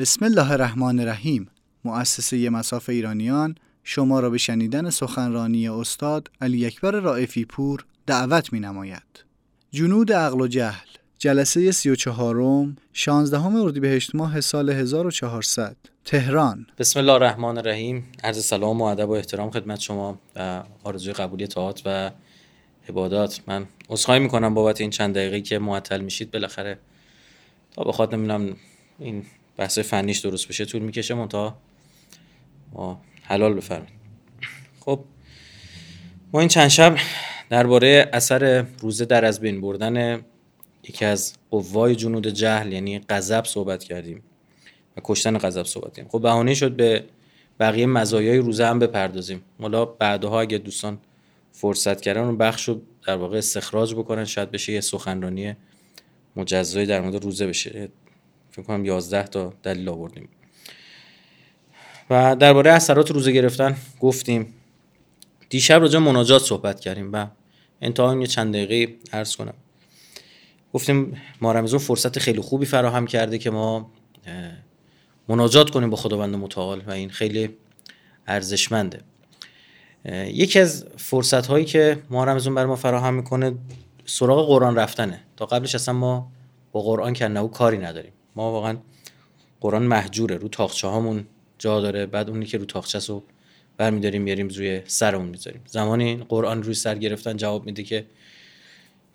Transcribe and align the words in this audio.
بسم 0.00 0.24
الله 0.24 0.52
الرحمن 0.52 1.00
الرحیم 1.00 1.48
مؤسسه 1.84 2.50
مساف 2.50 2.88
ایرانیان 2.88 3.54
شما 3.84 4.20
را 4.20 4.30
به 4.30 4.38
شنیدن 4.38 4.90
سخنرانی 4.90 5.68
استاد 5.68 6.30
علی 6.40 6.66
اکبر 6.66 6.90
رائفی 6.90 7.44
پور 7.44 7.84
دعوت 8.06 8.52
می 8.52 8.60
نماید. 8.60 9.24
جنود 9.70 10.12
عقل 10.12 10.40
و 10.40 10.46
جهل 10.46 10.86
جلسه 11.18 11.72
34 11.72 12.36
م 12.36 12.76
16 12.92 13.44
اردیبهشت 13.44 14.14
ماه 14.14 14.40
سال 14.40 14.70
1400 14.70 15.76
تهران 16.04 16.66
بسم 16.78 17.00
الله 17.00 17.12
الرحمن 17.12 17.58
الرحیم 17.58 18.04
عرض 18.24 18.44
سلام 18.44 18.80
و 18.80 18.84
ادب 18.84 19.08
و 19.08 19.12
احترام 19.12 19.50
خدمت 19.50 19.80
شما 19.80 20.18
و 20.36 20.62
آرزوی 20.84 21.12
قبولی 21.12 21.46
طاعات 21.46 21.82
و 21.84 22.10
عبادات. 22.88 23.40
من 23.46 23.66
عذرخواهی 23.88 24.20
می‌کنم 24.20 24.54
بابت 24.54 24.80
این 24.80 24.90
چند 24.90 25.14
دقیقه 25.14 25.40
که 25.40 25.58
معطل 25.58 26.00
میشید. 26.00 26.30
بالاخره 26.30 26.78
تا 27.72 27.84
بخواد 27.84 28.14
نمی‌دونم 28.14 28.56
این 28.98 29.24
بحث 29.60 29.78
فنیش 29.78 30.18
درست 30.18 30.48
بشه 30.48 30.64
طول 30.64 30.82
می‌کشه 30.82 31.14
منتها. 31.14 31.58
ما 32.72 33.00
حلال 33.22 33.54
بفرمایید. 33.54 33.94
خب 34.80 35.04
ما 36.32 36.40
این 36.40 36.48
چند 36.48 36.68
شب 36.68 36.96
درباره 37.50 38.10
اثر 38.12 38.66
روزه 38.80 39.04
در 39.04 39.24
از 39.24 39.40
بین 39.40 39.60
بردن 39.60 40.14
یکی 40.88 41.04
از 41.04 41.32
قوای 41.50 41.96
جنود 41.96 42.26
جهل 42.26 42.72
یعنی 42.72 42.98
غضب 42.98 43.44
صحبت 43.44 43.84
کردیم 43.84 44.22
و 44.96 45.00
کشتن 45.04 45.38
غضب 45.38 45.62
صحبت 45.62 45.94
کردیم. 45.94 46.10
خب 46.10 46.22
بهانه 46.22 46.54
شد 46.54 46.76
به 46.76 47.04
بقیه 47.60 47.86
مزایای 47.86 48.38
روزه 48.38 48.66
هم 48.66 48.78
بپردازیم. 48.78 49.42
حالا 49.60 49.84
بعدها 49.84 50.40
اگه 50.40 50.58
دوستان 50.58 50.98
فرصت 51.52 52.00
کردن 52.00 52.20
اون 52.20 52.38
بخش 52.38 52.68
رو 52.68 52.80
در 53.06 53.16
واقع 53.16 53.38
استخراج 53.38 53.94
بکنن 53.94 54.24
شاید 54.24 54.50
بشه 54.50 54.72
یه 54.72 54.80
سخنرانی 54.80 55.56
مجزایی 56.36 56.86
در 56.86 57.00
مورد 57.00 57.24
روزه 57.24 57.46
بشه. 57.46 57.88
فکر 58.62 58.76
کنم 58.76 58.84
11 58.84 59.22
تا 59.22 59.52
دلیل 59.62 59.88
آوردیم. 59.88 60.28
و 62.10 62.36
درباره 62.36 62.72
اثرات 62.72 63.10
روزه 63.10 63.32
گرفتن 63.32 63.76
گفتیم. 64.00 64.54
دیشب 65.48 65.80
راجع 65.80 65.98
مناجات 65.98 66.42
صحبت 66.42 66.80
کردیم 66.80 67.12
و 67.12 67.26
انتها 67.80 68.16
یه 68.16 68.26
چند 68.26 68.54
دقیقه 68.54 68.94
عرض 69.12 69.36
کنم. 69.36 69.54
گفتیم 70.72 71.22
ما 71.40 71.52
رمزون 71.52 71.78
فرصت 71.78 72.18
خیلی 72.18 72.40
خوبی 72.40 72.66
فراهم 72.66 73.06
کرده 73.06 73.38
که 73.38 73.50
ما 73.50 73.90
مناجات 75.28 75.70
کنیم 75.70 75.90
با 75.90 75.96
خداوند 75.96 76.34
متعال 76.34 76.80
و 76.86 76.90
این 76.90 77.10
خیلی 77.10 77.56
ارزشمنده. 78.26 79.00
یکی 80.24 80.58
از 80.58 80.86
فرصت 80.96 81.46
هایی 81.46 81.64
که 81.64 82.02
ما 82.10 82.24
رمزون 82.24 82.54
بر 82.54 82.66
ما 82.66 82.76
فراهم 82.76 83.14
می‌کنه 83.14 83.54
سراغ 84.04 84.46
قرآن 84.46 84.76
رفتنه. 84.76 85.24
تا 85.36 85.46
قبلش 85.46 85.74
اصلا 85.74 85.94
ما 85.94 86.32
با 86.72 86.82
قرآن 86.82 87.14
کنه 87.14 87.48
کاری 87.48 87.78
نداریم. 87.78 88.12
ما 88.36 88.52
واقعا 88.52 88.76
قرآن 89.60 89.82
محجوره. 89.82 90.36
رو 90.36 90.48
تاخچه 90.48 90.88
هامون 90.88 91.26
جا 91.58 91.80
داره 91.80 92.06
بعد 92.06 92.30
اونی 92.30 92.46
که 92.46 92.58
رو 92.58 92.64
تاخچه 92.64 92.98
رو 92.98 93.22
برمیداریم 93.76 94.22
میاریم 94.22 94.48
روی 94.48 94.80
سرمون 94.86 95.28
می‌ذاریم. 95.28 95.60
زمانی 95.66 96.16
قرآن 96.16 96.62
روی 96.62 96.74
سر 96.74 96.98
گرفتن 96.98 97.36
جواب 97.36 97.66
میده 97.66 97.82
که 97.82 98.06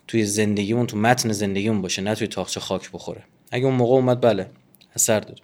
توی 0.08 0.24
زندگیمون 0.24 0.86
تو 0.86 0.96
متن 0.96 1.32
زندگیمون 1.32 1.82
باشه 1.82 2.02
نه 2.02 2.14
توی 2.14 2.26
تاخچه 2.26 2.60
خاک 2.60 2.90
بخوره. 2.92 3.22
اگه 3.50 3.64
اون 3.64 3.74
موقع 3.74 3.94
اومد 3.94 4.20
بله 4.20 4.50
اثر 4.94 5.20
داره. 5.20 5.40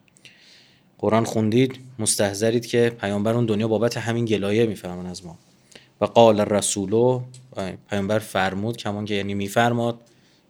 قرآن 0.98 1.24
خوندید 1.24 1.78
مستحضرید 1.98 2.66
که 2.66 2.96
پیامبر 3.00 3.34
اون 3.34 3.46
دنیا 3.46 3.68
بابت 3.68 3.96
همین 3.96 4.24
گلایه 4.24 4.66
می‌فهمن 4.66 5.06
از 5.06 5.26
ما. 5.26 5.38
و 6.00 6.04
قال 6.04 6.40
الرسولو 6.40 7.22
پیامبر 7.90 8.18
فرمود 8.18 8.76
کمان 8.76 9.04
که 9.04 9.14
یعنی 9.14 9.34
میفرماد. 9.34 10.00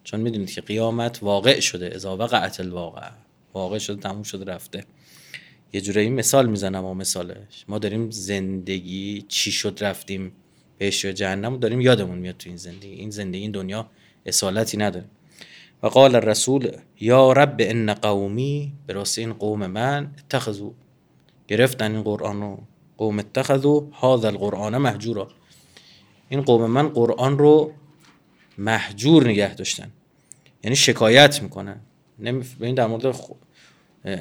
چون 0.03 0.19
می‌دونید 0.19 0.51
که 0.51 0.61
قیامت 0.61 1.23
واقع 1.23 1.59
شده 1.59 1.91
اذا 1.95 2.17
وقعت 2.17 2.59
الواقع. 2.59 3.09
واقع 3.53 3.77
شده 3.77 4.01
تموم 4.01 4.23
شده 4.23 4.45
رفته. 4.45 4.85
یه 5.73 5.81
جورایی 5.81 6.09
مثال 6.09 6.49
می‌زنم 6.49 6.85
و 6.85 6.93
مثالش. 6.93 7.65
ما 7.67 7.79
داریم 7.79 8.11
زندگی 8.11 9.25
چی 9.27 9.51
شد 9.51 9.77
رفتیم 9.81 10.31
بهش 10.77 11.03
یا 11.03 11.11
جهنم 11.11 11.57
داریم 11.57 11.81
یادمون 11.81 12.17
میاد 12.17 12.37
تو 12.37 12.49
این 12.49 12.57
زندگی. 12.57 12.93
این 12.93 13.09
زندگی 13.09 13.41
این 13.41 13.51
دنیا 13.51 13.89
اصالتی 14.25 14.77
نداره. 14.77 15.05
و 15.83 15.87
قال 15.87 16.15
الرسول 16.15 16.71
یا 16.99 17.31
رب 17.31 17.55
ان 17.59 17.93
قومی 17.93 18.73
به 18.87 19.03
این 19.17 19.33
قوم 19.33 19.67
من 19.67 20.11
اتخذوا 20.17 20.71
گرفتن 21.47 21.91
این 21.91 22.03
قرآن 22.03 22.41
رو. 22.41 22.63
قوم 22.97 23.19
اتخذوا 23.19 23.87
هذا 24.01 24.27
القرآن 24.27 24.77
محجورا 24.77 25.27
این 26.29 26.41
قوم 26.41 26.71
من 26.71 26.89
قرآن 26.89 27.37
رو 27.37 27.73
محجور 28.57 29.27
نگه 29.27 29.55
داشتن. 29.55 29.91
یعنی 30.63 30.75
شکایت 30.75 31.43
می‌کنن. 31.43 31.79
این 32.59 32.75
در 32.75 32.87
مورد 32.87 33.15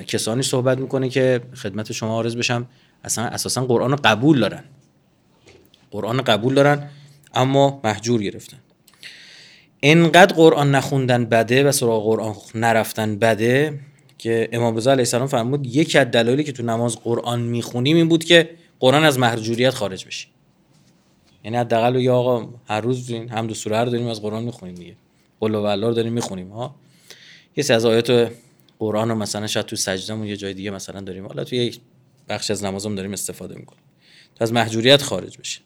کسانی 0.07 0.43
صحبت 0.43 0.79
می‌کنه 0.79 1.09
که 1.09 1.41
خدمت 1.55 1.93
شما 1.93 2.11
عارض 2.11 2.37
بشم 2.37 2.67
اصلا 3.05 3.25
اساسا 3.25 3.65
قرآن 3.67 3.97
قبول 3.97 4.41
دارن. 4.41 4.65
قرآن 5.91 6.23
قبول 6.23 6.55
دارن 6.55 6.91
اما 7.35 7.81
محجور 7.85 8.23
گرفتن. 8.23 8.59
انقدر 9.83 10.35
قرآن 10.35 10.71
نخوندن 10.71 11.25
بده 11.25 11.65
و 11.65 11.73
سراغ 11.73 12.05
قرآن 12.05 12.35
نرفتن 12.55 13.19
بده 13.19 13.81
که 14.19 14.49
امام 14.53 14.77
رضا 14.77 14.91
علیه 14.91 15.01
السلام 15.01 15.27
فرمود 15.27 15.67
یکی 15.67 15.99
از 15.99 16.07
دلایلی 16.07 16.45
که 16.45 16.53
تو 16.53 16.63
نماز 16.63 16.97
قرآن 16.97 17.41
می‌خونیم 17.41 17.97
این 17.97 18.09
بود 18.09 18.25
که 18.25 18.51
قرآن 18.81 19.05
از 19.05 19.19
محجوریت 19.19 19.71
خارج 19.71 20.07
بشه. 20.07 20.29
یعنی 21.45 21.57
حداقل 21.57 21.97
یا 21.97 22.17
آقا 22.17 22.49
هر 22.69 22.81
روز 22.81 23.11
هم 23.11 23.47
دو 23.47 23.55
سوره 23.55 23.81
رو 23.81 23.91
داریم 23.91 24.07
از 24.07 24.23
قرآن 24.23 24.43
می‌خونیم 24.45 24.75
دیگه. 24.75 24.97
قل 25.41 25.55
و 25.55 25.67
رو 25.67 25.95
داریم 25.95 26.13
می‌خونیم 26.13 26.49
ها 26.49 26.75
یه 27.57 27.65
از 27.71 27.85
آیات 27.85 28.33
قرآن 28.79 29.09
رو 29.09 29.15
مثلا 29.15 29.47
شاید 29.47 29.67
تو 29.67 29.77
سجدهمون 29.77 30.27
یه 30.27 30.37
جای 30.37 30.55
دیگه 30.55 30.71
مثلا 30.71 31.01
داریم. 31.01 31.27
حالا 31.27 31.45
تو 31.45 31.57
یک 31.57 31.81
بخش 32.29 32.51
از 32.51 32.65
نمازم 32.65 32.95
داریم 32.95 33.13
استفاده 33.13 33.55
می‌کنیم. 33.55 33.83
تا 34.35 34.45
از 34.45 34.53
محجوریت 34.53 35.03
خارج 35.03 35.39
بشه 35.39 35.61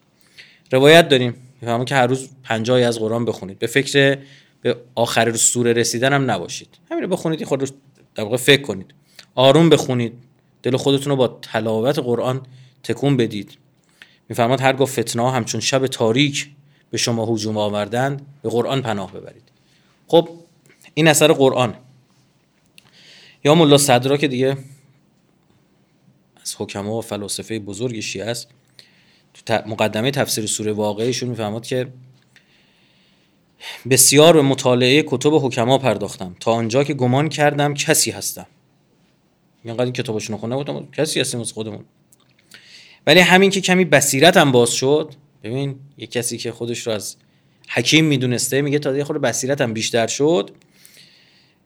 روایت 0.72 1.08
داریم. 1.08 1.34
می‌فهمم 1.60 1.84
که 1.84 1.94
هر 1.94 2.06
روز 2.06 2.28
50 2.44 2.78
از 2.78 2.98
قرآن 2.98 3.24
بخونید. 3.24 3.58
به 3.58 3.66
فکر 3.66 4.18
به 4.60 4.76
آخر 4.94 5.32
سوره 5.32 5.72
رسیدن 5.72 6.12
هم 6.12 6.30
نباشید. 6.30 6.68
همین 6.90 7.02
رو 7.02 7.08
بخونید 7.08 7.44
خود 7.44 7.70
در 8.14 8.24
واقع 8.24 8.36
فکر 8.36 8.62
کنید. 8.62 8.94
آروم 9.34 9.68
بخونید. 9.68 10.12
دل 10.62 10.76
خودتون 10.76 11.10
رو 11.10 11.16
با 11.16 11.38
تلاوت 11.42 11.98
قرآن 11.98 12.40
تکون 12.82 13.16
بدید. 13.16 13.58
میفرماد 14.28 14.60
هرگاه 14.60 14.86
فتنه 14.86 15.32
همچون 15.32 15.60
شب 15.60 15.86
تاریک 15.86 16.50
به 16.90 16.98
شما 16.98 17.26
هجوم 17.26 17.56
آوردند 17.56 18.26
به 18.42 18.48
قرآن 18.48 18.82
پناه 18.82 19.12
ببرید. 19.12 19.42
خب 20.06 20.28
این 20.94 21.08
اثر 21.08 21.32
قرآن. 21.32 21.74
یا 23.44 23.54
ملا 23.54 23.78
صدرا 23.78 24.16
که 24.16 24.28
دیگه 24.28 24.56
از 26.42 26.56
حکما 26.58 26.98
و 26.98 27.02
فلاسفه 27.02 27.58
بزرگ 27.58 28.00
شیعه 28.00 28.26
است 28.26 28.48
تو 29.34 29.58
مقدمه 29.66 30.10
تفسیر 30.10 30.46
سوره 30.46 30.72
واقعیشون 30.72 31.28
می‌فهمد 31.28 31.66
که 31.66 31.88
بسیار 33.90 34.32
به 34.32 34.42
مطالعه 34.42 35.04
کتب 35.06 35.34
حکما 35.34 35.78
پرداختم. 35.78 36.36
تا 36.40 36.52
آنجا 36.52 36.84
که 36.84 36.94
گمان 36.94 37.28
کردم 37.28 37.74
کسی 37.74 38.10
هستم. 38.10 38.46
اینقدر 39.64 39.84
این 39.84 39.92
کتابشون 39.92 40.36
خونده 40.36 40.56
بودم 40.56 40.88
کسی 40.92 41.20
هستیم 41.20 41.40
از 41.40 41.52
خودمون. 41.52 41.84
ولی 43.06 43.20
همین 43.20 43.50
که 43.50 43.60
کمی 43.60 43.84
بصیرتم 43.84 44.52
باز 44.52 44.70
شد 44.70 45.14
ببین 45.42 45.76
یه 45.98 46.06
کسی 46.06 46.38
که 46.38 46.52
خودش 46.52 46.86
رو 46.86 46.92
از 46.92 47.16
حکیم 47.68 48.04
می‌دونسته 48.04 48.62
میگه 48.62 48.78
تا 48.78 48.96
یه 48.96 49.04
خود 49.04 49.20
بصیرتم 49.20 49.72
بیشتر 49.72 50.06
شد. 50.06 50.50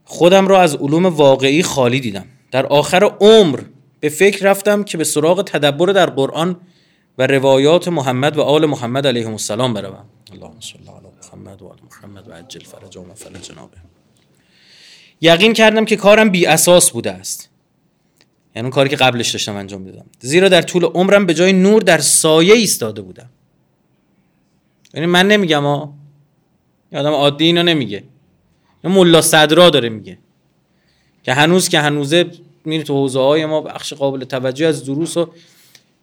خودم 0.05 0.49
رو 0.49 0.55
از 0.55 0.75
علوم 0.75 1.07
واقعی 1.07 1.63
خالی 1.63 2.01
دیدم. 2.01 2.27
در 2.51 2.67
آخر 2.67 3.05
عمر 3.05 3.61
به 4.01 4.09
فکر 4.09 4.45
رفتم 4.45 4.85
که 4.85 4.99
به 4.99 5.05
سراغ 5.05 5.43
تدبر 5.43 5.87
در 5.87 6.07
قرآن 6.07 6.61
و 7.19 7.27
روایات 7.27 7.89
محمد 7.89 8.37
و 8.37 8.43
آل 8.43 8.67
محمد 8.67 9.07
علیه 9.07 9.29
السلام 9.29 9.75
بروم. 9.75 10.05
اللهم 10.33 10.61
صل 10.61 10.79
علی 10.79 11.09
محمد 11.33 11.63
و 11.63 11.69
آل 11.69 11.77
محمد 11.91 12.29
و 12.29 12.33
عجل 12.33 12.61
فرجهم 12.61 13.11
و 13.11 13.15
فرج 13.15 13.43
جنابه. 13.43 13.77
یقین 15.21 15.53
کردم 15.53 15.85
که 15.85 15.97
کارم 15.97 16.31
بی 16.31 16.47
اساس 16.47 16.91
بوده 16.91 17.11
است. 17.13 17.50
یعنی 18.57 18.67
اون 18.67 18.71
کاری 18.71 18.89
که 18.89 18.97
قبلش 18.97 19.31
داشتم 19.31 19.57
انجام 19.57 19.85
دادم 19.85 20.05
زیرا 20.21 20.49
در 20.49 20.63
طول 20.63 20.85
عمرم 20.85 21.27
به 21.27 21.35
جای 21.35 21.53
نور 21.53 21.83
در 21.83 21.99
سایه 21.99 22.55
ایستاده 22.55 23.03
بودم. 23.03 23.31
یعنی 24.95 25.07
من 25.07 25.29
نمیگم 25.29 25.63
ها 25.63 25.95
آدم 26.93 27.13
عادی 27.13 27.45
اینو 27.45 27.63
نمیگه. 27.63 28.05
ملا 28.85 29.23
صدرا 29.23 29.71
داره 29.71 29.89
میگه. 29.89 30.19
که 31.23 31.35
هنوز 31.35 31.69
که 31.69 31.81
هنوزه 31.81 32.31
میره 32.65 32.83
تو 32.83 32.95
حوزه 32.95 33.21
های 33.21 33.47
ما 33.47 33.61
بخش 33.61 33.93
قابل 33.93 34.25
توجه 34.25 34.67
از 34.67 34.85
دروس 34.85 35.17
و 35.17 35.33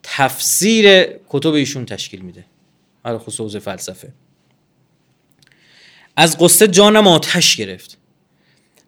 تفسیر 0.04 1.04
کتب 1.30 1.54
ایشون 1.54 1.86
تشکیل 1.86 2.22
میده. 2.22 2.46
حالا 3.04 3.20
خصوص 3.20 3.56
فلسفه. 3.56 4.14
از 6.16 6.38
قصه 6.38 6.68
جانم 6.68 7.08
آتش 7.08 7.56
گرفت 7.56 7.98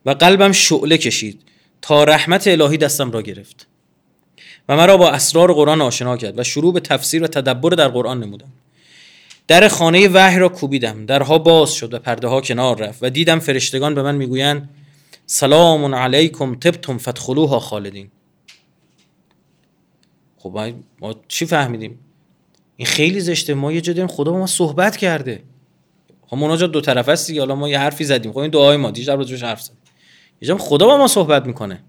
و 0.05 0.09
قلبم 0.11 0.51
شعله 0.51 0.97
کشید. 0.97 1.41
تا 1.81 2.03
رحمت 2.03 2.47
الهی 2.47 2.77
دستم 2.77 3.11
را 3.11 3.21
گرفت 3.21 3.67
و 4.69 4.77
مرا 4.77 4.97
با 4.97 5.09
اسرار 5.09 5.53
قرآن 5.53 5.81
آشنا 5.81 6.17
کرد 6.17 6.39
و 6.39 6.43
شروع 6.43 6.73
به 6.73 6.79
تفسیر 6.79 7.23
و 7.23 7.27
تدبر 7.27 7.69
در 7.69 7.87
قرآن 7.87 8.23
نمودم. 8.23 8.51
در 9.47 9.67
خانه 9.67 10.07
وحی 10.07 10.39
را 10.39 10.49
کوبیدم. 10.49 11.05
درها 11.05 11.37
باز 11.37 11.73
شد 11.73 11.93
و 11.93 11.99
پرده 11.99 12.27
ها 12.27 12.41
کنار 12.41 12.77
رفت 12.77 12.99
و 13.01 13.09
دیدم 13.09 13.39
فرشتگان 13.39 13.95
به 13.95 14.03
من 14.03 14.15
می‌گویند 14.15 14.69
سلام 15.25 15.95
علیکم 15.95 16.55
تبتم 16.55 16.97
فدخلوها 16.97 17.59
خالدین. 17.59 18.11
خب 20.37 20.73
ما 21.01 21.15
چی 21.27 21.45
فهمیدیم؟ 21.45 21.99
این 22.75 22.85
خیلی 22.85 23.19
زشته. 23.19 23.53
ما 23.53 23.71
یه 23.71 23.81
جا 23.81 24.07
خدا 24.07 24.31
با 24.31 24.37
ما 24.37 24.47
صحبت 24.47 24.97
کرده. 24.97 25.43
خب 26.27 26.37
مناجات 26.37 26.71
دو 26.71 26.81
طرف 26.81 27.09
است 27.09 27.27
دیگه. 27.27 27.39
حالا 27.41 27.55
ما 27.55 27.69
یه 27.69 27.79
حرفی 27.79 28.03
زدیم. 28.03 28.31
خب 28.31 28.37
این 28.37 28.51
دعای 28.51 28.77
ما. 28.77 28.91
دیشب 28.91 29.17
راجعش 29.17 29.43
حرف 29.43 29.61
زدیم. 29.61 29.78
یه 30.41 30.55
خدا 30.55 30.85
با 30.85 30.97
ما 30.97 31.07
صحبت 31.07 31.45
می‌کنه. 31.45 31.83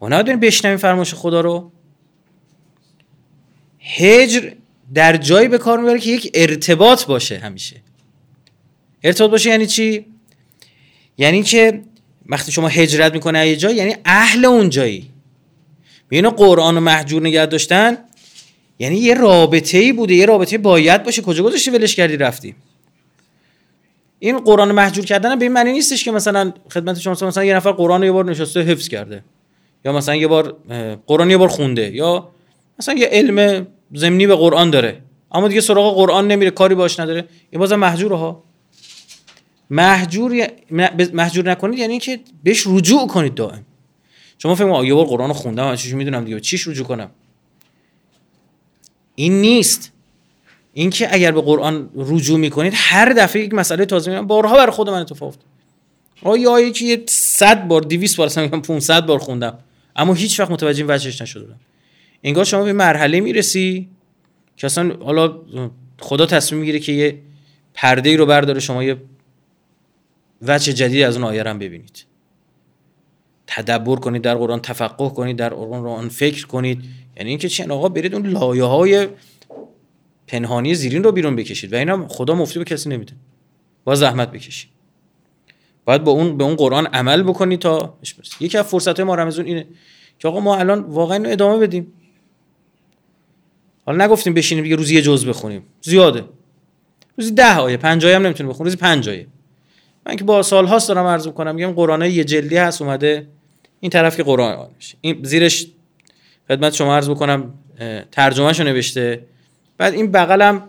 ما 0.00 0.08
نباید 0.08 0.40
بشنویم 0.40 0.76
فرمایش 0.76 1.14
خدا 1.14 1.40
رو؟ 1.40 1.72
هجر 3.78 4.50
در 4.94 5.16
جایی 5.16 5.48
به 5.48 5.58
کار 5.58 5.78
می‌بره 5.78 5.98
که 5.98 6.10
یک 6.10 6.30
ارتباط 6.34 7.06
باشه 7.06 7.38
همیشه. 7.38 7.76
ارتباط 9.02 9.30
باشه 9.30 9.50
یعنی 9.50 9.66
چی؟ 9.66 10.06
یعنی 11.18 11.42
که 11.42 11.82
وقتی 12.26 12.52
شما 12.52 12.68
هجرت 12.68 13.14
می‌کنه 13.14 13.48
یه 13.48 13.56
جایی 13.56 13.76
یعنی 13.76 13.96
اهل 14.04 14.44
اون 14.44 14.70
جایی. 14.70 15.10
میونه 16.10 16.30
قرآن 16.30 16.76
و 16.76 16.80
محجور 16.80 17.22
نگه 17.22 17.46
داشتن؟ 17.46 17.98
یعنی 18.78 18.96
یه 18.96 19.14
رابطه 19.14 19.78
ای 19.78 19.92
بوده 19.92 20.14
یه 20.14 20.26
رابطه 20.26 20.58
باید 20.58 21.02
باشه. 21.02 21.22
کجا 21.22 21.42
گذاشتی 21.44 21.70
ولش 21.70 21.96
کردی 21.96 22.16
رفتی؟ 22.16 22.54
این 24.22 24.38
قرآن 24.38 24.72
محجور 24.72 25.04
کردن 25.04 25.38
به 25.38 25.44
این 25.44 25.52
معنی 25.52 25.72
نیستش 25.72 26.04
که 26.04 26.12
مثلا 26.12 26.52
خدمت 26.70 26.98
شما 26.98 27.12
مثلا 27.12 27.44
یه 27.44 27.54
نفر 27.54 27.72
قرآن 27.72 28.02
یه 28.02 28.12
بار 28.12 28.24
نشسته 28.24 28.60
حفظ 28.60 28.88
کرده. 28.88 29.24
یا 29.84 29.92
مثلا 29.92 30.14
یه 30.14 30.26
بار 30.26 30.56
قرآن 31.06 31.30
یه 31.30 31.36
بار 31.36 31.48
خونده 31.48 31.94
یا 31.94 32.28
مثلا 32.78 32.94
یه 32.94 33.06
علم 33.06 33.66
زمینی 33.94 34.26
به 34.26 34.36
قرآن 34.36 34.70
داره. 34.70 35.02
اما 35.32 35.48
دیگه 35.48 35.60
سراغ 35.60 35.94
قرآن 35.94 36.28
نمیره 36.28 36.50
کاری 36.50 36.74
باش 36.74 37.00
نداره. 37.00 37.24
این 37.50 37.60
بازم 37.60 37.76
محجور 37.76 38.12
ها. 38.12 38.44
محجور 39.70 40.46
محجور 41.12 41.50
نکنید 41.50 41.78
یعنی 41.78 41.98
که 41.98 42.20
بهش 42.42 42.66
رجوع 42.66 43.06
کنید 43.06 43.34
دائم. 43.34 43.66
شما 44.38 44.54
فکر 44.54 44.84
یه 44.84 44.94
بار 44.94 45.06
قرآن 45.06 45.32
خوندم 45.32 45.64
من 45.64 45.76
چیش 45.76 45.94
می‌دونم 45.94 46.24
دیگه؟ 46.24 46.40
چیش 46.40 46.68
رجوع 46.68 46.86
کنم؟ 46.86 47.10
این 49.14 49.40
نیست. 49.40 49.92
اینکه 50.72 51.14
اگر 51.14 51.32
به 51.32 51.40
قرآن 51.40 51.90
رجوع 51.96 52.38
می‌کنید 52.38 52.72
هر 52.76 53.12
دفعه 53.12 53.42
یک 53.42 53.54
مسئله 53.54 53.84
تازه 53.84 54.10
میاد 54.10 54.24
بارها 54.24 54.56
برای 54.56 54.72
خود 54.72 54.90
من 54.90 55.00
اتفاق 55.00 55.28
افتاد. 55.28 55.44
آیا 56.22 56.70
که 56.70 56.84
یه 56.84 57.02
100 57.08 57.68
بار 57.68 57.82
200 57.82 58.16
بار 58.16 58.26
اصلا 58.26 58.48
500 58.48 59.06
بار 59.06 59.18
خوندم 59.18 59.58
اما 59.96 60.14
هیچ 60.14 60.40
وقت 60.40 60.50
متوجه 60.50 60.84
وجهش 60.88 61.22
نشده 61.22 61.46
انگار 62.22 62.44
شما 62.44 62.64
به 62.64 62.72
مرحله 62.72 63.20
می‌رسی 63.20 63.88
که 64.56 64.66
اصلا 64.66 64.96
حالا 65.04 65.34
خدا 66.00 66.26
تصمیم 66.26 66.60
می‌گیره 66.60 66.78
که 66.78 66.92
یه 66.92 67.18
پرده 67.74 68.10
ای 68.10 68.16
رو 68.16 68.26
برداره 68.26 68.60
شما 68.60 68.84
یه 68.84 68.96
وجه 70.42 70.72
جدید 70.72 71.02
از 71.02 71.16
اون 71.16 71.24
آیه 71.24 71.44
هم 71.44 71.58
ببینید. 71.58 72.04
تدبر 73.46 73.96
کنید 73.96 74.22
در 74.22 74.34
قرآن 74.34 74.60
تفقه 74.60 75.08
کنید 75.08 75.36
در 75.36 75.48
قرآن 75.48 76.08
فکر 76.08 76.46
کنید. 76.46 76.84
یعنی 77.16 77.30
اینکه 77.30 77.48
چه 77.48 77.66
آقا 77.68 77.88
برید 77.88 78.14
اون 78.14 78.26
لایه 78.26 78.64
های 78.64 79.08
پنهانی 80.30 80.74
زیرین 80.74 81.04
رو 81.04 81.12
بیرون 81.12 81.36
بکشید 81.36 81.72
و 81.72 81.76
اینا 81.76 82.08
خدا 82.08 82.34
مفتی 82.34 82.58
به 82.58 82.64
کسی 82.64 82.88
نمیده. 82.88 83.12
با 83.84 83.94
زحمت 83.94 84.30
بکشید. 84.30 84.70
باید 85.84 86.04
با 86.04 86.12
اون 86.12 86.36
به 86.36 86.44
اون 86.44 86.54
قرآن 86.54 86.86
عمل 86.86 87.22
بکنید 87.22 87.58
تا 87.58 87.98
یکی 88.40 88.58
از 88.58 88.66
فرصت 88.66 89.00
ما 89.00 89.14
رمزون 89.14 89.46
اینه 89.46 89.66
که 90.18 90.28
آقا 90.28 90.40
ما 90.40 90.56
الان 90.56 90.80
واقعا 90.80 91.24
ادامه 91.24 91.58
بدیم. 91.58 91.92
حالا 93.86 94.04
نگفتیم 94.04 94.34
بشینیم 94.34 94.64
دیگه 94.64 94.76
روزی 94.76 94.94
یه 94.94 95.02
جز 95.02 95.26
بخونیم. 95.26 95.62
زیاده. 95.80 96.24
روزی 97.18 97.30
ده 97.30 97.56
آیه 97.56 97.76
پنج 97.76 98.06
آیه 98.06 98.16
هم 98.16 98.22
نمی‌تونیم 98.22 98.52
بخونیم 98.52 98.64
روزی 98.64 98.76
پنج 98.76 99.08
آیه. 99.08 99.26
من 100.06 100.16
که 100.16 100.24
با 100.24 100.42
سال 100.42 100.66
هاست 100.66 100.88
دارم 100.88 101.06
عرض 101.06 101.26
می‌کنم 101.26 101.54
میگم 101.54 101.72
قرآن 101.72 102.02
یه 102.02 102.24
جلدی 102.24 102.56
هست 102.56 102.82
اومده 102.82 103.28
این 103.80 103.90
طرف 103.90 104.16
که 104.16 104.22
قرآن 104.22 104.68
این 105.00 105.20
زیرش 105.22 105.66
خدمت 106.48 106.74
شما 106.74 106.96
عرض 106.96 107.10
بکنم 107.10 107.54
ترجمهشو 108.12 108.64
نوشته. 108.64 109.26
بعد 109.80 109.94
این 109.94 110.12
بغلم 110.12 110.62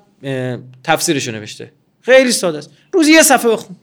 تفسیرشو 0.83 1.31
نوشته. 1.31 1.71
خیلی 2.01 2.31
ساده 2.31 2.57
است. 2.57 2.71
روزی 2.93 3.11
یه 3.11 3.21
صفحه 3.21 3.51
بخون. 3.51 3.75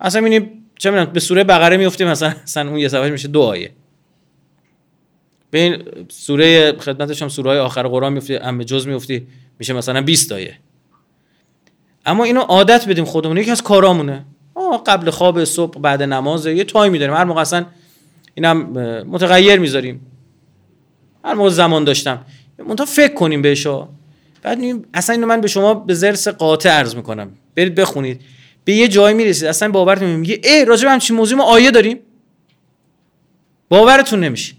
اصلا 0.00 0.20
می‌بینی 0.20 0.50
چه 0.78 0.90
می‌دونم 0.90 1.12
به 1.12 1.20
سوره 1.20 1.44
بقره 1.44 1.76
میفتیم 1.76 2.08
مثلا 2.08 2.34
مثلا 2.42 2.70
اون 2.70 2.78
یه 2.78 2.88
صفحه 2.88 3.10
میشه 3.10 3.28
دو 3.28 3.40
آیه. 3.42 3.72
به 5.50 5.58
این 5.58 5.82
سوره 6.08 6.72
خدمتش 6.72 7.22
هم 7.22 7.28
سوره 7.28 7.50
های 7.50 7.58
آخر 7.58 7.82
قرآن 7.82 8.12
میفتی 8.12 8.36
ام 8.36 8.62
جز 8.62 8.86
میفتی 8.86 9.26
میشه 9.58 9.72
مثلا 9.72 10.02
20 10.02 10.32
آیه. 10.32 10.58
اما 12.06 12.24
اینو 12.24 12.40
عادت 12.40 12.88
بدیم 12.88 13.04
خودمون. 13.04 13.36
یکی 13.36 13.50
از 13.50 13.62
کارامونه. 13.62 14.24
آه 14.54 14.84
قبل 14.84 15.10
خواب 15.10 15.44
صبح 15.44 15.80
بعد 15.80 16.02
نماز 16.02 16.46
یه 16.46 16.64
تایمی 16.64 16.98
داریم. 16.98 17.14
هر 17.14 17.24
موقع 17.24 17.40
اصلا 17.40 17.66
اینم 18.34 18.56
متغیر 19.06 19.58
می‌ذاریم. 19.58 20.06
هر 21.24 21.34
موقع 21.34 21.48
زمان 21.48 21.84
داشتم. 21.84 22.24
منتها 22.68 22.86
فکر 22.86 23.14
کنیم 23.14 23.42
بهش 23.42 23.66
بعد 24.42 24.58
اصلا 24.94 25.14
اینو 25.14 25.26
من 25.26 25.40
به 25.40 25.48
شما 25.48 25.74
به 25.74 25.94
زرس 25.94 26.28
قاطع 26.28 26.70
عرض 26.70 26.94
می‌کنم. 26.94 27.30
برید 27.54 27.74
بخونید. 27.74 28.20
به 28.64 28.72
یه 28.72 28.88
جایی 28.88 29.16
می‌رسید. 29.16 29.48
اصلا 29.48 29.70
باورتون 29.70 30.10
میگه 30.10 30.40
ای 30.44 30.64
راجع 30.64 30.84
به 30.84 30.90
همچین 30.90 31.16
موضوع 31.16 31.38
ما 31.38 31.44
آیه 31.44 31.70
داریم. 31.70 31.98
باورتون 33.68 34.20
نمیشه. 34.20 34.54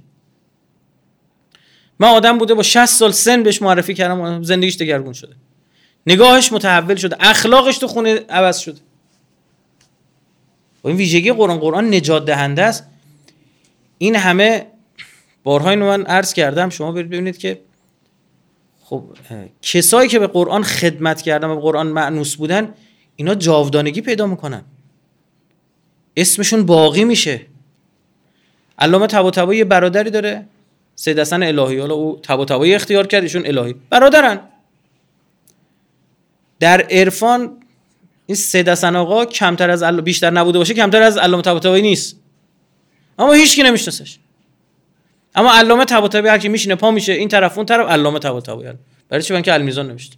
من 1.99 2.07
آدم 2.07 2.37
بوده 2.37 2.53
با 2.53 2.63
60 2.63 2.85
سال 2.85 3.11
سن 3.11 3.43
بهش 3.43 3.61
معرفی 3.61 3.93
کردم 3.93 4.43
زندگیش 4.43 4.77
دگرگون 4.77 5.13
شده. 5.13 5.35
نگاهش 6.07 6.51
متحول 6.51 6.95
شده. 6.95 7.15
اخلاقش 7.19 7.77
تو 7.77 7.87
خونه 7.87 8.19
عوض 8.29 8.57
شده. 8.57 8.79
و 10.83 10.87
این 10.87 10.97
ویژگی 10.97 11.31
قرآن 11.31 11.57
قرآن 11.57 11.93
نجات 11.93 12.25
دهنده 12.25 12.63
است. 12.63 12.87
این 13.97 14.15
همه 14.15 14.67
بارها 15.43 15.69
اینو 15.69 15.85
من 15.85 16.05
عرض 16.05 16.33
کردم. 16.33 16.69
شما 16.69 16.91
برید 16.91 17.09
ببینید 17.09 17.37
که 17.37 17.61
خب 18.93 19.03
کسایی 19.61 20.09
که 20.09 20.19
به 20.19 20.27
قرآن 20.27 20.63
خدمت 20.63 21.21
کردن 21.21 21.47
و 21.47 21.55
به 21.55 21.61
قرآن 21.61 21.87
معنوس 21.87 22.35
بودن 22.35 22.73
اینا 23.15 23.35
جاودانگی 23.35 24.01
پیدا 24.01 24.27
می‌کنن. 24.27 24.63
اسمشون 26.17 26.65
باقی 26.65 27.03
میشه. 27.03 27.41
علامه 28.79 29.07
تبا 29.07 29.53
یه 29.53 29.63
برادری 29.65 30.09
داره 30.09 30.45
سید 30.95 31.19
حسن 31.19 31.43
الهی. 31.43 31.79
حالا 31.79 31.93
او 31.93 32.19
تبا 32.23 32.63
اختیار 32.63 33.07
کرد 33.07 33.23
ایشون 33.23 33.45
الهی. 33.45 33.75
برادرن. 33.89 34.39
در 36.59 36.81
عرفان 36.81 37.57
این 38.25 38.35
سید 38.35 38.69
حسن 38.69 38.95
آقا 38.95 39.25
کمتر 39.25 39.69
از 39.69 39.83
بیشتر 39.83 40.29
نبوده 40.29 40.57
باشه 40.57 40.73
کمتر 40.73 41.01
از 41.01 41.17
علامه 41.17 41.43
تبا 41.43 41.75
نیست. 41.75 42.19
اما 43.19 43.33
هیچ 43.33 43.55
کی 43.55 43.63
نمیشناسش. 43.63 44.19
اما 45.35 45.53
علامه 45.53 45.85
طباطبایی 45.85 46.27
هر 46.27 46.37
کی 46.37 46.49
میشینه 46.49 46.75
پا 46.75 46.91
میشه 46.91 47.13
این 47.13 47.27
طرف 47.27 47.57
اون 47.57 47.65
طرف 47.65 47.89
علامه 47.89 48.19
طباطبایی 48.19 48.73
برای 49.13 49.23
چی 49.23 49.33
من 49.33 49.41
که 49.41 49.53
المیزان 49.53 49.87
نوشته 49.87 50.17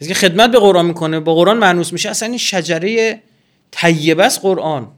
کسی 0.00 0.08
که 0.08 0.14
خدمت 0.14 0.50
به 0.50 0.58
قرآن 0.58 0.86
می‌کنه 0.86 1.20
با 1.20 1.34
قرآن 1.34 1.58
معنوس 1.58 1.92
میشه 1.92 2.10
اصلا 2.10 2.28
این 2.28 2.38
شجره 2.38 3.22
طیبه 3.70 4.24
است 4.24 4.40
قرآن. 4.42 4.88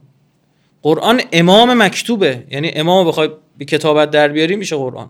قرآن 0.81 1.21
امام 1.31 1.83
مکتوبه 1.83 2.43
یعنی 2.49 2.71
امام 2.75 3.07
بخوای 3.07 3.29
به 3.57 3.65
کتابت 3.65 4.11
در 4.11 4.27
بیاری 4.27 4.55
میشه 4.55 4.75
قرآن. 4.75 5.09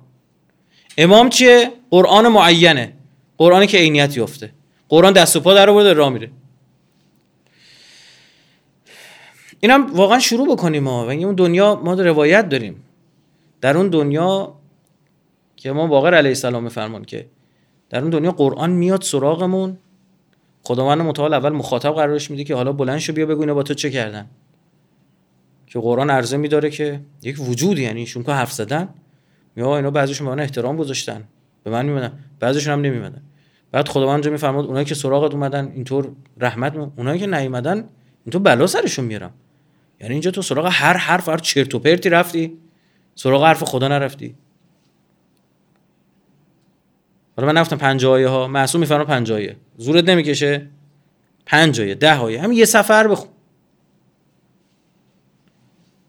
امام 0.97 1.29
چیه؟ 1.29 1.71
قرآن 1.91 2.27
معینه. 2.27 2.93
قرآنی 3.37 3.67
که 3.67 3.77
عینیت 3.77 4.17
یافته. 4.17 4.51
قرآن 4.89 5.13
دست 5.13 5.35
و 5.35 5.39
پا 5.39 5.53
در 5.53 5.69
آورده 5.69 5.93
راه 5.93 6.09
میره. 6.09 6.31
اینم 9.59 9.93
واقعا 9.95 10.19
شروع 10.19 10.47
بکنیم 10.55 10.83
ما. 10.83 11.05
و 11.05 11.09
اون 11.09 11.35
دنیا 11.35 11.75
ما 11.75 11.93
روایت 11.93 12.49
داریم. 12.49 12.83
در 13.61 13.77
اون 13.77 13.89
دنیا 13.89 14.55
که 15.65 15.71
ما 15.71 15.87
باقر 15.87 16.13
علیه 16.13 16.29
السلام 16.29 16.69
فرمان 16.69 17.05
که 17.05 17.27
در 17.89 18.01
اون 18.01 18.09
دنیا 18.09 18.31
قرآن 18.31 18.71
میاد 18.71 19.01
سراغمون. 19.01 19.77
خداوند 20.61 21.01
متعال 21.01 21.33
اول 21.33 21.49
مخاطب 21.49 21.91
قرارش 21.91 22.31
میده 22.31 22.43
که 22.43 22.55
حالا 22.55 22.71
بلند 22.71 22.97
شو 22.99 23.13
بیا 23.13 23.25
بگو 23.25 23.53
با 23.53 23.63
تو 23.63 23.73
چه 23.73 23.91
کردن. 23.91 24.29
که 25.67 25.79
قرآن 25.79 26.09
عرضه 26.09 26.37
میداره 26.37 26.69
که 26.69 27.01
یک 27.23 27.39
وجود 27.39 27.79
یعنی 27.79 27.99
ایشون 27.99 28.23
که 28.23 28.31
حرف 28.31 28.51
زدن. 28.51 28.89
یا 29.57 29.75
اینا 29.75 29.91
بعضیشون 29.91 30.27
به 30.27 30.35
من 30.35 30.39
احترام 30.39 30.77
گذاشتن. 30.77 31.23
به 31.63 31.71
من 31.71 31.85
میمدن 31.85 32.13
بعضیشون 32.39 32.73
هم 32.73 32.81
نمیمدن 32.81 33.21
بعد 33.71 33.87
خداوند 33.87 34.23
جا 34.23 34.31
میفرماد 34.31 34.65
اونایی 34.65 34.85
که 34.85 34.95
سراغت 34.95 35.33
اومدن 35.33 35.71
اینطور 35.75 36.11
رحمت 36.37 36.75
می... 36.75 36.87
اونایی 36.97 37.19
که 37.19 37.27
نیومدن 37.27 37.89
اینطور 38.25 38.41
بلا 38.41 38.67
سرشون 38.67 39.05
میارم 39.05 39.31
یعنی 40.01 40.13
اینجا 40.13 40.31
تو 40.31 40.41
سراغ 40.41 40.69
هر 40.71 40.97
حرف 40.97 41.29
هر 41.29 41.37
چرت 41.37 41.75
و 41.75 41.79
پرتی 41.79 42.09
رفتی. 42.09 42.57
سراغ 43.15 43.43
حرف 43.43 43.63
خدا 43.63 43.87
نرفتی. 43.87 44.35
حالا 47.37 47.47
من 47.47 47.57
نفتم 47.57 47.77
پنج 47.77 48.05
آیه 48.05 48.27
ها 48.27 48.47
معصوم 48.47 48.81
میفرما 48.81 49.05
پنج 49.05 49.31
آیه 49.31 49.55
زورت 49.77 50.09
نمی‌کشه. 50.09 50.67
پنج 51.45 51.81
آیه 51.81 51.95
ده 51.95 52.17
آیه 52.17 52.41
همین 52.41 52.57
یه 52.57 52.65
سفر 52.65 53.07
بخون. 53.07 53.29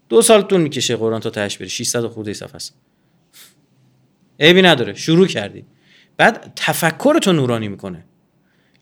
دو 0.09 0.23
سال 0.23 0.43
طول 0.43 0.61
می‌کشه 0.61 0.97
قرآن 0.97 1.21
تا 1.21 1.31
تهش 1.31 1.57
بری. 1.57 1.69
600 1.69 2.07
خورده 2.07 2.33
صفحه 2.33 2.57
است. 2.57 2.75
عیبی 4.41 4.63
نداره. 4.63 4.95
شروع 4.95 5.27
کردی. 5.27 5.65
بعد 6.17 6.53
تفکر 6.57 7.19
تو 7.19 7.33
نورانی 7.33 7.69
می‌کنه. 7.69 8.05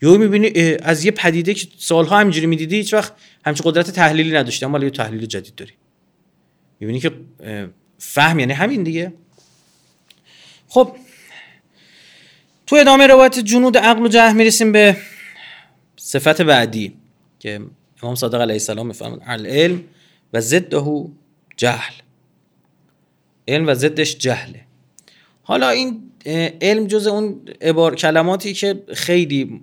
یهو 0.02 0.18
می‌بینی 0.18 0.76
از 0.82 1.04
یه 1.04 1.10
پدیده 1.10 1.54
که 1.54 1.68
سالها 1.78 2.18
همینجوری 2.18 2.46
می‌دیدی 2.46 2.76
هیچ 2.76 2.94
وقت 2.94 3.12
همچین 3.44 3.70
قدرت 3.70 3.90
تحلیلی 3.90 4.36
نداشتی. 4.36 4.64
اما 4.64 4.78
یه 4.78 4.90
تحلیل 4.90 5.26
جدید 5.26 5.54
داری. 5.54 5.72
می‌بینی 6.80 7.00
که 7.00 7.12
فهم 7.98 8.38
یعنی 8.38 8.52
همین 8.52 8.82
دیگه. 8.82 9.12
خب 10.68 10.96
تو 12.74 12.80
ادامه 12.80 13.06
روایت 13.06 13.38
جنود 13.38 13.76
عقل 13.76 14.02
و 14.02 14.08
جهل 14.08 14.36
می‌رسیم 14.36 14.72
به 14.72 14.96
صفت 15.96 16.42
بعدی 16.42 16.94
که 17.38 17.60
امام 18.02 18.14
صادق 18.14 18.40
علیه 18.40 18.54
السلام 18.54 18.86
میفهمون 18.86 19.20
العلم 19.26 19.84
و 20.32 20.40
ضده 20.40 21.04
جهل. 21.56 21.92
علم 23.48 23.66
و 23.66 23.74
ضدش 23.74 24.16
جهله. 24.16 24.60
حالا 25.42 25.68
این 25.68 26.10
علم 26.62 26.86
جز 26.86 27.06
اون 27.06 27.48
عبار 27.60 27.94
کلماتی 27.94 28.52
که 28.52 28.82
خیلی 28.94 29.60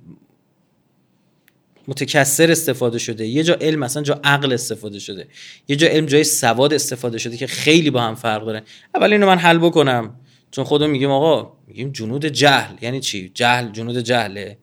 متکثر 1.88 2.52
استفاده 2.52 2.98
شده. 2.98 3.28
یه 3.28 3.44
جا 3.44 3.58
علم 3.62 3.80
مثلا 3.80 4.04
جا 4.04 4.20
عقل 4.24 4.54
استفاده 4.54 5.00
شده. 5.00 5.28
یه 5.68 5.76
جا 5.76 5.88
علم 5.88 6.06
جای 6.06 6.24
سواد 6.24 6.74
استفاده 6.74 7.18
شده 7.18 7.38
که 7.38 7.48
خیلی 7.48 7.90
با 7.90 8.02
هم 8.02 8.16
فرق 8.16 8.46
داره. 8.46 8.64
اول 8.96 9.14
اینو 9.14 9.28
من 9.28 9.38
حل 9.38 9.58
بکنم. 9.58 10.16
چون 10.52 10.64
خودم 10.64 10.90
میگیم 10.90 11.12
آقا 11.12 11.54
میگیم 11.68 11.92
جنود 11.92 12.26
جهل. 12.26 12.76
یعنی 12.82 13.00
چی؟ 13.00 13.32
جهل 13.34 13.72
جنود 13.72 13.98
جهله. 13.98 14.58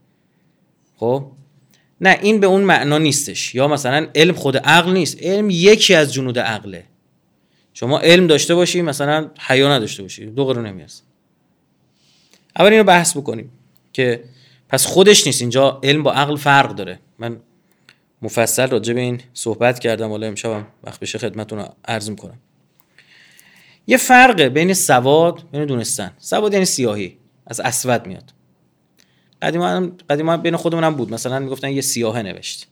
خب؟ 0.97 1.31
نه 2.01 2.19
این 2.23 2.41
به 2.41 2.47
اون 2.47 2.63
معنا 2.63 2.99
نیستش. 2.99 3.55
یا 3.55 3.69
مثلا 3.69 4.09
علم 4.15 4.35
خود 4.35 4.57
عقل 4.57 4.93
نیست. 4.93 5.23
علم 5.23 5.51
یکی 5.51 5.95
از 5.95 6.13
جنود 6.13 6.39
عقله. 6.39 6.85
شما 7.75 7.99
علم 7.99 8.27
داشته 8.27 8.55
باشی 8.55 8.83
مثلا 8.83 9.31
حیا 9.41 9.77
نداشته 9.77 10.03
باشی. 10.03 10.27
دو 10.27 10.45
قرون 10.45 10.67
نمیارسه 10.67 11.03
اول 12.59 12.73
اینو 12.73 12.85
بحث 12.85 13.17
بکنیم 13.17 13.53
که 13.93 14.25
پس 14.69 14.87
خودش 14.87 15.27
نیست. 15.27 15.41
اینجا 15.41 15.81
علم 15.83 16.03
با 16.03 16.13
عقل 16.13 16.37
فرق 16.37 16.75
داره. 16.75 16.99
من 17.19 17.37
مفصل 18.23 18.67
راجع 18.67 18.95
به 18.95 19.01
این 19.01 19.21
صحبت 19.35 19.79
کردم. 19.79 20.11
حالا 20.11 20.27
امشبم 20.27 20.67
وقت 20.85 21.01
بشه 21.01 21.19
خدمتتون 21.19 21.69
عرض 21.85 22.11
می‌کنم. 22.11 22.39
یه 23.91 23.97
فرقه 23.97 24.49
بین 24.49 24.75
سواد 24.75 25.43
بین 25.53 25.65
دونستن. 25.65 26.13
سواد 26.19 26.53
یعنی 26.53 26.65
سیاهی. 26.65 27.19
از 27.47 27.61
اسود 27.61 28.07
میاد. 28.07 28.33
قدیما 29.43 29.89
قدیما 30.11 30.37
بین 30.37 30.57
خودمون 30.57 30.85
هم 30.85 30.95
بود. 30.95 31.13
مثلا 31.15 31.39
می‌گفتن 31.39 31.71
یه 31.71 31.81
سیاهه 31.81 32.23
نوشت. 32.23 32.67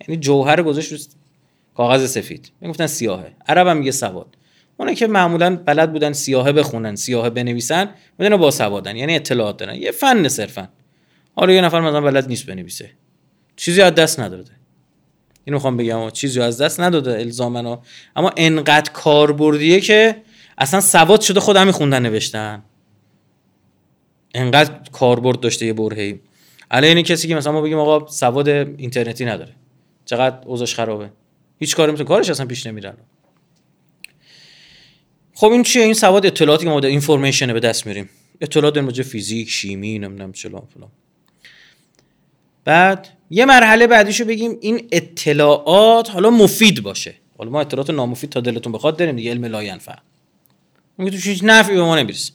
یعنی 0.00 0.20
جوهر 0.20 0.62
گذاشت 0.62 0.92
رو 0.92 0.98
کاغذ 1.74 2.10
سفید. 2.10 2.52
می‌گفتن 2.60 2.86
سیاهه. 2.86 3.32
عرب 3.48 3.66
هم 3.66 3.76
میگه 3.76 3.90
سواد. 3.90 4.26
اونه 4.76 4.94
که 4.94 5.06
معمولا 5.06 5.56
بلد 5.56 5.92
بودن 5.92 6.12
سیاهه 6.12 6.52
بخونن 6.52 6.96
سیاهه 6.96 7.30
بنویسن 7.30 7.90
می‌دونه 8.18 8.36
با 8.36 8.50
سوادن. 8.50 8.96
یعنی 8.96 9.14
اطلاعات 9.16 9.56
دارن. 9.56 9.74
یه 9.74 9.90
فن 9.90 10.28
صرفا. 10.28 10.68
حالا 11.36 11.52
یه 11.52 11.60
نفر 11.60 11.80
مثلا 11.80 12.00
بلد 12.00 12.28
نیست 12.28 12.46
بنویسه. 12.46 12.90
چیزی 13.56 13.82
از 13.82 13.94
دست 13.94 14.20
نداده. 14.20 14.50
اینو 15.44 15.56
می‌خوام 15.56 15.76
بگم. 15.76 16.10
چیزی 16.10 16.40
از 16.40 16.60
دست 16.60 16.80
نداده 16.80 17.18
الزامنا 17.18 17.82
اما 18.16 18.32
انقدر 18.36 18.92
کاربردیه 18.92 19.80
که 19.80 20.16
اصلا 20.58 20.80
سواد 20.80 21.20
شده 21.20 21.40
خود 21.40 21.56
همین 21.56 21.72
خوندن 21.72 22.02
نوشتن. 22.02 22.62
انقدر 24.34 24.90
کاربرد 24.92 25.40
داشته 25.40 25.66
یه 25.66 25.72
برهی 25.72 26.20
علی 26.70 26.86
این 26.86 27.02
کسی 27.02 27.28
که 27.28 27.34
مثلا 27.34 27.52
ما 27.52 27.60
بگیم 27.60 27.78
آقا 27.78 28.06
سواد 28.06 28.48
اینترنتی 28.48 29.24
نداره. 29.24 29.54
چقدر 30.04 30.46
اوضاعش 30.46 30.74
خرابه. 30.74 31.10
هیچ 31.58 31.76
کاری 31.76 31.92
مثل 31.92 32.04
کارش 32.04 32.30
اصلا 32.30 32.46
پیش 32.46 32.66
نمیره 32.66 32.94
خب 35.34 35.46
این 35.46 35.62
چیه؟ 35.62 35.82
این 35.82 35.94
سواد 35.94 36.26
اطلاعاتی 36.26 36.64
که 36.64 36.70
ما 36.70 36.80
در 36.80 36.88
اینفورمیشن 36.88 37.52
به 37.52 37.60
دست 37.60 37.86
میریم. 37.86 38.08
اطلاعات 38.40 38.74
در 38.74 38.80
مورد 38.80 39.02
فیزیک 39.02 39.50
شیمی 39.50 39.98
نمی‌دونم 39.98 40.32
چلا 40.32 40.60
فلان. 40.60 40.90
بعد 42.64 43.08
یه 43.30 43.44
مرحله 43.44 43.86
بعدیشو 43.86 44.24
بگیم 44.24 44.58
این 44.60 44.88
اطلاعات 44.92 46.10
حالا 46.10 46.30
مفید 46.30 46.82
باشه. 46.82 47.14
حالا 47.38 47.50
ما 47.50 47.60
اطلاعات 47.60 47.90
نامفید 47.90 48.30
تا 48.30 48.40
دلتون 48.40 48.72
بخواد 48.72 48.96
داریم 48.96 49.16
دیگه 49.16 49.30
علم 49.30 49.44
لا 49.44 49.62
ینفع. 49.62 49.94
میگه 50.98 51.10
تو 51.10 51.28
هیچ 51.28 51.40
نفعی 51.44 51.76
به 51.76 51.82
ما 51.82 51.96
نمی‌رسه 51.96 52.32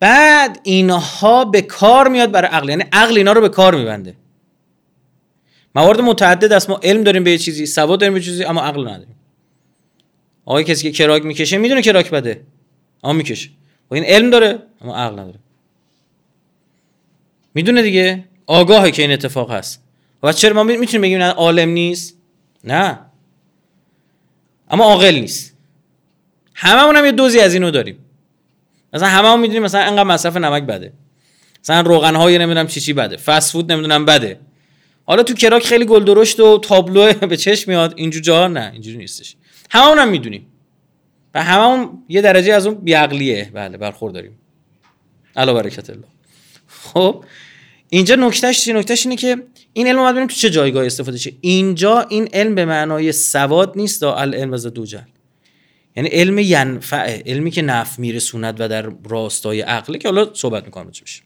بعد 0.00 0.60
اینها 0.62 1.44
به 1.44 1.62
کار 1.62 2.08
میاد 2.08 2.30
برای 2.30 2.50
عقل 2.50 2.68
یعنی 2.68 2.84
عقل 2.92 3.16
اینا 3.16 3.32
رو 3.32 3.40
به 3.40 3.48
کار 3.48 3.74
میبنده. 3.74 4.14
موارد 5.74 6.00
متعدد 6.00 6.52
است. 6.52 6.70
ما 6.70 6.80
علم 6.82 7.02
داریم 7.02 7.24
به 7.24 7.30
یه 7.30 7.38
چیزی 7.38 7.66
سواد 7.66 8.00
داریم 8.00 8.14
به 8.14 8.20
چیزی 8.20 8.44
اما 8.44 8.60
عقل 8.60 8.80
نداریم. 8.80 9.16
آقای 10.44 10.64
کسی 10.64 10.82
که 10.82 10.98
کراک 10.98 11.24
می‌کشه 11.24 11.58
می‌دونه 11.58 11.82
کراک 11.82 12.10
بده. 12.10 12.42
اما 13.04 13.12
می‌کشه. 13.12 13.50
و 13.90 13.94
این 13.94 14.04
علم 14.04 14.30
داره 14.30 14.58
اما 14.80 14.96
عقل 14.96 15.12
نداره. 15.12 15.38
می‌دونه 17.54 17.82
دیگه؟ 17.82 18.24
آگاهه 18.46 18.90
که 18.90 19.02
این 19.02 19.12
اتفاق 19.12 19.50
هست. 19.50 19.82
و 20.22 20.32
چرا 20.32 20.54
ما 20.54 20.62
می‌تونیم 20.62 21.00
بگیم 21.00 21.18
نه 21.18 21.30
عالم 21.30 21.68
نیست؟ 21.68 22.16
نه. 22.64 22.98
اما 24.70 24.84
عاقل 24.84 25.14
نیست. 25.14 25.51
هممون 26.54 26.96
هم 26.96 27.04
یه 27.04 27.12
دوزی 27.12 27.40
از 27.40 27.54
اینو 27.54 27.70
داریم. 27.70 27.98
مثلا 28.92 29.08
هممون 29.08 29.40
می‌دونیم 29.40 29.62
مثلا 29.62 29.80
انقدر 29.80 30.02
مصرف 30.02 30.36
نمک 30.36 30.62
بده. 30.62 30.92
مثلا 31.64 31.80
روغن 31.80 32.14
های 32.14 32.38
نمی‌دونم 32.38 32.66
چی 32.66 32.80
چی 32.80 32.92
بده. 32.92 33.16
فست 33.16 33.52
فود 33.52 33.72
نمی‌دونم 33.72 34.04
بده. 34.04 34.40
حالا 35.04 35.22
تو 35.22 35.34
کراک 35.34 35.66
خیلی 35.66 35.84
گل 35.84 36.04
درشت 36.04 36.40
و 36.40 36.58
تابلو 36.58 37.12
به 37.30 37.36
چشم 37.36 37.70
میاد. 37.70 37.94
اینجور 37.96 38.22
جا 38.22 38.48
نه 38.48 38.70
اینجوری 38.72 38.96
نیستش. 38.96 39.36
هممون 39.70 39.98
هم 39.98 40.08
می‌دونیم. 40.08 40.46
و 41.34 41.42
هممون 41.42 42.02
یه 42.08 42.20
درجه 42.20 42.54
از 42.54 42.66
اون 42.66 42.74
بیعقلیه. 42.74 43.50
بله 43.54 43.76
برخورداریم. 43.76 44.38
علا 45.36 45.54
برکت 45.54 45.90
الله. 45.90 46.04
خب 46.68 47.24
اینجا 47.88 48.14
نکتهش 48.14 48.64
چیه 48.64 48.74
نکتهش 48.74 49.06
اینه 49.06 49.16
که 49.16 49.42
این 49.72 49.86
علم 49.86 50.12
باید 50.12 50.28
تو 50.28 50.34
چه 50.34 50.50
جایگاه 50.50 50.86
استفاده 50.86 51.18
شه. 51.18 51.32
اینجا 51.40 52.00
این 52.00 52.28
علم 52.32 52.54
به 52.54 52.64
معنای 52.64 53.12
سواد 53.12 53.72
نیست. 53.76 54.02
العلم 54.02 54.52
از 54.52 54.66
دو 54.66 54.86
جل 54.86 54.98
یعنی 55.96 56.08
علم 56.08 56.38
ینفعه 56.38 57.22
علمی 57.26 57.50
که 57.50 57.62
نفع 57.62 58.00
میرسوند 58.00 58.60
و 58.60 58.68
در 58.68 58.92
راستای 59.04 59.60
عقله 59.60 59.98
که 59.98 60.08
حالا 60.08 60.34
صحبت 60.34 60.64
می‌کنم 60.64 60.90
بشه 61.02 61.22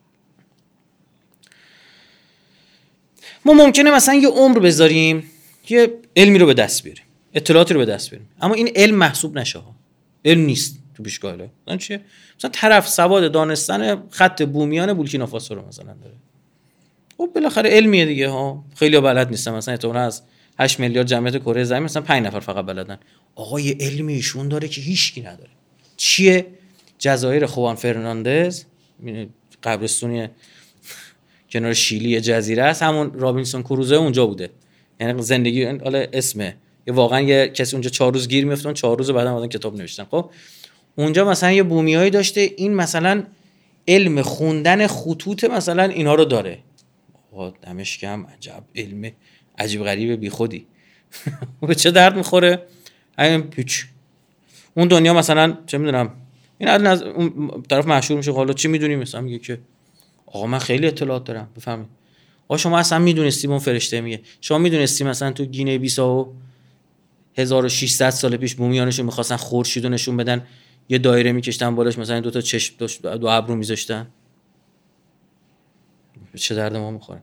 ما 3.45 3.53
ممکنه 3.53 3.91
مثلا 3.91 4.15
یه 4.15 4.29
عمر 4.29 4.59
بذاریم 4.59 5.31
یه 5.69 5.99
علمی 6.17 6.39
رو 6.39 6.47
به 6.47 6.55
دست 6.55 6.83
بیاریم 6.83 7.05
اطلاعاتی 7.35 7.75
رو 7.75 7.81
به 7.81 7.87
دست 7.87 8.11
بیاریم. 8.11 8.29
اما 8.41 8.55
این 8.55 8.73
علم 8.77 8.95
محسوب 8.95 9.39
نشه 9.39 9.63
علم 10.25 10.41
نیست 10.41 10.79
تو 10.97 11.03
پیشگاه 11.03 11.35
مثلا 11.35 11.77
چیه؟ 11.77 12.01
مثلا 12.39 12.51
طرف 12.51 12.89
سواد 12.89 13.33
دانستن 13.33 14.03
خط 14.11 14.43
بومیان 14.43 14.93
بورکینافاسو 14.93 15.55
رو 15.55 15.69
مثلا 15.69 15.95
داره. 16.03 16.15
خب 17.17 17.31
بالاخره 17.35 17.71
علمیه 17.71 18.05
دیگه 18.05 18.29
ها. 18.29 18.65
خیلی 18.75 19.01
بلد 19.01 19.31
نیستن 19.31 19.55
مثلا 19.55 19.75
احتمالاً 19.75 20.01
از 20.01 20.23
8 20.59 20.81
میلیارد 20.81 21.07
جمعیت 21.07 21.37
کره 21.43 21.65
زمین 21.65 21.83
مثلا 21.83 22.03
5 22.03 22.27
نفر 22.27 22.41
فقط 22.41 22.67
بلدن. 22.67 22.99
آقا 23.35 23.61
یه 23.61 23.77
علمی 23.81 24.13
ایشون 24.13 24.49
داره 24.49 24.69
که 24.69 24.81
هیچکی 24.81 25.21
نداره. 25.21 25.51
چیه؟ 25.97 26.47
جزایر 26.99 27.47
خوان 27.47 27.77
فرناندز 27.77 28.65
قبرستونی 29.63 30.29
کنار 31.51 31.73
شیلی 31.73 32.21
جزیره 32.21 32.63
است. 32.63 32.83
همون 32.83 33.13
رابینسون 33.13 33.63
کروزه 33.63 33.95
اونجا 33.95 34.27
بوده. 34.27 34.51
یعنی 35.01 35.23
زندگی 35.23 35.65
حالا 35.65 36.07
اسمه. 36.13 36.57
یه 36.87 36.95
واقعا 36.95 37.21
یه 37.21 37.49
کسی 37.49 37.77
اونجا 37.77 37.91
چهار 37.91 38.13
روز 38.13 38.29
گیر 38.29 38.45
میفتن 38.45 38.73
چهار 38.73 38.99
روز 38.99 39.11
بعد 39.11 39.27
اومدن 39.27 39.49
کتاب 39.49 39.77
نوشتن. 39.77 40.05
خب 40.05 40.31
اونجا 40.97 41.31
مثلا 41.31 41.53
یه 41.53 41.63
بومیایی 41.63 42.11
داشته. 42.11 42.41
این 42.57 42.75
مثلا 42.75 43.25
علم 43.89 44.23
خوندن 44.23 44.87
خطوط 44.87 45.45
مثلا 45.45 45.83
اینها 45.83 46.15
رو 46.15 46.25
داره. 46.25 46.59
دمش 47.63 47.99
کم 47.99 48.27
عجب 48.27 48.65
علم 48.75 49.13
عجیب 49.59 49.85
غریب 49.85 50.21
بی 50.21 50.31
خودی 50.31 50.67
به 51.61 51.75
چه 51.83 51.91
درد 51.91 52.17
می‌خوره؟ 52.17 52.63
این 53.19 53.43
پیچ. 53.43 53.87
اون 54.75 54.89
دنیا 54.89 55.15
مثلا 55.15 55.59
چه 55.67 55.79
می‌دونم 55.79 56.13
این 56.59 56.69
از 56.69 57.03
اون 57.03 57.51
طرف 57.71 57.87
مشهور 57.87 58.19
میشه 58.19 58.33
حالا 58.33 58.53
چی 58.53 58.69
می‌دونی؟ 58.69 58.97
مثلا 58.97 59.21
میگه 59.21 59.39
که 59.39 59.61
آقا 60.27 60.47
من 60.47 60.59
خیلی 60.59 60.87
اطلاعات 60.87 61.25
دارم 61.25 61.49
بفهمید. 61.57 61.87
آقا 62.49 62.57
شما 62.57 62.79
اصلا 62.79 62.99
می‌دونستی 62.99 63.49
اون 63.49 63.59
فرشته 63.59 64.01
میگه. 64.01 64.21
شما 64.41 64.59
می‌دونستی 64.59 65.05
مثلا 65.05 65.33
تو 65.33 65.45
گینه 65.45 65.79
بیساو 65.79 66.35
1600 67.39 68.11
سال 68.11 68.37
پیش 68.37 68.55
بومیانشون 68.55 69.07
می‌خواستن 69.07 69.37
خورشید 69.37 69.87
نشون 69.87 70.17
بدن 70.17 70.47
یه 70.89 70.99
دایره 70.99 71.33
میکشتن 71.33 71.75
بالاش 71.75 71.99
مثلا 71.99 72.21
دو 72.21 72.31
تا 72.31 72.41
چشم 72.41 72.75
دو 73.03 73.27
ابرو 73.27 73.57
میذاشتن. 73.57 74.07
چه 76.35 76.55
درد 76.55 76.77
ما 76.77 76.91
می‌خوره؟ 76.91 77.23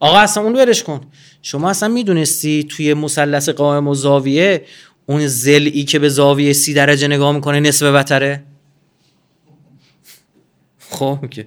آقا 0.00 0.18
اصلا 0.18 0.42
اون 0.42 0.52
برش 0.52 0.82
کن. 0.82 1.00
شما 1.42 1.70
اصلا 1.70 1.88
می‌دونستی 1.88 2.64
توی 2.64 2.94
مثلث 2.94 3.48
قائم 3.48 3.88
و 3.88 3.94
زاویه 3.94 4.64
اون 5.06 5.26
زلی 5.26 5.84
که 5.84 5.98
به 5.98 6.08
زاویه 6.08 6.52
سی 6.52 6.74
درجه 6.74 7.08
نگاه 7.08 7.32
می‌کنه 7.32 7.60
نصف 7.60 7.86
بتره؟ 7.86 8.44
خب 10.90 11.18
که 11.30 11.46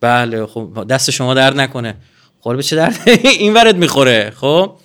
بله 0.00 0.46
خب 0.46 0.86
دست 0.90 1.10
شما 1.10 1.34
درد 1.34 1.60
نکنه. 1.60 1.94
خب 2.40 2.56
به 2.56 2.62
چه 2.62 2.76
درد؟ 2.76 2.98
این 3.24 3.54
ورد 3.54 3.76
می‌خوره 3.76 4.30
خب؟ 4.36 4.76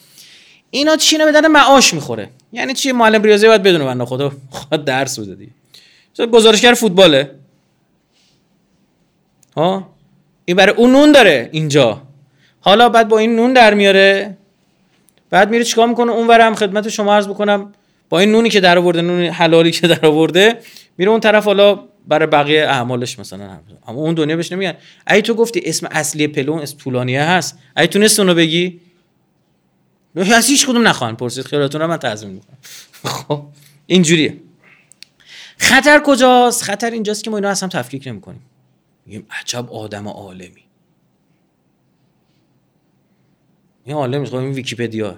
اینا 0.70 0.96
چینه 0.96 1.26
به 1.26 1.32
درد 1.32 1.46
معاش 1.46 1.94
می‌خوره؟ 1.94 2.30
یعنی 2.52 2.74
چی؟ 2.74 2.92
معلم 2.92 3.24
ریاضی 3.24 3.48
باید 3.48 3.64
بدونه 3.64 3.86
بنده 3.86 4.06
خدا. 4.06 4.32
خود 4.50 4.86
درس 4.86 5.20
بده 5.20 5.36
دی 5.36 5.52
گزارشگر 6.32 6.74
فوتباله. 6.74 7.36
ها؟ 9.58 9.90
این 10.46 10.58
برای 10.58 10.76
اون 10.76 10.92
نون 10.92 11.12
داره 11.12 11.50
اینجا. 11.52 12.02
حالا 12.66 12.90
بعد 12.90 13.08
با 13.08 13.18
این 13.18 13.36
نون 13.36 13.54
در 13.54 13.74
میاره. 13.74 14.38
بعد 15.30 15.50
میره 15.50 15.64
چیکار 15.64 15.88
می‌کنه؟ 15.88 16.12
اون 16.12 16.32
هم 16.32 16.56
خدمت 16.56 16.90
شما 16.90 17.16
عرض 17.16 17.28
بکنم 17.28 17.74
با 18.10 18.20
این 18.20 18.32
نونی 18.32 18.50
که 18.50 18.60
در 18.60 18.78
آورده 18.78 19.02
نون 19.02 19.24
حلالی 19.24 19.72
که 19.72 19.88
در 19.88 20.06
آورده 20.06 20.60
میره 20.98 21.12
اون 21.12 21.20
طرف 21.20 21.46
حالا 21.46 21.80
برای 22.08 22.28
بقیه 22.28 22.62
اعمالش 22.64 23.20
مثلا 23.20 23.60
اما 23.88 24.02
اون 24.02 24.14
دنیا 24.14 24.36
بهش 24.36 24.52
نمیگن. 24.52 24.74
ای 25.10 25.22
تو 25.22 25.34
گفتی 25.34 25.62
اسم 25.66 25.88
اصلی 25.92 26.28
پلون 26.28 26.60
اسم 26.60 26.78
طولانیه 26.78 27.24
هست. 27.24 27.58
ای 27.78 27.88
تونست 27.88 28.20
اونو 28.20 28.34
بگی؟ 28.34 28.80
از 30.16 30.48
هیچ 30.48 30.68
کدوم 30.68 30.88
نخواهن 30.88 31.16
پرسید. 31.16 31.46
خیالتون 31.46 31.82
رو 31.82 31.88
من 31.88 31.98
تضمین 31.98 32.30
می‌کنم. 32.30 32.58
خب 33.06 33.44
اینجوریه. 33.86 34.38
خطر 35.58 36.02
کجاست؟ 36.06 36.64
خطر 36.64 36.92
اینجاست 36.92 37.24
که 37.24 37.30
ما 37.30 37.38
اینا 37.38 37.50
اصلا 37.50 37.70
تفکیک 37.70 38.08
نمی‌کنیم. 38.08 38.42
میگیم 39.06 39.26
عجب 39.42 39.74
آدم 39.74 40.08
عالمی. 40.08 40.63
این 43.86 43.96
عالم 43.96 44.26
خب 44.26 44.36
این 44.36 44.52
ویکیپدیا. 44.52 45.18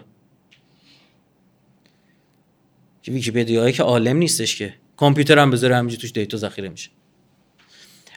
که 3.04 3.12
ویکیپدیا 3.12 3.72
که 3.72 3.84
عالم 3.84 4.18
نیستش 4.18 4.56
که. 4.56 4.74
کامپیوتر 4.98 5.40
هم 5.40 5.52
بذاره 5.52 5.76
همینجوری 5.76 6.02
توش 6.02 6.12
data 6.12 6.38
ذخیره 6.38 6.70
میشه. 6.70 6.90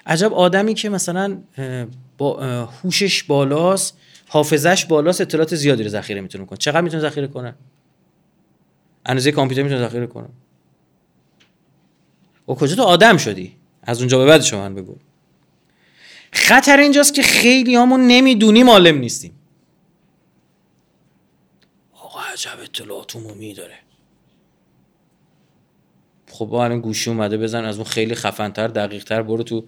عجب 0.07 0.35
آدمی 0.35 0.75
که 0.75 0.89
مثلا 0.89 1.39
با 2.19 2.37
هوشش 2.67 3.23
بالاست 3.23 3.99
حافظش 4.29 4.85
بالاست 4.85 5.21
اطلاعات 5.21 5.55
زیادی 5.55 5.83
رو 5.83 5.89
ذخیره 5.89 6.21
می‌تونه 6.21 6.45
کنه. 6.45 6.59
چقدر 6.59 6.81
می‌تونه 6.81 7.03
ذخیره 7.03 7.27
کنه؟ 7.27 7.55
اندازه 9.07 9.33
کامپیوتر 9.33 9.63
می‌تونه 9.63 9.89
ذخیره 9.89 10.07
کنه. 10.07 10.29
و 12.49 12.55
کجا 12.55 12.77
تو 12.77 12.83
آدم 12.83 13.17
شدی؟ 13.17 13.57
از 13.83 13.99
اونجا 13.99 14.19
به 14.19 14.27
بعد 14.27 14.43
شما 14.43 14.61
من 14.61 14.75
بگو. 14.75 14.97
خطر 16.33 16.77
اینجاست 16.77 17.15
که 17.15 17.23
خیلی 17.23 17.75
همون 17.75 18.07
نمی‌دونیم 18.07 18.71
عالم 18.71 18.99
نیستیم 18.99 19.33
آقا 21.93 22.21
عجب 22.39 22.61
اطلاعات 22.63 23.17
عمومی 23.17 23.55
داره. 23.55 23.75
خب 26.31 26.45
با 26.45 26.65
الان 26.65 26.81
گوشی 26.81 27.11
اومده 27.11 27.39
بزن 27.39 27.65
از 27.65 27.77
اون 27.77 27.85
خیلی 27.85 28.15
خفنتر 28.15 28.69
دقیقتر 28.69 29.23
برو 29.23 29.43
تو 29.43 29.65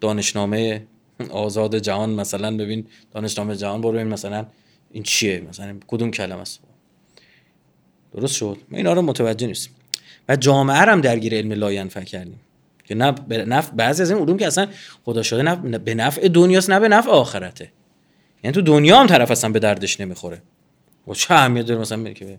دانشنامه 0.00 0.86
آزاد 1.30 1.78
جهان 1.78 2.10
مثلا 2.10 2.56
ببین 2.56 2.86
دانشنامه 3.12 3.56
جهان 3.56 3.80
برو 3.80 3.92
ببین 3.92 4.06
مثلا 4.06 4.46
این 4.90 5.02
چیه 5.02 5.40
مثلا 5.48 5.78
کدوم 5.86 6.10
کلمه 6.10 6.40
است. 6.40 6.60
درست 8.12 8.34
شد؟ 8.34 8.58
ما 8.70 8.78
اینا 8.78 8.92
رو 8.92 9.02
متوجه 9.02 9.46
نیستیم. 9.46 9.72
و 10.28 10.36
جامعه 10.36 10.76
هم 10.76 11.00
درگیر 11.00 11.34
علم 11.34 11.52
لاینفع 11.52 12.04
کردیم. 12.04 12.40
که 12.84 12.94
نه 12.94 13.12
به 13.12 13.44
نفع 13.44 13.72
بعضی 13.72 14.02
از 14.02 14.10
این 14.10 14.20
علوم 14.20 14.36
که 14.36 14.46
اصلا 14.46 14.68
خدا 15.04 15.22
شده 15.22 15.42
نه 15.42 15.78
به 15.78 15.94
نفع 15.94 16.28
دنیاست 16.28 16.70
نه 16.70 16.80
به 16.80 16.88
نفع 16.88 17.10
آخرته. 17.10 17.72
یعنی 18.44 18.54
تو 18.54 18.62
دنیا 18.62 19.00
هم 19.00 19.06
طرف 19.06 19.30
اصلا 19.30 19.50
به 19.50 19.58
دردش 19.58 20.00
نمی‌خوره. 20.00 20.42
و 21.08 21.14
چه 21.14 21.34
اهمیت 21.34 21.66
داره 21.66 21.80
مثلا 21.80 22.12
که 22.12 22.38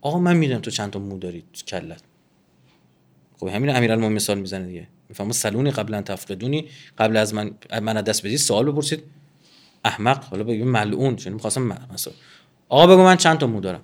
آقا 0.00 0.18
من 0.18 0.36
می‌دونم 0.36 0.60
تو 0.60 0.70
چند 0.70 0.90
تا 0.90 0.98
مو 0.98 1.18
داری 1.18 1.44
تو 1.52 1.64
کلت. 1.64 2.02
خب 3.36 3.46
همین 3.46 3.76
امیرالمومنین 3.76 4.16
مثال 4.16 4.38
می‌زنه 4.38 4.66
دیگه. 4.66 4.88
می‌فهمم 5.08 5.32
سلونی 5.32 5.70
قبلا 5.70 6.02
تفقدونی 6.02 6.68
قبل 6.98 7.16
از 7.16 7.34
من 7.34 7.54
من 7.82 7.94
دست 7.94 8.26
بدی 8.26 8.38
سوال 8.38 8.72
بپرسید. 8.72 9.02
احمق 9.84 10.24
حالا 10.24 10.44
بگیم 10.44 10.68
ملعون 10.68 11.16
چون 11.16 11.32
می‌خواستم 11.32 11.62
مثلا 11.92 12.12
آقا 12.68 12.86
بگو 12.86 13.02
من 13.02 13.16
چند 13.16 13.38
تا 13.38 13.46
مو 13.46 13.60
دارم. 13.60 13.82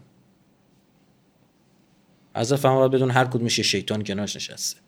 از 2.35 2.53
فهم 2.53 2.89
بدون 2.89 3.11
هر 3.11 3.25
کدومش 3.25 3.59
یه 3.59 3.65
شیطان 3.65 4.05
کنارش 4.05 4.37
نشسته. 4.37 4.81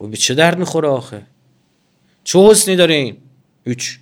و 0.00 0.06
به 0.06 0.16
چه 0.16 0.34
درد 0.34 0.58
می‌خوره 0.58 0.88
آخه؟ 0.88 1.26
چه 2.24 2.38
حسنی 2.38 2.76
داره 2.76 2.94
این؟ 2.94 3.16
هیچ. 3.64 3.98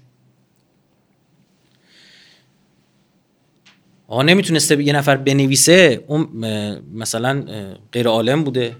آقا 4.08 4.22
نمی‌تونسته 4.22 4.82
یه 4.82 4.92
نفر 4.92 5.16
بنویسه 5.16 6.04
اون 6.06 6.28
مثلا 6.92 7.44
غیر 7.92 8.08
عالم 8.08 8.44
بوده. 8.44 8.76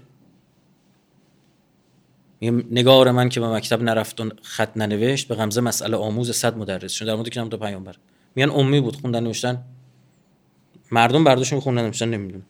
نگار 2.71 3.11
من 3.11 3.29
که 3.29 3.39
به 3.39 3.47
مکتب 3.47 3.83
نرفت 3.83 4.21
و 4.21 4.29
خط 4.41 4.77
ننوشت 4.77 5.27
به 5.27 5.35
غمزه 5.35 5.61
مسئله 5.61 5.97
آموز 5.97 6.31
صد 6.31 6.57
مدرس 6.57 6.91
شده. 6.91 7.07
در 7.07 7.15
مورد 7.15 7.29
که 7.29 7.49
تا 7.49 7.57
پیامبر. 7.57 7.95
میگن 8.35 8.49
امی 8.49 8.81
بود 8.81 9.01
خوندن 9.01 9.23
نوشتن. 9.23 9.63
مردم 10.91 11.23
برداشت 11.23 11.59
خوندن 11.59 11.85
نوشتن 11.85 12.09
نمی‌دونه 12.09 12.43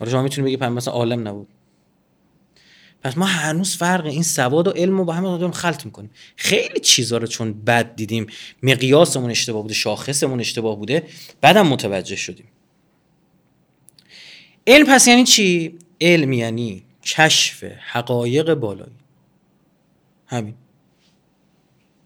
حالا 0.00 0.12
شما 0.12 0.22
می‌تونی 0.22 0.56
بگی 0.56 0.66
مثلا 0.66 0.94
عالم 0.94 1.28
نبود. 1.28 1.48
پس 3.02 3.18
ما 3.18 3.26
هنوز 3.26 3.76
فرق 3.76 4.06
این 4.06 4.22
سواد 4.22 4.68
و 4.68 4.70
علم 4.70 4.98
رو 4.98 5.04
با 5.04 5.12
هم 5.12 5.22
داریم 5.22 5.50
خلط 5.50 5.84
می‌کنیم. 5.84 6.10
خیلی 6.36 6.80
چیزا 6.80 7.16
رو 7.16 7.26
چون 7.26 7.52
بد 7.52 7.96
دیدیم. 7.96 8.26
مقیاسمون 8.62 9.30
اشتباه 9.30 9.62
بوده 9.62 9.74
شاخصمون 9.74 10.40
اشتباه 10.40 10.76
بوده 10.76 11.06
بعدم 11.40 11.66
متوجه 11.66 12.16
شدیم. 12.16 12.48
علم 14.66 14.86
پس 14.86 15.06
یعنی 15.06 15.24
چی؟ 15.24 15.78
علم 16.00 16.32
یعنی 16.32 16.84
کشف 17.02 17.64
حقایق 17.92 18.54
بالایی. 18.54 18.92
همین. 20.26 20.54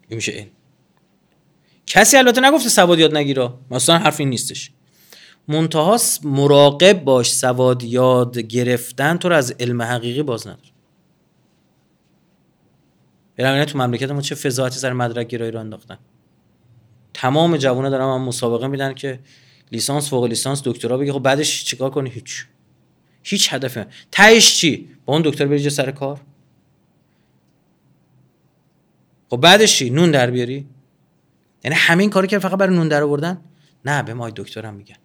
این 0.08 0.16
میشه 0.16 0.32
علم. 0.32 0.50
کسی 1.86 2.16
البته 2.16 2.40
نگفته 2.40 2.68
سواد 2.68 2.98
یاد 2.98 3.16
نگیرا. 3.16 3.60
مثلا 3.70 3.98
حرف 3.98 4.20
این 4.20 4.28
نیستش. 4.28 4.70
منتهاست 5.48 6.24
مراقب 6.24 7.04
باش 7.04 7.32
سواد 7.32 7.82
یاد 7.82 8.38
گرفتن 8.38 9.16
تو 9.16 9.28
رو 9.28 9.36
از 9.36 9.54
علم 9.60 9.82
حقیقی 9.82 10.22
باز 10.22 10.46
نداره. 10.46 10.71
برای 13.36 13.64
تو 13.64 13.78
مملکت 13.78 14.10
ما 14.10 14.20
چه 14.20 14.34
فضاحتی 14.34 14.78
سر 14.78 14.92
مدرک 14.92 15.28
گرایی 15.28 15.50
رو 15.50 15.60
انداختن. 15.60 15.98
تمام 17.14 17.56
جوونا 17.56 17.90
دارن 17.90 18.04
هم 18.04 18.22
مسابقه 18.22 18.66
میدن 18.66 18.94
که 18.94 19.18
لیسانس 19.72 20.10
فوق 20.10 20.24
لیسانس 20.24 20.62
دکترا 20.64 20.98
بگی 20.98 21.12
خب 21.12 21.18
بعدش 21.18 21.64
چیکار 21.64 21.90
کنی؟ 21.90 22.10
هیچ. 22.10 22.46
هیچ 23.22 23.54
هدفی 23.54 23.84
تهش 24.10 24.56
چی؟ 24.56 24.88
با 25.04 25.12
اون 25.12 25.22
دکتر 25.24 25.46
بری 25.46 25.70
سر 25.70 25.90
کار؟ 25.90 26.20
خب 29.30 29.36
بعدش 29.36 29.76
چی؟ 29.76 29.90
نون 29.90 30.10
در 30.10 30.30
بیاری؟ 30.30 30.66
یعنی 31.64 31.76
همین 31.76 32.10
کاری 32.10 32.26
که 32.26 32.38
فقط 32.38 32.58
برای 32.58 32.76
نون 32.76 32.88
در 32.88 33.02
آوردن؟ 33.02 33.40
نه 33.84 34.02
به 34.02 34.14
ما 34.14 34.30
دکترم 34.30 34.74
میگن. 34.74 34.96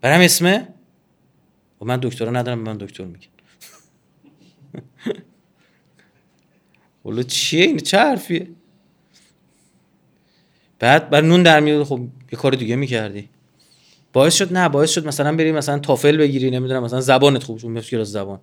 برام 0.00 0.20
اسمه؟ 0.20 0.58
و 0.58 0.64
خب 1.78 1.86
من 1.86 1.98
دکترا 2.02 2.30
ندارم 2.30 2.64
به 2.64 2.70
من 2.70 2.76
دکتر 2.78 3.04
میگن. 3.04 3.28
ولو 7.08 7.22
چیه 7.22 7.64
این؟ 7.64 7.76
چه 7.76 7.98
حرفیه؟ 7.98 8.48
بعد 10.78 11.10
بر 11.10 11.20
نون 11.20 11.42
در 11.42 11.60
میاد 11.60 11.84
خب 11.84 12.00
یه 12.32 12.38
کار 12.38 12.52
دیگه 12.52 12.76
می‌کردی. 12.76 13.28
باعث 14.12 14.34
شد 14.34 14.52
نه 14.52 14.68
باعث 14.68 14.90
شد 14.90 15.06
مثلا 15.06 15.36
بری 15.36 15.52
مثلا 15.52 15.78
تافل 15.78 16.16
بگیری 16.16 16.50
نمی‌دونم 16.50 16.82
مثلا 16.82 17.00
زبانت 17.00 17.42
خوب 17.42 17.58
شد. 17.58 17.96
از 17.96 18.12
زبان. 18.12 18.40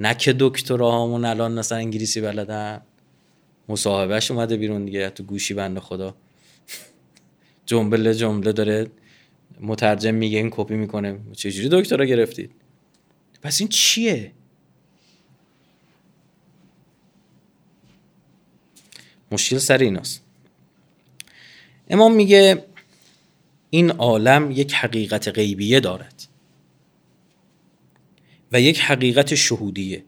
نه 0.00 0.14
که 0.14 0.34
دکترامون 0.38 1.24
الان 1.24 1.58
مثلا 1.58 1.78
انگلیسی 1.78 2.20
بلدن. 2.20 2.80
مصاحبهش 3.68 4.30
اومده 4.30 4.56
بیرون 4.56 4.84
دیگه 4.84 5.10
تو 5.10 5.22
گوشی 5.22 5.54
بنده 5.54 5.80
خدا. 5.80 6.14
جمله 7.66 8.14
جمله 8.14 8.52
داره 8.52 8.86
مترجم 9.60 10.14
میگه 10.14 10.38
این 10.38 10.50
کپی 10.50 10.74
می‌کنه. 10.74 11.18
چجوری 11.32 11.68
دکترا 11.72 12.04
گرفتید 12.04 12.50
پس 13.42 13.60
این 13.60 13.68
چیه؟ 13.68 14.32
مشکل 19.32 19.58
سر 19.58 19.78
ایناست. 19.78 20.22
امام 21.88 22.14
میگه 22.14 22.64
این 23.70 23.90
عالم 23.90 24.50
یک 24.50 24.74
حقیقت 24.74 25.28
غیبیه 25.28 25.80
دارد 25.80 26.22
و 28.52 28.60
یک 28.60 28.80
حقیقت 28.80 29.34
شهودیه 29.34 30.04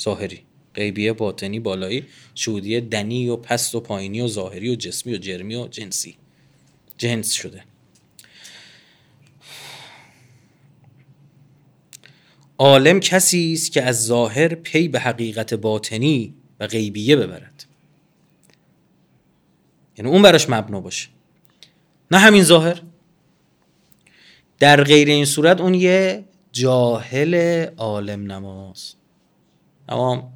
ظاهری. 0.00 0.40
غیبیه 0.74 1.12
باطنی 1.12 1.60
بالایی 1.60 2.04
شهودیه 2.34 2.80
دنی 2.80 3.28
و 3.28 3.36
پست 3.36 3.74
و 3.74 3.80
پایینی 3.80 4.20
و 4.20 4.28
ظاهری 4.28 4.70
و 4.70 4.74
جسمی 4.74 5.14
و 5.14 5.18
جرمی 5.18 5.54
و 5.54 5.68
جنسی. 5.68 6.16
جنس 6.98 7.32
شده. 7.32 7.64
عالم 12.58 13.00
کسی 13.00 13.52
است 13.52 13.72
که 13.72 13.82
از 13.82 14.06
ظاهر 14.06 14.54
پی 14.54 14.88
به 14.88 15.00
حقیقت 15.00 15.54
باطنی 15.54 16.34
و 16.60 16.66
غیبیه 16.66 17.16
ببرد. 17.16 17.66
یعنی 19.98 20.10
اون 20.10 20.22
براش 20.22 20.50
مبنا 20.50 20.80
باشه. 20.80 21.08
نه 22.10 22.18
همین 22.18 22.42
ظاهر. 22.42 22.82
در 24.58 24.84
غیر 24.84 25.08
این 25.08 25.24
صورت 25.24 25.60
اون 25.60 25.74
یه 25.74 26.24
جاهل 26.52 27.66
عالم 27.76 28.32
نماز. 28.32 28.94
اما 29.88 30.32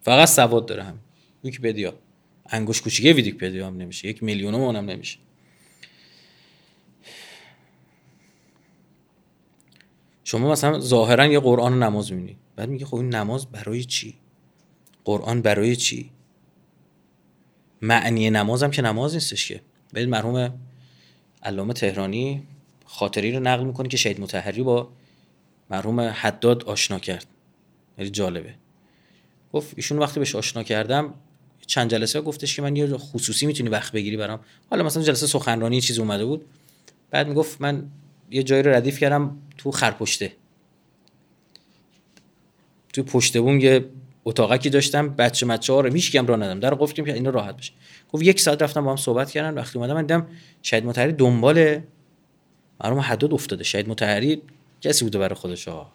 فقط 0.00 0.28
سواد 0.28 0.66
داره 0.66 0.82
هم 0.82 0.98
ویکیپدیا. 1.44 1.94
انگوش 2.46 2.82
کوچیکه 2.82 3.12
ویکیپدیا 3.12 3.66
هم 3.66 3.76
نمیشه. 3.76 4.08
یک 4.08 4.22
میلیون 4.22 4.76
هم 4.76 4.84
نمیشه. 4.84 5.18
شما 10.24 10.52
مثلا 10.52 10.80
ظاهرا 10.80 11.26
یه 11.26 11.40
قرآن 11.40 11.82
نماز 11.82 12.12
می‌بینید 12.12 12.36
بعد 12.56 12.68
میگه 12.68 12.86
خب 12.86 12.94
این 12.94 13.14
نماز 13.14 13.46
برای 13.46 13.84
چی؟ 13.84 14.14
قرآن 15.04 15.42
برای 15.42 15.76
چی؟ 15.76 16.10
معنی 17.82 18.30
نمازم 18.30 18.70
که 18.70 18.82
نماز 18.82 19.14
نیستش 19.14 19.48
که. 19.48 19.60
برید 19.92 20.08
مرحوم 20.08 20.52
علامه 21.42 21.72
تهرانی 21.72 22.46
خاطری 22.84 23.32
رو 23.32 23.40
نقل 23.40 23.64
می‌کنه 23.64 23.88
که 23.88 23.96
شهید 23.96 24.20
متحری 24.20 24.62
با 24.62 24.88
مرحوم 25.70 26.00
حداد 26.00 26.64
آشنا 26.64 26.98
کرد. 26.98 27.26
خیلی 27.96 28.10
جالبه. 28.10 28.54
گفت 29.52 29.72
ایشون 29.76 29.98
وقتی 29.98 30.20
بهش 30.20 30.34
آشنا 30.34 30.62
کردم 30.62 31.14
چند 31.66 31.90
جلسه 31.90 32.20
گفتش 32.20 32.56
که 32.56 32.62
من 32.62 32.76
یه 32.76 32.96
خصوصی 32.96 33.46
می‌تونی 33.46 33.68
وقت 33.68 33.92
بگیری 33.92 34.16
برام. 34.16 34.40
حالا 34.70 34.82
مثلا 34.82 35.02
جلسه 35.02 35.26
سخنرانی 35.26 35.80
چیز 35.80 35.98
اومده 35.98 36.24
بود. 36.24 36.44
بعد 37.10 37.28
می‌گفت 37.28 37.60
من 37.60 37.86
یه 38.30 38.42
جایی 38.42 38.62
رو 38.62 38.70
ردیف 38.70 38.98
کردم 38.98 39.38
تو 39.58 39.70
خرپشته. 39.70 40.32
تو 42.92 43.02
پشت 43.02 43.38
بوم 43.38 43.60
یه 43.60 43.84
اتاقکی 44.24 44.70
داشتم 44.70 45.08
بچه 45.08 45.46
مچه 45.46 45.72
رو 45.72 45.92
میشکم 45.92 46.26
را 46.26 46.36
ندم 46.36 46.60
در 46.60 46.74
گفتیم 46.74 47.04
که 47.04 47.14
اینا 47.14 47.30
راحت 47.30 47.56
بشه. 47.56 47.72
گفت 48.12 48.22
یک 48.22 48.40
ساعت 48.40 48.62
رفتم 48.62 48.84
با 48.84 48.90
هم 48.90 48.96
صحبت 48.96 49.30
کردن. 49.30 49.54
وقتی 49.54 49.78
اومدم 49.78 49.94
من 49.94 50.02
دیدم 50.02 50.26
شاید 50.62 50.84
متحری 50.84 51.12
دنبال 51.12 51.78
مرحوم 52.80 52.98
حداد 52.98 53.34
افتاده. 53.34 53.64
شاید 53.64 53.88
متحری 53.88 54.42
کسی 54.80 55.04
بوده 55.04 55.18
برای 55.18 55.34
خودش 55.34 55.68
ها 55.68 55.92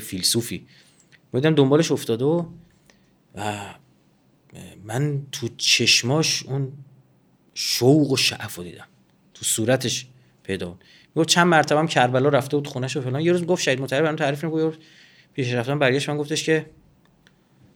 فیلسوفی. 0.00 0.66
دیدم 1.34 1.54
دنبالش 1.54 1.92
افتاده 1.92 2.24
و 2.24 2.44
من 4.84 5.22
تو 5.32 5.48
چشماش 5.56 6.42
اون 6.42 6.72
شوق 7.54 8.10
و 8.10 8.16
شعف 8.16 8.54
رو 8.54 8.64
دیدم. 8.64 8.86
تو 9.34 9.44
صورتش 9.44 10.06
پیدا 10.42 10.76
بود. 11.14 11.26
چند 11.26 11.46
مرتبه 11.46 11.78
هم 11.78 11.86
کربلا 11.86 12.28
رفته 12.28 12.56
بود 12.56 12.66
خونش 12.66 12.96
و 12.96 13.00
فلان. 13.00 13.20
یه 13.20 13.32
روز 13.32 13.46
گفت 13.46 13.62
شهید 13.62 13.80
متحری 13.80 14.02
برام 14.02 14.16
تعریف 14.16 14.44
نگو 14.44 14.72
پیش 15.34 15.52
رفتم 15.52 15.78
برگشت. 15.78 16.08
من 16.08 16.16
گفتش 16.16 16.44
که 16.44 16.66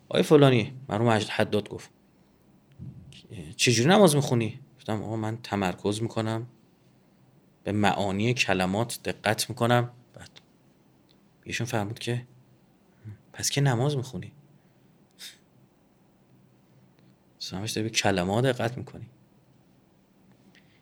آی 0.08 0.22
فلانی 0.22 0.72
مرحوم 0.88 1.08
حداد 1.08 1.68
گفت. 1.68 1.90
چجوری 3.56 3.88
نماز 3.88 4.14
می‌خونی؟ 4.16 4.60
گفتم 4.76 5.02
آقا 5.02 5.16
من 5.16 5.38
تمرکز 5.42 6.02
می‌کنم 6.02 6.46
به 7.64 7.72
معانی 7.72 8.34
کلمات 8.34 9.00
دقت 9.04 9.50
می‌کنم. 9.50 9.90
بعد 10.14 10.30
ایشون 11.44 11.66
فرمود 11.66 11.98
که 11.98 12.26
پس 13.32 13.50
که 13.50 13.60
نماز 13.60 13.96
می‌خونی؟ 13.96 14.32
سمش 17.38 17.72
داری 17.72 17.88
به 17.88 17.94
کلمات 17.94 18.44
دقت 18.44 18.78
می‌کنی. 18.78 19.06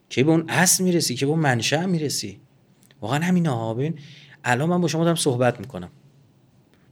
که 0.09 0.25
به 0.25 0.31
اون 0.31 0.51
اصل 0.51 0.85
می‌رسی؟ 0.85 1.15
که 1.15 1.27
به 1.27 1.33
اون 1.33 1.41
منشأ 1.41 1.87
می‌رسی؟ 1.87 2.41
واقعا 3.01 3.25
همین 3.25 3.47
ها 3.47 3.75
ببین 3.75 3.99
الان 4.45 4.69
من 4.69 4.81
با 4.81 4.89
شما 4.89 5.05
دارم 5.05 5.17
صحبت 5.17 5.61
می‌کنم. 5.61 5.91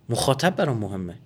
مخاطب 0.08 0.56
برام 0.56 0.78
مهمه. 0.78 1.18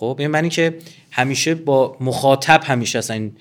خب 0.00 0.16
این 0.18 0.28
معنی 0.28 0.48
که 0.48 0.78
همیشه 1.10 1.54
با 1.54 1.96
مخاطب 2.00 2.60
همیشه 2.64 2.98
اصلا 2.98 3.16
این 3.16 3.36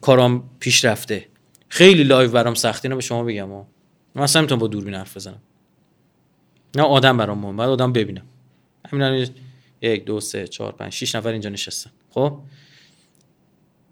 کارام 0.00 0.50
پیش 0.60 0.84
رفته 0.84 1.26
خیلی 1.68 2.04
لایو 2.04 2.30
برام 2.30 2.54
سختی 2.54 2.88
نه 2.88 2.94
به 2.94 3.00
شما 3.00 3.24
بگم 3.24 3.48
ها 3.48 3.66
من 4.14 4.22
اصلا 4.22 4.40
نمی‌تونم 4.40 4.58
با 4.58 4.66
دوربین 4.66 4.94
حرف 4.94 5.16
بزنم. 5.16 5.42
نه 6.76 6.82
آدم 6.82 7.16
برام 7.16 7.38
مهم 7.38 7.56
بعد 7.56 7.68
آدم 7.68 7.92
ببینم. 7.92 8.26
همین 8.92 9.28
یک 9.80 10.04
دو 10.04 10.20
سه 10.20 10.48
چهار 10.48 10.72
پنج 10.72 10.92
شیش 10.92 11.14
نفر 11.14 11.28
اینجا 11.28 11.50
نشستن. 11.50 11.90
خب؟ 12.10 12.38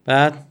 بعد 0.05 0.47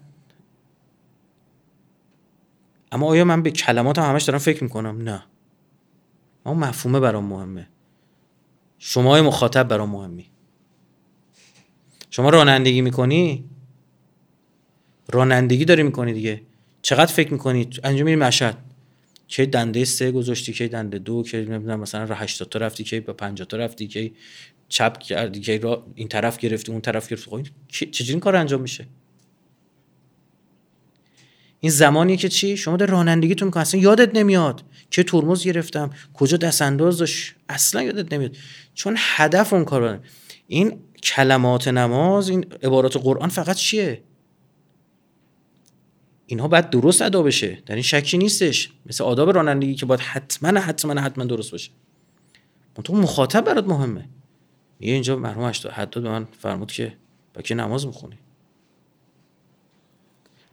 اما 2.91 3.08
آیا 3.08 3.26
من 3.26 3.43
به 3.43 3.52
کلمات 3.52 3.99
هم 3.99 4.10
همش 4.10 4.23
دارم 4.23 4.39
فکر 4.39 4.63
می‌کنم؟ 4.63 5.02
نه. 5.02 5.23
اما 6.45 6.67
مفهومه 6.67 6.99
برام 6.99 7.26
مهمه. 7.26 7.67
شما 8.80 9.21
مخاطب 9.21 9.67
برام 9.67 9.89
مهمی. 9.89 10.33
شما 12.13 12.30
رانندگی 12.30 12.82
می‌کنی؟ 12.82 13.43
رانندگی 15.12 15.65
داری 15.65 15.84
می‌کنی 15.84 16.13
دیگه. 16.13 16.41
چقدر 16.82 17.13
فکر 17.13 17.34
می‌کنی؟ 17.34 17.69
انجام 17.84 18.06
میری 18.06 18.15
مشهد. 18.15 18.58
که 19.28 19.45
دنده 19.45 19.86
سه 19.86 20.12
گذاشتی 20.12 20.54
که 20.54 20.67
دنده 20.67 20.99
دو 20.99 21.23
که 21.23 21.38
نمی‌دونم 21.38 21.80
مثلا 21.80 22.04
را 22.04 22.15
80 22.15 22.49
تا 22.49 22.60
رفتی 22.60 22.84
که 22.84 23.02
با 23.02 23.13
50 23.13 23.47
تا 23.47 23.58
رفتی 23.58 23.88
که 23.88 24.12
چپ 24.69 24.97
کردی 24.97 25.39
که 25.39 25.58
را 25.58 25.86
این 25.95 26.08
طرف 26.08 26.38
گرفتی 26.38 26.71
اون 26.71 26.82
طرف 26.82 27.10
گرفتی. 27.10 27.32
خب 27.32 27.41
چجوری 27.67 28.12
این 28.12 28.19
کار 28.19 28.36
انجام 28.36 28.62
میشه؟ 28.62 28.88
این 31.60 31.71
زمانی 31.71 32.17
که 32.17 32.30
چی؟ 32.30 32.58
شما 32.58 32.78
در 32.78 32.86
رانندگی 32.86 33.36
تو 33.36 33.45
می‌کنی. 33.45 33.62
اصلا 33.62 33.82
یادت 33.82 34.15
نمیاد. 34.15 34.63
که 34.91 35.04
ترمز 35.04 35.43
گرفتم؟ 35.43 35.89
کجا 36.13 36.38
دست 36.38 36.62
انداز 36.62 36.97
داشت؟ 36.97 37.36
اصلا 37.49 37.84
یادت 37.84 38.13
نمیاد. 38.13 38.38
چون 38.73 38.95
هدف 38.97 39.54
اون 39.54 39.65
کار 39.65 39.99
این 40.47 40.80
کلمات 41.03 41.67
نماز 41.67 42.29
این 42.29 42.45
عبارات 42.63 42.97
قرآن 42.97 43.29
فقط 43.29 43.55
چیه؟ 43.55 44.03
اینها 46.25 46.47
باید 46.47 46.69
درست 46.69 47.01
ادا 47.01 47.23
بشه 47.23 47.63
در 47.65 47.75
این 47.75 47.83
شکی 47.83 48.17
نیستش. 48.17 48.71
مثل 48.85 49.03
آداب 49.03 49.29
رانندگی 49.29 49.75
که 49.75 49.85
باید 49.85 49.99
حتما 49.99 50.59
حتما 50.59 51.01
حتما 51.01 51.25
درست 51.25 51.51
باشه. 51.51 51.71
تو 52.83 52.95
مخاطب 52.95 53.41
برات 53.41 53.67
مهمه. 53.67 54.09
یه 54.79 54.93
اینجا 54.93 55.15
مرحوم 55.15 55.51
حداد 55.71 56.03
به 56.03 56.09
من 56.09 56.27
فرمود 56.39 56.71
که 56.71 56.97
با 57.33 57.41
که 57.41 57.55
نماز 57.55 57.87
می‌خونی؟ 57.87 58.17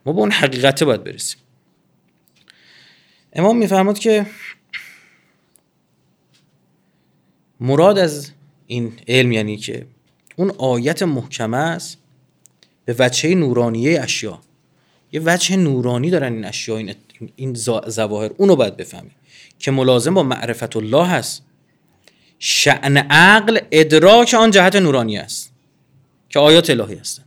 ما 0.05 0.13
به 0.13 0.19
اون 0.19 0.31
حقیقته 0.31 0.85
باید 0.85 1.03
برسیم. 1.03 1.39
امام 3.33 3.57
میفرمود 3.57 3.99
که 3.99 4.25
مراد 7.59 7.97
از 7.97 8.31
این 8.67 8.93
علم 9.07 9.31
یعنی 9.31 9.57
که 9.57 9.87
اون 10.41 10.51
آیت 10.57 11.03
محکمه 11.03 11.57
است 11.57 11.97
به 12.85 12.95
وجه 12.99 13.35
نورانیه 13.35 14.01
اشیا 14.01 14.39
یه 15.11 15.21
وجه 15.25 15.55
نورانی 15.55 16.09
دارن 16.09 16.33
این 16.33 16.45
اشیا 16.45 16.77
این, 16.77 16.95
این 17.35 17.53
زواهر. 17.87 18.31
اونو 18.37 18.55
باید 18.55 18.77
بفهمی 18.77 19.11
که 19.59 19.71
ملازم 19.71 20.13
با 20.13 20.23
معرفت 20.23 20.77
الله 20.77 21.07
هست. 21.07 21.43
شعن 22.39 22.97
عقل 22.97 23.59
ادراک 23.71 24.33
آن 24.33 24.51
جهت 24.51 24.75
نورانی 24.75 25.17
است 25.17 25.51
که 26.29 26.39
آیات 26.39 26.69
الهی 26.69 26.95
هستن. 26.95 27.23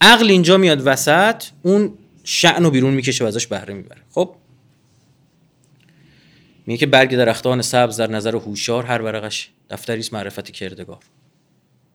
عقل 0.00 0.30
اینجا 0.30 0.56
میاد 0.56 0.86
وسط 0.86 1.44
اون 1.62 1.98
شعن 2.24 2.64
رو 2.64 2.70
بیرون 2.70 2.94
می‌کشه 2.94 3.24
و 3.24 3.26
ازش 3.26 3.46
بهره 3.46 3.74
می‌بره. 3.74 4.00
خب؟ 4.10 4.34
میگه 6.66 6.78
که 6.78 6.86
برگ 6.86 7.16
درختان 7.16 7.62
سبز 7.62 7.96
در 7.96 8.10
نظر 8.10 8.36
هوشیار 8.36 8.84
هر 8.84 9.02
ورقش 9.02 9.50
دفتری 9.70 10.00
است 10.00 10.12
معرفت 10.12 10.50
کردگار. 10.50 10.98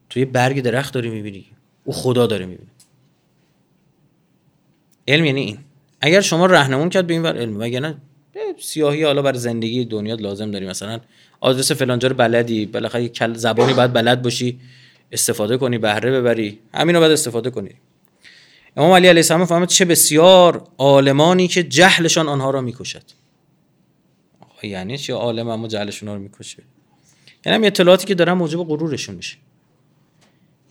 توی 0.10 0.26
برگ 0.26 0.62
درخت 0.62 0.94
داری 0.94 1.10
می‌بینی. 1.10 1.46
او 1.84 1.94
خدا 1.94 2.28
داره 2.28 2.46
می‌بینی 2.46 2.70
علم 5.08 5.26
یعنی 5.26 5.42
این. 5.42 5.58
اگر 6.02 6.22
شما 6.22 6.46
رهنمون 6.46 6.90
کرد 6.90 7.08
به 7.08 7.14
این 7.14 7.24
ور 7.24 7.38
علم. 7.38 7.60
وگرنه 7.60 7.98
سیاهی 8.60 9.04
حالا 9.04 9.22
برای 9.22 9.40
زندگی 9.40 9.86
دنیا 9.86 10.16
لازم 10.16 10.52
داری. 10.52 10.68
مثلا 10.68 11.00
آدرس 11.40 11.72
فلانجا 11.72 12.08
رو 12.08 12.16
بلدی 12.16 12.66
بالاخره 12.66 13.10
کل 13.10 13.34
زبانی 13.34 13.74
باید 13.74 13.94
بلد 13.94 14.22
باشی 14.22 14.60
استفاده 15.12 15.58
کنی 15.58 15.78
بهره 15.78 16.12
ببری. 16.12 16.60
همین 16.74 16.96
رو 16.96 17.02
باید 17.02 17.12
استفاده 17.12 17.50
کنی. 17.50 17.70
امام 18.78 18.92
علی 18.92 19.08
علیه 19.08 19.20
السلام 19.20 19.46
فهمید 19.46 19.70
چه 19.70 19.86
بسیار 19.86 20.68
عالمانی 20.78 21.48
که 21.48 21.64
جهلشان 21.64 22.28
آنها 22.28 22.50
را 22.50 22.62
می‌کشد. 22.62 23.04
یعنی 24.64 24.98
چه 24.98 25.14
عالم 25.14 25.48
اما 25.48 25.68
جهلشون 25.68 26.10
رو 26.10 26.20
می‌کشه؟ 26.20 26.64
یعنی 27.46 27.68
اطلاعاتی 27.68 28.08
که 28.08 28.16
دارن 28.16 28.34
موجب 28.34 28.58
غرورشون 28.58 29.16
میشه. 29.16 29.38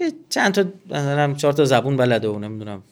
یه 0.01 0.13
چند 0.29 0.55
تا 0.55 0.65
مثلا 0.87 1.35
چهار 1.35 1.53
تا 1.53 1.65
زبون 1.65 1.97
بلده 1.97 2.29
و 2.29 2.39
نمی‌دونم. 2.39 2.83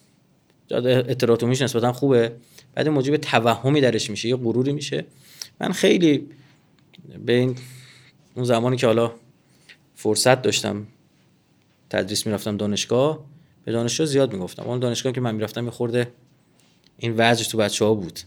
اطلاعاتومیش 0.70 1.62
نسبتا 1.62 1.92
خوبه. 1.92 2.32
بعد 2.74 2.88
موجب 2.88 3.16
توهمی 3.16 3.80
درش 3.80 4.10
میشه 4.10 4.28
یه 4.28 4.36
غروری 4.36 4.72
میشه. 4.72 5.04
من 5.60 5.72
خیلی 5.72 6.28
به 7.26 7.32
این 7.32 7.56
اون 8.34 8.44
زمانی 8.44 8.76
که 8.76 8.86
حالا 8.86 9.12
فرصت 9.94 10.42
داشتم 10.42 10.86
تدریس 11.90 12.26
می‌رفتم 12.26 12.56
دانشگاه 12.56 13.24
به 13.64 13.72
دانشگاه 13.72 14.06
زیاد 14.06 14.32
می‌گفتم. 14.32 14.62
اون 14.62 14.78
دانشگاه 14.78 15.12
که 15.12 15.20
من 15.20 15.34
می‌رفتم 15.34 15.64
یه 15.64 15.70
خورده 15.70 16.08
این 16.98 17.14
وجه 17.18 17.44
تو 17.44 17.58
بچه 17.58 17.84
ها 17.84 17.94
بود. 17.94 18.20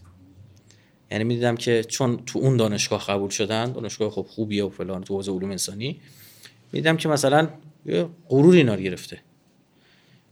یعنی 1.10 1.24
می‌دیدم 1.24 1.56
که 1.56 1.84
چون 1.84 2.22
تو 2.26 2.38
اون 2.38 2.56
دانشگاه 2.56 3.06
قبول 3.06 3.30
شدن 3.30 3.72
دانشگاه 3.72 4.10
خب 4.10 4.26
خوبیه 4.30 4.64
و 4.64 4.68
فلان 4.68 5.04
تو 5.04 5.14
حوزه 5.14 5.32
علوم 5.32 5.50
انسانی. 5.50 6.00
می‌دیدم 6.72 6.96
که 6.96 7.08
مثلا 7.08 7.48
یه 7.86 8.08
غرور 8.28 8.54
اینا 8.54 8.74
رو 8.74 8.80
گرفته. 8.80 9.20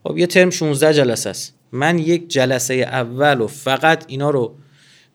خب 0.04 0.18
یه 0.18 0.26
ترم 0.26 0.50
16 0.50 0.94
جلسه 0.94 1.30
است. 1.30 1.54
من 1.72 1.98
یک 1.98 2.28
جلسه 2.28 2.74
اول 2.74 3.40
و 3.40 3.46
فقط 3.46 4.04
اینا 4.08 4.30
رو 4.30 4.54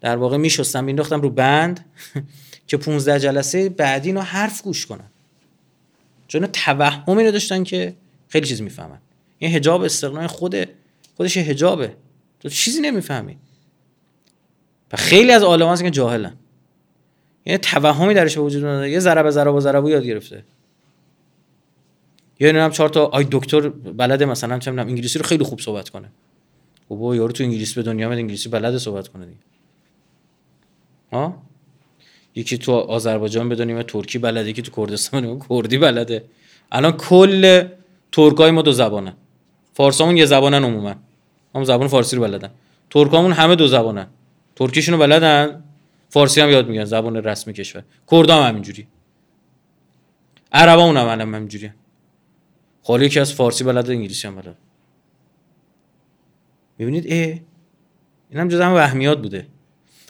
در 0.02 0.16
واقع 0.16 0.38
میشستم 0.38 0.84
مینداختم 0.84 1.22
رو 1.22 1.30
بند 1.30 1.86
که 2.68 2.78
15 2.78 3.20
جلسه 3.20 3.70
بعدی 3.70 4.10
اینا 4.10 4.22
حرف 4.22 4.62
گوش 4.62 4.86
کنن. 4.86 5.10
چون 6.28 6.48
توهمی 6.48 7.24
رو 7.24 7.32
داشتن 7.32 7.64
که 7.64 7.96
خیلی 8.30 8.48
چیز 8.48 8.62
می‌فهمن. 8.62 8.98
این 9.40 9.52
حجاب 9.52 9.82
استقنای 9.82 10.28
خود 10.28 10.56
خودش 11.18 11.38
حجابه. 11.38 11.96
تو 12.40 12.50
چیزی 12.50 12.82
نمی‌فهمی. 12.82 13.38
و 14.94 14.98
خیلی 14.98 15.32
از 15.32 15.44
عالمان 15.44 15.78
که 15.78 15.90
جاهلن. 15.90 16.34
یعنی 17.46 17.58
توهمی 17.58 18.14
درش 18.14 18.36
به 18.36 18.42
وجود 18.42 18.64
اومده. 18.64 18.90
یه 18.90 19.00
ذره 19.00 19.24
به 19.24 19.32
ذره 19.32 19.52
و 19.52 19.60
ذره 19.60 19.90
یاد 19.90 20.04
گرفته. 20.04 20.44
یا 22.40 22.66
هم 22.66 22.72
چهار 22.72 22.90
تا 22.90 23.06
آی 23.06 23.28
دکتر 23.32 23.70
بلده 23.70 24.26
مثلا 24.26 24.60
چه 24.60 24.72
انگلیسی 24.72 25.20
رو 25.20 25.26
خیلی 25.26 25.44
خوب 25.44 25.60
صحبت 25.60 25.90
کنه. 25.90 26.10
خب 26.90 27.14
یارو 27.16 27.32
تو 27.32 27.44
انگلیسی 27.44 27.76
به 27.76 27.84
دنیا 27.84 28.08
میاد 28.08 28.20
انگلیسی 28.20 28.50
بلده 28.50 28.78
صحبت 28.78 29.08
کنه 29.08 29.26
دیگه. 29.26 29.38
ها؟ 31.12 31.42
یکی 32.36 32.58
تو 32.58 32.72
آذربایجان 32.72 33.50
بدونیم 33.50 33.82
ترکی 33.82 34.18
بلده 34.18 34.50
یکی 34.50 34.62
تو 34.62 34.72
کردستان 34.86 35.40
کردی 35.50 35.78
بلده. 35.78 36.24
الان 36.72 36.92
کل 36.92 37.68
ترکای 38.12 38.52
ما 38.52 38.62
دو 38.62 38.72
زبانه. 38.72 39.14
فارسامون 39.74 40.18
یه 40.18 40.26
زبانن 40.26 40.64
عموما. 40.64 40.96
هم 41.56 41.64
زبان 41.64 41.88
فارسی 41.88 42.16
رو 42.16 42.22
بلدن. 42.22 42.50
ترکامون 42.90 43.32
همه 43.32 43.56
دو 43.56 43.68
زبانن. 43.68 44.08
ترکیشونو 44.56 44.98
بلدن. 44.98 45.64
فارسی 46.10 46.42
هم 46.42 46.50
یاد 46.50 46.68
میگن 46.68 46.86
زبان 46.86 47.16
رسمی 47.16 47.54
کشور. 47.54 47.84
کردام 48.12 48.44
هم 48.44 48.50
همینجوری 48.50 48.88
عربامون 50.52 50.98
هم 50.98 51.08
هم 51.22 51.36
همینجوری 51.36 51.72
خالی 52.84 53.06
یکی 53.06 53.20
از 53.20 53.34
فارسی 53.34 53.64
بلد 53.64 53.90
انگلیسی 53.90 54.28
هم 54.28 54.36
بلد. 54.36 54.58
می‌بینید؟ 56.78 57.06
ای 57.06 57.42
این 58.30 58.40
هم 58.40 58.48
جز 58.48 58.60
هم 58.60 58.74
وهمیات 58.74 59.22
بوده. 59.22 59.48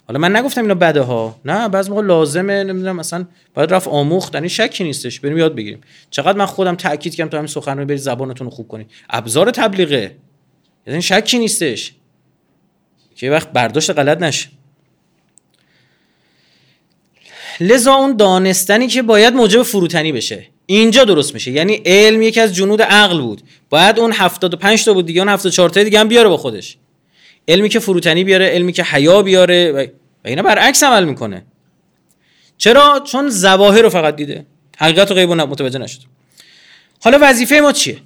حالا 0.07 0.19
من 0.19 0.35
نگفتم 0.35 0.61
اینا 0.61 0.75
بده 0.75 1.01
ها 1.01 1.39
نه 1.45 1.69
بعض 1.69 1.89
موقع 1.89 2.01
لازمه 2.01 2.63
نمی‌دونم 2.63 2.95
مثلا 2.95 3.25
باید 3.53 3.73
رفت 3.73 3.87
آموخت. 3.87 4.35
یعنی 4.35 4.49
شکی 4.49 4.83
نیستش. 4.83 5.19
بریم 5.19 5.37
یاد 5.37 5.55
بگیریم. 5.55 5.81
چقدر 6.09 6.37
من 6.37 6.45
خودم 6.45 6.75
تاکید 6.75 7.15
کردم 7.15 7.29
تا 7.29 7.37
همین 7.37 7.47
سخن 7.47 7.85
برید 7.85 7.99
زبانتون 7.99 8.45
رو 8.47 8.51
خوب 8.51 8.67
کنید. 8.67 8.91
ابزار 9.09 9.51
تبلیغه. 9.51 10.15
یعنی 10.87 11.01
شکی 11.01 11.39
نیستش. 11.39 11.93
که 13.15 13.31
وقت 13.31 13.51
برداشت 13.51 13.89
غلط 13.89 14.21
نشه. 14.21 14.49
لذا 17.59 17.93
اون 17.93 18.17
دانستنی 18.17 18.87
که 18.87 19.01
باید 19.01 19.33
موجب 19.33 19.63
فروتنی 19.63 20.11
بشه. 20.11 20.47
اینجا 20.65 21.03
درست 21.03 21.33
میشه. 21.33 21.51
یعنی 21.51 21.81
علم 21.85 22.21
یکی 22.21 22.39
از 22.39 22.55
جنود 22.55 22.81
عقل 22.81 23.21
بود. 23.21 23.41
باید 23.69 23.99
اون 23.99 24.11
75 24.11 24.85
تا 24.85 24.93
بود 24.93 25.05
دیگه 25.05 25.21
اون 25.21 25.29
74 25.29 25.69
تا 25.69 25.83
دیگه 25.83 25.99
هم 25.99 26.07
بیاره 26.07 26.29
با 26.29 26.37
خودش. 26.37 26.77
علمی 27.47 27.69
که 27.69 27.79
فروتنی 27.79 28.23
بیاره 28.23 28.45
علمی 28.45 28.73
که 28.73 28.83
حیا 28.83 29.21
بیاره 29.21 29.71
و 29.71 29.87
اینا 30.25 30.41
برعکس 30.41 30.83
عمل 30.83 31.03
می‌کنه. 31.03 31.45
چرا؟ 32.57 33.03
چون 33.07 33.29
ظواهر 33.29 33.81
رو 33.81 33.89
فقط 33.89 34.15
دیده. 34.15 34.45
حقیقت 34.77 35.09
رو 35.09 35.15
غیب 35.15 35.31
متوجه 35.31 35.79
نشد. 35.79 35.99
حالا 37.03 37.17
وظیفه 37.21 37.59
ما 37.59 37.71
چیه؟ 37.71 37.97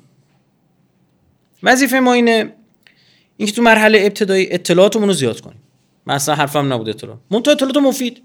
وظیفه 1.64 2.00
ما 2.00 2.14
اینه 2.14 2.54
اینکه 3.38 3.54
تو 3.54 3.62
مرحله 3.62 4.00
ابتدایی 4.02 4.48
اطلاعاتمون 4.52 5.08
رو 5.08 5.14
زیاد 5.14 5.42
کنیم. 5.42 5.62
مثلا 6.08 6.36
حرفم 6.36 6.74
نبود 6.74 6.90
اطلاع. 6.90 7.18
منتها 7.32 7.54
اطلاعات 7.54 7.78
مفید. 7.78 8.22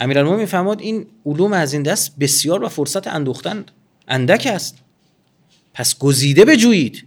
امیرالمومنین 0.00 0.46
فرمود 0.46 0.80
این 0.80 1.06
علوم 1.26 1.52
از 1.52 1.72
این 1.72 1.82
دست 1.82 2.18
بسیار 2.18 2.64
و 2.64 2.68
فرصت 2.68 3.06
اندوختن 3.06 3.64
اندک 4.08 4.48
است. 4.50 4.78
پس 5.74 5.98
گزیده 5.98 6.44
بجویید. 6.44 7.04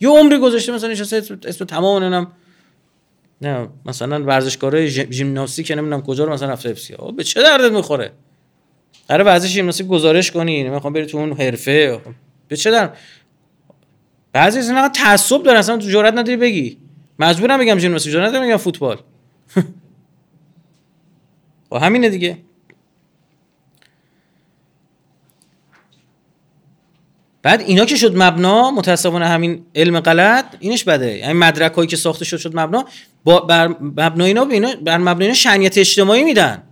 یه 0.00 0.08
عمری 0.08 0.38
گذاشته 0.38 0.72
مثلا 0.72 0.90
نشسته 0.90 1.38
اسم 1.44 1.64
تمام 1.64 2.02
نمی‌دونم 2.02 2.32
نه 3.42 3.68
مثلا 3.86 4.24
ورزشکارای 4.24 4.88
ژیمناستیک 4.88 5.70
نمی‌دونم 5.70 6.02
کجا 6.02 6.24
رو 6.24 6.32
مثلا 6.32 6.52
رفته 6.52 6.68
افسی 6.68 6.94
به 7.16 7.24
چه 7.24 7.42
دردت 7.42 7.72
می‌خوره؟ 7.72 8.12
قرار 9.08 9.26
ورزش 9.26 9.48
ژیمناستیک 9.48 9.86
گزارش 9.86 10.30
کنی 10.30 10.64
نمی‌خوام 10.64 10.92
بری 10.92 11.06
تو 11.06 11.18
اون 11.18 11.32
حرفه. 11.32 12.00
به 12.48 12.56
چه 12.56 12.70
در 12.70 12.90
بعضی 14.32 14.58
از 14.58 14.68
اینا 14.68 14.88
تعصب 14.88 15.42
دارن 15.42 15.58
اصلا 15.58 15.76
تو 15.76 15.88
جرئت 15.88 16.14
نداری 16.14 16.36
بگی. 16.36 16.78
مجبورم 17.18 17.58
بگم 17.60 17.78
ژیمناستیک 17.78 18.12
جرئت 18.12 18.28
ندارم 18.28 18.46
بگم 18.46 18.56
فوتبال. 18.56 18.98
و 21.70 21.78
همینه 21.78 22.08
دیگه. 22.08 22.38
بعد 27.42 27.60
اینا 27.60 27.84
که 27.84 27.96
شد 27.96 28.16
مبنا 28.16 28.70
متاسفانه 28.70 29.26
همین 29.26 29.66
علم 29.74 30.00
غلط 30.00 30.56
اینش 30.60 30.84
بده. 30.84 31.18
یعنی 31.18 31.32
مدرک 31.32 31.72
هایی 31.72 31.88
که 31.88 31.96
ساخته 31.96 32.24
شد 32.24 32.36
شد 32.36 32.56
مبنا. 32.56 32.84
با 33.24 33.40
بر 33.40 33.68
مبنای 33.68 34.26
اینا 34.26 34.44
بر 34.84 34.98
مبنای 34.98 35.22
اینا 35.22 35.34
شنیت 35.34 35.78
اجتماعی 35.78 36.24
میدن. 36.24 36.62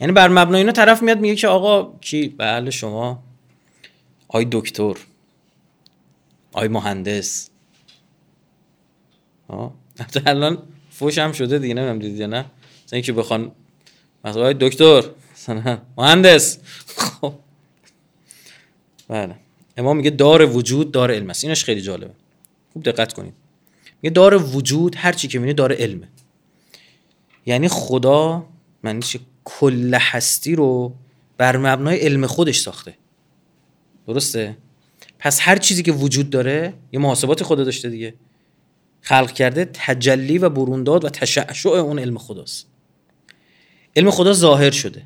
یعنی 0.00 0.12
بر 0.12 0.28
مبنای 0.28 0.60
اینا 0.60 0.72
طرف 0.72 1.02
میاد 1.02 1.20
میگه 1.20 1.34
که 1.34 1.48
آقا 1.48 1.98
کی؟ 2.00 2.28
بله 2.28 2.70
شما. 2.70 3.22
آی 4.28 4.48
دکتر. 4.50 4.94
آی 6.52 6.68
مهندس. 6.68 7.50
ها 9.50 9.74
الان 10.26 10.58
فوش 10.90 11.18
هم 11.18 11.32
شده 11.32 11.58
دیگه 11.58 11.74
نمی‌دونم 11.74 11.98
دیدی 11.98 12.26
نه. 12.26 12.44
مثلا 12.86 13.00
که 13.00 13.12
بخوان 13.12 13.52
مثلا 14.24 14.52
دکتر. 14.52 15.02
مهندس. 15.98 16.58
خب. 16.96 17.34
بله. 19.08 19.36
امام 19.76 19.96
میگه 19.96 20.10
دار 20.10 20.56
وجود 20.56 20.92
دار 20.92 21.10
علم 21.10 21.30
است. 21.30 21.44
اینش 21.44 21.64
خیلی 21.64 21.80
جالبه. 21.80 22.14
خوب 22.72 22.82
دقت 22.82 23.12
کنید. 23.12 23.34
میگه 24.02 24.12
دار 24.12 24.56
وجود 24.56 24.94
هر 24.98 25.12
چی 25.12 25.28
که 25.28 25.38
می‌بینی 25.38 25.54
دار 25.54 25.72
علمه. 25.72 26.08
یعنی 27.46 27.68
خدا 27.68 28.46
معنیش 28.82 29.16
کل 29.44 29.94
هستی 29.94 30.54
رو 30.54 30.94
بر 31.38 31.56
مبنای 31.56 31.98
علم 31.98 32.26
خودش 32.26 32.58
ساخته. 32.58 32.94
درسته؟ 34.06 34.56
پس 35.18 35.38
هر 35.42 35.56
چیزی 35.56 35.82
که 35.82 35.92
وجود 35.92 36.30
داره 36.30 36.74
یه 36.92 37.00
محاسبات 37.00 37.42
خدا 37.42 37.64
داشته 37.64 37.88
دیگه. 37.90 38.14
خلق 39.00 39.32
کرده 39.32 39.64
تجلی 39.64 40.38
و 40.38 40.48
برونداد 40.48 41.04
و 41.04 41.08
تشعشع 41.08 41.68
اون 41.68 41.98
علم 41.98 42.18
خداست. 42.18 42.69
علم 43.96 44.10
خدا 44.10 44.32
ظاهر 44.32 44.70
شده. 44.70 45.02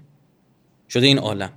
شده 0.89 1.07
این 1.07 1.19
عالم. 1.19 1.53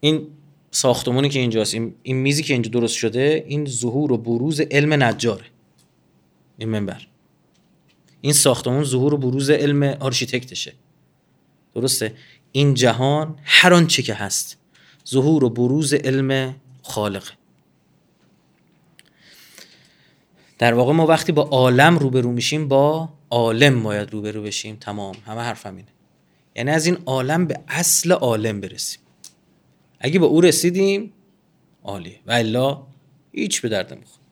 این 0.00 0.26
ساختمونی 0.70 1.28
که 1.28 1.38
اینجاست 1.38 1.74
این, 1.74 1.94
این 2.02 2.16
میزی 2.16 2.42
که 2.42 2.52
اینجا 2.52 2.70
درست 2.70 2.96
شده 2.96 3.44
این 3.48 3.66
ظهور 3.66 4.12
و 4.12 4.16
بروز 4.16 4.60
علم 4.60 5.02
نجاره. 5.02 5.44
این 6.58 6.68
منبر. 6.68 7.06
این 8.20 8.32
ساختمون 8.32 8.84
ظهور 8.84 9.14
و 9.14 9.16
بروز 9.16 9.50
علم 9.50 9.82
آرشیتکتشه. 9.82 10.72
درسته؟ 11.74 12.14
این 12.52 12.74
جهان 12.74 13.38
هر 13.42 13.74
آنچه 13.74 14.02
که 14.02 14.14
هست 14.14 14.58
ظهور 15.08 15.44
و 15.44 15.50
بروز 15.50 15.94
علم 15.94 16.54
خالق. 16.82 17.30
در 20.58 20.74
واقع 20.74 20.92
ما 20.92 21.06
وقتی 21.06 21.32
با 21.32 21.42
عالم 21.42 21.98
روبرو 21.98 22.32
میشیم 22.32 22.68
با 22.68 23.08
عالم 23.30 23.82
باید 23.82 24.12
روبرو 24.12 24.42
بشیم 24.42 24.76
تمام 24.76 25.16
همه 25.26 25.40
حرفم 25.40 25.76
اینه 25.76 25.88
یعنی 26.56 26.70
از 26.70 26.86
این 26.86 26.98
عالم 27.06 27.46
به 27.46 27.60
اصل 27.68 28.12
عالم 28.12 28.60
برسیم. 28.60 29.00
اگه 30.00 30.18
به 30.18 30.26
او 30.26 30.40
رسیدیم 30.40 31.12
عالیه 31.82 32.20
و 32.26 32.32
الا 32.32 32.86
هیچ 33.32 33.62
به 33.62 33.68
درد 33.68 33.92
نمی‌خوره. 33.92 34.24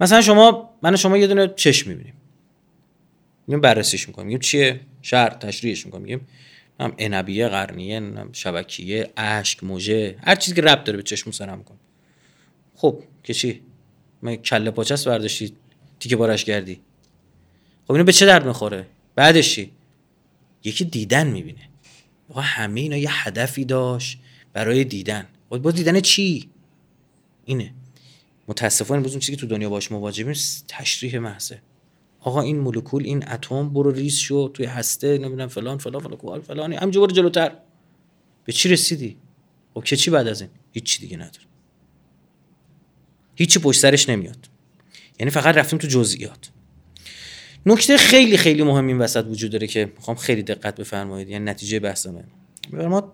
مثلا 0.00 0.20
شما 0.20 0.70
من 0.82 0.96
شما 0.96 1.16
یه 1.16 1.26
دونه 1.26 1.48
چشم 1.48 1.90
می‌بینیم. 1.90 2.14
میگیم 3.46 3.60
بررسیش 3.60 4.08
می‌کنیم. 4.08 4.26
میگیم 4.26 4.40
چیه؟ 4.40 4.80
شهر 5.02 5.28
تشریحش 5.28 5.86
می‌کنیم. 5.86 6.02
میگیم 6.02 6.28
هم 6.80 6.94
انبیه 6.98 7.48
قرنیه 7.48 8.02
شبکیه 8.32 9.12
اشک 9.16 9.64
موجه 9.64 10.16
هر 10.22 10.34
چیزی 10.34 10.56
که 10.56 10.62
ربط 10.62 10.84
داره 10.84 10.96
به 10.96 11.02
چشم 11.02 11.30
سرم 11.30 11.64
کن 11.64 11.76
خب 12.74 13.02
که 13.22 13.34
چی؟ 13.34 13.62
من 14.26 14.36
کله 14.36 14.70
پاچست 14.70 15.08
برداشتی 15.08 15.52
تیکه 16.00 16.16
بارش 16.16 16.44
کردی. 16.44 16.80
خب 17.86 17.92
اینو 17.92 18.04
به 18.04 18.12
چه 18.12 18.26
درد 18.26 18.46
می‌خوره؟ 18.46 18.86
بعدش 19.14 19.54
چی؟ 19.54 19.70
یکی 20.64 20.84
دیدن 20.84 21.26
می‌بینه. 21.26 21.68
آقا 22.30 22.40
همه 22.40 22.80
اینا 22.80 22.96
یه 22.96 23.08
هدفی 23.26 23.64
داشت 23.64 24.18
برای 24.52 24.84
دیدن. 24.84 25.26
خب 25.50 25.58
با 25.58 25.70
دیدن 25.70 26.00
چی؟ 26.00 26.48
اینه. 27.44 27.74
متاسفانه 28.48 29.02
بزن 29.02 29.18
چیزی 29.18 29.32
که 29.32 29.40
تو 29.40 29.46
دنیا 29.46 29.70
باش 29.70 29.92
مواجهیم 29.92 30.32
تشریح 30.68 31.18
محضه. 31.18 31.62
آقا 32.20 32.40
این 32.40 32.58
مولکول 32.58 33.04
این 33.04 33.28
اتم 33.28 33.68
برو 33.68 33.90
ریز 33.90 34.16
شو 34.18 34.48
توی 34.48 34.66
هسته 34.66 35.18
نمی‌دونم 35.18 35.48
فلان 35.48 35.78
فلان 35.78 36.00
فلان 36.00 36.40
فلانی 36.40 36.76
همینجا 36.76 37.00
برو 37.00 37.10
جلوتر. 37.10 37.52
به 38.44 38.52
چی 38.52 38.68
رسیدی؟ 38.68 39.16
خب 39.74 39.84
که 39.84 39.96
چی 39.96 40.10
بعد 40.10 40.28
از 40.28 40.40
این؟ 40.40 40.50
هیچ 40.72 41.00
دیگه 41.00 41.16
نداره. 41.16 41.45
هیچی 43.36 43.58
پشت 43.58 43.80
سرش 43.80 44.08
نمیاد. 44.08 44.48
یعنی 45.20 45.30
فقط 45.30 45.56
رفتیم 45.56 45.78
تو 45.78 45.86
جزئیات. 45.86 46.50
نکته 47.66 47.96
خیلی 47.96 48.36
خیلی 48.36 48.62
مهم 48.62 48.86
این 48.86 48.98
وسط 48.98 49.26
وجود 49.28 49.50
داره 49.50 49.66
که 49.66 49.92
می‌خوام 49.96 50.16
خیلی 50.16 50.42
دقت 50.42 50.76
بفرمایید. 50.76 51.28
یعنی 51.28 51.44
نتیجه 51.44 51.80
بحثمه 51.80 52.24
ما 52.72 53.12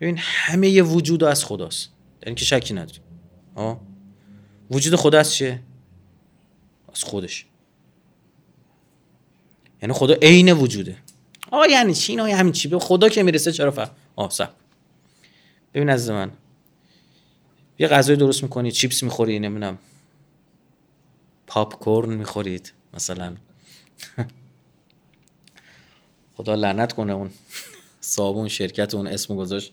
ببین 0.00 0.16
همه 0.18 0.82
وجود 0.82 1.24
از 1.24 1.44
خداست. 1.44 1.90
یعنی 2.26 2.34
که 2.34 2.44
شکی 2.44 2.74
نداری 2.74 2.98
آه؟ 3.54 3.80
وجود 4.70 4.96
خدا 4.96 5.18
از 5.18 5.34
چیه؟ 5.34 5.60
از 6.92 7.04
خودش. 7.04 7.46
یعنی 9.82 9.94
خدا 9.94 10.14
عین 10.14 10.52
وجوده. 10.52 10.96
آ 11.50 11.66
یعنی 11.66 11.94
چی؟ 11.94 12.12
اینا 12.12 12.24
همین 12.24 12.52
چی؟ 12.52 12.68
به 12.68 12.78
خدا 12.78 13.08
که 13.08 13.22
می‌رسه 13.22 13.52
چرا 13.52 13.70
فهم؟ 13.70 13.90
آه 14.16 14.30
سب 14.30 14.50
ببین 15.74 15.88
از 15.88 16.10
من 16.10 16.30
یه 17.78 17.88
غذای 17.88 18.16
درست 18.16 18.42
می‌کنید 18.42 18.72
چیپس 18.72 19.02
می‌خوری 19.02 19.38
نمی‌دونم. 19.38 19.78
پاپ 21.46 21.74
کورن 21.74 22.14
می‌خورید 22.14 22.72
مثلا. 22.94 23.36
خدا 26.36 26.54
لعنت 26.54 26.92
کنه 26.92 27.12
اون. 27.12 27.30
صابون 28.00 28.48
شرکت 28.48 28.94
اون 28.94 29.06
اسم 29.06 29.36
گذاشت. 29.36 29.72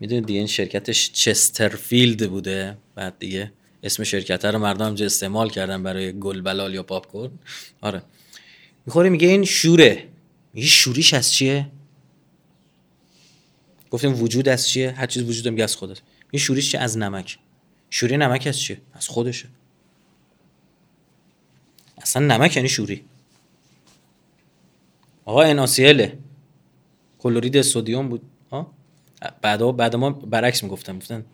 می‌دونید 0.00 0.26
دیگه 0.26 0.38
این 0.38 0.48
شرکتش 0.48 1.12
چسترفیلد 1.12 2.30
بوده. 2.30 2.76
بعد 2.94 3.18
دیگه 3.18 3.52
اسم 3.82 4.04
شرکت 4.04 4.44
رو 4.44 4.58
مردم 4.58 4.86
همجا 4.86 5.06
استعمال 5.06 5.50
کردن 5.50 5.82
برای 5.82 6.18
گل 6.20 6.40
بلال 6.40 6.74
یا 6.74 6.82
پاپ 6.82 7.06
کورن 7.06 7.30
آره. 7.80 8.02
می‌خوره 8.86 9.08
میگه 9.08 9.28
این 9.28 9.44
شوره. 9.44 10.08
میگه 10.54 10.68
شوریش 10.68 11.14
از 11.14 11.32
چیه؟ 11.32 11.66
گفتیم 13.96 14.22
وجود 14.22 14.48
از 14.48 14.68
چیه؟ 14.68 14.90
هر 14.90 15.06
چیز 15.06 15.22
وجود 15.22 15.48
میگه 15.48 15.64
از 15.64 15.76
خودت. 15.76 16.00
این 16.30 16.40
شوریش 16.40 16.70
چیه؟ 16.70 16.80
از 16.80 16.98
نمک. 16.98 17.38
شوری 17.90 18.16
نمک 18.16 18.46
از 18.46 18.58
چیه؟ 18.58 18.80
از 18.92 19.08
خودشه. 19.08 19.48
اصلا 21.98 22.26
نمک 22.26 22.56
یعنی 22.56 22.68
شوری. 22.68 23.04
آقا 25.24 25.42
اناسیله 25.42 26.18
کلورید 27.18 27.62
سودیوم 27.62 28.08
بود. 28.08 28.22
ها 28.50 28.72
بعدا 29.42 29.72
بعد 29.72 29.96
ما 29.96 30.10
برعکس 30.10 30.62
می‌گفتم 30.62 30.98
گفتن 30.98 31.24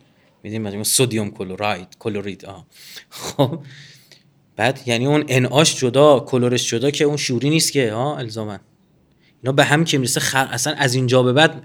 میدیم 0.43 0.83
سودیوم 0.83 1.31
کلورید 1.31 1.97
کلورید. 1.99 2.45
آه. 2.45 2.65
خب. 3.09 3.59
بعد 4.55 4.79
یعنی 4.85 5.05
اون 5.05 5.25
اناش 5.27 5.79
جدا 5.79 6.19
کلورش 6.19 6.69
جدا 6.69 6.91
که 6.91 7.03
اون 7.03 7.17
شوری 7.17 7.49
نیست 7.49 7.71
که. 7.71 7.93
ها 7.93 8.17
الزاما. 8.17 8.59
اینا 9.43 9.51
به 9.51 9.63
هم 9.63 9.85
که 9.85 9.97
می‌رسه؟ 9.97 10.19
خ... 10.19 10.35
اصلا 10.35 10.73
از 10.73 10.95
اینجا 10.95 11.23
به 11.23 11.33
بعد 11.33 11.63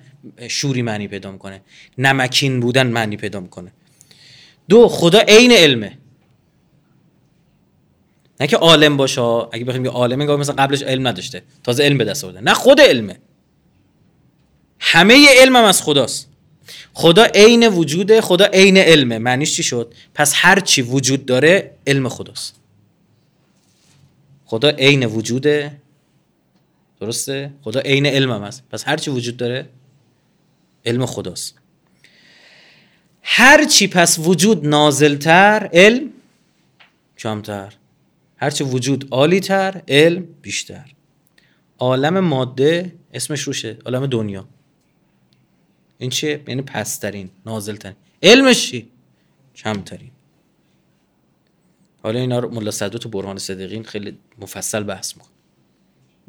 شوری 0.48 0.82
معنی 0.82 1.08
پیدا 1.08 1.30
می‌کنه. 1.30 1.60
نمکین 1.98 2.60
بودن 2.60 2.86
معنی 2.86 3.16
پیدا 3.16 3.40
می‌کنه. 3.40 3.72
دو 4.68 4.88
خدا 4.88 5.18
عین 5.18 5.52
علمه. 5.52 5.98
نه 8.40 8.46
که 8.46 8.56
عالم 8.56 8.96
باشه 8.96 9.20
اگه 9.20 9.64
بخیم 9.64 9.84
یه 9.84 9.90
عالمه 9.90 10.36
مثلا 10.36 10.54
قبلش 10.54 10.82
علم 10.82 11.08
نداشته. 11.08 11.42
تازه 11.64 11.84
علم 11.84 11.98
به 11.98 12.04
دست 12.04 12.24
آورده. 12.24 12.40
نه 12.40 12.54
خود 12.54 12.80
علمه. 12.80 13.18
همه 14.80 15.26
علمم 15.40 15.64
از 15.64 15.82
خداست. 15.82 16.28
خدا 16.94 17.24
عین 17.24 17.68
وجوده 17.68 18.20
خدا 18.20 18.44
عین 18.44 18.76
علمه. 18.76 19.18
معنیش 19.18 19.56
چی 19.56 19.62
شد؟ 19.62 19.94
پس 20.14 20.32
هر 20.36 20.60
چی 20.60 20.82
وجود 20.82 21.26
داره 21.26 21.70
علم 21.86 22.08
خداست. 22.08 22.54
خدا 24.44 24.68
عین 24.68 25.04
وجوده 25.04 25.72
درسته؟ 27.00 27.52
خدا 27.62 27.80
عین 27.80 28.06
علمم 28.06 28.44
هست. 28.44 28.62
پس 28.70 28.88
هر 28.88 28.96
چی 28.96 29.10
وجود 29.10 29.36
داره 29.36 29.68
علم 30.86 31.06
خداست. 31.06 31.58
هر 33.22 33.64
چی 33.64 33.86
پس 33.86 34.18
وجود 34.18 34.66
نازلتر 34.66 35.70
علم 35.72 36.10
کمتر. 37.18 37.74
هرچه 38.36 38.64
وجود 38.64 39.08
عالی 39.10 39.40
تر 39.40 39.82
علم 39.88 40.28
بیشتر. 40.42 40.94
عالم 41.78 42.20
ماده 42.20 42.92
اسمش 43.14 43.42
روشه 43.42 43.78
عالم 43.84 44.06
دنیا. 44.06 44.48
این 45.98 46.10
چیه؟ 46.10 46.44
یعنی 46.48 46.62
پسترین 46.62 47.30
نازلترین. 47.46 47.96
علمش 48.22 48.70
چی؟ 48.70 48.88
کمترین. 49.56 50.10
حالا 52.02 52.20
اینا 52.20 52.38
رو 52.38 52.54
ملا 52.54 52.70
صدوت 52.70 53.06
و 53.06 53.08
برهان 53.08 53.38
صدیقین 53.38 53.82
خیلی 53.82 54.18
مفصل 54.38 54.82
بحث 54.82 55.16
میکن 55.16 55.28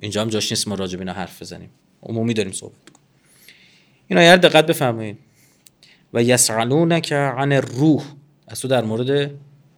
اینجا 0.02 0.22
هم 0.22 0.28
جاش 0.30 0.52
نیست 0.52 0.68
ما 0.68 0.76
راجع 0.76 1.00
اینا 1.00 1.14
حرف 1.14 1.42
بزنیم. 1.42 1.70
عمومی 2.04 2.34
داریم 2.34 2.52
صحبت 2.52 2.90
کنیم. 2.90 3.02
اینا 4.08 4.24
یه 4.24 4.38
دقت 4.38 4.66
بفرمایید. 4.66 5.18
و 6.14 6.24
یسالونک 6.24 7.14
عن 7.14 7.52
الروح. 7.52 8.04
از 8.48 8.60
تو 8.60 8.68
در 8.68 8.84
مورد 8.84 9.32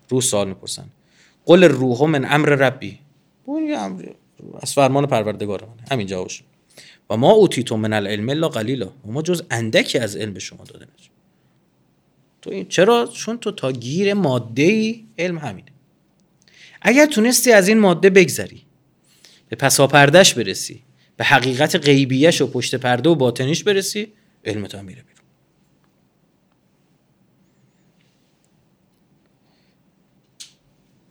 روح 0.10 0.21
سوال 0.21 0.47
می‌پرسن. 0.47 0.86
قل 1.45 1.63
روح 1.63 2.03
من 2.03 2.25
امر 2.25 2.49
ربی. 2.49 2.99
از 4.62 4.73
فرمان 4.73 5.05
پروردگار 5.05 5.65
من 5.65 5.86
همین 5.91 6.07
جاوش 6.07 6.43
و 7.10 7.17
ما 7.17 7.31
اوتیتو 7.31 7.77
من 7.77 7.93
العلم 7.93 8.29
الا 8.29 8.49
قلیلا. 8.49 8.88
و 8.88 9.12
ما 9.12 9.21
جز 9.21 9.43
اندکی 9.51 9.97
از 9.97 10.15
علم 10.15 10.34
به 10.34 10.39
شما 10.39 10.63
داده 10.63 10.88
تو 12.41 12.49
این 12.49 12.67
چرا؟ 12.67 13.05
چون 13.05 13.38
تو 13.38 13.51
تا 13.51 13.71
گیر 13.71 14.13
ماده 14.13 14.63
ای 14.63 15.05
علم 15.17 15.38
همینه. 15.38 15.71
اگر 16.81 17.05
تونستی 17.05 17.51
از 17.51 17.67
این 17.67 17.79
ماده 17.79 18.10
بگذری 18.10 18.63
به 19.51 19.57
پساپردش 19.57 20.33
برسی 20.33 20.83
به 21.17 21.23
حقیقت 21.23 21.75
غیبیش 21.75 22.41
و 22.41 22.47
پشت 22.47 22.75
پرده 22.75 23.09
و 23.09 23.15
باطنیش 23.15 23.63
برسی 23.63 24.13
علمت 24.45 24.75
هم 24.75 24.85
میره 24.85 25.03
بیرون. 25.03 25.25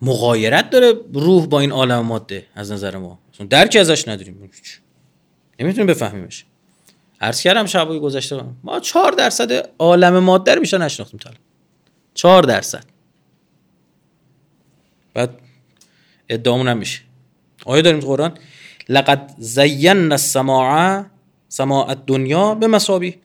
مغایرت 0.02 0.70
داره 0.70 0.92
روح 1.12 1.46
با 1.46 1.60
این 1.60 1.72
عالم 1.72 2.00
ماده 2.00 2.46
از 2.54 2.72
نظر 2.72 2.96
ما. 2.96 3.18
درکی 3.50 3.78
ازش 3.78 4.08
نداریم. 4.08 4.50
نمی‌تونیم 5.60 5.86
بفهمیمش. 5.86 6.44
عرض 7.20 7.42
کردم 7.42 7.66
شبای 7.66 8.00
گذشته 8.00 8.44
ما 8.64 8.80
چهار 8.80 9.12
درصد 9.12 9.70
عالم 9.78 10.18
ماده 10.18 10.54
رو 10.54 10.60
بیشتر 10.60 10.78
نشناختیم 10.78 11.20
تا 11.20 11.30
چهار 12.14 12.42
درصد. 12.42 12.84
بعد 15.14 15.40
ادعامون 16.28 16.74
میشه. 16.74 17.09
آیا 17.64 17.82
داریم 17.82 18.00
قرآن؟ 18.00 18.34
لقد 18.88 19.34
زین 19.38 20.12
السماع 20.12 21.04
سماع 21.48 21.94
دنیا 22.06 22.54
به 22.54 22.66
مسابی 22.66 23.16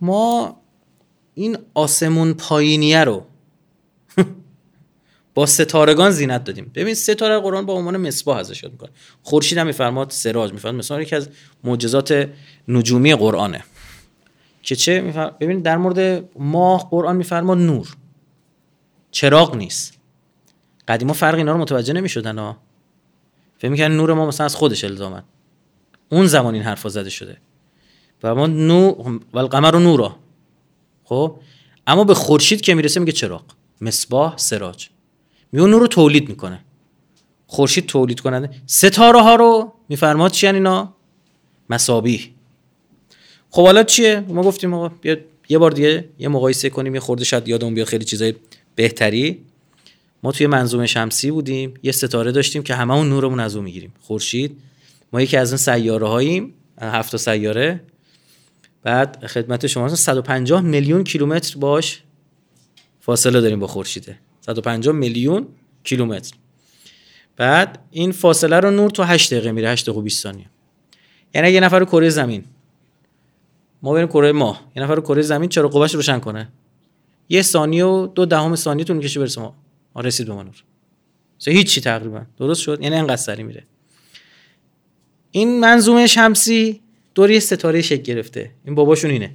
ما 0.00 0.56
این 1.34 1.58
آسمون 1.74 2.34
پایینیه 2.34 3.04
رو 3.04 3.26
با 5.34 5.46
ستارگان 5.46 6.10
زینت 6.10 6.44
دادیم. 6.44 6.70
ببین 6.74 6.94
ستاره 6.94 7.38
قرآن 7.38 7.66
با 7.66 7.72
عنوان 7.72 7.96
مصباح 7.96 8.36
ازش 8.36 8.62
یاد 8.62 8.72
می‌کنه. 8.72 8.90
خورشید 9.22 9.58
هم 9.58 9.66
میفرماد 9.66 10.10
سراج 10.10 10.52
میفرماد. 10.52 10.78
مثلا 10.78 11.02
یکی 11.02 11.16
از 11.16 11.28
معجزات 11.64 12.28
نجومی 12.68 13.14
قرآنه. 13.14 13.64
که 14.62 14.76
چه 14.76 15.00
ببین 15.40 15.60
در 15.60 15.76
مورد 15.76 16.28
ماه 16.38 16.88
قرآن 16.90 17.16
میفرماد 17.16 17.58
نور. 17.58 17.96
چراغ 19.10 19.56
نیست. 19.56 19.94
قدیما 20.88 21.12
فرق 21.12 21.34
اینا 21.34 21.52
رو 21.52 21.58
متوجه 21.58 21.92
نمی‌شدن 21.92 22.38
فکر 23.58 23.70
می‌کنن 23.70 23.96
نور 23.96 24.14
ما 24.14 24.26
مثلا 24.26 24.44
از 24.44 24.56
خودش 24.56 24.84
الزامن 24.84 25.22
اون 26.08 26.26
زمان 26.26 26.54
این 26.54 26.62
حرفا 26.62 26.88
زده 26.88 27.10
شده. 27.10 27.36
و 28.22 28.34
ما 28.34 28.46
نو 28.46 28.90
و 29.32 29.38
القمر 29.38 29.74
و 29.74 29.78
نورا. 29.78 30.16
خب؟ 31.04 31.36
اما 31.86 32.04
به 32.04 32.14
خورشید 32.14 32.60
که 32.60 32.74
می‌رسه 32.74 33.00
میگه 33.00 33.12
چراغ. 33.12 33.42
مصباح 33.80 34.36
سراج. 34.36 34.88
میگه 35.52 35.66
نور 35.66 35.80
رو 35.80 35.86
تولید 35.86 36.28
می‌کنه. 36.28 36.64
خورشید 37.46 37.86
تولید 37.86 38.20
کننده. 38.20 38.50
ستاره 38.66 39.22
ها 39.22 39.34
رو 39.34 39.72
میفرماد 39.88 40.30
چی 40.30 40.46
اینا؟ 40.46 40.94
مسابیح. 41.70 42.30
خب 43.50 43.62
حالا 43.62 43.82
چیه؟ 43.82 44.20
ما 44.20 44.42
گفتیم 44.42 44.74
آقا 44.74 44.88
بیا 44.88 45.16
یه 45.48 45.58
بار 45.58 45.70
دیگه 45.70 46.08
یه 46.18 46.28
مقایسه 46.28 46.70
کنیم 46.70 46.94
یه 46.94 47.00
خورده 47.00 47.24
شاید 47.24 47.48
یادمون 47.48 47.74
بیاد 47.74 47.86
خیلی 47.86 48.04
چیزای 48.04 48.34
بهتری. 48.74 49.44
ما 50.22 50.32
توی 50.32 50.46
منظومه 50.46 50.86
شمسی 50.86 51.30
بودیم 51.30 51.74
یه 51.82 51.92
ستاره 51.92 52.32
داشتیم 52.32 52.62
که 52.62 52.74
همه 52.74 52.94
اون 52.94 53.08
نورمون 53.08 53.40
از 53.40 53.56
اون 53.56 53.64
می‌گیریم. 53.64 53.94
خورشید. 54.00 54.58
ما 55.12 55.22
یکی 55.22 55.36
از 55.36 55.50
اون 55.50 55.56
سیاره 55.56 56.08
هاییم 56.08 56.54
هفت 56.80 57.16
سیاره. 57.16 57.80
بعد 58.82 59.26
خدمت 59.26 59.66
شما 59.66 59.88
150 59.88 60.60
میلیون 60.60 61.04
کیلومتر 61.04 61.58
باش 61.58 62.02
فاصله 63.00 63.40
داریم 63.40 63.60
با 63.60 63.66
خورشیده. 63.66 64.18
150 64.40 64.94
میلیون 64.94 65.46
کیلومتر. 65.84 66.32
بعد 67.36 67.78
این 67.90 68.12
فاصله 68.12 68.60
رو 68.60 68.70
نور 68.70 68.90
تو 68.90 69.02
8 69.02 69.34
دقیقه 69.34 69.52
میره 69.52 69.68
8 69.68 69.84
دقیقه 69.84 70.00
و 70.00 70.02
20 70.02 70.22
ثانیه. 70.22 70.46
یعنی 71.34 71.50
یه 71.50 71.60
نفر 71.60 71.84
کره 71.84 72.08
زمین 72.08 72.44
ما 73.82 73.92
بریم 73.92 74.06
کره 74.06 74.32
ماه. 74.32 74.60
یه 74.76 74.82
نفر 74.82 75.00
کره 75.00 75.22
زمین 75.22 75.48
چرا 75.48 75.68
قوش 75.68 75.94
روشن 75.94 76.18
کنه؟ 76.18 76.48
یه 77.28 77.42
ثانیه 77.42 77.84
و 77.84 78.06
دو 78.06 78.26
دهم 78.26 78.56
ثانیه 78.56 78.84
طول 78.84 78.96
می‌کشه 78.96 79.20
برسه 79.20 79.40
ما 79.40 79.54
ما 79.96 80.00
رسید 80.02 80.26
به 80.26 80.34
ما 80.34 80.42
نور. 80.42 80.62
هیچی 81.46 81.80
تقریبا. 81.80 82.22
درست 82.38 82.60
شد؟ 82.60 82.78
یعنی 82.82 82.96
انقدر 82.96 83.16
سری 83.16 83.42
میره. 83.42 83.64
این 85.30 85.60
منظومه 85.60 86.06
شمسی 86.06 86.80
دور 87.14 87.30
یه 87.30 87.40
ستاره 87.40 87.82
شکل 87.82 88.02
گرفته. 88.02 88.50
این 88.64 88.74
باباشون 88.74 89.10
اینه. 89.10 89.34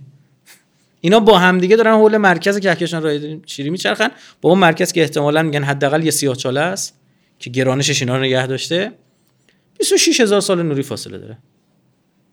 اینا 1.02 1.20
با 1.20 1.38
همدیگه 1.38 1.76
دارن 1.76 1.94
حول 1.94 2.18
مرکز 2.18 2.60
کهکشان 2.60 3.04
راه 3.04 3.18
شیری 3.46 3.70
میچرخن؟ 3.70 4.10
اون 4.42 4.60
مرکز 4.60 4.92
که 4.92 5.02
احتمالا 5.02 5.44
میگن 5.44 5.64
حداقل 5.64 6.04
یه 6.04 6.12
سیاه 6.12 6.36
چاله 6.36 6.60
است 6.60 7.00
که 7.40 7.50
گرانشش 7.50 8.02
اینا 8.02 8.18
رو 8.18 8.24
نگه 8.24 8.48
داشته. 8.48 8.92
26 9.80 10.20
هزار 10.20 10.42
سال 10.42 10.64
نوری 10.64 10.84
فاصله 10.84 11.18
داره. 11.18 11.38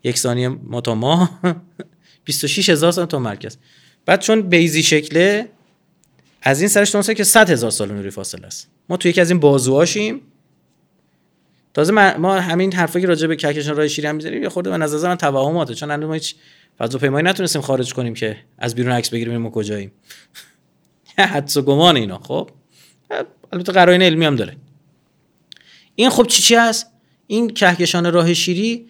یک 0.04 0.18
ثانیه 0.18 0.48
ما 0.48 0.80
تا 0.80 0.94
ماه 0.94 1.40
26 2.24 2.68
هزار 2.70 2.92
سال 2.92 3.06
تا 3.06 3.18
مرکز. 3.18 3.56
بعد 4.06 4.20
چون 4.20 4.42
بیزی 4.42 4.82
شکله 4.82 5.48
از 6.42 6.60
این 6.60 6.68
سرش 6.68 6.90
تونسته 6.90 7.14
که 7.14 7.24
100 7.24 7.50
هزار 7.50 7.70
سال 7.70 7.92
نوری 7.92 8.10
فاصله 8.10 8.46
است. 8.46 8.68
ما 8.88 8.96
تو 8.96 9.08
یکی 9.08 9.20
از 9.20 9.30
این 9.30 9.40
بازوهاشیم. 9.40 10.20
تازه 11.74 12.16
ما 12.16 12.34
همین 12.40 12.72
حرفایی 12.72 13.02
که 13.02 13.08
راجع 13.08 13.26
به 13.26 13.36
کهکشان 13.36 13.76
راه 13.76 13.88
شیری 13.88 14.08
هم 14.08 14.16
می‌ذاریم 14.16 14.42
یه 14.42 14.48
خورده 14.48 14.70
به 14.70 14.76
نظر 14.76 15.08
من 15.08 15.16
توهماته 15.16 15.74
چون 15.74 16.04
ما 16.04 16.14
هیچ 16.14 16.34
فضاپیمایی 16.78 17.26
نتونستیم 17.26 17.62
خارج 17.62 17.94
کنیم 17.94 18.14
که 18.14 18.36
از 18.58 18.74
بیرون 18.74 18.92
عکس 18.92 19.10
بگیریم 19.10 19.36
ما 19.36 19.50
کجاییم. 19.50 19.92
حدس 21.18 21.56
و 21.56 21.62
گمان 21.62 21.96
اینا 21.96 22.18
خب؟ 22.18 22.50
البته 23.52 23.72
قرائن 23.72 24.02
علمی 24.02 24.24
هم 24.24 24.36
داره. 24.36 24.56
این 25.94 26.10
خب 26.10 26.26
چی 26.26 26.42
چی 26.42 26.54
هست؟ 26.54 26.86
این 27.26 27.50
کهکشان 27.50 28.12
راه 28.12 28.34
شیری 28.34 28.88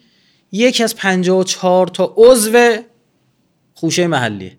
یکی 0.51 0.83
از 0.83 0.95
54 0.95 1.87
تا 1.87 2.13
عضو 2.17 2.77
خوشه 3.73 4.07
محلیه. 4.07 4.57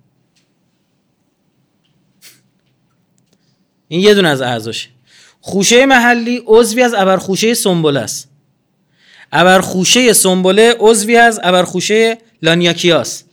این 3.93 4.01
یه 4.01 4.14
دونه 4.14 4.28
از 4.28 4.40
اعضاشه 4.40 4.88
خوشه 5.40 5.86
محلی 5.86 6.43
عضوی 6.47 6.82
از 6.82 6.95
ابرخوشه 6.95 7.55
سنبله 7.55 8.01
است. 8.01 8.30
ابرخوشه 9.32 10.12
سنبله 10.12 10.76
عضوی 10.78 11.16
از 11.16 11.40
ابرخوشه 11.43 12.18
لانیاکیاس. 12.43 13.24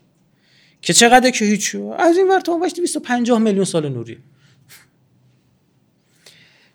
که 0.81 0.93
چقدر 0.93 1.29
که 1.29 1.45
هیچ 1.45 1.75
از 1.97 2.17
این 2.17 2.27
ور 2.27 2.39
تا 2.39 2.51
اون 2.51 2.67
250 2.67 3.39
میلیون 3.39 3.65
سال 3.65 3.89
نوری. 3.89 4.17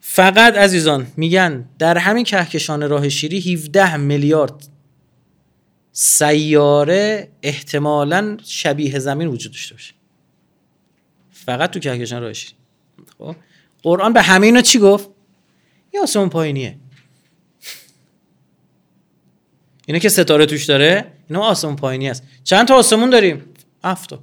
فقط 0.00 0.56
عزیزان 0.56 1.06
میگن 1.16 1.64
در 1.78 1.98
همین 1.98 2.24
کهکشان 2.24 2.88
راه 2.88 3.08
شیری 3.08 3.52
17 3.52 3.96
میلیارد 3.96 4.68
سیاره 5.92 7.28
احتمالا 7.42 8.36
شبیه 8.44 8.98
زمین 8.98 9.28
وجود 9.28 9.52
داشته 9.52 9.74
باشه. 9.74 9.94
فقط 11.32 11.70
تو 11.70 11.78
کهکشان 11.78 12.22
راه 12.22 12.32
شیری. 12.32 12.54
خب؟ 13.18 13.36
قرآن 13.84 14.12
به 14.12 14.22
همه 14.22 14.46
اینا 14.46 14.60
چی 14.60 14.78
گفت؟ 14.78 15.08
یه 15.94 16.00
آسمون 16.00 16.28
پایینیه. 16.28 16.78
اینا 19.86 19.98
که 19.98 20.08
ستاره 20.08 20.46
توش 20.46 20.64
داره 20.64 21.12
اینا 21.28 21.42
آسمون 21.42 21.76
پایینی 21.76 22.10
است 22.10 22.22
چند 22.44 22.68
تا 22.68 22.76
آسمون 22.76 23.10
داریم؟ 23.10 23.54
هفت 23.84 24.14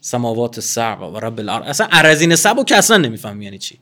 سماوات 0.00 0.60
سبع 0.60 1.06
و 1.06 1.18
رب 1.18 1.38
الارض. 1.38 1.66
اصلا 1.68 1.88
ارزین 1.92 2.36
سبع 2.36 2.62
که 2.62 2.76
اصلا 2.76 2.96
نمیفهم 2.96 3.42
یعنی 3.42 3.58
چی. 3.58 3.78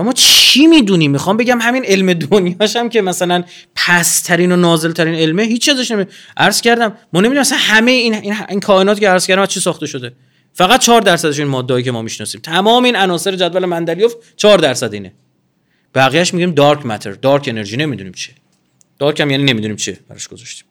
و 0.00 0.02
ما 0.02 0.12
چی 0.12 0.66
می‌دونیم 0.66 1.10
می‌خوام 1.10 1.36
بگم 1.36 1.60
همین 1.60 1.84
علم 1.84 2.12
دنیاش 2.12 2.76
هم 2.76 2.88
که 2.88 3.02
مثلا 3.02 3.44
پسترین 3.74 4.52
و 4.52 4.56
نازلترین 4.56 5.14
علمه 5.14 5.42
هیچ 5.42 5.68
ازش 5.68 5.90
نمی 5.90 6.06
عرض 6.36 6.60
کردم 6.60 6.96
ما 7.12 7.20
نمی‌دونیم 7.20 7.40
اصلا 7.40 7.58
همه 7.60 7.90
این 7.90 8.14
این, 8.14 8.34
این 8.48 8.60
کائنات 8.60 9.00
که 9.00 9.08
عرض 9.08 9.26
کردم 9.26 9.42
از 9.42 9.48
چی 9.48 9.60
ساخته 9.60 9.86
شده. 9.86 10.12
فقط 10.52 10.80
4 10.80 11.00
درصدش 11.00 11.38
این 11.38 11.48
مادهایی 11.48 11.84
که 11.84 11.92
ما 11.92 12.02
می‌شناسیم. 12.02 12.40
تمام 12.40 12.84
این 12.84 12.96
عناصر 12.96 13.36
جدول 13.36 13.64
مندلیوف 13.64 14.14
4 14.36 14.58
درصد 14.58 14.94
اینه. 14.94 15.12
بقیهش 15.94 16.34
میگیم 16.34 16.50
دارک 16.50 16.86
ماتر 16.86 17.12
دارک 17.12 17.48
انرژی 17.48 17.76
نمی‌دونیم 17.76 18.12
چیه. 18.12 18.34
دارک 18.98 19.20
هم 19.20 19.30
یعنی 19.30 19.42
نمی‌دونیم 19.42 19.76
چیه 19.76 19.98
براش 20.08 20.28
گذاشتیم. 20.28 20.66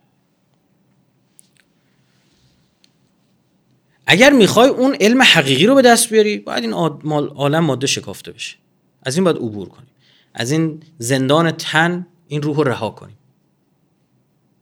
اگر 4.07 4.29
می‌خوای 4.29 4.69
اون 4.69 4.97
علم 4.99 5.21
حقیقی 5.21 5.65
رو 5.65 5.75
به 5.75 5.81
دست 5.81 6.09
بیاری 6.09 6.37
باید 6.37 6.63
این 6.63 6.73
عالم 6.73 7.63
ماده 7.63 7.87
شکافته 7.87 8.31
بشه. 8.31 8.55
از 9.03 9.15
این 9.15 9.23
باید 9.23 9.37
عبور 9.37 9.69
کنیم. 9.69 9.89
از 10.33 10.51
این 10.51 10.83
زندان 10.97 11.51
تن 11.51 12.07
این 12.27 12.41
روح 12.41 12.57
رو 12.57 12.63
رها 12.63 12.89
کنیم. 12.89 13.17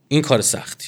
این 0.07 0.21
کار 0.21 0.41
سختی. 0.41 0.88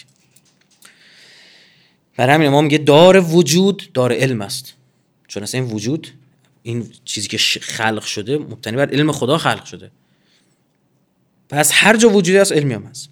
برای 2.18 2.36
همین 2.36 2.50
ما 2.50 2.62
میگه 2.62 2.78
دار 2.78 3.20
وجود 3.20 3.90
دار 3.94 4.14
علم 4.14 4.42
است. 4.42 4.74
چون 5.28 5.44
اصلا 5.44 5.62
این 5.62 5.72
وجود 5.72 6.08
این 6.64 6.92
چیزی 7.06 7.28
که 7.28 7.38
خلق 7.62 8.04
شده 8.04 8.38
مبتنی 8.38 8.78
بر 8.78 8.90
علم 8.90 9.12
خدا 9.12 9.38
خلق 9.38 9.66
شده. 9.66 9.92
پس 11.50 11.72
هر 11.74 11.98
جا 11.98 12.10
وجودی 12.10 12.38
هست 12.38 12.52
علمی 12.52 12.74
هم 12.74 12.84
هست. 12.84 13.10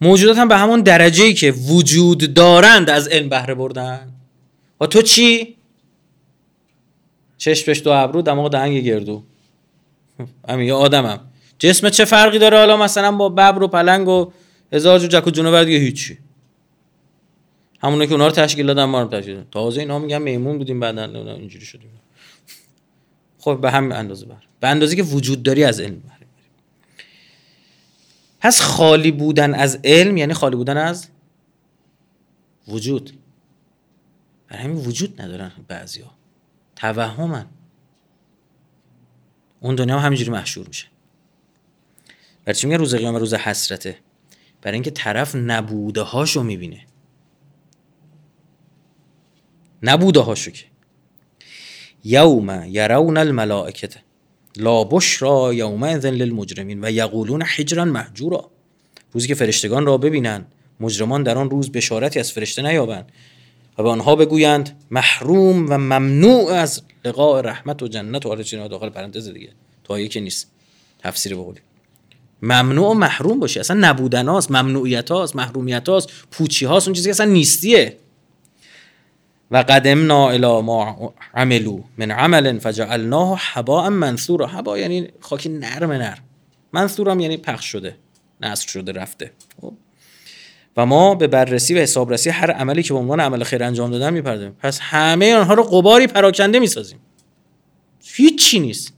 موجودات 0.00 0.38
هم 0.38 0.48
به 0.48 0.56
همون 0.56 0.80
درجه 0.80 1.24
ای 1.24 1.34
که 1.34 1.52
وجود 1.52 2.34
دارند 2.34 2.90
از 2.90 3.08
علم 3.08 3.28
بهره 3.28 3.54
بردن. 3.54 4.12
و 4.80 4.86
تو 4.86 5.02
چی؟ 5.02 5.56
چشم 7.40 7.72
دو 7.72 7.90
ابرو 7.90 8.22
دماغ 8.22 8.52
دهنگ 8.52 8.78
گردو. 8.78 9.22
همین 10.48 10.66
یه 10.66 10.74
آدمم. 10.74 11.20
جسم 11.58 11.88
چه 11.88 12.04
فرقی 12.04 12.38
داره؟ 12.38 12.58
حالا 12.58 12.76
مثلا 12.76 13.12
با 13.12 13.28
ببر 13.28 13.62
و 13.62 13.68
پلنگ 13.68 14.08
و 14.08 14.32
هزار 14.72 14.98
جو 14.98 15.06
جک 15.06 15.26
و 15.26 15.30
جونور 15.30 15.64
دیگه 15.64 15.78
هیچی. 15.78 16.18
همونه 17.82 18.06
که 18.06 18.12
اونا 18.12 18.26
رو 18.26 18.32
تشکیل 18.32 18.66
دادن 18.66 18.84
ما 18.84 19.02
رو 19.02 19.08
تشکیل 19.08 19.34
دادن. 19.34 19.46
تازه 19.50 19.80
اینا 19.80 19.98
میگن 19.98 20.22
میمون 20.22 20.58
بودیم 20.58 20.80
بعدا 20.80 21.34
اینجوری 21.34 21.64
شدیم. 21.64 21.90
خب 23.38 23.58
به 23.60 23.70
همین 23.70 23.92
اندازه 23.92 24.26
بر 24.26 24.42
به 24.60 24.68
اندازه 24.68 24.96
که 24.96 25.02
وجود 25.02 25.42
داری 25.42 25.64
از 25.64 25.80
علم 25.80 26.00
بر 26.00 26.14
پس 28.40 28.60
خالی 28.60 29.10
بودن 29.10 29.54
از 29.54 29.78
علم 29.84 30.16
یعنی 30.16 30.34
خالی 30.34 30.56
بودن 30.56 30.76
از 30.76 31.08
وجود. 32.68 33.10
برای 34.48 34.64
همین 34.64 34.76
وجود 34.76 35.22
ندارن 35.22 35.52
بعضیا. 35.68 36.19
توهمن. 36.80 37.46
اون 39.60 39.74
دنیا 39.74 39.98
هم 39.98 40.06
همینجوری 40.06 40.30
محشور 40.30 40.66
میشه. 40.66 40.86
برای 42.44 42.54
چی 42.54 42.66
میگه 42.66 42.76
روز 42.76 42.94
قیامت 42.94 43.20
روز 43.20 43.34
حسرته؟ 43.34 43.98
برای 44.62 44.74
اینکه 44.74 44.90
طرف 44.90 45.34
نبوده 45.34 46.00
هاشو 46.00 46.42
می‌بینه. 46.42 46.86
نبوده 49.82 50.20
هاشو 50.20 50.50
که. 50.50 50.64
یوم 52.04 52.64
یرون 52.68 53.16
الملائکته 53.16 54.00
لا 54.56 54.84
بشرا 54.84 55.54
یومئذ 55.54 56.06
للمجرمین 56.06 56.84
و 56.84 56.90
یقولون 56.90 57.42
حجرا 57.42 57.84
محجورا 57.84 58.50
روزی 59.12 59.28
که 59.28 59.34
فرشتگان 59.34 59.86
را 59.86 59.98
ببینند 59.98 60.54
مجرمان 60.80 61.22
در 61.22 61.38
آن 61.38 61.50
روز 61.50 61.72
بشارتی 61.72 62.20
از 62.20 62.32
فرشته 62.32 62.62
نیابند. 62.62 63.12
و 63.78 63.82
به 63.82 63.88
آنها 63.88 64.16
بگویند 64.16 64.84
محروم 64.90 65.66
و 65.70 65.78
ممنوع 65.78 66.52
از 66.52 66.82
لقاء 67.04 67.40
رحمت 67.40 67.82
و 67.82 67.88
جنت 67.88 68.26
و 68.26 68.42
چینا 68.42 68.68
داخل 68.68 68.88
پرانتز 68.88 69.28
دیگه 69.28 69.48
تا 69.84 70.06
که 70.06 70.20
نیست. 70.20 70.50
تفسیر 70.98 71.34
بقولی. 71.34 71.60
ممنوع 72.42 72.90
و 72.90 72.94
محروم 72.94 73.40
باشی. 73.40 73.60
اصلا 73.60 73.76
نبودن 73.80 74.28
هاست 74.28 74.50
ممنوعیت 74.50 75.10
هاست 75.10 75.36
محرومیت 75.36 75.88
هاست 75.88 76.10
پوچی 76.30 76.64
هاست 76.66 76.88
اون 76.88 76.94
چیزی 76.94 77.06
که 77.06 77.10
اصلا 77.10 77.26
نیستیه. 77.26 77.96
و 79.50 79.56
قدمنا 79.56 80.28
الى 80.28 80.62
ما 80.62 81.14
عملو 81.34 81.82
من 81.98 82.10
عمل 82.10 82.58
فجعلناه 82.58 83.38
حباء 83.38 83.88
منثورا. 83.88 84.46
حبا 84.46 84.78
یعنی 84.78 85.08
خاکی 85.20 85.48
نرم 85.48 85.92
نرم 85.92 86.24
منثورم 86.72 87.20
یعنی 87.20 87.36
پخش 87.36 87.64
شده 87.64 87.96
نصر 88.40 88.68
شده 88.68 88.92
رفته. 88.92 89.30
خب. 89.60 89.72
ما 90.84 91.14
به 91.14 91.26
بررسی 91.26 91.74
و 91.74 91.78
حسابرسی 91.78 92.30
هر 92.30 92.50
عملی 92.50 92.82
که 92.82 92.92
به 92.92 92.98
عنوان 92.98 93.20
عمل 93.20 93.44
خیر 93.44 93.62
انجام 93.62 93.90
دادن 93.90 94.12
می‌پردازیم. 94.12 94.56
پس 94.58 94.78
همه 94.80 95.34
آنها 95.34 95.54
رو 95.54 95.62
قباری 95.62 96.06
پراکنده 96.06 96.58
می‌سازیم. 96.58 96.98
هیچی 98.04 98.60
نیست. 98.60 98.92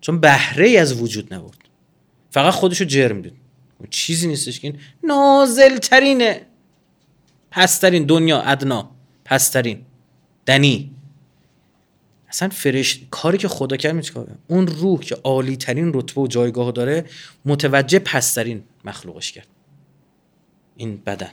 چون 0.00 0.20
بهره 0.20 0.66
ای 0.66 0.76
از 0.76 1.02
وجود 1.02 1.34
نبود 1.34 1.56
فقط 2.30 2.54
خودشو 2.54 2.84
جرم 2.84 3.22
دید. 3.22 3.32
چیزی 3.90 4.28
نیستش 4.28 4.60
که 4.60 4.68
این 4.68 4.78
نازل 5.04 5.78
ترینه 5.78 6.46
پسترین 7.50 8.04
دنیا 8.06 8.40
ادنا. 8.40 8.90
پسترین. 9.24 9.82
دنی. 10.46 10.90
اصلا 12.28 12.48
فرشت 12.48 13.06
کاری 13.10 13.38
که 13.38 13.48
خدا 13.48 13.76
کرد 13.76 13.94
میچه 13.94 14.14
اون 14.48 14.66
روح 14.66 15.00
که 15.00 15.16
عالی 15.24 15.56
ترین 15.56 15.92
رتبه 15.94 16.20
و 16.20 16.26
جایگاه 16.26 16.72
داره 16.72 17.04
متوجه 17.44 17.98
پسترین 17.98 18.62
مخلوقش 18.84 19.32
کرد. 19.32 19.46
این 20.80 21.02
بدن. 21.06 21.30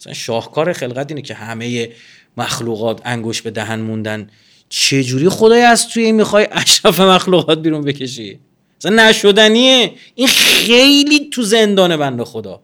مثلا 0.00 0.12
شاهکار 0.12 0.72
خلقت 0.72 1.10
اینه 1.10 1.22
که 1.22 1.34
همه 1.34 1.90
مخلوقات 2.36 3.00
انگوش 3.04 3.42
به 3.42 3.50
دهن 3.50 3.80
موندن. 3.80 4.30
چجوری 4.68 5.28
خدای 5.28 5.62
از 5.62 5.88
توی 5.88 6.12
می‌خوای 6.12 6.48
اشرف 6.52 7.00
مخلوقات 7.00 7.58
بیرون 7.58 7.84
بکشی؟ 7.84 8.38
مثلا 8.80 9.08
نشدنیه. 9.08 9.92
این 10.14 10.26
خیلی 10.28 11.30
تو 11.30 11.42
زندان 11.42 11.96
بنده 11.96 12.24
خدا. 12.24 12.60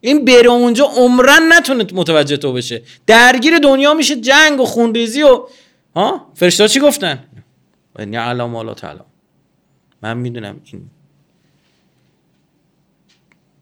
این 0.00 0.24
بره 0.24 0.48
اونجا 0.48 0.84
عمرن 0.84 1.52
نتونه 1.52 1.86
متوجه 1.92 2.36
تو 2.36 2.52
بشه. 2.52 2.82
درگیر 3.06 3.58
دنیا 3.58 3.94
میشه 3.94 4.16
جنگ 4.16 4.60
و 4.60 4.64
خونریزی 4.64 5.22
و 5.22 5.46
ها؟ 5.96 6.32
فرشته 6.34 6.68
چی 6.68 6.80
گفتن؟ 6.80 7.24
یعنی 7.98 8.16
علام 8.16 8.56
الله 8.56 8.74
تعالی 8.74 9.00
من 10.02 10.16
می‌دونم 10.16 10.60
این 10.64 10.90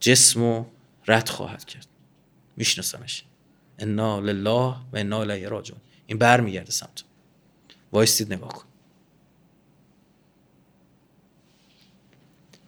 جسم 0.00 0.66
رد 1.08 1.28
خواهد 1.28 1.64
کرد. 1.64 1.86
میشناسمش. 2.56 3.24
انا 3.78 4.20
لله 4.20 4.74
و 4.92 4.96
انا 4.96 5.20
الیه 5.20 5.48
راجعون. 5.48 5.80
این 6.06 6.18
برمیگرده 6.18 6.70
سمت 6.70 7.04
وایستید 7.92 8.32
نگاه 8.32 8.48
کن. 8.48 8.64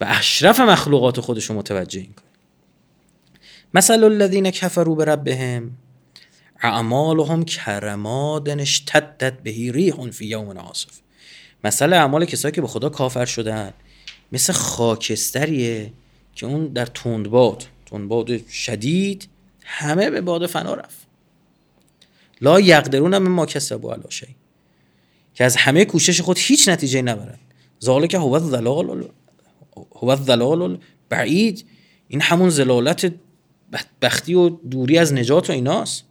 و 0.01 0.05
اشرف 0.09 0.61
مخلوقات 0.61 1.21
خودشو 1.21 1.55
متوجه 1.55 2.01
این 2.01 2.13
کن 2.13 2.23
مثل 3.75 4.05
الذين 4.05 4.51
كفروا 4.51 4.95
بربهم 4.95 5.71
اعمالهم 6.63 7.45
کرماد 7.45 8.49
اشتدت 8.49 9.43
به 9.43 9.51
ریح 9.51 10.11
فی 10.11 10.27
یوم 10.27 10.59
عاصف. 10.59 11.01
مثل 11.65 11.93
اعمال 11.93 12.25
کسایی 12.25 12.53
که 12.53 12.61
به 12.61 12.67
خدا 12.67 12.89
کافر 12.89 13.25
شدن 13.25 13.73
مثل 14.33 14.53
خاکستریه 14.53 15.93
که 16.35 16.47
اون 16.47 16.67
در 16.67 16.87
تندباد 16.87 17.67
تندباد 17.91 18.49
شدید 18.49 19.29
همه 19.65 20.11
به 20.11 20.21
باد 20.21 20.47
فنا 20.47 20.75
رفت. 20.75 21.07
لا 22.41 22.61
یقدرون 22.61 23.15
هم 23.15 23.29
ما 23.29 23.47
کسبوا 23.47 23.93
علی 23.93 24.03
شی. 24.09 24.37
که 25.35 25.45
از 25.45 25.57
همه 25.57 25.85
کوشش 25.85 26.21
خود 26.21 26.39
هیچ 26.41 26.69
نتیجه 26.69 27.03
نبرن. 27.03 27.39
ذالک 27.85 28.15
هو 28.15 28.33
الضلال 28.33 29.09
هو 29.97 30.09
الضلال 30.09 30.79
بعید 31.09 31.65
این 32.09 32.21
همون 32.21 32.51
زلالت 32.51 33.13
بدبختی 33.73 34.35
و 34.35 34.49
دوری 34.49 34.99
از 34.99 35.13
نجات 35.13 35.51
و 35.51 35.53
ایناست. 35.53 36.05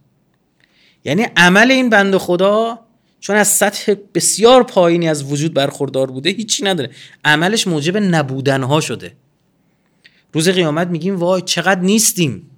یعنی 1.04 1.22
عمل 1.36 1.70
این 1.70 1.90
بند 1.90 2.16
خدا 2.16 2.78
چون 3.20 3.36
از 3.36 3.48
سطح 3.48 3.94
بسیار 4.14 4.62
پایینی 4.62 5.08
از 5.08 5.32
وجود 5.32 5.54
برخوردار 5.54 6.10
بوده 6.10 6.30
هیچی 6.30 6.64
نداره. 6.64 6.90
عملش 7.24 7.66
موجب 7.66 7.96
نبودنها 7.96 8.80
شده. 8.80 9.12
روز 10.32 10.48
قیامت 10.48 10.88
میگیم 10.88 11.16
وای 11.16 11.42
چقدر 11.42 11.80
نیستیم. 11.80 12.50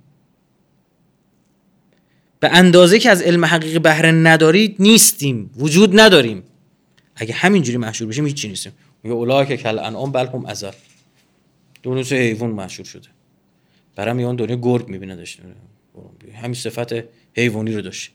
به 2.40 2.48
اندازه 2.52 2.98
که 2.98 3.10
از 3.10 3.22
علم 3.22 3.44
حقیقی 3.44 3.78
بهره 3.78 4.10
ندارید 4.10 4.76
نیستیم 4.78 5.50
وجود 5.56 6.00
نداریم. 6.00 6.42
اگه 7.16 7.34
همینجوری 7.34 7.78
مشهور 7.78 8.10
بشیم 8.10 8.26
هیچی 8.26 8.48
نیستیم. 8.48 8.72
میگه 9.02 9.16
اولای 9.16 9.46
که 9.46 9.56
کل 9.56 9.78
انعام 9.78 10.12
بل 10.12 10.26
هم 10.26 10.46
ازل 10.46 10.70
دونو 11.82 12.02
حیوان 12.02 12.50
مشهور 12.50 12.88
شده. 12.88 13.08
برام 13.96 14.16
میگن 14.16 14.36
دنیا 14.36 14.56
گرگ 14.56 14.88
می‌بینه 14.88 15.16
داشته 15.16 15.42
همین 16.42 16.54
صفت 16.54 17.04
حیوانی 17.36 17.72
رو 17.72 17.82
داشت. 17.82 18.12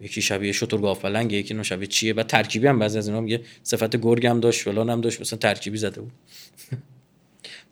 یکی 0.00 0.22
شبیه 0.22 0.52
شتر 0.52 0.76
گاف 0.76 1.04
یکی 1.04 1.64
شبیه 1.64 1.86
چیه. 1.86 2.14
بعد 2.14 2.26
ترکیبی 2.26 2.66
هم 2.66 2.78
بعضی 2.78 2.98
از 2.98 3.08
اینا 3.08 3.20
میگه 3.20 3.40
صفت 3.62 3.96
گرگ 3.96 4.26
هم 4.26 4.40
داشت 4.40 4.62
فلان 4.62 4.90
هم 4.90 5.00
داشت 5.00 5.20
مثلا 5.20 5.38
ترکیبی 5.38 5.78
زده 5.78 6.00
بود. 6.00 6.12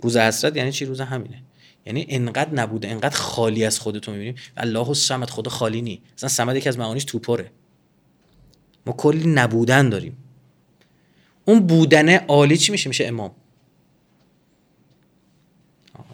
روز 0.01 0.17
حسرت 0.17 0.57
یعنی 0.57 0.73
چی؟ 0.73 0.85
روز 0.85 1.01
همینه. 1.01 1.43
یعنی 1.87 2.07
انقدر 2.09 2.55
نبوده 2.55 2.89
انقدر 2.89 3.17
خالی 3.17 3.65
از 3.65 3.79
خودتو 3.79 4.13
می‌بینیم. 4.13 4.35
الله 4.57 4.95
سمت 4.95 5.31
خدا 5.31 5.51
خالی 5.51 5.83
نی. 5.83 6.03
مثلا 6.17 6.29
سمت 6.29 6.57
یکی 6.57 6.69
از 6.69 6.79
معانیش 6.79 7.05
توپره. 7.05 7.51
ما 8.87 8.93
کلی 8.93 9.27
نبودن 9.27 9.89
داریم. 9.89 10.17
اون 11.45 11.67
بودن 11.67 12.17
عالی 12.17 12.57
چی 12.57 12.73
میشه؟ 12.73 12.89
میشه 12.89 13.07
امام. 13.07 13.31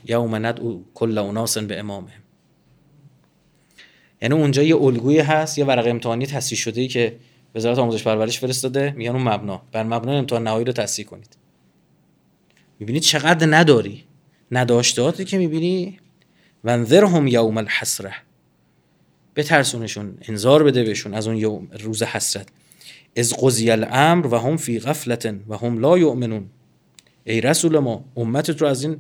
یوم 0.05 0.45
او 0.45 0.87
کل 0.95 1.18
اوناس 1.18 1.59
به 1.59 1.78
امامه 1.78 2.12
یعنی 4.22 4.35
اونجا 4.35 4.62
یه 4.62 4.76
الگویی 4.76 5.18
هست 5.18 5.59
یه 5.59 5.64
ورقه 5.64 5.91
امتحانی 5.91 6.26
تصحیح 6.26 6.59
شده 6.59 6.81
ای 6.81 6.89
که 6.89 7.16
وزارت 7.55 7.78
آموزش 7.78 8.03
پرورش 8.03 8.41
فرستاده. 8.41 8.95
میگن 8.97 9.11
اون 9.11 9.22
مبنا. 9.22 9.62
بر 9.72 9.83
مبنا 9.83 10.12
امتحان 10.12 10.43
نهایی 10.43 10.64
رو 10.64 10.72
تصحیح 10.72 11.07
کنید. 11.07 11.37
می‌بینی 12.81 13.01
چقدر 13.01 13.47
نداری؟ 13.51 14.05
نداشتاتی 14.51 15.24
که 15.24 15.39
می‌بینی؟ 15.39 15.99
هم 16.64 17.26
یوم 17.26 17.57
الحسره 17.57 18.14
بترسونشون 19.37 20.18
انذار 20.22 20.64
بده 20.64 20.85
بهشون 20.85 21.14
از 21.14 21.26
اون 21.26 21.37
یوم 21.37 21.68
روز 21.81 22.03
حسرت. 22.03 22.49
از 23.16 23.35
قضی 23.43 23.70
الامر 23.70 24.26
و 24.26 24.39
هم 24.39 24.57
فی 24.57 24.81
غفلت 24.81 25.35
و 25.49 25.57
هم 25.57 25.78
لا 25.78 25.99
یؤمنون 25.99 26.47
ای 27.24 27.41
رسول 27.41 27.78
ما 27.78 28.05
امتت 28.16 28.62
رو 28.62 28.68
از 28.68 28.85
این 28.85 28.97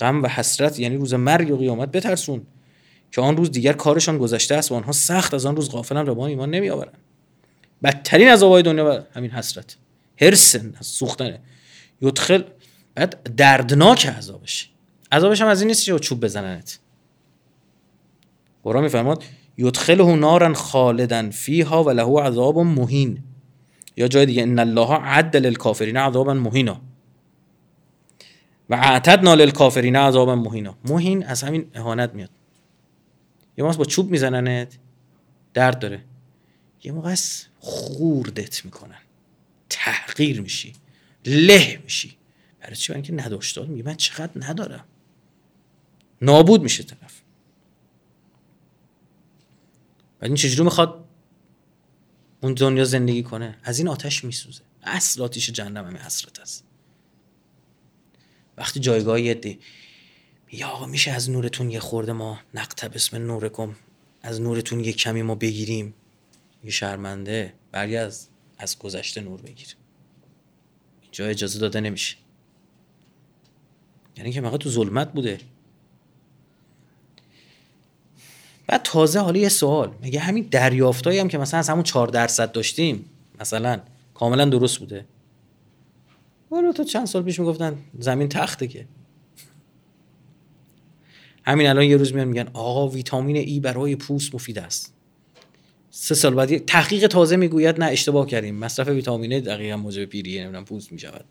غم 0.00 0.22
و 0.22 0.26
حسرت 0.26 0.78
یعنی 0.78 0.96
روز 0.96 1.14
مرگ 1.14 1.50
و 1.50 1.56
قیامت 1.56 1.92
بترسون 1.92 2.42
که 3.12 3.20
آن 3.20 3.36
روز 3.36 3.50
دیگر 3.50 3.72
کارشان 3.72 4.18
گذشته 4.18 4.54
است 4.54 4.72
و 4.72 4.74
آنها 4.74 4.92
سخت 4.92 5.34
از 5.34 5.46
آن 5.46 5.56
روز 5.56 5.70
غافلن 5.70 6.08
و 6.08 6.14
با 6.14 6.26
ایمان 6.26 6.50
نمی 6.50 6.70
آورن 6.70 6.92
بدترین 7.84 8.28
عذابای 8.28 8.62
دنیا 8.62 8.90
و 8.90 9.18
همین 9.18 9.30
حسرت. 9.30 9.76
هرسن 10.20 10.74
از 10.78 10.86
سوختنه 10.86 11.40
یدخل 12.02 12.42
بعد 12.94 13.34
دردناک 13.36 14.06
عذابش. 14.06 14.70
عذابش 15.12 15.40
هم 15.40 15.48
از 15.48 15.60
این 15.60 15.68
نیست 15.68 15.84
که 15.84 15.98
چوب 15.98 16.20
بزننت. 16.20 16.78
قرآن 18.62 18.82
میفرماد 18.82 19.24
یدخله 19.58 20.16
نارا 20.16 20.54
خالدا 20.54 21.30
فیها 21.30 21.84
و 21.84 21.90
له 21.90 22.20
عذاب 22.22 22.58
مهین. 22.58 23.22
یا 23.96 24.08
جای 24.08 24.26
دیگه 24.26 24.42
ان 24.42 24.58
الله 24.58 24.92
عد 24.92 25.36
للکافرین 25.36 25.96
عذابا 25.96 26.34
مهینا. 26.34 26.80
و 28.70 28.74
اعتدنا 28.74 29.34
للکافرین 29.34 29.96
عذابا 29.96 30.34
مهینا. 30.34 30.76
مهین 30.84 31.26
از 31.26 31.42
همین 31.42 31.70
اهانت 31.74 32.14
میاد. 32.14 32.30
یه 33.58 33.64
موقع 33.64 33.76
با 33.76 33.84
چوب 33.84 34.10
میزننت 34.10 34.78
درد 35.54 35.78
داره. 35.78 36.04
یه 36.84 36.92
موقع 36.92 37.14
خوردت 37.58 38.64
می‌کنن. 38.64 39.00
تحقیر 39.68 40.40
میشی. 40.40 40.72
له 41.26 41.80
میشی. 41.84 42.16
برای 42.60 42.76
چی؟ 42.76 42.92
برای 42.92 43.02
اینکه 43.02 43.24
نداشتاد 43.24 43.68
میگه 43.68 43.84
من 43.84 43.94
چقدر 43.94 44.32
ندارم. 44.48 44.84
نابود 46.22 46.62
میشه 46.62 46.82
طرف. 46.82 47.22
و 50.20 50.24
این 50.24 50.34
چجوری 50.34 50.64
می‌خواد 50.64 51.04
اون 52.40 52.54
دنیا 52.54 52.84
زندگی 52.84 53.22
کنه؟ 53.22 53.58
از 53.62 53.78
این 53.78 53.88
آتش 53.88 54.24
میسوزه. 54.24 54.62
اصل 54.82 55.22
آتیش 55.22 55.50
جهنم 55.50 55.86
همه 55.86 55.98
حسرت 55.98 56.40
است. 56.40 56.64
وقتی 58.56 58.80
جایگاه 58.80 59.20
یه 59.20 59.58
یا 60.52 60.68
آقا 60.68 60.86
میشه 60.86 61.10
از 61.10 61.30
نورتون 61.30 61.70
یه 61.70 61.80
خورده 61.80 62.12
ما 62.12 62.40
نقطب 62.54 62.94
اسم 62.94 63.16
نورکم 63.16 63.76
از 64.22 64.40
نورتون 64.40 64.80
یه 64.80 64.92
کمی 64.92 65.22
ما 65.22 65.34
بگیریم. 65.34 65.94
یه 66.64 66.70
شرمنده 66.70 67.54
برگه 67.72 67.98
از 67.98 68.28
از 68.58 68.78
گذشته 68.78 69.20
نور 69.20 69.42
بگیر. 69.42 69.76
اینجا 71.02 71.26
اجازه 71.26 71.58
داده 71.58 71.80
نمیشه. 71.80 72.16
یعنی 74.20 74.32
که 74.32 74.40
تو 74.40 74.70
ظلمت 74.70 75.12
بوده. 75.12 75.38
بعد 78.66 78.82
تازه 78.82 79.20
حالا 79.20 79.40
یه 79.40 79.48
سوال 79.48 79.92
میگه 80.02 80.20
همین 80.20 80.48
دریافتایی 80.50 81.18
هم 81.18 81.28
که 81.28 81.38
مثلا 81.38 81.60
از 81.60 81.68
همون 81.68 81.82
چهار 81.82 82.08
درصد 82.08 82.52
داشتیم 82.52 83.04
مثلا 83.40 83.80
کاملا 84.14 84.44
درست 84.44 84.78
بوده. 84.78 85.04
حالا 86.50 86.72
تا 86.72 86.84
چند 86.84 87.06
سال 87.06 87.22
پیش 87.22 87.40
می‌گفتن 87.40 87.78
زمین 87.98 88.28
تخته 88.28 88.66
که. 88.66 88.86
همین 91.44 91.66
الان 91.66 91.84
یه 91.84 91.96
روز 91.96 92.14
میان 92.14 92.28
میگن 92.28 92.48
آقا 92.52 92.88
ویتامین 92.88 93.36
ای 93.36 93.60
برای 93.60 93.96
پوست 93.96 94.34
مفید 94.34 94.58
است. 94.58 94.94
سه 95.90 96.14
سال 96.14 96.34
بعد 96.34 96.64
تحقیق 96.64 97.06
تازه 97.06 97.36
می‌گوید 97.36 97.80
نه 97.80 97.86
اشتباه 97.86 98.26
کردیم. 98.26 98.54
مصرف 98.54 98.88
ویتامین 98.88 99.40
دقیقا 99.40 99.76
موجب 99.76 100.04
پیریه 100.04 100.42
نمی‌دونم 100.42 100.64
پوست 100.64 100.92
می‌شود. 100.92 101.24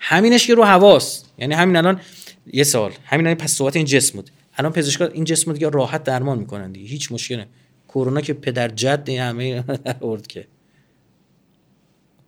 همینش 0.00 0.46
که 0.46 0.54
رو 0.54 0.64
حواس 0.64 1.24
یعنی 1.38 1.54
همین 1.54 1.76
الان 1.76 2.00
یه 2.52 2.64
سال 2.64 2.92
همین 3.04 3.34
پس 3.34 3.52
صحبت 3.52 3.76
این 3.76 3.84
جسم 3.84 4.16
بود. 4.16 4.30
الان 4.56 4.72
پزشکا 4.72 5.06
این 5.06 5.24
جسم 5.24 5.52
دیگه 5.52 5.68
راحت 5.68 6.04
درمان 6.04 6.38
می‌کنن 6.38 6.72
دیگه. 6.72 6.88
هیچ 6.88 7.12
مشکلی 7.12 7.44
کرونا 7.88 8.20
که 8.20 8.34
پدر 8.34 8.68
جد 8.68 9.08
همه 9.08 9.64
ارد 10.02 10.26
که. 10.26 10.48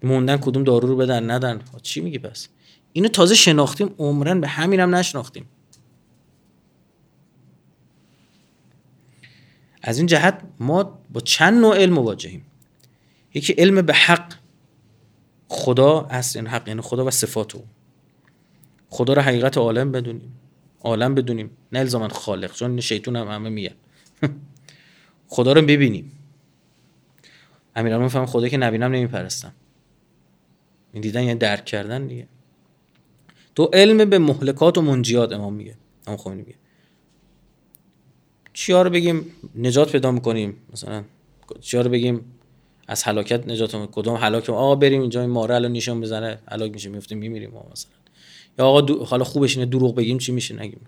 موندن 0.03 0.37
کدوم 0.37 0.64
دارو 0.64 0.89
رو 0.89 0.97
بدن 0.97 1.31
ندن. 1.31 1.61
چی 1.83 2.01
میگی 2.01 2.19
پس؟ 2.19 2.49
اینو 2.93 3.09
تازه 3.09 3.35
شناختیم. 3.35 3.95
عمرن 3.99 4.41
به 4.41 4.49
همینم 4.49 4.89
هم 4.89 4.95
نشناختیم. 4.95 5.49
از 9.83 9.99
این 9.99 10.07
جهت 10.07 10.43
ما 10.61 10.99
با 11.11 11.21
چند 11.21 11.61
نوع 11.61 11.77
علم 11.77 11.95
مواجهیم. 11.95 12.45
یکی 13.35 13.53
علم 13.53 13.83
به 13.83 13.95
حق. 13.95 14.35
خدا 15.49 16.01
اصل 16.11 16.39
این 16.39 16.49
حق 16.49 16.69
یعنی 16.69 16.81
خدا 16.81 17.05
و 17.05 17.11
صفات 17.11 17.55
او 17.55 17.64
خدا 18.89 19.12
رو 19.12 19.22
حقیقت 19.22 19.59
عالم 19.59 19.93
بدونیم. 19.93 20.32
عالم 20.80 21.14
بدونیم. 21.14 21.51
نه 21.72 21.78
الزاما 21.78 22.09
خالق 22.09 22.55
چون 22.55 22.80
شیطون 22.80 23.16
هم 23.16 23.28
همه 23.28 23.49
میگن. 23.49 23.74
خدا 25.28 25.53
رو 25.53 25.62
ببینیم. 25.62 26.12
امیران 27.76 28.03
میفهم 28.03 28.26
خدا 28.26 28.49
که 28.49 28.57
نبینم 28.57 28.93
نمیپرستم. 28.93 29.53
این 30.93 31.03
دیدن 31.03 31.22
یعنی 31.22 31.39
درک 31.39 31.64
کردن 31.64 32.07
دیگه. 32.07 32.26
تو 33.55 33.70
علم 33.72 34.11
به 34.11 34.18
محلکات 34.18 34.78
و 34.78 34.82
منجیات 34.82 35.32
امام 35.32 35.55
میگه. 35.55 35.74
امام 36.07 36.18
خمینی 36.18 36.43
میگه. 36.43 36.59
چیا 38.53 38.82
رو 38.82 38.91
بگیم 38.91 39.26
نجات 39.57 39.93
پیدا 39.93 40.11
می‌کنیم؟ 40.11 40.57
مثلا 40.72 41.05
چیا 41.61 41.80
رو 41.80 41.91
بگیم 41.91 42.24
از 42.89 43.05
هلاکت 43.05 43.49
نجات 43.49 43.89
کدوم 43.93 44.16
هلاک؟ 44.16 44.51
آقا 44.51 44.74
بریم 44.74 45.01
اینجا 45.01 45.20
این 45.20 45.30
ماره 45.30 45.55
الان 45.55 45.72
نشون 45.72 46.01
بزنه 46.01 46.39
هلاک 46.49 46.72
میشه 46.72 46.89
میفتیم 46.89 47.18
میمیریم 47.18 47.51
مثلا. 47.72 47.91
یا 48.59 48.66
آقا 48.66 48.80
دو... 48.80 49.04
حالا 49.04 49.24
خوبش 49.24 49.56
اینه 49.56 49.70
دروغ 49.70 49.94
بگیم 49.94 50.18
چی 50.18 50.32
میشه 50.32 50.54
نگیم. 50.54 50.80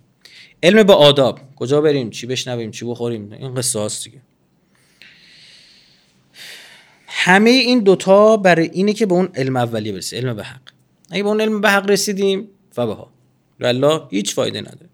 علم 0.62 0.82
به 0.82 0.92
آداب. 0.92 1.40
کجا 1.56 1.80
بریم؟ 1.80 2.10
چی 2.10 2.26
بشنویم؟ 2.26 2.70
چی 2.70 2.84
بخوریم؟ 2.84 3.32
این 3.32 3.54
قصه 3.54 3.78
هاست 3.78 4.04
دیگه. 4.04 4.20
همه 7.06 7.50
این 7.50 7.80
دوتا 7.80 8.36
برای 8.36 8.70
اینه 8.72 8.92
که 8.92 9.06
به 9.06 9.14
اون 9.14 9.28
علم 9.34 9.56
اولیه 9.56 9.92
برسه 9.92 10.16
علم 10.16 10.36
به 10.36 10.44
حق. 10.44 10.60
اگه 11.10 11.22
به 11.22 11.28
اون 11.28 11.40
علم 11.40 11.60
به 11.60 11.70
حق 11.70 11.90
رسیدیم 11.90 12.48
فبها. 12.72 13.10
الله 13.60 14.02
هیچ 14.10 14.34
فایده 14.34 14.60
نداره. 14.60 14.88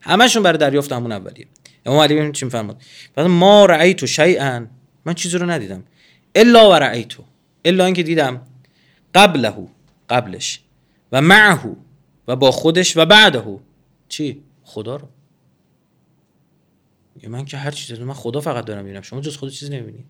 همشون 0.00 0.42
برای 0.42 0.58
دریافت 0.58 0.92
همون 0.92 1.12
اولیه. 1.12 1.46
امام 1.86 1.98
علی 2.00 2.32
چی 2.32 2.44
میفرماد. 2.44 2.82
بعد 3.14 3.26
ما 3.26 3.66
رأیت 3.66 4.06
شیئا. 4.06 4.66
من 5.04 5.14
چیزی 5.14 5.38
رو 5.38 5.50
ندیدم. 5.50 5.84
الا 6.34 6.70
و 6.70 6.72
رأیتو 6.72 7.22
الا 7.64 7.84
اینکه 7.84 8.02
دیدم 8.02 8.42
قبله 9.14 9.52
قبلش. 10.08 10.60
و 11.12 11.22
معه. 11.22 11.76
و 12.28 12.36
با 12.36 12.50
خودش 12.50 12.96
و 12.96 13.04
بعده 13.04 13.60
چی؟ 14.08 14.42
خدا 14.62 14.96
رو. 14.96 15.08
من 17.28 17.44
که 17.44 17.56
هر 17.56 17.70
چیزی 17.70 18.02
من 18.02 18.14
خدا 18.14 18.40
فقط 18.40 18.64
دارم 18.64 18.84
می‌بینم. 18.84 19.02
شما 19.02 19.20
جز 19.20 19.36
خدا 19.36 19.50
چیزی 19.50 19.72
نمی‌بینید. 19.72 20.06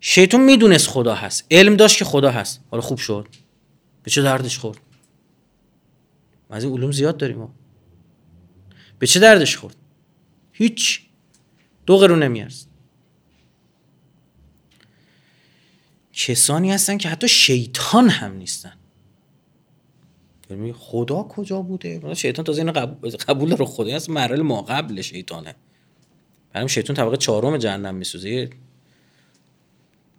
شیطون 0.00 0.40
می‌دونست 0.40 0.88
خدا 0.88 1.14
هست. 1.14 1.46
علم 1.50 1.76
داشت 1.76 1.98
که 1.98 2.04
خدا 2.04 2.30
هست. 2.30 2.60
حالا 2.70 2.80
خوب 2.80 2.98
شد. 2.98 3.28
به 4.02 4.10
چه 4.10 4.22
دردش 4.22 4.58
خورد؟ 4.58 4.78
از 6.50 6.64
این 6.64 6.72
علوم 6.72 6.92
زیاد 6.92 7.16
داریم 7.16 7.36
ما. 7.36 7.54
به 8.98 9.06
چه 9.06 9.20
دردش 9.20 9.56
خورد؟ 9.56 9.76
هیچ. 10.52 11.02
دو 11.86 11.98
قرون 11.98 12.22
نمیارز. 12.22 12.66
کسانی 16.12 16.72
هستن 16.72 16.98
که 16.98 17.08
حتی 17.08 17.28
شیطان 17.28 18.08
هم 18.08 18.36
نیستن. 18.36 18.76
خدا 20.72 21.22
کجا 21.22 21.62
بوده؟ 21.62 22.14
شیطان 22.14 22.44
تازه 22.44 22.58
اینو 22.58 22.72
قبول, 23.28 23.56
رو 23.56 23.64
خدا 23.64 23.96
هست 23.96 24.10
مرحله 24.10 24.42
ما 24.42 24.62
قبل 24.62 25.00
شیطانه. 25.00 25.54
برای 26.52 26.68
شیطان 26.68 26.96
طبقه 26.96 27.16
چهارم 27.16 27.56
جهنم 27.56 27.94
میسوزه. 27.94 28.50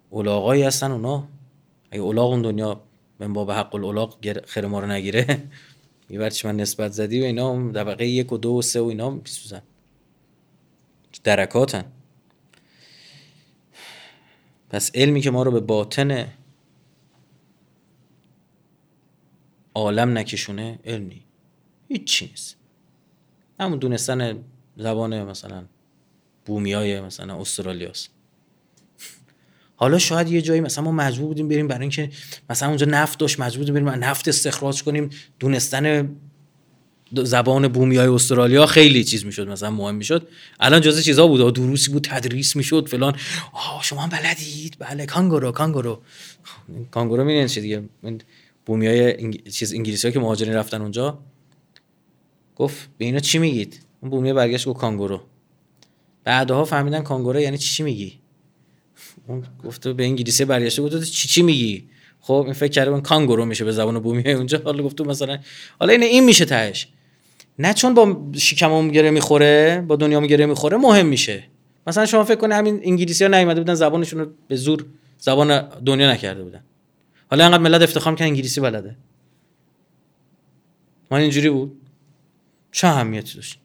اولاغایی 0.10 0.64
هستن 0.64 0.92
اونا. 0.92 1.28
اگه 1.92 2.02
اولاغ 2.02 2.30
اون 2.30 2.42
دنیا 2.42 2.82
من 3.20 3.34
باب 3.34 3.52
حق 3.52 3.76
الاولاغ 3.76 4.42
خیر 4.46 4.66
ما 4.66 4.80
رو 4.80 4.88
نگیره. 4.88 5.44
یه 6.10 6.30
من 6.46 6.58
نسبت 6.58 6.92
زدی 6.92 7.22
و 7.22 7.24
اینا 7.24 7.72
طبقه 7.72 8.08
یک 8.08 8.32
و 8.32 8.38
دو 8.38 8.52
و 8.52 8.62
سه 8.62 8.82
و 8.82 8.86
اینا 8.86 9.10
میسوزن. 9.10 9.62
درکاتن. 11.24 11.86
پس 14.70 14.92
علمی 14.96 15.22
که 15.22 15.32
ما 15.32 15.44
رو 15.44 15.52
به 15.52 15.60
باطن 15.60 16.28
عالم 19.76 20.18
نکشونه 20.18 20.80
علمی. 20.86 21.22
هیچ 21.88 22.04
چیز 22.04 22.56
همون 23.60 23.80
دونستن 23.80 24.44
زبان 24.78 25.24
مثلا 25.24 25.64
بومیای 26.46 27.02
مثلا 27.02 27.42
استرالیاست. 27.42 28.10
حالا 29.76 29.98
شاید 30.00 30.32
یه 30.32 30.42
جایی 30.42 30.62
مثلا 30.62 30.84
ما 30.84 30.92
مجبور 30.92 31.28
بودیم 31.28 31.48
بریم 31.48 31.68
برای 31.68 31.82
اینکه 31.82 32.10
مثلا 32.50 32.68
اونجا 32.70 32.86
نفت 32.86 33.20
داشت 33.20 33.40
مجبور 33.40 33.66
بودیم 33.66 33.86
بریم 33.86 34.04
نفت 34.04 34.28
استخراج 34.28 34.84
کنیم. 34.84 35.10
دونستن 35.40 36.16
زبان 37.14 37.68
بومی 37.68 37.98
های 37.98 38.08
استرالیا 38.08 38.66
خیلی 38.66 39.04
چیز 39.04 39.26
می‌شد 39.26 39.48
مثلا 39.48 39.70
مهم 39.70 39.96
می‌شد. 39.96 40.28
الان 40.60 40.82
جزء 40.82 41.02
چیزا 41.02 41.28
بود 41.28 41.54
دروسی 41.54 41.92
بود 41.92 42.04
تدریس 42.04 42.56
می‌شد 42.56 42.88
فلان. 42.88 43.16
آه 43.54 43.84
شما 43.84 44.08
بلدید؟ 44.08 44.76
بله 44.80 45.06
کانگورو 45.06 45.52
کانگورو. 45.52 46.02
کانگورو 46.92 47.24
می‌دونید 47.24 47.48
چی 47.48 47.62
دیگه؟ 47.62 47.84
بومی 48.66 48.88
های 48.88 49.22
انگ... 49.22 49.50
چیز 49.50 49.74
انگلیسی 49.74 50.08
ها 50.08 50.14
که 50.14 50.20
مهاجرین 50.20 50.54
رفتن 50.54 50.82
اونجا 50.82 51.20
گفت 52.56 52.90
به 52.98 53.06
اینا 53.06 53.20
چی 53.20 53.38
میگید؟ 53.38 53.80
اون 54.02 54.12
بومی 54.12 54.34
برگشت 54.34 54.68
گفت 54.68 54.80
کانگورو. 54.80 55.22
بعدها 56.24 56.66
فهمیدن 56.66 57.02
کانگورو 57.02 57.40
یعنی 57.40 57.58
چی 57.58 57.84
میگی؟ 57.84 58.20
اون 59.28 59.44
گفته 59.64 59.94
به 59.94 60.04
انگلیسی 60.04 60.46
برگشته 60.46 60.82
گفت 60.82 61.04
چی 61.04 61.28
چی 61.28 61.42
میگی؟ 61.42 61.88
خب 62.20 62.34
این 62.34 62.54
فکر 62.54 62.72
کرده 62.72 62.92
اون 62.92 63.02
کانگورو 63.02 63.46
میشه 63.46 63.66
به 63.66 63.72
زبان 63.72 64.00
بومی 64.00 64.32
اونجا. 64.32 64.62
حالا 64.66 64.84
گفت 64.84 65.02
مثلا 65.02 65.40
حالا 65.80 65.94
این 65.94 66.04
این 66.04 66.24
میشه 66.24 66.46
تهش. 66.46 66.88
نه 67.60 67.74
چون 67.74 67.94
با 67.94 68.18
شکمم 68.38 68.92
گره 68.92 69.12
می‌خوره 69.12 69.84
با 69.88 69.96
دنیا 69.96 70.22
گره 70.22 70.46
می‌خوره 70.46 70.78
مهم 70.78 71.06
میشه. 71.06 71.44
مثلا 71.88 72.06
شما 72.06 72.24
فکر 72.24 72.36
کنید 72.36 72.54
همین 72.54 72.82
انگلیسی 72.84 73.24
ها 73.24 73.30
نیومده 73.30 73.60
بودن 73.60 73.74
زبانشون 73.74 74.20
رو 74.20 74.32
به 74.48 74.56
زور 74.56 74.86
زبان 75.18 75.70
دنیا 75.86 76.12
نکرده 76.12 76.44
بودن. 76.44 76.64
حالا 77.30 77.46
انقدر 77.46 77.64
ملت 77.64 77.82
افتخار 77.82 78.12
می‌کنن 78.12 78.28
انگلیسی 78.28 78.62
بلده. 78.62 78.96
ما 81.12 81.18
اینجوری 81.18 81.50
بود؟ 81.50 81.82
چه 82.72 82.88
اهمیتی 82.88 83.36
داشت؟ 83.36 83.60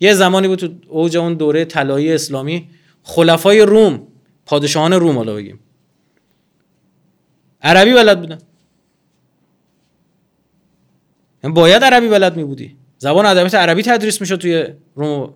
یه 0.00 0.14
زمانی 0.14 0.48
بود 0.48 0.58
تو 0.58 0.68
اوج 0.88 1.16
اون 1.16 1.34
دوره 1.34 1.64
طلایی 1.64 2.12
اسلامی 2.12 2.68
خلفای 3.02 3.60
روم 3.60 4.06
پادشاهان 4.46 4.92
روم 4.92 5.16
حالا 5.16 5.34
بگیم. 5.34 5.60
عربی 7.62 7.94
بلد 7.94 8.20
بودن. 8.20 8.38
یعنی 11.44 11.54
باید 11.54 11.84
عربی 11.84 12.08
بلد 12.08 12.36
می 12.36 12.44
بودی 12.44 12.76
زبان 12.98 13.26
ادبیات 13.26 13.54
عربی 13.54 13.82
تدریس 13.82 14.20
می‌شد 14.20 14.36
توی 14.36 14.66
روم 14.94 15.34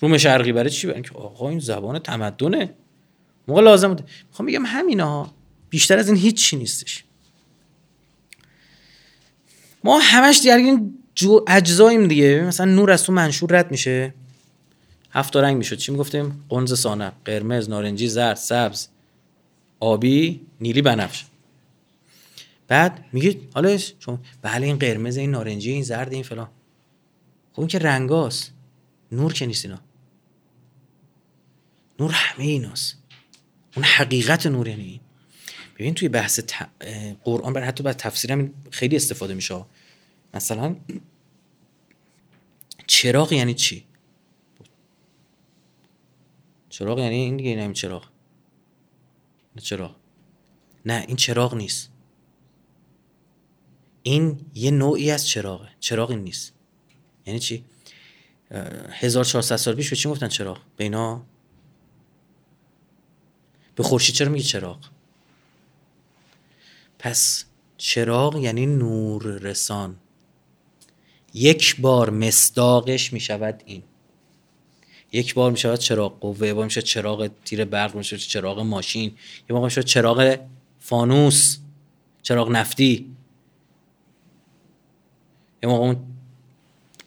روم 0.00 0.18
شرقی. 0.18 0.52
برای 0.52 0.70
چی؟ 0.70 0.86
برای 0.86 1.02
آقا 1.14 1.48
این 1.48 1.58
زبان 1.58 1.98
تمدنه. 1.98 2.74
موقع 3.48 3.62
لازم 3.62 3.88
بوده 3.88 4.04
می‌خوام 4.28 4.48
بگم 4.48 4.66
همینا 4.66 5.30
بیشتر 5.70 5.98
از 5.98 6.08
این 6.08 6.16
هیچی 6.16 6.56
نیستش. 6.56 7.04
ما 9.84 9.98
همش 9.98 10.38
درگیر 10.38 10.74
جو 11.14 11.44
اجزاییم 11.48 12.08
دیگه. 12.08 12.44
مثلا 12.46 12.66
نور 12.66 12.90
از 12.90 13.04
تو 13.04 13.12
منشور 13.12 13.58
رد 13.58 13.70
میشه. 13.70 14.14
هفت 15.10 15.36
رنگ 15.36 15.56
می‌شد. 15.56 15.76
چی 15.76 15.92
می‌گفتیم؟ 15.92 16.44
قنز 16.48 16.80
سانه 16.80 17.12
قرمز 17.24 17.68
نارنجی 17.68 18.08
زرد 18.08 18.36
سبز 18.36 18.88
آبی 19.80 20.40
نیلی 20.60 20.82
بنفش. 20.82 21.24
بعد 22.68 23.04
میگه 23.12 23.40
حالا 23.54 23.78
شما 23.78 24.20
بله 24.42 24.66
این 24.66 24.78
قرمز 24.78 25.16
این 25.16 25.30
نارنجی 25.30 25.70
این 25.70 25.82
زرد 25.82 26.12
این 26.12 26.22
فلان. 26.22 26.48
خب 27.52 27.60
این 27.60 27.68
که 27.68 27.78
رنگاست 27.78 28.52
نور 29.12 29.32
که 29.32 29.46
نیست 29.46 29.64
اینا. 29.64 29.78
نور 32.00 32.10
همه 32.12 32.44
ایناست. 32.44 32.96
اون 33.76 33.84
حقیقت 33.84 34.46
نور 34.46 34.68
یعنی 34.68 35.00
ببین 35.80 35.94
توی 35.94 36.08
بحث 36.08 36.40
قرآن 37.24 37.52
برای 37.52 37.68
حتی 37.68 37.82
بعد 37.82 37.96
تفسیرم 37.96 38.54
خیلی 38.70 38.96
استفاده 38.96 39.34
میشه. 39.34 39.64
مثلا 40.34 40.76
چراغ 42.86 43.32
یعنی 43.32 43.54
چی؟ 43.54 43.84
چراغ 46.68 46.98
یعنی 46.98 47.14
این 47.14 47.36
دیگه 47.36 47.50
این 47.50 47.72
چراغ. 47.72 48.08
چراغ. 49.62 49.96
نه 50.86 51.04
این 51.08 51.16
چراغ 51.16 51.54
نیست. 51.54 51.90
این 54.02 54.40
یه 54.54 54.70
نوعی 54.70 55.10
از 55.10 55.28
چراغه. 55.28 55.68
چراغ 55.80 56.10
این 56.10 56.20
نیست. 56.20 56.52
یعنی 57.26 57.40
چی؟ 57.40 57.64
1400 58.90 59.56
سال 59.56 59.74
پیش 59.74 59.90
به 59.90 59.96
چی 59.96 60.08
گفتن 60.08 60.28
چراغ؟ 60.28 60.58
به 60.76 60.84
اینا؟ 60.84 61.26
به 63.74 63.82
خورشید 63.82 64.14
چرا 64.14 64.28
میگی 64.28 64.44
چراغ؟ 64.44 64.99
پس 67.00 67.44
چراغ 67.76 68.36
یعنی 68.36 68.66
نور 68.66 69.22
رسان. 69.22 69.96
یک 71.34 71.80
بار 71.80 72.10
مصداقش 72.10 73.12
می‌شود 73.12 73.62
این. 73.66 73.82
یک 75.12 75.34
بار 75.34 75.50
می‌شود 75.50 75.78
چراغ 75.78 76.20
قوه 76.20 76.46
یه 76.46 76.54
بار 76.54 76.64
میشه 76.64 76.82
چراغ 76.82 77.30
تیر 77.44 77.64
برق 77.64 77.94
میشه 77.94 78.18
چراغ 78.18 78.60
ماشین 78.60 79.12
یه 79.50 79.56
بار 79.56 79.64
میشه 79.64 79.82
چراغ 79.82 80.38
فانوس 80.80 81.58
چراغ 82.22 82.50
نفتی. 82.50 83.16
یه 85.62 85.68
موقع 85.68 85.84
اون 85.84 85.96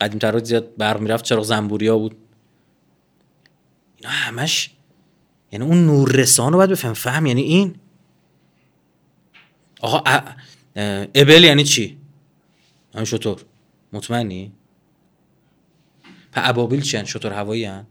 قدیم 0.01 0.19
تر 0.19 0.43
زیاد 0.43 0.75
برق 0.77 0.99
می‌رفت 0.99 1.25
چراغ 1.25 1.43
زنبوریا 1.43 1.97
بود. 1.97 2.15
اینا 3.97 4.09
همش 4.13 4.71
یعنی 5.51 5.65
اون 5.65 5.85
نور 5.85 6.11
رسان 6.11 6.53
رو 6.53 6.57
باید 6.57 6.69
بفهم. 6.69 6.93
فهم 6.93 7.25
یعنی 7.25 7.41
این. 7.41 7.75
آقا 9.83 10.03
ابل 11.15 11.43
یعنی 11.43 11.63
چی؟ 11.63 11.97
همین 12.93 13.05
شطور. 13.05 13.45
مطمئنی؟ 13.93 14.51
په 16.31 16.49
ابابیل 16.49 16.81
چی 16.81 16.97
هن؟ 16.97 17.05
شطور 17.05 17.33
هوایی 17.33 17.65
هن؟ 17.65 17.85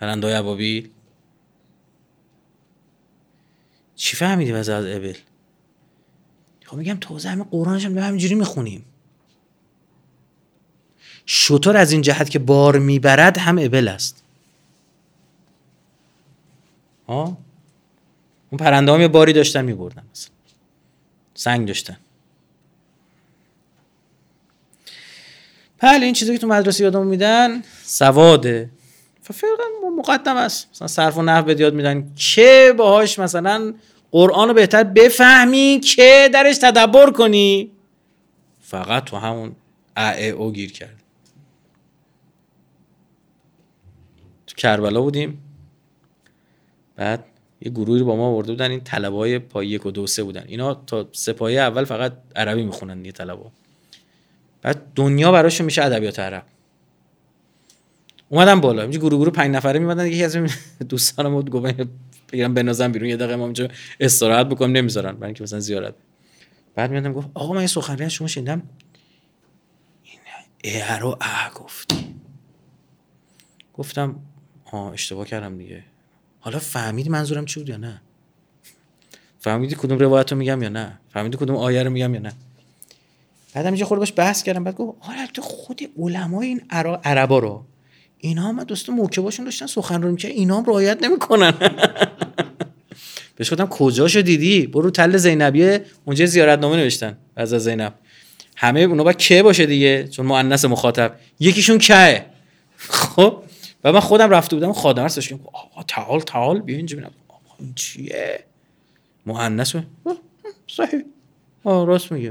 پرندای 0.00 0.34
ابابیل؟ 0.34 0.90
چی 3.96 4.16
فهمیدی 4.16 4.52
از 4.52 4.68
ابل؟ 4.68 5.14
خب 6.64 6.76
میگم 6.76 6.96
تازه 7.00 7.28
همه 7.28 7.44
قرآنش 7.44 7.84
هم 7.84 7.98
همینجوری 7.98 8.34
می‌خونیم. 8.34 8.84
شطور 11.26 11.76
از 11.76 11.92
این 11.92 12.02
جهت 12.02 12.30
که 12.30 12.38
بار 12.38 12.78
می‌برد 12.78 13.38
هم 13.38 13.58
ابل 13.58 13.88
است. 13.88 14.24
ها؟ 17.08 17.38
اون 18.50 18.58
پرنده 18.58 18.92
هم 18.92 19.00
یه 19.00 19.08
باری 19.08 19.32
داشتن 19.32 19.64
میبردن 19.64 20.02
مثلا. 20.12 20.32
سنگ 21.34 21.66
داشتن. 21.66 21.96
بله 25.78 26.04
این 26.04 26.14
چیزی 26.14 26.32
که 26.32 26.38
تو 26.38 26.46
مدرسه 26.46 26.84
یادمون 26.84 27.06
میدن 27.06 27.62
سواده 27.82 28.70
ففرقا 29.22 29.64
مقدم 29.98 30.36
است. 30.36 30.68
مثلا 30.72 30.88
صرف 30.88 31.16
و 31.16 31.22
نحو 31.22 31.42
به 31.42 31.60
یاد 31.60 31.74
میدن. 31.74 32.12
که 32.16 32.74
باهاش 32.78 33.18
مثلا 33.18 33.74
قرآن 34.10 34.48
رو 34.48 34.54
بهتر 34.54 34.84
بفهمی 34.84 35.80
که 35.84 36.30
درش 36.32 36.58
تدبر 36.58 37.10
کنی. 37.10 37.70
فقط 38.60 39.04
تو 39.04 39.16
همون 39.16 39.56
ا 39.96 40.30
او 40.30 40.52
گیر 40.52 40.72
کرد 40.72 41.02
تو 44.46 44.54
کربلا 44.56 45.00
بودیم. 45.00 45.42
بعد 46.96 47.24
یه 47.60 47.70
گروهی 47.70 48.00
رو 48.00 48.06
با 48.06 48.16
ما 48.16 48.28
آورده 48.28 48.52
بودن 48.52 48.70
این 48.70 48.80
طلبای 48.80 49.38
پای 49.38 49.66
یک 49.66 49.86
و 49.86 49.90
دو 49.90 50.06
سه 50.06 50.22
بودن. 50.22 50.44
اینا 50.46 50.74
تا 50.74 51.08
سپاهی 51.12 51.58
اول 51.58 51.84
فقط 51.84 52.12
عربی 52.36 52.62
می‌خونن 52.62 53.04
یه 53.04 53.12
طلبا 53.12 53.50
بعد 54.62 54.82
دنیا 54.94 55.32
براشون 55.32 55.64
میشه 55.64 55.84
ادبیات 55.84 56.18
عرب. 56.18 56.44
اومدم 58.28 58.60
بالا. 58.60 58.82
اینجا 58.82 58.98
گروه 58.98 59.18
گروه 59.18 59.32
پنج 59.32 59.54
نفره 59.54 59.78
میمدن 59.78 60.06
یکی 60.06 60.24
از 60.24 60.38
دوستانم 60.88 61.34
بود 61.34 61.50
گفت 61.50 61.74
بگیرم 62.32 62.54
بنازم 62.54 62.92
بیرون 62.92 63.08
یه 63.08 63.16
دقیقه 63.16 63.36
ما 63.36 63.44
اینجا 63.44 63.68
استراحت 64.00 64.46
بکنم 64.46 64.72
نمی‌ذارن 64.72 65.12
برای 65.12 65.26
اینکه 65.26 65.42
مثلا 65.42 65.60
زیارت. 65.60 65.94
بعد 66.74 66.90
میادم 66.90 67.12
گفت 67.12 67.28
آقا 67.34 67.54
من 67.54 67.60
یه 67.60 67.66
سخنرانی 67.66 68.04
از 68.04 68.12
شما 68.12 68.28
شنیدم. 68.28 68.62
اه 70.64 70.98
رو 70.98 71.16
اه 71.20 71.50
گفتی. 71.54 72.14
گفتم 73.74 74.16
آه 74.72 74.92
اشتباه 74.92 75.26
کردم 75.26 75.58
دیگه. 75.58 75.84
حالا 76.48 76.58
فهمیدی 76.58 77.08
منظورم 77.08 77.44
چی 77.44 77.60
بود 77.60 77.68
یا 77.68 77.76
نه؟ 77.76 78.00
فهمیدی 79.40 79.74
کدوم 79.78 79.98
روایت 79.98 80.32
رو 80.32 80.38
میگم 80.38 80.62
یا 80.62 80.68
نه؟ 80.68 80.98
فهمیدی 81.12 81.36
کدوم 81.36 81.56
آیه 81.56 81.82
رو 81.82 81.90
میگم 81.90 82.14
یا 82.14 82.20
نه؟ 82.20 82.32
بعدم 83.54 83.66
اینجا 83.66 83.86
خورده 83.86 83.98
باش 83.98 84.12
بحث 84.16 84.42
کردم 84.42 84.64
بعد 84.64 84.74
گفت 84.74 84.98
حالا 85.00 85.26
تو 85.34 85.42
خود 85.42 85.80
علمای 85.98 86.46
این 86.46 86.60
عربا 87.04 87.38
رو 87.38 87.64
اینا 88.18 88.42
هم 88.42 88.64
دوست 88.64 88.90
موکباشون 88.90 89.44
داشتن 89.44 89.66
سخن 89.66 90.02
رو 90.02 90.10
می‌کرد 90.10 90.30
اینا 90.30 90.58
هم 90.58 90.64
رعایت 90.64 91.02
نمی‌کنن. 91.02 91.54
بهش 93.36 93.52
گفتم 93.52 93.66
کجاشو 93.66 94.20
دیدی؟ 94.20 94.66
برو 94.66 94.90
تل 94.90 95.16
زینبیه. 95.16 95.84
اونجا 96.04 96.26
زیارت 96.26 96.58
نامه 96.58 96.76
نوشتن 96.76 97.16
از 97.36 97.48
زینب. 97.48 97.94
همه 98.56 98.80
اونا 98.80 99.04
باید 99.04 99.16
که 99.16 99.42
باشه 99.42 99.66
دیگه 99.66 100.08
چون 100.08 100.26
مؤنث 100.26 100.64
مخاطب. 100.64 101.14
یکیشون 101.40 101.78
که 101.78 102.26
خب؟ 102.78 103.42
و 103.88 103.92
من 103.92 104.00
خودم 104.00 104.30
رفته 104.30 104.56
بودم 104.56 104.72
خادم 104.72 105.08
که 105.08 105.38
آقا 105.52 105.82
تعال 105.82 106.20
تعال. 106.20 106.60
بیا 106.60 106.76
اینجا 106.76 106.96
ببینم. 106.96 107.12
این 107.58 107.74
چیه؟ 107.74 108.44
مؤنث 109.26 109.76
صحیح. 110.66 111.02
آه 111.64 111.86
راست 111.86 112.12
میگه. 112.12 112.28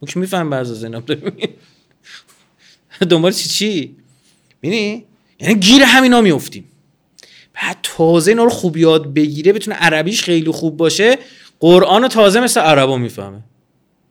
اون 0.00 0.08
که 0.08 0.20
میفهم 0.20 0.50
بعضی 0.50 0.74
زینب 0.74 1.18
دنبال 3.10 3.32
چی 3.32 3.48
چی؟ 3.48 3.96
بینی 4.60 5.04
یعنی 5.40 5.54
گیر 5.54 5.82
همینا 5.82 6.20
میافتیم. 6.20 6.64
بعد 7.54 7.78
تازه 7.82 8.30
اینا 8.30 8.44
رو 8.44 8.50
خوب 8.50 8.76
یاد 8.76 9.14
بگیره 9.14 9.52
بتونه 9.52 9.76
عربیش 9.76 10.22
خیلی 10.22 10.50
خوب 10.50 10.76
باشه 10.76 11.18
قرآن 11.60 12.08
تازه 12.08 12.40
مثل 12.40 12.60
عربا 12.60 12.96
می‌فهمه. 12.96 13.40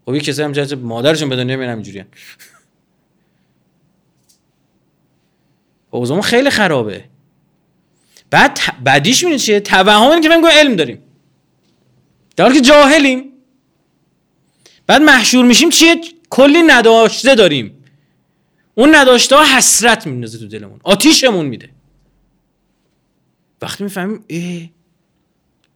خب 0.05 0.13
یه 0.13 0.21
کسی 0.21 0.41
هم 0.41 0.53
مادرشون 0.81 1.29
بدون 1.29 1.47
نمیرن 1.47 1.73
اینجوریه 1.73 2.07
اوضاعمون 5.97 6.23
خیلی 6.23 6.49
خرابه. 6.49 7.05
بعد 8.29 8.59
بعدیش 8.83 9.23
می‌دونی 9.23 9.39
چیه؟ 9.39 9.59
توهم 9.59 10.21
که 10.21 10.29
فکر 10.29 10.49
علم 10.49 10.75
داریم. 10.75 10.99
در 12.35 12.53
که 12.53 12.61
جاهلیم. 12.61 13.33
بعد 14.87 15.01
محشور 15.01 15.45
میشیم 15.45 15.69
چیه؟ 15.69 16.01
کلی 16.29 16.63
نداشته 16.63 17.35
داریم. 17.35 17.83
اون 18.75 18.95
نداشته 18.95 19.35
ها 19.35 19.57
حسرت 19.57 20.07
میندازه 20.07 20.37
تو 20.39 20.47
دلمون. 20.47 20.79
آتیشمون 20.83 21.45
میده. 21.45 21.69
وقتی 23.61 23.83
می‌فهمیم 23.83 24.23
ای 24.27 24.69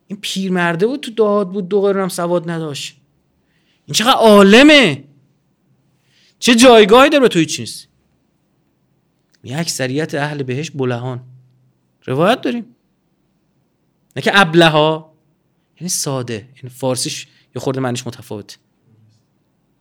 این 0.08 0.20
پیرمرده 0.22 0.88
بود 0.88 1.00
تو 1.00 1.12
داد 1.12 1.52
بود 1.52 1.70
دو 1.70 1.88
هم 1.88 2.10
سواد 2.10 2.50
نداشت. 2.50 2.98
این 3.86 3.94
چقدر 3.94 4.18
عالمه. 4.18 5.04
چه 6.40 6.56
جایگاهی 6.56 7.10
داره 7.10 7.28
تو 7.28 7.40
هیچ 7.40 7.60
نیست 7.60 7.88
یه 9.44 9.60
اکثریت 9.60 10.16
اهل 10.16 10.44
بهش 10.44 10.72
بلهان. 10.72 11.24
روایت 12.06 12.42
داریم. 12.42 12.76
نه 14.16 14.22
که 14.22 14.32
ابله 14.34 14.68
ها 14.68 15.14
یعنی 15.80 15.90
ساده. 15.90 16.34
یعنی 16.34 16.70
فارسیش 16.70 17.28
یه 17.56 17.62
خورده 17.62 17.80
معنیش 17.80 18.08
متفاوته. 18.08 18.58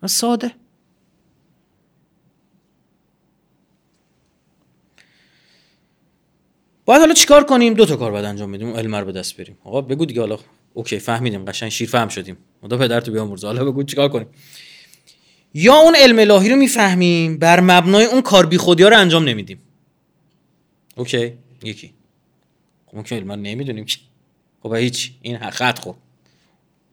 ساده. 0.06 0.52
باید 6.84 7.00
حالا 7.00 7.14
چیکار 7.14 7.44
کنیم؟ 7.44 7.74
دو 7.74 7.86
تا 7.86 7.96
کار 7.96 8.10
باید 8.10 8.24
انجام 8.24 8.52
بدیم. 8.52 8.76
علم 8.76 8.94
رو 8.94 9.04
به 9.04 9.12
دست 9.12 9.36
بریم. 9.36 9.58
آقا 9.64 9.80
بگو 9.80 10.04
دیگه 10.04 10.20
حالا. 10.20 10.38
اوکی 10.74 10.98
فهمیدیم. 10.98 11.44
قشنگ 11.44 11.68
شیر 11.68 11.88
فهم 11.88 12.08
شدیم. 12.08 12.36
خدا 12.60 12.78
پدر 12.78 13.00
تو 13.00 13.12
بیامرزه 13.12 13.46
حالا 13.46 13.64
بگو 13.64 13.82
چیکار 13.82 14.08
کنیم؟ 14.08 14.26
یا 15.54 15.74
اون 15.74 15.94
علم 15.96 16.18
الهی 16.18 16.48
رو 16.48 16.56
می‌فهمیم 16.56 17.38
بر 17.38 17.60
مبنای 17.60 18.04
اون 18.04 18.22
کار 18.22 18.46
بی 18.46 18.56
خودی 18.56 18.82
ها 18.82 18.88
رو 18.88 18.98
انجام 18.98 19.28
نمیدیم. 19.28 19.62
اوکی 20.96 21.38
یکی. 21.62 21.94
خب 22.86 22.96
ما 22.96 23.02
که 23.02 23.14
علم 23.14 23.32
نمی‌دونیم 23.32 23.84
که. 23.84 23.98
خب 24.62 24.74
هیچ 24.74 25.12
این 25.22 25.50
خط 25.50 25.78
خب 25.78 25.96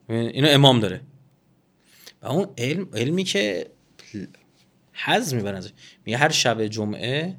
اینو 0.10 0.48
امام 0.50 0.80
داره. 0.80 1.02
و 2.22 2.28
اون 2.28 2.48
علم 2.58 2.88
علمی 2.94 3.24
که 3.24 3.68
حز 4.94 5.34
می‌برن 5.34 5.66
میگه 6.06 6.18
هر 6.18 6.30
شب 6.30 6.68
جمعه 6.68 7.36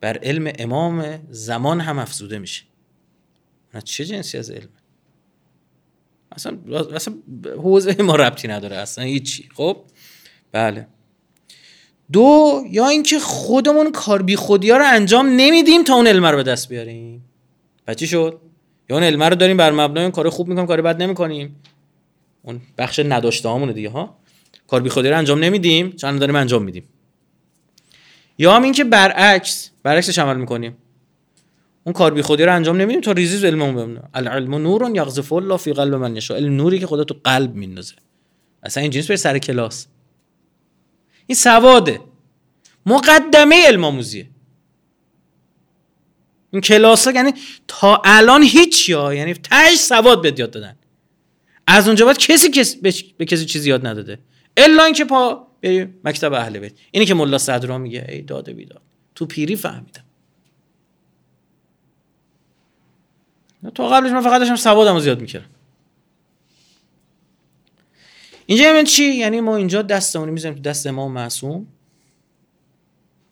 بر 0.00 0.18
علم 0.18 0.52
امام 0.58 1.26
زمان 1.30 1.80
هم 1.80 1.98
افزوده 1.98 2.38
میشه. 2.38 2.62
چه 3.84 4.04
جنسی 4.04 4.38
از 4.38 4.50
علم؟ 4.50 4.68
اصلا 6.32 6.58
اصلا 6.94 7.14
حوزه 7.56 8.02
ما 8.02 8.16
ربطی 8.16 8.48
نداره 8.48 8.76
اصلا 8.76 9.04
هیچی. 9.04 9.48
خب؟ 9.54 9.76
بله. 10.52 10.86
دو 12.12 12.62
یا 12.70 12.88
اینکه 12.88 13.18
خودمون 13.18 13.92
کار 13.92 14.22
بی 14.22 14.36
خودی 14.36 14.70
ها 14.70 14.76
رو 14.76 14.84
انجام 14.86 15.26
نمیدیم 15.26 15.82
تا 15.82 15.94
اون 15.94 16.06
علم 16.06 16.26
رو 16.26 16.36
به 16.36 16.42
دست 16.42 16.68
بیاریم. 16.68 17.24
بچی 17.86 18.06
شد؟ 18.06 18.40
یا 18.90 18.96
اون 18.96 19.04
علم 19.04 19.22
رو 19.22 19.34
داریم 19.34 19.56
بر 19.56 19.70
مبنای 19.70 20.04
اون 20.04 20.12
کار 20.12 20.30
خوب 20.30 20.48
می‌کنیم 20.48 20.66
کار 20.66 20.80
بد 20.80 21.02
نمی‌کنیم. 21.02 21.56
اون 22.42 22.60
بخش 22.78 22.98
نداشته 22.98 23.48
همونه 23.48 23.72
دیگه 23.72 23.88
ها؟ 23.88 24.16
کار 24.66 24.80
بی 24.80 24.88
خودی 24.88 25.08
رو 25.08 25.18
انجام 25.18 25.38
نمیدیم 25.44 25.92
چند 25.92 26.20
داریم 26.20 26.36
انجام 26.36 26.62
میدیم. 26.62 26.84
یا 28.38 28.54
هم 28.54 28.62
اینکه 28.62 28.84
برعکس 28.84 29.70
برعکسش 29.82 30.18
عمل 30.18 30.36
می‌کنیم. 30.36 30.76
اون 31.84 31.92
کار 31.92 32.14
بی 32.14 32.22
خودی 32.22 32.42
رو 32.42 32.54
انجام 32.54 32.76
نمیدیم 32.76 33.00
تا 33.00 33.12
ریزی 33.12 33.46
علممون 33.46 33.74
بمونه. 33.74 34.02
العلم 34.14 34.54
نور 34.54 34.90
یغذف 34.94 35.32
الله 35.32 35.56
فی 35.56 35.72
قلب 35.72 35.94
من 35.94 36.16
یشاء. 36.16 36.36
علم 36.36 36.56
نوری 36.56 36.78
که 36.78 36.86
خدا 36.86 37.04
تو 37.04 37.16
قلب 37.24 37.54
میندازه. 37.54 37.94
اصلا 38.62 38.82
این 38.82 38.90
جنس 38.90 39.06
به 39.06 39.16
سر 39.16 39.38
کلاس. 39.38 39.86
این 41.26 41.36
سواده. 41.36 42.00
مقدمه 42.86 43.66
علم 43.66 43.84
آموزیه. 43.84 44.28
این 46.50 46.62
کلاس 46.62 47.06
ها 47.06 47.12
یعنی 47.14 47.32
تا 47.68 48.02
الان 48.04 48.42
هیچ 48.42 48.88
یا 48.88 49.14
یعنی 49.14 49.34
تاش 49.34 49.78
سواد 49.78 50.22
بهت 50.22 50.38
یاد 50.38 50.50
دادن. 50.50 50.76
از 51.66 51.86
اونجا 51.86 52.06
بعد 52.06 52.18
کسی 52.18 52.50
کس 52.50 52.76
به 53.16 53.24
کسی 53.24 53.44
چیزی 53.44 53.68
یاد 53.68 53.86
نداده. 53.86 54.18
الا 54.56 54.84
اینکه 54.84 55.04
پا 55.04 55.46
بریم 55.62 56.00
مکتب 56.04 56.32
اهل 56.32 56.58
بیت. 56.58 56.72
اینی 56.90 57.06
که 57.06 57.14
ملا 57.14 57.38
صدرا 57.38 57.78
میگه 57.78 58.06
ای 58.08 58.22
داده 58.22 58.52
بیداد. 58.52 58.82
تو 59.14 59.26
پیری 59.26 59.56
فهمیدم. 59.56 60.04
تو 63.74 63.88
قبلش 63.88 64.12
من 64.12 64.20
فقط 64.20 64.38
داشتم 64.38 64.56
سوادم 64.56 64.94
رو 64.94 65.00
زیاد 65.00 65.20
می‌کردم. 65.20 65.46
اینجا 68.46 68.64
یعنی 68.64 68.84
چی؟ 68.84 69.04
یعنی 69.04 69.40
ما 69.40 69.56
اینجا 69.56 69.82
دستمون 69.82 70.30
می‌ذاریم 70.30 70.56
تو 70.56 70.62
دست 70.62 70.86
امام 70.86 71.12
معصوم. 71.12 71.66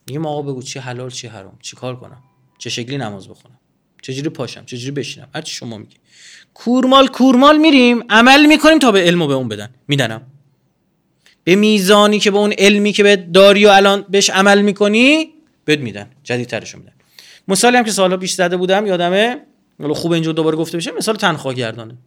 میگیم 0.06 0.26
آقا 0.26 0.42
بگو 0.42 0.62
چی 0.62 0.78
حلال 0.78 1.10
چی 1.10 1.26
حرام. 1.26 1.58
چی 1.62 1.76
کار 1.76 1.96
کنم؟ 1.96 2.22
چه 2.58 2.70
شکلی 2.70 2.96
نماز 2.96 3.28
بخونم؟ 3.28 3.58
چجوری 4.02 4.28
پاشم؟ 4.28 4.64
چجوری 4.64 4.90
بشینم؟ 4.90 5.28
هر 5.34 5.40
چی 5.40 5.54
شما 5.54 5.78
میگی. 5.78 5.96
کورمال 6.54 7.06
کورمال 7.06 7.58
میریم 7.58 8.04
عمل 8.10 8.46
می‌کنیم 8.46 8.78
تا 8.78 8.92
به 8.92 9.00
علمو 9.00 9.26
به 9.26 9.34
اون 9.34 9.48
بدن. 9.48 9.70
میدنم. 9.88 10.22
به 11.44 11.54
میزانی 11.54 12.18
که 12.18 12.30
به 12.30 12.38
اون 12.38 12.52
علمی 12.58 12.92
که 12.92 13.02
به 13.02 13.16
داری 13.16 13.66
و 13.66 13.68
الان 13.68 14.04
بهش 14.08 14.30
عمل 14.30 14.62
می‌کنی 14.62 15.32
بد 15.66 15.80
میدن. 15.80 16.10
جدیدترش 16.24 16.74
میدن. 16.74 16.92
مثالی 17.48 17.76
هم 17.76 17.84
که 17.84 17.90
سالا 17.90 18.16
پیش 18.16 18.32
زده 18.32 18.56
بودم 18.56 18.86
یادمه؟ 18.86 19.40
حالا 19.80 19.94
خوب 19.94 20.12
اینجا 20.12 20.32
دوباره 20.32 20.56
گفته 20.56 20.76
بشه 20.76 20.92
مثال 20.92 21.16
تنخواه 21.16 21.54
گردانه. 21.54 21.98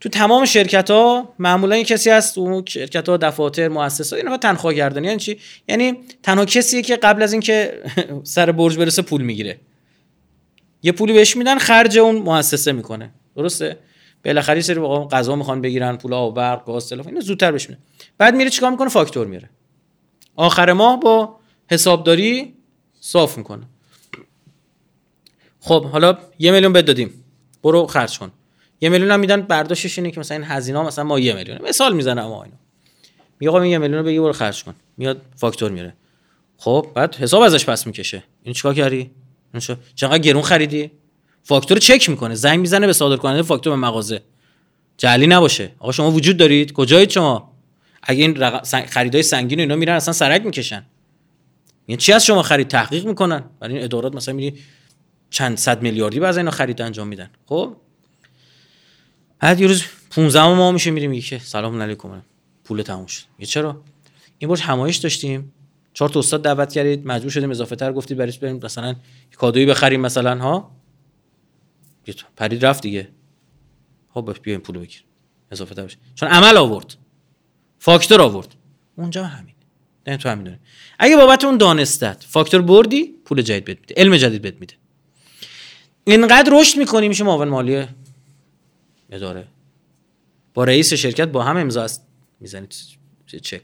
تو 0.00 0.08
تمام 0.08 0.44
شرکت 0.44 0.90
ها 0.90 1.34
معمولا 1.38 1.76
یه 1.76 1.84
کسی 1.84 2.10
هست 2.10 2.38
اون 2.38 2.64
شرکت 2.68 3.08
ها 3.08 3.16
دفاتر 3.16 3.68
مؤسسات 3.68 4.18
اینا 4.18 4.36
تنخواه 4.36 4.74
گردانی 4.74 5.06
یعنی 5.06 5.18
چی؟ 5.18 5.38
یعنی 5.68 5.98
تنها 6.22 6.44
کسیه 6.44 6.82
که 6.82 6.96
قبل 6.96 7.22
از 7.22 7.32
اینکه 7.32 7.82
سر 8.24 8.52
برج 8.52 8.78
برسه 8.78 9.02
پول 9.02 9.22
می‌گیره. 9.22 9.60
یه 10.82 10.92
پولی 10.92 11.12
بهش 11.12 11.36
میدن 11.36 11.58
خرج 11.58 11.98
اون 11.98 12.16
مؤسسه 12.16 12.72
می‌کنه. 12.72 13.10
درسته؟ 13.36 13.78
بالاخره 14.24 14.60
سری 14.60 14.80
واقعا 14.80 15.08
غذا 15.08 15.36
می‌خوان 15.36 15.60
بگیرن 15.60 15.96
پول 15.96 16.12
آب 16.12 16.36
برق 16.36 16.64
گاز 16.64 16.88
تلفن 16.88 17.08
اینو 17.08 17.20
زودتر 17.20 17.52
بهش 17.52 17.68
میدن. 17.68 17.80
بعد 18.18 18.34
میره 18.34 18.50
چیکار 18.50 18.70
می‌کنه؟ 18.70 18.88
فاکتور 18.88 19.26
میاره 19.26 19.50
آخر 20.36 20.72
ماه 20.72 21.00
با 21.00 21.36
حسابداری 21.70 22.54
صاف 23.00 23.38
می‌کنه. 23.38 23.66
خب 25.64 25.84
حالا 25.84 26.18
یه 26.38 26.52
میلیون 26.52 26.72
بد 26.72 26.84
دادیم. 26.84 27.10
برو 27.62 27.86
خرج 27.86 28.18
کن. 28.18 28.32
یه 28.80 28.88
میلیون 28.88 29.10
هم 29.10 29.20
میدن 29.20 29.40
برداشتش 29.40 29.98
اینه 29.98 30.10
که 30.10 30.20
مثلا 30.20 30.36
این 30.36 30.46
هزینه 30.46 30.82
مثلا 30.82 31.04
ما 31.04 31.18
یه 31.18 31.32
میلیون 31.32 31.58
مثال 31.68 31.92
می‌زنم 31.92 32.24
اما 32.24 32.44
اینو. 32.44 32.56
میگه 33.40 33.50
آقا 33.50 33.66
یه 33.66 33.78
میلیون 33.78 33.98
رو 33.98 34.04
بگی 34.04 34.18
برو 34.18 34.32
خرج 34.32 34.64
کن. 34.64 34.74
میاد 34.96 35.22
فاکتور 35.36 35.70
میاره 35.70 35.94
خب 36.58 36.86
بعد 36.94 37.14
حساب 37.14 37.42
ازش 37.42 37.64
پس 37.64 37.86
می‌کشه. 37.86 38.22
این 38.42 38.54
چیکار 38.54 38.74
کردی؟ 38.74 39.10
چقدر 39.94 40.18
گرون 40.18 40.42
خریدی؟ 40.42 40.90
فاکتور 41.42 41.78
چک 41.78 42.08
می‌کنه. 42.08 42.34
زنگ 42.34 42.60
می‌زنه 42.60 42.86
به 42.86 42.92
صادر 42.92 43.16
کننده 43.16 43.42
فاکتور 43.42 43.72
به 43.72 43.80
مغازه. 43.80 44.22
جعلی 44.96 45.26
نباشه. 45.26 45.70
آقا 45.78 45.92
شما 45.92 46.10
وجود 46.10 46.36
دارید؟ 46.36 46.72
کجایید 46.72 47.10
شما؟ 47.10 47.52
اگه 48.02 48.22
این 48.22 48.36
رقم 48.36 48.86
خریدای 48.86 49.22
سنگین 49.22 49.60
اینا 49.60 49.76
میرن 49.76 49.96
اصلا 49.96 50.12
سرک 50.12 50.44
می‌کشن. 50.44 50.86
یعنی 51.88 51.96
چی 51.96 52.12
از 52.12 52.24
شما 52.24 52.42
خرید؟ 52.42 52.68
تحقیق 52.68 53.06
می‌کنن. 53.06 53.44
ولی 53.60 53.74
این 53.74 53.84
ادارات 53.84 54.14
مثلا 54.14 54.34
میری 54.34 54.58
چند 55.32 55.58
صد 55.58 55.82
میلیاردی 55.82 56.20
بعضی 56.20 56.38
اینا 56.38 56.50
خرید 56.50 56.82
انجام 56.82 57.08
میدن. 57.08 57.30
خب؟ 57.46 57.76
بعد 59.40 59.60
یه 59.60 59.66
روز 59.66 59.84
15 60.10 60.54
ماه 60.54 60.72
میشه 60.72 60.90
میریم 60.90 61.10
میگه 61.10 61.38
سلام 61.38 61.82
علیکم. 61.82 62.22
پول 62.64 62.82
تموم 62.82 63.06
شد. 63.06 63.24
یه 63.38 63.46
چرا؟ 63.46 63.82
این 64.38 64.48
بار 64.48 64.58
همایش 64.58 64.96
داشتیم. 64.96 65.52
چهار 65.92 66.08
تا 66.08 66.18
استاد 66.20 66.42
دعوت 66.42 66.72
کردید. 66.72 67.06
مجبور 67.06 67.30
شدیم 67.30 67.50
اضافه 67.50 67.76
تر 67.76 67.92
گفتید 67.92 68.18
برید 68.18 68.40
بریم؟ 68.40 68.60
مثلا 68.64 68.96
کادویی 69.36 69.66
بخریم 69.66 70.00
مثلا 70.00 70.38
ها؟ 70.38 70.70
پرید 72.36 72.66
رفت 72.66 72.82
دیگه. 72.82 73.08
خب 74.14 74.36
بیایم 74.42 74.60
پول 74.60 74.78
بگیر. 74.78 75.04
اضافه 75.50 75.74
تر 75.74 75.84
بشه. 75.84 75.96
چون 76.14 76.28
عمل 76.28 76.56
آورد. 76.56 76.94
فاکتور 77.78 78.20
آورد. 78.20 78.54
اونجا 78.96 79.24
همین. 79.24 79.54
نه 80.06 80.16
تو 80.16 80.28
همین 80.28 80.44
داره 80.44 80.58
اگه 80.98 81.16
بابت 81.16 81.44
اون 81.44 81.56
دانستت 81.56 82.24
فاکتور 82.28 82.62
بردی 82.62 83.14
پول 83.24 83.42
جدید 83.42 83.64
بهت 83.64 83.78
میده. 83.80 83.94
علم 83.96 84.16
جدید 84.16 84.42
بهت 84.42 84.54
میده. 84.60 84.74
اینقدر 86.04 86.52
رشد 86.52 86.78
می‌کنی 86.78 87.08
میشه 87.08 87.24
معاون 87.24 87.48
مالی 87.48 87.86
اداره. 89.10 89.46
با 90.54 90.64
رئیس 90.64 90.92
شرکت 90.92 91.28
با 91.28 91.42
هم 91.42 91.56
امضا 91.56 91.82
است. 91.82 92.06
می‌زنی 92.40 92.66
چک؟ 93.26 93.62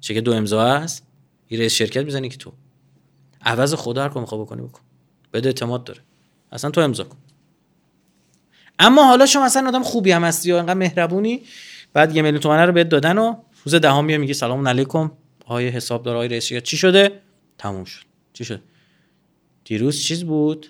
چک 0.00 0.16
دو 0.16 0.32
امضا 0.32 0.62
است. 0.62 1.06
یه 1.50 1.58
رئیس 1.58 1.72
شرکت 1.72 2.04
می‌زنی 2.04 2.28
که 2.28 2.36
تو. 2.36 2.52
عوض 3.42 3.74
خدا 3.74 4.02
هر 4.02 4.08
کار 4.08 4.20
می‌خواد 4.20 4.40
بکنی 4.40 4.62
بکن. 4.62 4.80
بده 5.32 5.48
اعتماد 5.48 5.84
داره. 5.84 6.00
اصلا 6.52 6.70
تو 6.70 6.80
امضا 6.80 7.04
کن. 7.04 7.16
اما 8.78 9.04
حالا 9.04 9.26
شما 9.26 9.44
اصلا 9.44 9.68
آدم 9.68 9.82
خوبی 9.82 10.10
هم 10.12 10.24
هستی 10.24 10.52
و 10.52 10.56
انقدر 10.56 10.74
مهربونی 10.74 11.42
بعد 11.92 12.16
یه 12.16 12.22
میلیون 12.22 12.40
تومنه 12.40 12.64
رو 12.64 12.72
بهت 12.72 12.88
دادن 12.88 13.18
و 13.18 13.36
روز 13.64 13.74
دهم 13.74 14.04
میاد 14.04 14.20
میگه 14.20 14.34
سلام 14.34 14.68
علیکم. 14.68 15.10
آقای 15.44 15.68
حسابدار 15.68 16.14
آقای 16.14 16.28
رئیس 16.28 16.52
چی 16.52 16.76
شده؟ 16.76 17.20
تموم 17.58 17.84
شد. 17.84 18.04
چی 18.32 18.44
شد؟ 18.44 18.60
دیروز 19.64 20.02
چیز 20.02 20.24
بود؟ 20.24 20.66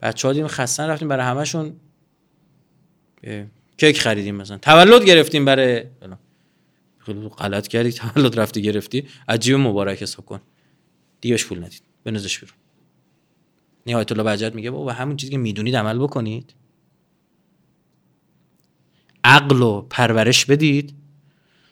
بچه 0.00 0.28
ها 0.28 0.34
دیم 0.34 0.46
خستن 0.46 0.86
رفتیم 0.86 1.08
برای 1.08 1.26
همشون 1.26 1.80
کیک 3.76 4.00
خریدیم 4.00 4.34
مثلا. 4.34 4.58
تولد 4.58 5.04
گرفتیم 5.04 5.44
برای 5.44 5.84
خیلی 6.98 7.28
غلط 7.28 7.68
کردی 7.68 7.92
تولد 7.92 8.40
رفتی 8.40 8.62
گرفتی. 8.62 9.08
عجیب 9.28 9.56
مبارک 9.56 10.02
حساب 10.02 10.26
کن. 10.26 10.40
دیگه 11.20 11.36
پول 11.36 11.58
ندید. 11.58 11.82
بنزش 12.04 12.38
بیرون. 12.38 12.56
نهایت 13.86 14.12
الله 14.12 14.24
بجد 14.24 14.54
میگه 14.54 14.70
بابا 14.70 14.92
همون 14.92 15.16
چیزی 15.16 15.32
که 15.32 15.38
می‌دونید 15.38 15.76
عمل 15.76 15.98
بکنید. 15.98 16.54
عقل 19.24 19.62
و 19.62 19.82
پرورش 19.82 20.44
بدید 20.44 20.94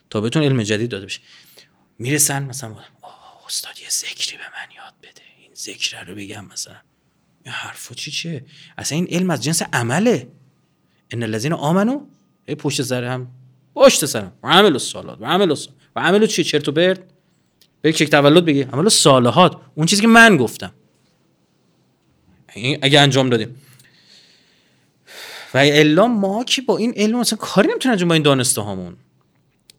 تا 0.09 0.21
بهتون 0.21 0.43
علم 0.43 0.63
جدید 0.63 0.89
داده 0.89 1.05
بشه. 1.05 1.21
می‌رسن 1.99 2.43
مثلا 2.43 2.75
استاد 3.47 3.73
یه 3.79 4.37
به 4.37 4.43
من 4.43 4.75
یاد 4.75 4.93
بده. 5.01 5.21
این 5.41 5.53
ذکر 5.55 6.03
رو 6.03 6.15
بگم 6.15 6.45
مثلا. 6.45 6.75
این 7.43 7.53
حرفو 7.53 7.95
چی 7.95 8.11
چیه؟ 8.11 8.45
اصلا 8.77 8.95
این 8.95 9.07
علم 9.07 9.29
از 9.29 9.43
جنس 9.43 9.61
عمله. 9.73 10.27
ان 11.11 11.23
الذين 11.23 11.53
امنوا 11.53 12.01
ای 12.45 12.55
پشت 12.55 12.81
سر 12.81 13.03
هم 13.03 13.27
پشت 13.75 14.05
سرم 14.05 14.33
و 14.43 14.47
عمل 14.47 14.71
الصالحات. 14.71 15.21
و 15.21 15.25
عمل 15.25 15.51
و 15.95 15.99
عمل 15.99 16.25
چی؟ 16.25 16.43
چرت 16.43 16.67
و 16.67 16.71
پرت؟ 16.71 16.99
به 17.81 17.89
یک 17.89 18.03
تولد 18.03 18.45
بگی. 18.45 18.61
عمل 18.61 18.89
صالحات 18.89 19.57
اون 19.75 19.85
چیزی 19.85 20.01
که 20.01 20.07
من 20.07 20.37
گفتم. 20.37 20.71
اگه 22.81 22.99
انجام 22.99 23.29
دادیم. 23.29 23.55
و 25.53 25.57
الا 25.57 26.07
ما 26.07 26.43
که 26.43 26.61
با 26.61 26.77
این 26.77 26.93
علم 26.95 27.19
مثلا 27.19 27.37
کاری 27.37 27.67
نمی‌تونیم 27.67 27.91
انجام 27.91 28.09
با 28.09 28.13
این 28.13 28.23
دانسته 28.23 28.61
هامون 28.61 28.95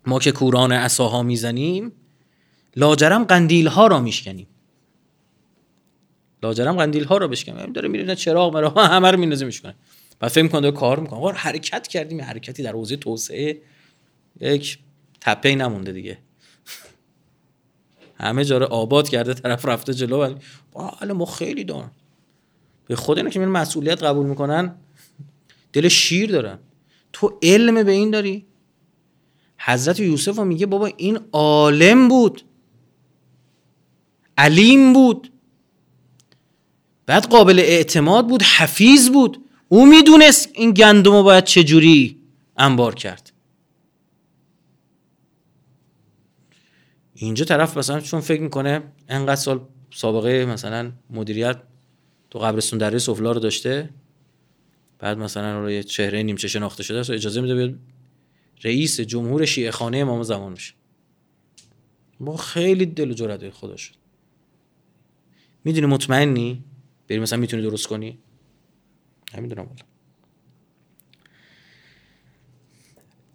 ما 0.06 0.18
که 0.18 0.32
کوران 0.32 0.72
اساها 0.72 1.22
می‌زنیم 1.22 1.92
لاجرم 2.76 3.24
قندیل 3.24 3.66
ها 3.66 3.86
را 3.86 4.00
میشکنیم. 4.00 4.46
لاجرم 6.43 6.76
قندیل 6.76 7.05
ها 7.05 7.16
را 7.16 7.28
بشکنیم 7.28 7.72
داره 7.72 7.88
میره 7.88 8.14
چراغ 8.14 8.55
مرا 8.55 8.70
همه 8.70 9.11
رو 9.11 9.18
میندازه 9.18 9.45
میشکنه. 9.47 9.74
بعد 10.20 10.30
فکر 10.30 10.43
می‌کنه 10.43 10.70
کار 10.70 11.01
می‌کنه. 11.01 11.18
آقا 11.18 11.32
حرکت 11.32 11.88
کردیم 11.88 12.20
حرکتی 12.20 12.62
در 12.62 12.72
حوزه 12.72 12.97
توسعه 12.97 13.61
یک 14.41 14.78
تپه 15.20 15.55
نمونده 15.55 15.93
دیگه. 15.93 16.18
همه 18.20 18.45
جا 18.45 18.59
رو 18.59 18.66
آباد 18.66 19.09
کرده 19.09 19.34
طرف 19.34 19.64
رفته 19.64 19.95
جلو 19.95 20.20
ولی 20.22 20.34
حالا 20.72 21.14
ما 21.14 21.24
خیلی 21.24 21.64
دارم 21.64 21.91
به 22.86 22.97
خود 22.97 23.18
اینا 23.18 23.30
که 23.30 23.41
مسئولیت 23.41 24.03
قبول 24.03 24.26
می‌کنن 24.26 24.74
دل 25.72 25.88
شیر 25.88 26.30
دارن. 26.30 26.59
تو 27.12 27.38
علم 27.43 27.82
به 27.82 27.93
این 27.93 28.11
داری؟ 28.11 28.47
حضرت 29.59 30.01
یوسف 30.01 30.36
رو 30.36 30.45
میگه 30.45 30.66
بابا 30.66 30.86
این 30.86 31.18
عالم 31.32 32.09
بود. 32.09 32.43
علیم 34.38 34.93
بود. 34.93 35.32
بعد 37.11 37.26
قابل 37.26 37.58
اعتماد 37.58 38.26
بود 38.28 38.42
حفیظ 38.42 39.08
بود. 39.08 39.44
او 39.68 39.86
می‌دونست 39.86 40.48
این 40.54 40.70
گندم 40.70 41.12
رو 41.12 41.22
باید 41.22 41.44
چجوری 41.44 42.16
انبار 42.56 42.94
کرد. 42.94 43.32
اینجا 47.14 47.44
طرف 47.44 47.76
مثلا 47.76 48.00
چون 48.00 48.20
فکر 48.20 48.40
می‌کنه 48.40 48.82
انقدر 49.08 49.36
سال 49.36 49.61
سابقه 49.90 50.44
مثلا 50.44 50.92
مدیریت 51.11 51.62
تو 52.30 52.38
قبرستون 52.38 52.78
دره 52.78 52.98
سفلا 52.98 53.32
رو 53.32 53.40
داشته 53.40 53.90
بعد 54.98 55.18
مثلا 55.18 55.61
رو 55.61 55.70
یه 55.70 55.82
چهره 55.82 56.22
نیمچه 56.22 56.48
شناخته 56.48 56.82
شده 56.82 56.98
است 56.98 57.11
اجازه 57.11 57.40
میده 57.40 57.54
بیاد 57.54 57.74
رئیس 58.64 59.00
جمهور 59.00 59.44
شیعه 59.44 59.70
خانه 59.70 59.98
امام 59.98 60.22
زمان 60.22 60.54
بشه. 60.54 60.74
با 62.20 62.36
خیلی 62.36 62.86
دل 62.86 63.11
و 63.11 63.14
جرأت 63.14 63.50
خدا 63.50 63.76
شد. 63.76 63.94
می‌دونی 65.64 65.86
مطمئنی؟ 65.86 66.64
بری 67.11 67.18
مثلا 67.18 67.38
می‌تونی 67.38 67.62
درست 67.62 67.86
کنی؟ 67.86 68.18
نمی‌دونم 69.34 69.66
حالا 69.66 69.82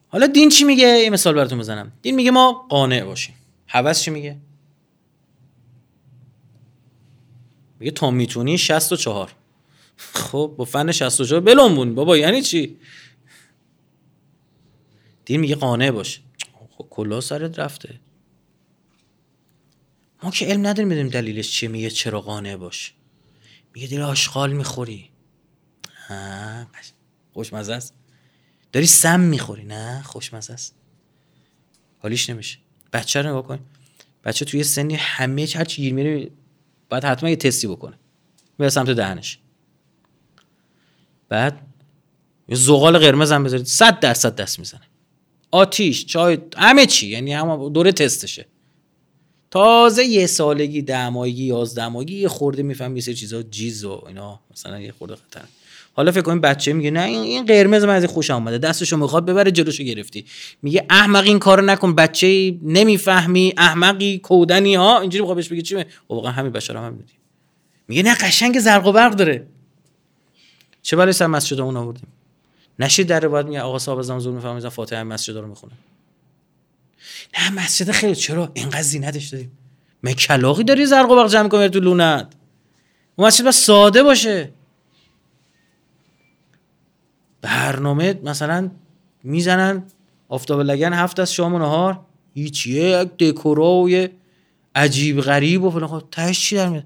حالا 0.07 0.27
دین 0.27 0.49
چی 0.49 0.63
میگه؟ 0.63 0.87
یه 0.87 1.09
مثال 1.09 1.33
براتون 1.33 1.59
بزنم. 1.59 1.91
دین 2.01 2.15
میگه 2.15 2.31
ما 2.31 2.65
قانع 2.69 3.03
باشیم. 3.03 3.35
حوث 3.67 4.01
چی 4.01 4.11
میگه؟ 4.11 4.37
میگه 7.79 7.91
تا 7.91 8.11
می‌تونی 8.11 8.57
64 8.57 9.35
خب 9.97 10.55
با 10.57 10.65
فن 10.65 10.91
64 10.91 11.41
بلون 11.41 11.95
بابا 11.95 12.17
یعنی 12.17 12.41
چی؟ 12.41 12.77
دین 15.25 15.39
میگه 15.39 15.55
قانع 15.55 15.91
باش. 15.91 16.21
خب 16.69 16.87
کلا 16.89 17.21
سرت 17.21 17.59
رفته. 17.59 17.99
ما 20.23 20.31
که 20.31 20.45
علم 20.45 20.67
نداریم 20.67 20.89
بدیم 20.89 21.09
دلیلش 21.09 21.51
چیه 21.51 21.69
میگه 21.69 21.89
چرا 21.89 22.21
قانع 22.21 22.55
باش. 22.55 22.93
میگه 23.75 23.87
دیر 23.87 24.01
آشغال 24.01 24.53
می‌خوری. 24.53 25.09
خوشمزه 27.33 27.73
است. 27.73 27.93
داری 28.71 28.85
سم 28.85 29.19
می‌خوری 29.19 29.63
نه؟ 29.63 30.01
خوشمزه 30.01 30.53
است. 30.53 30.75
حالیش 31.99 32.29
نمیشه. 32.29 32.57
بچه 32.93 33.21
رو 33.21 33.29
نگاه 33.29 33.43
کن. 33.43 33.59
بچه 34.23 34.45
توی 34.45 34.63
سنی 34.63 34.95
همه 34.95 35.47
هر 35.55 35.65
چی 35.65 35.81
گیر 35.81 35.93
میره 35.93 36.31
باید 36.89 37.03
حتما 37.05 37.29
یه 37.29 37.35
تستی 37.35 37.67
بکنه. 37.67 37.99
به 38.57 38.69
سمت 38.69 38.89
دهنش. 38.89 39.39
بعد 41.29 41.67
یه 42.47 42.55
زغال 42.55 42.97
قرمز 42.97 43.31
هم 43.31 43.43
بذارید. 43.43 43.65
صد 43.65 43.99
درصد 43.99 44.35
دست 44.35 44.59
می‌زنه. 44.59 44.87
آتیش 45.51 46.05
چای 46.05 46.37
همه 46.57 46.85
چی. 46.85 47.07
یعنی 47.07 47.33
هم 47.33 47.69
دوره 47.69 47.91
تستشه. 47.91 48.45
تازه 49.55 50.03
یه 50.03 50.27
سالگی 50.27 50.85
یازده 51.27 51.87
ماهگی 51.87 52.15
یه 52.15 52.27
خورده 52.27 52.63
میفهم 52.63 52.95
یه 52.95 53.01
سری 53.01 53.15
چیزا 53.15 53.43
جیز 53.43 53.83
و 53.83 54.03
اینا 54.07 54.39
مثلا 54.51 54.79
یه 54.79 54.91
خورده 54.91 55.15
خطر. 55.15 55.41
حالا 55.93 56.11
فکر 56.11 56.21
کنیم 56.21 56.41
بچه 56.41 56.73
میگه 56.73 56.91
نه 56.91 57.01
این 57.01 57.45
قرمز 57.45 57.83
من 57.83 57.95
از 57.95 58.05
خوش 58.05 58.31
اومده 58.31 58.57
دستشو 58.57 58.97
می‌خواد 58.97 59.25
ببره 59.25 59.51
جلوشو 59.51 59.83
گرفتی. 59.83 60.25
میگه 60.61 60.85
احمق 60.89 61.23
این 61.23 61.39
کارو 61.39 61.65
نکن 61.65 61.95
بچه 61.95 62.57
نمی‌فهمی 62.63 63.53
احمقی 63.57 64.19
کودنی 64.19 64.75
ها. 64.75 64.99
اینجوری 64.99 65.21
می‌خواد 65.21 65.35
بهش 65.35 65.49
بگه 65.49 65.61
چی؟ 65.61 65.85
واقعا 66.09 66.31
همین 66.31 66.51
بشر 66.51 66.77
هم 66.77 66.93
میدی 66.93 67.13
میگه 67.87 68.03
نه 68.03 68.15
قشنگ 68.15 68.59
زرق 68.59 68.87
و 68.87 68.91
برق 68.91 69.15
داره. 69.15 69.47
چه 70.81 70.95
برای 70.95 71.13
سر 71.13 71.27
مسجد 71.27 71.59
اون 71.59 71.77
آوردیم؟ 71.77 72.07
نشید 72.79 73.07
در 73.07 73.27
باید 73.27 73.45
میگه 73.45 73.61
آقا 73.61 73.79
صاحب 73.79 74.01
زمان 74.01 74.19
زور 74.19 74.33
می‌فهمید 74.33 74.69
فاتحه 74.69 75.03
مسجد 75.03 75.37
رو 75.37 75.47
می‌خونه 75.47 75.73
نه 77.39 77.51
مسجد 77.51 77.91
خیلی 77.91 78.15
چرا؟ 78.15 78.51
اینقدر 78.53 78.81
زینتش 78.81 79.27
دادیم 79.27 79.51
مکلاقی 80.03 80.63
داری 80.63 80.85
زرق 80.85 81.11
و 81.11 81.15
برق 81.15 81.29
جمع 81.29 81.49
کنی 81.49 81.69
تو 81.69 81.79
لونت؟ 81.79 82.33
اون 83.15 83.27
مسجد 83.27 83.45
بس 83.45 83.55
ساده 83.55 84.03
باشه. 84.03 84.53
برنامه 87.41 88.19
مثلا 88.23 88.71
می‌زنن 89.23 89.83
آفتاب 90.29 90.59
لگن 90.59 90.93
هفت 90.93 91.19
از 91.19 91.33
شام 91.33 91.53
و 91.53 91.59
نهار. 91.59 91.99
هیچیه 92.33 92.83
یک 92.83 93.17
دکورا 93.17 93.71
و 93.71 93.89
یه 93.89 94.11
عجیب 94.75 95.21
غریب 95.21 95.63
و 95.63 95.71
فلان. 95.71 95.87
خب 95.87 96.03
تهش 96.11 96.39
چی 96.39 96.55
در 96.55 96.69
میاد؟ 96.69 96.85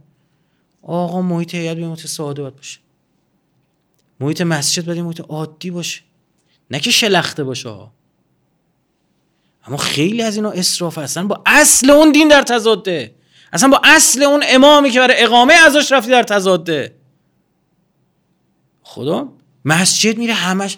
آقا 0.81 1.21
محیط 1.21 1.55
هیئت 1.55 1.77
به 1.77 1.87
محیط 1.87 2.07
ساده 2.07 2.41
باید 2.41 2.55
باشه. 2.55 2.79
محیط 4.19 4.41
مسجد 4.41 4.85
باید 4.85 4.99
محیط 4.99 5.21
عادی 5.21 5.71
باشه. 5.71 6.01
نه 6.71 6.79
که 6.79 6.91
شلخته 6.91 7.43
باشه 7.43 7.69
اما 9.69 9.77
خیلی 9.77 10.21
از 10.21 10.35
اینا 10.35 10.49
اسراف 10.49 10.97
هستن. 10.97 11.27
با 11.27 11.41
اصل 11.45 11.89
اون 11.89 12.11
دین 12.11 12.27
در 12.27 12.41
تضاده. 12.41 13.15
اصلا 13.53 13.69
با 13.69 13.81
اصل 13.83 14.23
اون 14.23 14.43
امامی 14.47 14.89
که 14.89 14.99
برای 14.99 15.23
اقامه 15.23 15.53
ازش 15.53 15.91
رفتی 15.91 16.11
در 16.11 16.23
تضاده. 16.23 16.95
خدا 18.81 19.33
مسجد 19.65 20.17
میره 20.17 20.33
همش. 20.33 20.77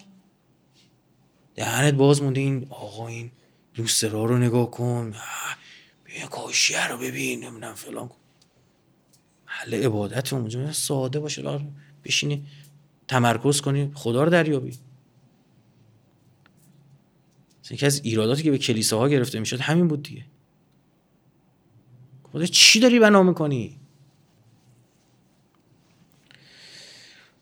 دهنت 1.55 1.93
باز 1.93 2.21
مونده 2.21 2.39
این 2.41 2.67
آقا 2.69 3.07
این 3.07 3.31
لوسترا 3.77 4.25
رو 4.25 4.37
نگاه 4.37 4.71
کن. 4.71 5.13
بیا 6.03 6.27
کاشیه 6.27 6.87
رو 6.87 6.97
ببین 6.97 7.43
نمی‌دونم 7.43 7.73
فلان 7.73 8.07
کن. 8.07 8.15
محل 9.47 9.73
عبادت 9.83 10.33
اونجا 10.33 10.71
ساده 10.71 11.19
باشه 11.19 11.59
بشینی 12.05 12.45
تمرکز 13.07 13.61
کنی 13.61 13.91
خدا 13.93 14.23
رو 14.23 14.29
دریابی. 14.29 14.77
یکی 17.71 17.85
از 17.85 18.01
ایراداتی 18.03 18.43
که 18.43 18.51
به 18.51 18.57
کلیساها 18.57 19.09
گرفته 19.09 19.39
می‌شد 19.39 19.59
همین 19.59 19.87
بود 19.87 20.03
دیگه. 20.03 20.25
خدا 22.31 22.45
چی 22.45 22.79
داری 22.79 22.99
بنا 22.99 23.23
می‌کنی؟ 23.23 23.77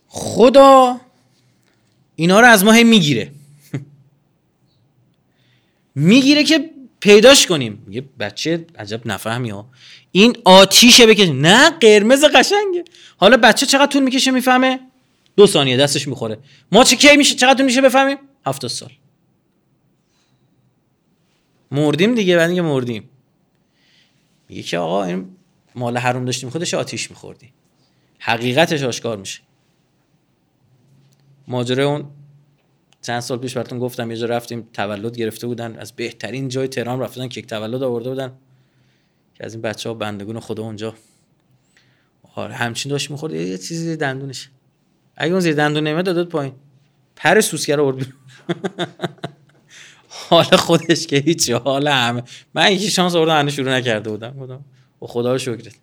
خدا 0.07 1.01
اینا 2.15 2.39
رو 2.39 2.47
از 2.47 2.63
ما 2.63 2.71
می‌گیره. 2.71 3.31
می‌گیره 5.95 6.43
که 6.43 6.69
پیداش 6.99 7.47
کنیم. 7.47 7.85
یه 7.89 8.03
بچه 8.19 8.65
عجب 8.79 9.01
نفهمی 9.05 9.49
ها. 9.49 9.69
این 10.11 10.37
آتیشه 10.45 11.07
بکش 11.07 11.27
نه 11.27 11.69
قرمز 11.69 12.25
قشنگه. 12.25 12.83
حالا 13.17 13.37
بچه 13.37 13.65
چقدر 13.65 13.91
طول 13.91 14.03
می‌کشه 14.03 14.31
می‌فهمه؟ 14.31 14.79
دو 15.35 15.47
ثانیه 15.47 15.77
دستش 15.77 16.07
می‌خوره. 16.07 16.37
ما 16.71 16.83
چه 16.83 16.95
کی 16.95 17.17
میشه؟ 17.17 17.35
چقدر 17.35 17.53
طول 17.53 17.65
میشه 17.65 17.81
بفهمیم؟ 17.81 18.17
هفتاد 18.45 18.69
سال. 18.69 18.89
مردیم 21.71 22.15
دیگه 22.15 22.37
بعد 22.37 22.49
اینکه 22.49 22.61
مردیم. 22.61 23.09
میگه 24.49 24.61
که 24.61 24.77
آقا 24.77 25.03
این 25.03 25.35
مال 25.75 25.97
حروم 25.97 26.25
داشتیم 26.25 26.49
خودش 26.49 26.73
آتیش 26.73 27.09
میخوردی. 27.11 27.53
حقیقتش 28.19 28.83
آشکار 28.83 29.17
میشه. 29.17 29.41
ماجره 31.47 31.83
اون 31.83 32.05
چند 33.01 33.19
سال 33.19 33.37
پیش 33.37 33.53
براتون 33.57 33.79
گفتم 33.79 34.11
یه 34.11 34.17
جا 34.17 34.25
رفتیم 34.25 34.67
تولد 34.73 35.17
گرفته 35.17 35.47
بودن 35.47 35.75
از 35.75 35.91
بهترین 35.91 36.47
جای 36.47 36.67
تهران 36.67 36.99
رفتن 36.99 37.27
کیک 37.27 37.47
تولد 37.47 37.83
آورده 37.83 38.09
بودن 38.09 38.31
که 39.35 39.45
از 39.45 39.53
این 39.53 39.61
بچه 39.61 39.89
ها 39.89 39.95
بندگون 39.95 40.39
خدا 40.39 40.63
اونجا. 40.63 40.93
آره 42.35 42.53
همچین 42.53 42.89
داشت 42.89 43.11
می‌خورد. 43.11 43.33
یه 43.33 43.57
چیزی 43.57 43.95
دندونش. 43.95 44.49
اگه 45.15 45.31
اون 45.31 45.39
زیر 45.39 45.55
دندون 45.55 45.87
نمیاد 45.87 46.05
دادت 46.05 46.29
پایین. 46.29 46.53
پر 47.15 47.41
سوسکر 47.41 47.79
آورد 47.79 48.07
حال 50.09 50.43
خودش 50.43 51.07
که 51.07 51.17
هیچ 51.17 51.49
حال 51.49 51.87
همه. 51.87 52.23
من 52.53 52.71
یکی 52.71 52.89
شانس 52.89 53.15
آوردم 53.15 53.39
هنوز 53.39 53.53
شروع 53.53 53.71
نکرده 53.71 54.09
بودم. 54.09 54.29
بودم 54.29 54.65
و 55.01 55.07
خدا 55.07 55.31
رو 55.31 55.37
شکرت. 55.37 55.75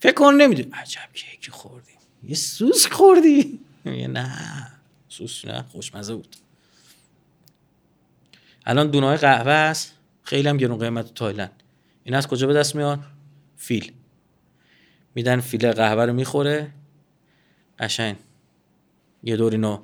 فکر 0.00 0.14
کن 0.14 0.34
نمی‌دونی. 0.34 0.70
عجب 0.72 1.08
کیک 1.14 1.50
خوردی. 1.50 1.90
یه 2.28 2.34
سوس 2.34 2.86
خوردی. 2.86 3.60
نه 3.84 4.72
سوس 5.08 5.44
نه 5.44 5.62
خوشمزه 5.62 6.14
بود. 6.14 6.36
الان 8.66 8.90
دونای 8.90 9.16
قهوه 9.16 9.52
است. 9.52 9.94
خیلی 10.22 10.48
هم 10.48 10.56
گرون 10.56 10.78
قیمت 10.78 11.14
تایلند. 11.14 11.62
این 12.04 12.14
از 12.14 12.26
کجا 12.26 12.46
به 12.46 12.54
دست 12.54 12.76
میاد؟ 12.76 13.00
فیل. 13.56 13.92
میدن 15.14 15.40
فیل 15.40 15.72
قهوه 15.72 16.04
رو 16.04 16.12
می‌خوره. 16.12 16.70
قشنگ. 17.78 18.16
یه 19.22 19.36
دور 19.36 19.52
اینو 19.52 19.80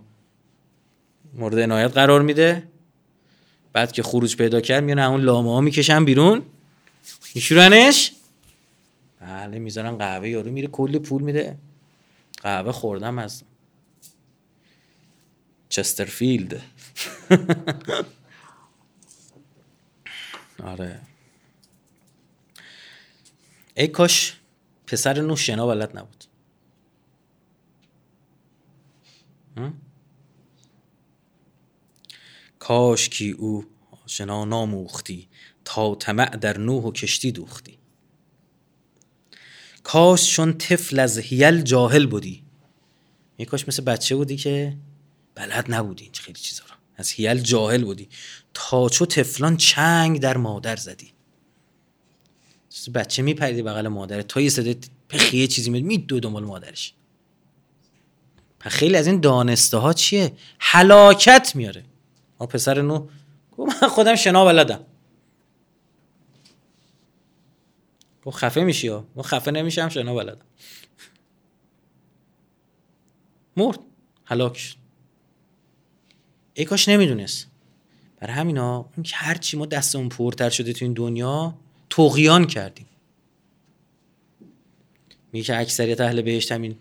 مورد 1.35 1.59
عنایت 1.59 1.93
قرار 1.93 2.23
میده. 2.23 2.69
بعد 3.77 3.93
که 3.93 4.03
خروج 4.03 4.37
پیدا 4.37 4.61
کرد 4.61 4.85
میان 4.85 4.99
اون 4.99 5.21
لامه 5.21 5.51
ها 5.51 5.61
می‌کشن 5.61 6.05
بیرون. 6.05 6.43
میشورنش. 7.35 8.13
بله 9.21 9.59
می‌ذارن 9.59 9.99
قهوه 9.99 10.29
یارو 10.29 10.51
میره 10.51 10.69
کلی 10.69 10.99
پول 10.99 11.23
میده. 11.23 11.59
قهوه 12.43 12.73
خوردم 12.73 13.19
از 13.19 13.43
چسترفیلد. 15.69 16.63
آره. 20.65 21.01
ای 23.77 23.89
کاش 23.89 24.37
پسر 24.87 25.21
نو 25.21 25.37
شنا 25.37 25.67
بلد 25.67 25.99
نبود. 25.99 26.25
کاش 32.67 33.09
کی 33.09 33.31
او 33.31 33.65
شنا 34.07 34.45
ناموختی 34.45 35.29
تا 35.65 35.95
طمع 35.95 36.37
در 36.37 36.59
نوح 36.59 36.85
و 36.85 36.93
کشتی 36.93 37.33
دوختی. 37.33 37.79
کاش 39.83 40.31
چون 40.33 40.59
طفل 40.59 40.99
از 40.99 41.19
هیل 41.19 41.63
جاهل 41.63 42.07
بودی. 42.07 42.43
می 43.39 43.47
کاش 43.47 43.69
مثل 43.69 43.83
بچه 43.83 44.17
بودی 44.17 44.37
که 44.37 44.77
بلد 45.35 45.75
نبودی 45.75 46.05
این 46.05 46.13
خیلی 46.15 46.41
چیزا 46.41 46.63
رو. 46.69 46.75
از 46.97 47.11
هیل 47.11 47.41
جاهل 47.41 47.85
بودی. 47.85 48.09
تا 48.55 48.89
چو 48.89 49.07
تفلان 49.07 49.57
چنگ 49.57 50.21
در 50.21 50.37
مادر 50.37 50.77
زدی. 50.77 51.13
بچه 52.95 53.23
میپریدی 53.23 53.63
بغل 53.63 53.89
مادر. 53.89 54.23
تا 54.23 54.41
یه 54.41 54.49
صدای 54.49 54.77
پخیه 55.09 55.47
چیزی 55.47 55.71
میاد 55.71 55.85
می 55.85 55.99
دو 55.99 56.21
دنبال 56.21 56.45
مادرش. 56.45 56.95
خیلی 58.59 58.97
از 58.97 59.07
این 59.07 59.21
دانسته 59.21 59.77
ها 59.77 59.93
چیه؟ 59.93 60.33
حلاکت 60.59 61.53
میاره. 61.55 61.85
ما 62.41 62.47
پسر 62.47 62.83
نو. 62.83 63.09
من 63.59 63.89
خودم 63.89 64.15
شنا 64.15 64.45
بلدم. 64.45 64.85
گفت 68.25 68.37
خفه 68.37 68.61
میشی 68.61 68.89
ها 68.89 69.07
خفه 69.23 69.51
نمیشم 69.51 69.89
شنا 69.89 70.15
بلدم. 70.15 70.47
مرد. 73.57 73.79
حلاک 74.25 74.57
شد. 74.59 74.77
ای 76.55 76.65
کاش 76.65 76.89
نمی‌دونست. 76.89 77.51
برای 78.21 78.35
همینا 78.35 78.77
اون 78.77 79.03
که 79.03 79.17
هرچی 79.17 79.57
ما 79.57 79.67
دستمون 79.67 80.09
پرتر 80.09 80.51
شده 80.51 80.73
تو 80.73 80.85
این 80.85 80.95
دنیا 80.95 81.59
توقیان 81.91 82.47
کردیم. 82.47 82.87
میگه 85.33 85.45
که 85.45 85.61
اکثریت 85.61 86.01
اهل 86.01 86.23
بهشت 86.23 86.53
همین 86.53 86.79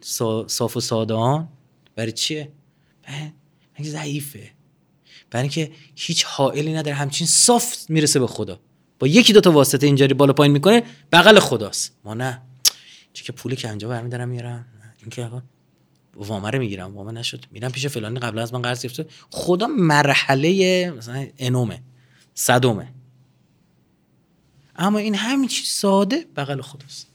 صاف 0.47 0.77
و 0.77 0.79
سادان 0.79 1.47
برای 1.95 2.11
چیه؟ 2.11 2.51
برای 3.03 3.89
ضعیفه. 3.89 4.54
برای 5.35 5.41
اینکه 5.41 5.71
هیچ 5.95 6.25
حائلی 6.25 6.73
نداره 6.73 6.95
همچین 6.95 7.27
صاف 7.27 7.89
می‌رسه 7.89 8.19
به 8.19 8.27
خدا. 8.27 8.59
با 8.99 9.07
یکی 9.07 9.33
دو 9.33 9.41
تا 9.41 9.51
واسطه 9.51 9.87
اینجوری 9.87 10.13
بالا 10.13 10.33
پایین 10.33 10.53
می‌کنه 10.53 10.83
بغل 11.11 11.39
خداست. 11.39 11.97
ما 12.03 12.13
نه. 12.13 12.41
چه 13.13 13.23
که 13.23 13.31
پولی 13.31 13.55
که 13.55 13.69
اینجا 13.69 13.87
برمیدارم 13.89 14.29
میارم 14.29 14.65
این 14.99 15.09
که 15.09 15.29
وامه 16.15 16.49
رو 16.49 16.59
می‌گیرم. 16.59 16.95
وامه 16.95 17.11
نشد. 17.11 17.45
میرم 17.51 17.71
پیش 17.71 17.87
فلانی 17.87 18.19
قبل 18.19 18.39
از 18.39 18.53
من 18.53 18.61
قرض 18.61 18.81
گرفته. 18.81 19.05
خدا 19.29 19.67
مرحله 19.67 20.91
مثلا 20.97 21.27
انومه 21.37 21.81
صدومه 22.33 22.87
اما 24.75 24.97
این 24.97 25.15
همین 25.15 25.47
چیز 25.47 25.67
ساده 25.67 26.25
بغل 26.35 26.61
خداست. 26.61 27.07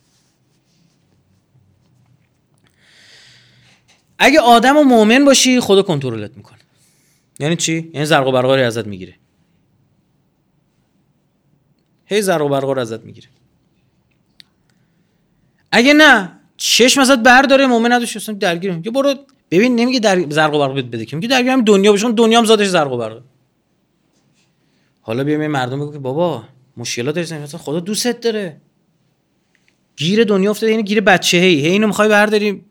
اگه 4.18 4.41
آدم 4.41 4.77
و 4.77 4.85
مؤمن 4.85 5.25
باشی 5.25 5.61
خدا 5.61 5.83
کنترلت 5.83 6.37
می‌کنه. 6.37 6.60
یعنی 7.41 7.57
چی؟ 7.57 7.91
یعنی 7.95 8.07
زرق 8.07 8.26
و 8.26 8.32
برقاری 8.32 8.62
ازت 8.62 8.86
می‌گیره. 8.86 9.14
هی 12.07 12.22
زرق 12.22 12.47
و 12.47 12.49
برقار 12.49 12.78
ازت 12.78 13.05
می‌گیره. 13.05 13.28
اگه 15.72 15.93
نه 15.93 16.32
چشم 16.57 17.01
ازت 17.01 17.18
برداره 17.18 17.66
مؤمن 17.66 17.93
نداشته 17.93 18.16
اصلا 18.16 18.34
درگیر 18.34 18.80
یه 18.84 18.91
برو 18.91 19.14
ببین 19.51 19.76
نمیگه 19.76 20.01
در 20.01 20.30
زرق 20.30 20.55
و 20.55 20.59
برق 20.59 20.91
بده 20.91 21.05
که 21.05 21.16
میگه 21.16 21.28
درگیر 21.28 21.53
هم 21.53 21.64
دنیا 21.64 21.93
بشون 21.93 22.12
دنیا 22.12 22.38
هم 22.38 22.45
زادش 22.45 22.66
زرق 22.66 22.93
و 22.93 22.97
برق. 22.97 23.22
حالا 25.01 25.24
بیایم 25.24 25.47
مردم 25.47 25.80
بگو 25.80 25.93
که 25.93 25.99
بابا 25.99 26.45
مشکلات 26.76 27.14
داری 27.14 27.47
خدا 27.47 27.80
دوستت 27.80 28.20
داره. 28.20 28.61
گیر 29.97 30.24
دنیا 30.24 30.51
افتاده 30.51 30.72
یعنی 30.72 30.82
گیر 30.82 31.01
بچه 31.01 31.38
هی 31.38 31.61
هی 31.61 31.68
اینو 31.68 31.86
می‌خوای 31.86 32.09
برداری. 32.09 32.64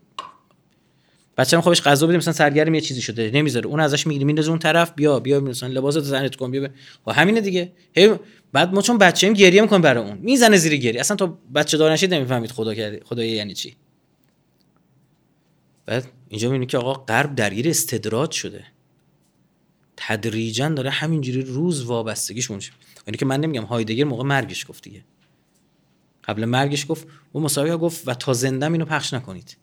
بچه‌م 1.40 1.62
خوابش 1.62 1.82
غذا 1.82 2.08
بده 2.08 2.18
مثلا 2.18 2.34
سرگرم 2.34 2.76
یه 2.76 2.82
چیزی 2.82 3.02
شده 3.02 3.32
نمی‌ذاره. 3.34 3.68
اون 3.68 3.80
ازش 3.80 4.08
می‌گیری 4.08 4.26
میندازه 4.26 4.50
اون 4.50 4.60
طرف 4.60 4.94
بیا 4.96 5.20
بیا 5.20 5.40
مثلا 5.40 5.70
لباسات 5.70 6.04
زنت 6.04 6.36
کن 6.36 6.52
بیا 6.52 6.64
و 6.64 6.68
خب 7.06 7.12
همینه 7.12 7.42
دیگه. 7.42 7.72
هی 7.96 8.16
بعد 8.54 8.74
ما 8.74 8.82
چون 8.82 8.98
بچه‌ام 8.98 9.34
گریه 9.34 9.62
می‌کنه 9.62 9.80
برای 9.80 10.04
اون. 10.04 10.18
می‌زنه 10.18 10.58
زیر 10.58 10.76
گریه. 10.76 11.00
اصلا 11.00 11.18
تو 11.18 11.38
بچه 11.56 11.78
دار 11.78 11.92
نشید 11.92 12.14
نمی‌فهمید 12.14 12.52
خدا 12.52 12.76
کرده 12.76 13.02
خدا 13.06 13.24
یعنی 13.24 13.54
چی. 13.54 13.76
بعد 15.86 16.08
اینجا 16.30 16.48
می‌بینی 16.48 16.66
که 16.66 16.78
آقا 16.78 16.94
غرب 16.94 17.36
درگیر 17.36 17.70
استدراج 17.70 18.32
شده. 18.32 18.66
تدریجا 19.98 20.70
داره 20.70 20.90
همینجوری 20.90 21.42
روز 21.42 21.84
وابستگیش 21.84 22.52
میشه. 22.52 22.72
یعنی 23.08 23.18
که 23.18 23.26
من 23.26 23.40
نمیگم 23.40 23.64
هایدگر 23.64 24.04
موقع 24.04 24.24
مرگش 24.24 24.70
گفت 24.70 24.84
دیگه. 24.84 25.04
قبل 26.24 26.46
مرگش 26.46 26.86
گفت 26.90 27.08
اون 27.32 27.44
مسابقه 27.44 27.78
گفت 27.78 28.08
و 28.08 28.14
تا 28.14 28.34
زندم 28.34 28.72
اینو 28.72 28.86
پخش 28.86 29.14
نکنید. 29.14 29.58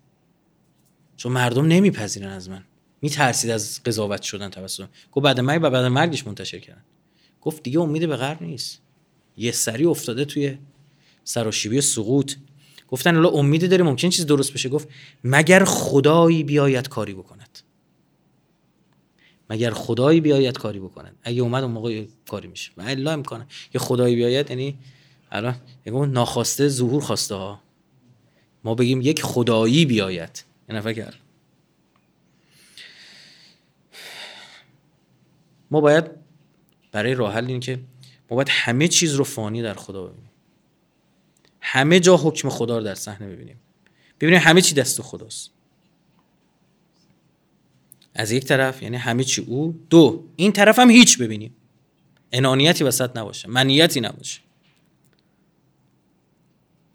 چون 1.16 1.32
مردم 1.32 1.66
نمیپذیرن 1.66 2.30
از 2.30 2.50
من. 2.50 2.64
میترسید 3.02 3.50
از 3.50 3.82
قضاوت 3.82 4.22
شدن 4.22 4.48
توسط 4.48 4.88
گفت 5.12 5.24
بعد 5.24 5.40
مرگ 5.40 5.60
و 5.62 5.70
بعد 5.70 5.84
مرگش 5.84 6.26
منتشر 6.26 6.58
کردن. 6.58 6.84
گفت 7.40 7.62
دیگه 7.62 7.80
امید 7.80 8.08
به 8.08 8.16
غرب 8.16 8.42
نیست. 8.42 8.80
یه 9.36 9.52
سری 9.52 9.84
افتاده 9.84 10.24
توی 10.24 10.58
سراشیبی 11.24 11.80
سقوط. 11.80 12.34
گفتن 12.88 13.16
الان 13.16 13.34
امیدی 13.34 13.68
داره 13.68 13.84
ممکن 13.84 14.08
چیز 14.08 14.26
درست 14.26 14.52
بشه. 14.52 14.68
گفت 14.68 14.88
مگر 15.24 15.64
خدایی 15.64 16.44
بیاید 16.44 16.88
کاری 16.88 17.14
بکند؟ 17.14 17.58
مگر 19.50 19.70
خدایی 19.70 20.20
بیاید 20.20 20.58
کاری 20.58 20.78
بکنن 20.78 21.12
اگه 21.22 21.42
اومد 21.42 21.62
اون 21.62 21.72
موقع 21.72 22.04
کاری 22.28 22.48
میشه. 22.48 22.72
و 22.76 22.82
الا 22.82 23.16
می‌کنه 23.16 23.46
یه 23.74 23.80
خدایی 23.80 24.16
بیاید 24.16 24.50
یعنی 24.50 24.78
الان 25.30 26.12
ناخواسته 26.12 26.68
ظهور 26.68 27.02
خواسته 27.02 27.34
ها. 27.34 27.60
ما 28.64 28.74
بگیم 28.74 29.00
یک 29.00 29.22
خدایی 29.22 29.86
بیاید. 29.86 30.45
یه 30.68 30.74
نفر 30.74 30.92
کرد 30.92 31.16
ما 35.70 35.80
باید 35.80 36.04
برای 36.92 37.14
راه 37.14 37.34
حل 37.34 37.46
این 37.46 37.60
که 37.60 37.78
ما 38.30 38.36
باید 38.36 38.48
همه 38.50 38.88
چیز 38.88 39.14
رو 39.14 39.24
فانی 39.24 39.62
در 39.62 39.74
خدا 39.74 40.06
ببینیم. 40.06 40.30
همه 41.60 42.00
جا 42.00 42.16
حکم 42.16 42.48
خدا 42.48 42.78
رو 42.78 42.84
در 42.84 42.94
صحنه 42.94 43.28
ببینیم. 43.28 43.60
ببینیم 44.20 44.40
همه 44.40 44.60
چی 44.60 44.74
دست 44.74 45.02
خداست. 45.02 45.50
از 48.14 48.32
یک 48.32 48.44
طرف 48.44 48.82
یعنی 48.82 48.96
همه 48.96 49.24
چی 49.24 49.42
او. 49.42 49.80
دو 49.90 50.24
این 50.36 50.52
طرف 50.52 50.78
هم 50.78 50.90
هیچ 50.90 51.18
ببینیم. 51.18 51.54
انانیتی 52.32 52.84
وسط 52.84 53.16
نباشه 53.16 53.48
منیتی 53.48 54.00
نباشه. 54.00 54.40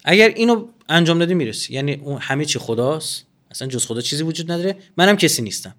اگر 0.04 0.28
اینو 0.28 0.68
انجام 0.88 1.18
دادی 1.18 1.34
می‌رسی. 1.34 1.74
یعنی 1.74 1.94
اون 1.94 2.18
همه 2.20 2.44
چی 2.44 2.58
خداست. 2.58 3.26
اصلا 3.52 3.68
جز 3.68 3.86
خدا 3.86 4.00
چیزی 4.00 4.22
وجود 4.22 4.52
نداره. 4.52 4.76
منم 4.96 5.16
کسی 5.16 5.42
نیستم. 5.42 5.74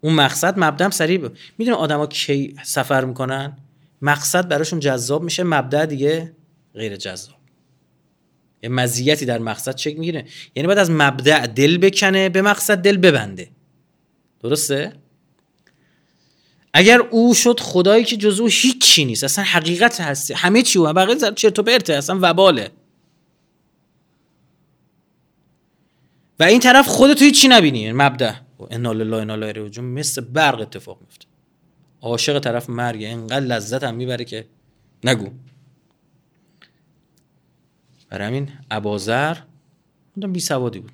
اون 0.00 0.14
مقصد 0.14 0.54
مبدم 0.58 0.90
سریع 0.90 1.18
ب... 1.18 1.32
می‌دونه 1.58 1.76
آدما 1.76 2.06
کی 2.06 2.56
سفر 2.62 3.04
می‌کنن؟ 3.04 3.56
مقصد 4.02 4.48
براشون 4.48 4.80
جذاب 4.80 5.22
میشه 5.22 5.42
مبدا 5.42 5.84
دیگه 5.84 6.32
غیر 6.74 6.96
جذاب. 6.96 7.38
یه 8.62 8.68
مزیتی 8.68 9.24
در 9.26 9.38
مقصد 9.38 9.74
چک 9.74 9.98
می‌گیره. 9.98 10.24
یعنی 10.54 10.66
باید 10.66 10.78
از 10.78 10.90
مبدا 10.90 11.46
دل 11.46 11.78
بکنه 11.78 12.28
به 12.28 12.42
مقصد 12.42 12.78
دل 12.78 12.96
ببنده. 12.96 13.50
درسته؟ 14.40 14.92
اگر 16.72 16.98
او 16.98 17.34
شد 17.34 17.60
خدایی 17.60 18.04
که 18.04 18.16
جزو 18.16 18.46
هیچی 18.46 19.04
نیست 19.04 19.24
اصلا 19.24 19.44
حقیقت 19.44 20.00
هستی. 20.00 20.34
همه 20.34 20.62
چی 20.62 20.78
و 20.78 20.92
بقیه 20.92 21.16
چرت 21.34 21.58
و 21.58 21.62
پرته 21.62 21.94
اصلا 21.94 22.18
وباله. 22.22 22.70
و 26.40 26.42
این 26.42 26.60
طرف 26.60 26.86
خودتو 26.86 27.24
هیچی 27.24 27.48
نبینی. 27.48 27.92
مبدا 27.92 28.34
انا 28.70 28.92
لله 28.92 29.16
انا 29.16 29.32
الیه 29.32 29.52
راجعون. 29.52 29.88
مثل 29.88 30.20
برق 30.20 30.60
اتفاق 30.60 31.00
میفته. 31.00 31.26
عاشق 32.00 32.38
طرف 32.38 32.70
مرگ. 32.70 33.02
اینقدر 33.02 33.40
لذت 33.40 33.84
هم 33.84 33.94
می‌بره 33.94 34.24
که 34.24 34.48
نگو. 35.04 35.30
برای 38.10 38.26
همین 38.26 38.50
ابازر 38.70 39.36
بی 40.16 40.40
سوادی 40.40 40.80
بود. 40.80 40.92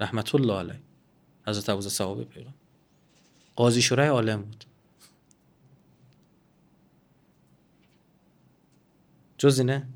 رحمت 0.00 0.34
الله 0.34 0.58
علیه. 0.58 0.80
حضرت 1.46 1.68
ابوذر 1.68 1.88
صحابه 1.88 2.24
پیغام 2.24 2.54
قاضی 3.56 3.82
شورای 3.82 4.08
عالم 4.08 4.42
بود. 4.42 4.64
جز 9.38 9.58
اینه؟ 9.58 9.86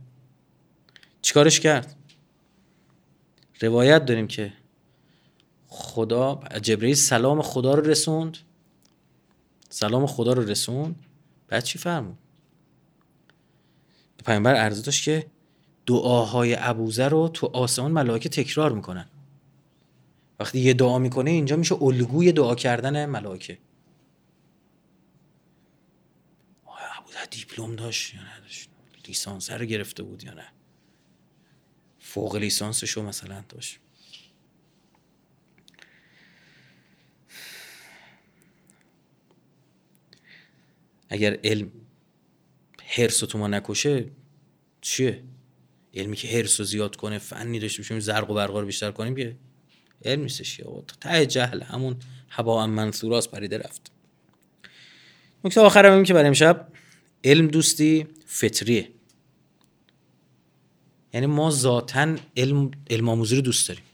چیکارش 1.23 1.61
کرد؟ 1.61 1.98
روایت 3.61 4.05
داریم 4.05 4.27
که 4.27 4.53
خدا 5.67 6.41
جبرئیل 6.63 6.95
سلام 6.95 7.43
خدا 7.43 7.75
رو 7.75 7.91
رسوند. 7.91 8.39
سلام 9.69 10.07
خدا 10.07 10.33
رو 10.33 10.43
رسوند. 10.43 11.07
بعد 11.49 11.65
چی 11.65 11.79
فرمود؟ 11.79 12.19
پیامبر 14.27 14.55
عرض 14.55 14.83
داشت 14.83 15.05
که 15.05 15.27
دعاهای 15.87 16.57
ابوذر 16.59 17.09
رو 17.09 17.29
تو 17.29 17.47
آسمان 17.47 17.93
ملائکه 17.93 18.29
تکرار 18.29 18.73
می‌کنن. 18.73 19.09
وقتی 20.41 20.61
یه 20.61 20.75
دعا 20.75 20.99
می‌کنه 20.99 21.31
اینجا 21.31 21.57
میشه 21.57 21.83
الگوی 21.83 22.33
دعا 22.33 22.55
کردن 22.55 23.07
ملائکه. 23.07 23.59
ابوذر 26.99 27.25
دیپلم 27.31 27.77
داشت 27.77 28.15
یا 28.15 28.21
نداشت؟ 28.21 28.71
لیسانس 29.09 29.51
رو 29.51 29.65
گرفته 29.65 30.03
بود 30.03 30.25
یا 30.25 30.35
نه؟ 30.35 30.47
فوق 32.09 32.37
لیسانسش 32.37 32.91
رو 32.91 33.03
مثلا 33.03 33.45
داشت. 33.49 33.79
اگر 41.09 41.39
علم 41.45 41.71
حرس 42.85 43.19
تو 43.19 43.39
ما 43.39 43.49
نکشه 43.49 44.11
چیه؟ 44.81 45.23
علمی 45.95 46.17
که 46.17 46.29
حرس 46.29 46.61
رو 46.61 46.67
زیاد 46.67 46.97
کنه 46.97 47.19
فنی 47.19 47.59
داشته 47.59 47.83
باشیم 47.83 48.01
زرق 48.01 48.31
و 48.31 48.35
برقا 48.35 48.61
رو 48.61 48.67
بیشتر 48.67 48.91
کنیم 48.91 49.17
که 49.17 49.37
علم 50.05 50.23
نیستش 50.23 50.59
یا 50.59 50.85
ته 51.01 51.27
جهل 51.27 51.63
همون 51.63 51.97
هوا 52.29 52.63
هم 52.63 52.71
منصوراست 52.71 53.31
پریده 53.31 53.59
رفت. 53.59 53.93
نکته 55.45 55.61
آخرم 55.61 55.93
این 55.93 56.05
که 56.05 56.15
برای 56.15 56.29
امشب 56.29 56.69
علم 57.25 57.49
دوستی 57.49 58.07
فطریه. 58.27 58.98
یعنی 61.19 61.27
ما 61.27 61.51
ذاتا 61.51 62.16
علم 62.37 62.71
علم 62.91 63.09
آموزی 63.09 63.37
رو 63.37 63.43
دوست 63.43 63.69
داریم. 63.69 63.85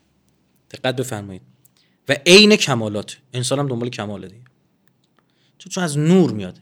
دقت 0.70 0.96
بفرمایید. 0.96 1.42
و 2.08 2.16
عین 2.26 2.56
کمالات. 2.56 3.16
انسان 3.32 3.58
هم 3.58 3.68
دنبال 3.68 3.88
کماله 3.88 4.28
دیگه. 4.28 4.44
چون 5.58 5.84
از 5.84 5.98
نور 5.98 6.32
میاد. 6.32 6.58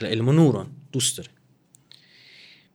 علم 0.00 0.28
و 0.28 0.32
نوران. 0.32 0.70
دوست 0.92 1.18
داره. 1.18 1.30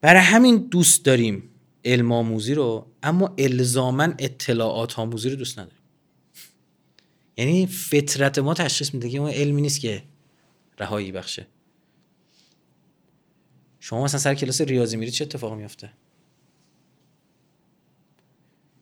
برای 0.01 0.21
همین 0.21 0.57
دوست 0.57 1.05
داریم 1.05 1.49
علم 1.85 2.11
آموزی 2.11 2.53
رو 2.53 2.87
اما 3.03 3.35
الزاما 3.37 4.03
اطلاعات 4.03 4.99
آموزی 4.99 5.29
رو 5.29 5.35
دوست 5.35 5.59
نداریم. 5.59 5.79
یعنی 7.37 7.67
فطرت 7.67 8.39
ما 8.39 8.53
تشخیص 8.53 8.93
میده 8.93 9.09
که 9.09 9.17
اون 9.17 9.29
علمی 9.29 9.61
نیست 9.61 9.79
که 9.79 10.03
رهایی 10.79 11.11
بخشه. 11.11 11.47
شما 13.79 14.03
مثلا 14.03 14.19
سر 14.19 14.35
کلاس 14.35 14.61
ریاضی 14.61 14.97
میرید 14.97 15.13
چه 15.13 15.25
اتفاقی 15.25 15.55
میفته 15.55 15.91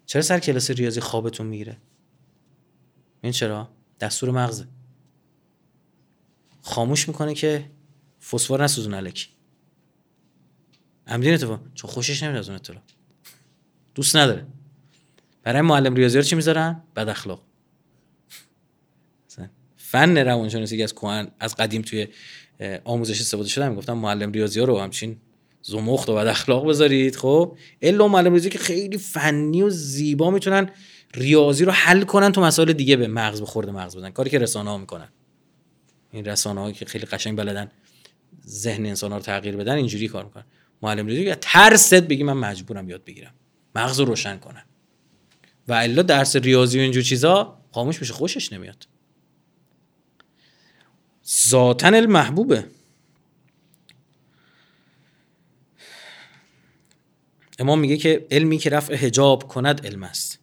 چرا 0.08 0.22
سر 0.22 0.40
کلاس 0.40 0.72
ریاضی 0.72 1.00
خوابتون 1.00 1.48
می‌گیره؟ 1.48 1.78
این 3.22 3.32
چرا؟ 3.32 3.70
دستور 4.00 4.32
مغزه. 4.32 4.68
خاموش 6.62 7.08
می‌کنه 7.08 7.34
که 7.34 7.72
فسفر 8.30 8.64
نسوزون 8.64 8.94
الکی. 8.94 9.28
عمدین 11.08 11.34
اتفاق 11.34 11.62
چون 11.74 11.90
خوشش 11.90 12.24
نمیاد 12.24 12.40
از 12.40 12.50
اون 12.50 12.56
اطلاع. 12.56 12.82
دوست 13.96 14.16
نداره. 14.16 14.48
برای 15.44 15.62
معلم 15.62 15.96
ریاضی 15.96 16.24
چی 16.24 16.36
می‌ذارن؟ 16.36 16.84
بد 16.96 17.10
اخلاق. 17.10 17.44
فن 19.78 20.18
روانشناسی 20.18 20.78
که 20.78 20.84
از 20.84 20.94
کوهن 20.94 21.32
از 21.40 21.56
قدیم 21.56 21.82
توی 21.82 22.08
آموزش 22.84 23.22
استفاده 23.22 23.50
شده 23.50 23.70
می‌گفتم 23.70 23.94
معلم 23.94 24.32
ریاضی 24.32 24.60
رو 24.60 24.80
همچین 24.80 25.18
زمخت 25.68 26.10
و 26.10 26.16
بد 26.16 26.28
اخلاق 26.28 26.70
بذارید. 26.70 27.16
خب 27.16 27.58
الا 27.82 28.08
معلم 28.08 28.32
ریاضی 28.32 28.50
که 28.50 28.58
خیلی 28.58 28.98
فنی 28.98 29.62
و 29.62 29.70
زیبا 29.70 30.32
می‌تونن 30.32 30.70
ریاضی 31.16 31.66
رو 31.66 31.72
حل 31.72 32.04
کنن 32.04 32.32
تو 32.32 32.42
مسائل 32.42 32.74
دیگه 32.74 32.96
به 32.96 33.08
مغز 33.08 33.42
بخورده 33.42 33.72
مغز 33.72 33.98
بدن. 33.98 34.10
کاری 34.10 34.30
که 34.30 34.40
رسانه 34.40 34.70
ها 34.70 34.78
می‌کنن. 34.78 35.10
این 36.12 36.26
رسانه 36.26 36.74
که 36.74 36.86
خیلی 36.86 37.06
قشنگ 37.06 37.38
بلدن 37.38 37.72
ذهن 38.48 38.86
انسان 38.86 39.12
ها 39.12 39.18
رو 39.18 39.24
تغییر 39.24 39.56
بدن 39.56 39.76
اینجوری 39.76 40.08
کار 40.08 40.24
می‌کنن. 40.24 40.46
معلم 40.82 41.08
ریاضی 41.08 41.36
ترست 41.42 41.94
بگی 41.94 42.24
من 42.24 42.34
مجبورم 42.34 42.90
یاد 42.90 43.04
بگیرم. 43.04 43.34
مغز 43.76 44.00
رو 44.00 44.06
روشن 44.06 44.38
کنن. 44.38 44.64
و 45.68 45.74
الا 45.74 46.02
درس 46.02 46.36
ریاضی 46.36 46.80
و 46.80 46.82
اینجور 46.82 47.04
چیزا 47.04 47.58
خاموش 47.72 48.02
میشه 48.02 48.14
خوشش 48.14 48.54
نمیاد. 48.54 48.88
ذاتن 51.50 51.94
المحبوبه. 51.94 52.66
امام 57.60 57.80
میگه 57.80 57.98
که 57.98 58.28
علمی 58.32 58.58
که 58.58 58.70
رفع 58.70 58.96
حجاب 58.96 59.48
کند 59.48 59.86
علم 59.86 60.04
است. 60.04 60.40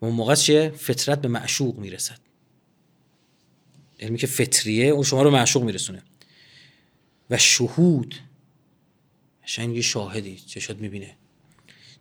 اون 0.00 0.12
موقع 0.12 0.34
چیه؟ 0.34 0.70
فطرت 0.70 1.20
به 1.20 1.28
معشوق 1.28 1.78
می‌رسد. 1.78 2.18
علمی 4.00 4.18
که 4.18 4.26
فطریه 4.26 4.86
اون 4.86 5.02
شما 5.02 5.22
رو 5.22 5.30
معشوق 5.30 5.62
میرسونه. 5.62 6.02
و 7.30 7.38
شهود 7.38 8.14
یه 9.58 9.80
شاهدی 9.80 10.36
چشات 10.36 10.76
می‌بینه. 10.76 11.16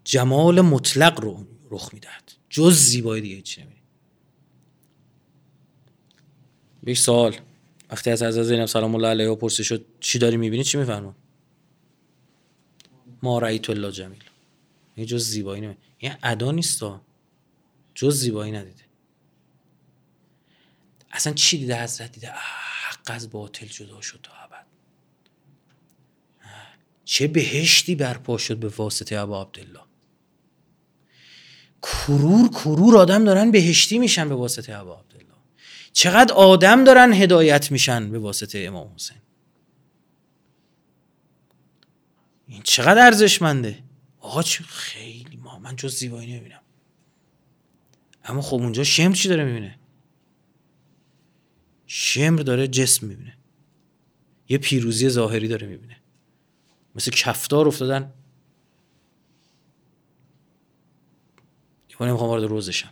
جمال 0.03 0.61
مطلق 0.61 1.19
رو 1.19 1.47
رخ 1.71 1.93
می‌دهد. 1.93 2.31
جز 2.49 2.75
زیبایی 2.77 3.21
دیگه 3.21 3.35
هیچی 3.35 3.61
نمی‌بینی 3.61 3.81
بیش 6.83 6.99
سوال. 6.99 7.35
وقتی 7.89 8.09
از 8.09 8.21
از 8.21 8.35
زینب 8.35 8.65
سلام 8.65 8.95
الله 8.95 9.07
علیه 9.07 9.35
پرسه 9.35 9.63
شد 9.63 9.85
چی 9.99 10.19
داری 10.19 10.37
می‌بینی؟ 10.37 10.63
چی 10.63 10.77
میفرما 10.77 11.15
ما 13.23 13.39
رأیت 13.39 13.69
الله 13.69 13.91
جمیل. 13.91 14.23
یه 14.97 15.05
جز 15.05 15.23
زیبایی 15.23 15.61
نمی‌بینی 15.61 15.85
یه 16.01 16.17
ادا 16.23 16.51
نیست 16.51 16.83
جز 17.95 18.19
زیبایی 18.19 18.51
ندیده. 18.51 18.83
اصلا 21.11 21.33
چی 21.33 21.57
دیده؟ 21.57 21.83
حضرت 21.83 22.11
دیده. 22.11 22.31
حق 22.87 23.01
از 23.05 23.29
باطل 23.29 23.65
جدا 23.65 24.01
شد 24.01 24.19
تا 24.23 24.33
ابد. 24.33 24.65
چه 27.05 27.27
بهشتی 27.27 27.95
برپا 27.95 28.37
شد 28.37 28.57
به 28.57 28.67
واسطه 28.67 29.17
ابا 29.17 29.41
عبدالله. 29.41 29.79
کرور 31.81 32.49
کرور 32.49 32.97
آدم 32.97 33.23
دارن 33.23 33.51
بهشتی 33.51 33.99
میشن 33.99 34.29
به 34.29 34.35
واسطه 34.35 34.73
ابا 34.73 34.99
عبدالله. 34.99 35.33
چقدر 35.93 36.33
آدم 36.33 36.83
دارن 36.83 37.13
هدایت 37.13 37.71
میشن 37.71 38.11
به 38.11 38.19
واسطه 38.19 38.59
امام 38.59 38.93
حسین. 38.95 39.17
این 42.47 42.61
چقدر 42.63 43.05
ارزشمنده؟ 43.05 43.83
آقا 44.19 44.41
خیلی 44.67 45.37
ما 45.37 45.59
من 45.59 45.75
جز 45.75 45.95
زیبایی 45.95 46.33
نمی‌بینم. 46.33 46.61
اما 48.23 48.41
خب 48.41 48.55
اونجا 48.57 48.83
شمر 48.83 49.15
چی 49.15 49.29
داره 49.29 49.45
می‌بینه؟ 49.45 49.79
شمر 51.85 52.39
داره 52.39 52.67
جسم 52.67 53.07
می‌بینه. 53.07 53.37
یه 54.49 54.57
پیروزی 54.57 55.09
ظاهری 55.09 55.47
داره 55.47 55.67
می‌بینه. 55.67 55.97
مثل 56.95 57.11
کفتار 57.11 57.67
افتادن. 57.67 58.13
نمی‌خوام 61.99 62.29
وارد 62.29 62.43
روزشم 62.43 62.89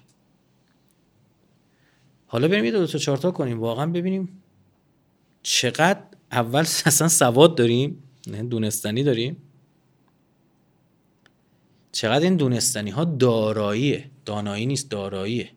حالا 2.27 2.48
بریم 2.48 2.65
یه 2.65 2.72
دو 2.72 2.88
تا 2.88 2.98
چارتا 2.98 3.32
کنیم. 3.32 3.60
واقعا 3.60 3.86
ببینیم 3.86 4.44
چقدر 5.44 6.03
اول 6.32 6.60
اصلا 6.86 7.07
سواد 7.07 7.57
داریم. 7.57 8.03
نه 8.27 8.44
دونستنی 8.44 9.03
داریم. 9.03 9.38
چقدر 11.95 12.23
این 12.23 12.35
دونستنی 12.35 12.89
ها 12.89 13.05
داراییه؟ 13.05 14.05
دانایی 14.26 14.65
نیست 14.65 14.89
داراییه. 14.89 15.49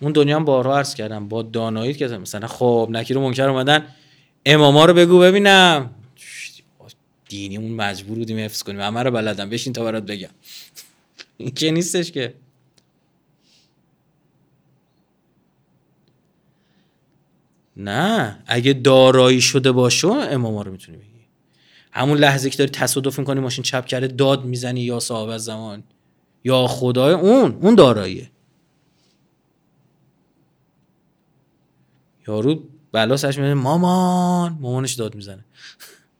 اون 0.00 0.12
دنیا 0.12 0.36
هم 0.36 0.44
بارها 0.44 0.76
عرض 0.76 0.94
کردم 0.94 1.28
با 1.28 1.42
دانایی 1.42 1.94
که 1.94 2.08
مثلا 2.08 2.46
خب 2.46 2.88
نکیر 2.90 3.16
رو 3.16 3.22
منکر 3.22 3.48
اومدن 3.48 3.86
اماما 4.46 4.84
رو 4.84 4.94
بگو 4.94 5.18
ببینم. 5.18 5.90
دینی 7.28 7.56
اون 7.56 7.70
مجبور 7.70 8.18
بودیم 8.18 8.38
حفظ 8.38 8.62
کنیم. 8.62 8.80
همه 8.80 9.02
رو 9.02 9.10
بلدم. 9.10 9.50
بشین 9.50 9.72
تا 9.72 9.84
برات 9.84 10.02
بگم. 10.02 10.28
این 11.36 11.50
که 11.50 11.70
نیستش 11.70 12.12
که. 12.12 12.34
نه 17.76 18.38
اگه 18.46 18.72
دارایی 18.72 19.40
شده 19.40 19.72
باشه 19.72 20.08
اماما 20.08 20.62
رو 20.62 20.72
می‌تونی 20.72 20.98
بگی. 20.98 21.11
همون 21.92 22.18
لحظه 22.18 22.50
که 22.50 22.58
داری 22.58 22.70
تصادف 22.70 23.18
می‌کنی 23.18 23.40
ماشین 23.40 23.64
چپ 23.64 23.86
کرده 23.86 24.06
داد 24.06 24.44
می‌زنی 24.44 24.80
یا 24.80 25.00
صاحب 25.00 25.36
زمان. 25.36 25.82
یا 26.44 26.66
خدای 26.66 27.14
اون 27.14 27.58
اون 27.62 27.74
داراییه. 27.74 28.30
یارو 32.28 32.62
بلا 32.92 33.16
سرش 33.16 33.38
می‌زنه 33.38 33.54
مامان 33.54 34.58
مامانش 34.60 34.92
داد 34.94 35.14
می‌زنه. 35.14 35.44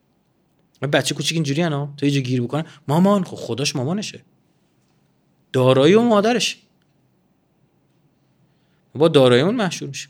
بچه 0.93 1.15
کوچیک 1.15 1.37
اینجوری 1.37 1.63
ها؟ 1.63 1.95
تو 1.97 2.07
یه 2.07 2.21
گیر 2.21 2.43
بکنه 2.43 2.65
مامان 2.89 3.25
خب 3.25 3.37
خداش 3.37 3.77
مامانشه. 3.77 4.25
دارایی 5.53 5.95
و 5.95 6.03
مادرش 6.03 6.63
با 8.95 9.09
دارایی 9.09 9.43
اون 9.43 9.55
محشور 9.55 9.89
میشه. 9.89 10.09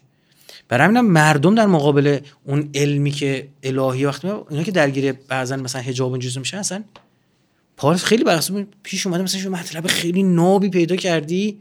برای 0.73 0.85
همینم 0.85 1.07
مردم 1.07 1.55
در 1.55 1.67
مقابل 1.67 2.19
اون 2.45 2.71
علمی 2.75 3.11
که 3.11 3.49
الهی 3.63 4.05
وقتی 4.05 4.29
اینا 4.29 4.63
که 4.63 4.71
درگیر 4.71 5.13
بعضا 5.13 5.57
مثلا 5.57 5.83
حجاب 5.83 6.13
اینجوری 6.13 6.39
میشن 6.39 6.57
اصلا 6.59 6.85
پارس 7.77 8.05
خیلی 8.05 8.25
بحث 8.25 8.51
پیش 8.83 9.07
اومده 9.07 9.23
مثلا 9.23 9.41
شو 9.41 9.51
مطلب 9.51 9.87
خیلی 9.87 10.23
نابی 10.23 10.69
پیدا 10.69 10.97
کردی. 10.97 11.61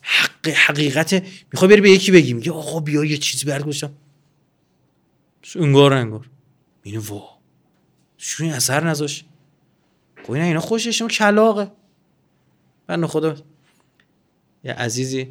حق 0.00 0.48
حقیقت 0.48 1.22
می‌خوای 1.52 1.70
بری 1.70 1.80
به 1.80 1.90
یکی 1.90 2.12
بگی 2.12 2.32
میگه 2.32 2.52
آقا 2.52 2.80
بیا 2.80 3.04
یه 3.04 3.18
چیزی 3.18 3.46
برات 3.46 3.64
گوشم 3.64 3.90
انگار 5.56 5.92
انگار. 5.92 6.28
اینو 6.82 7.00
وا. 7.00 7.38
شو 8.18 8.44
اثر 8.44 8.88
نذاش. 8.88 9.24
خب 10.24 10.32
اینا 10.32 10.44
اینا 10.44 10.60
خوشش 10.60 11.02
کلاقه 11.02 11.70
بنده 12.86 13.06
خدا 13.06 13.36
یه 14.64 14.72
عزیزی 14.72 15.28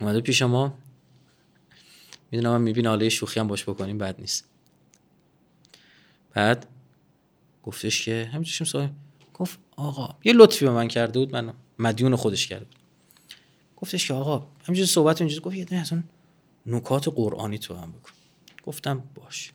اومده 0.00 0.20
پیش 0.20 0.42
ما. 0.42 0.83
می‌دونم 2.34 2.52
من 2.52 2.60
می‌بینه 2.60 2.88
حالا 2.88 3.08
شوخی 3.08 3.40
هم 3.40 3.46
باش 3.46 3.62
بکنیم 3.64 3.98
بد 3.98 4.20
نیست. 4.20 4.44
بعد 6.32 6.66
گفتش 7.62 8.04
که 8.04 8.30
همینجوشیم 8.32 8.66
سوال؟ 8.66 8.90
گفت 9.34 9.58
آقا 9.76 10.14
یه 10.24 10.32
لطفی 10.32 10.64
به 10.64 10.70
من 10.70 10.88
کرده 10.88 11.18
بود 11.18 11.36
من 11.36 11.54
مدیون 11.78 12.16
خودش 12.16 12.46
کرده 12.46 12.64
بود. 12.64 12.76
گفتش 13.76 14.08
که 14.08 14.14
آقا 14.14 14.46
همینجوری 14.64 14.86
صحبت 14.86 15.20
اینجوری 15.20 15.40
گفت 15.40 15.56
یه 15.56 15.78
از 15.80 15.92
اون 15.92 16.04
نکات 16.66 17.08
قرآنی 17.08 17.58
تو 17.58 17.74
هم 17.74 17.92
بکن. 17.92 18.12
گفتم 18.64 19.02
باش. 19.14 19.52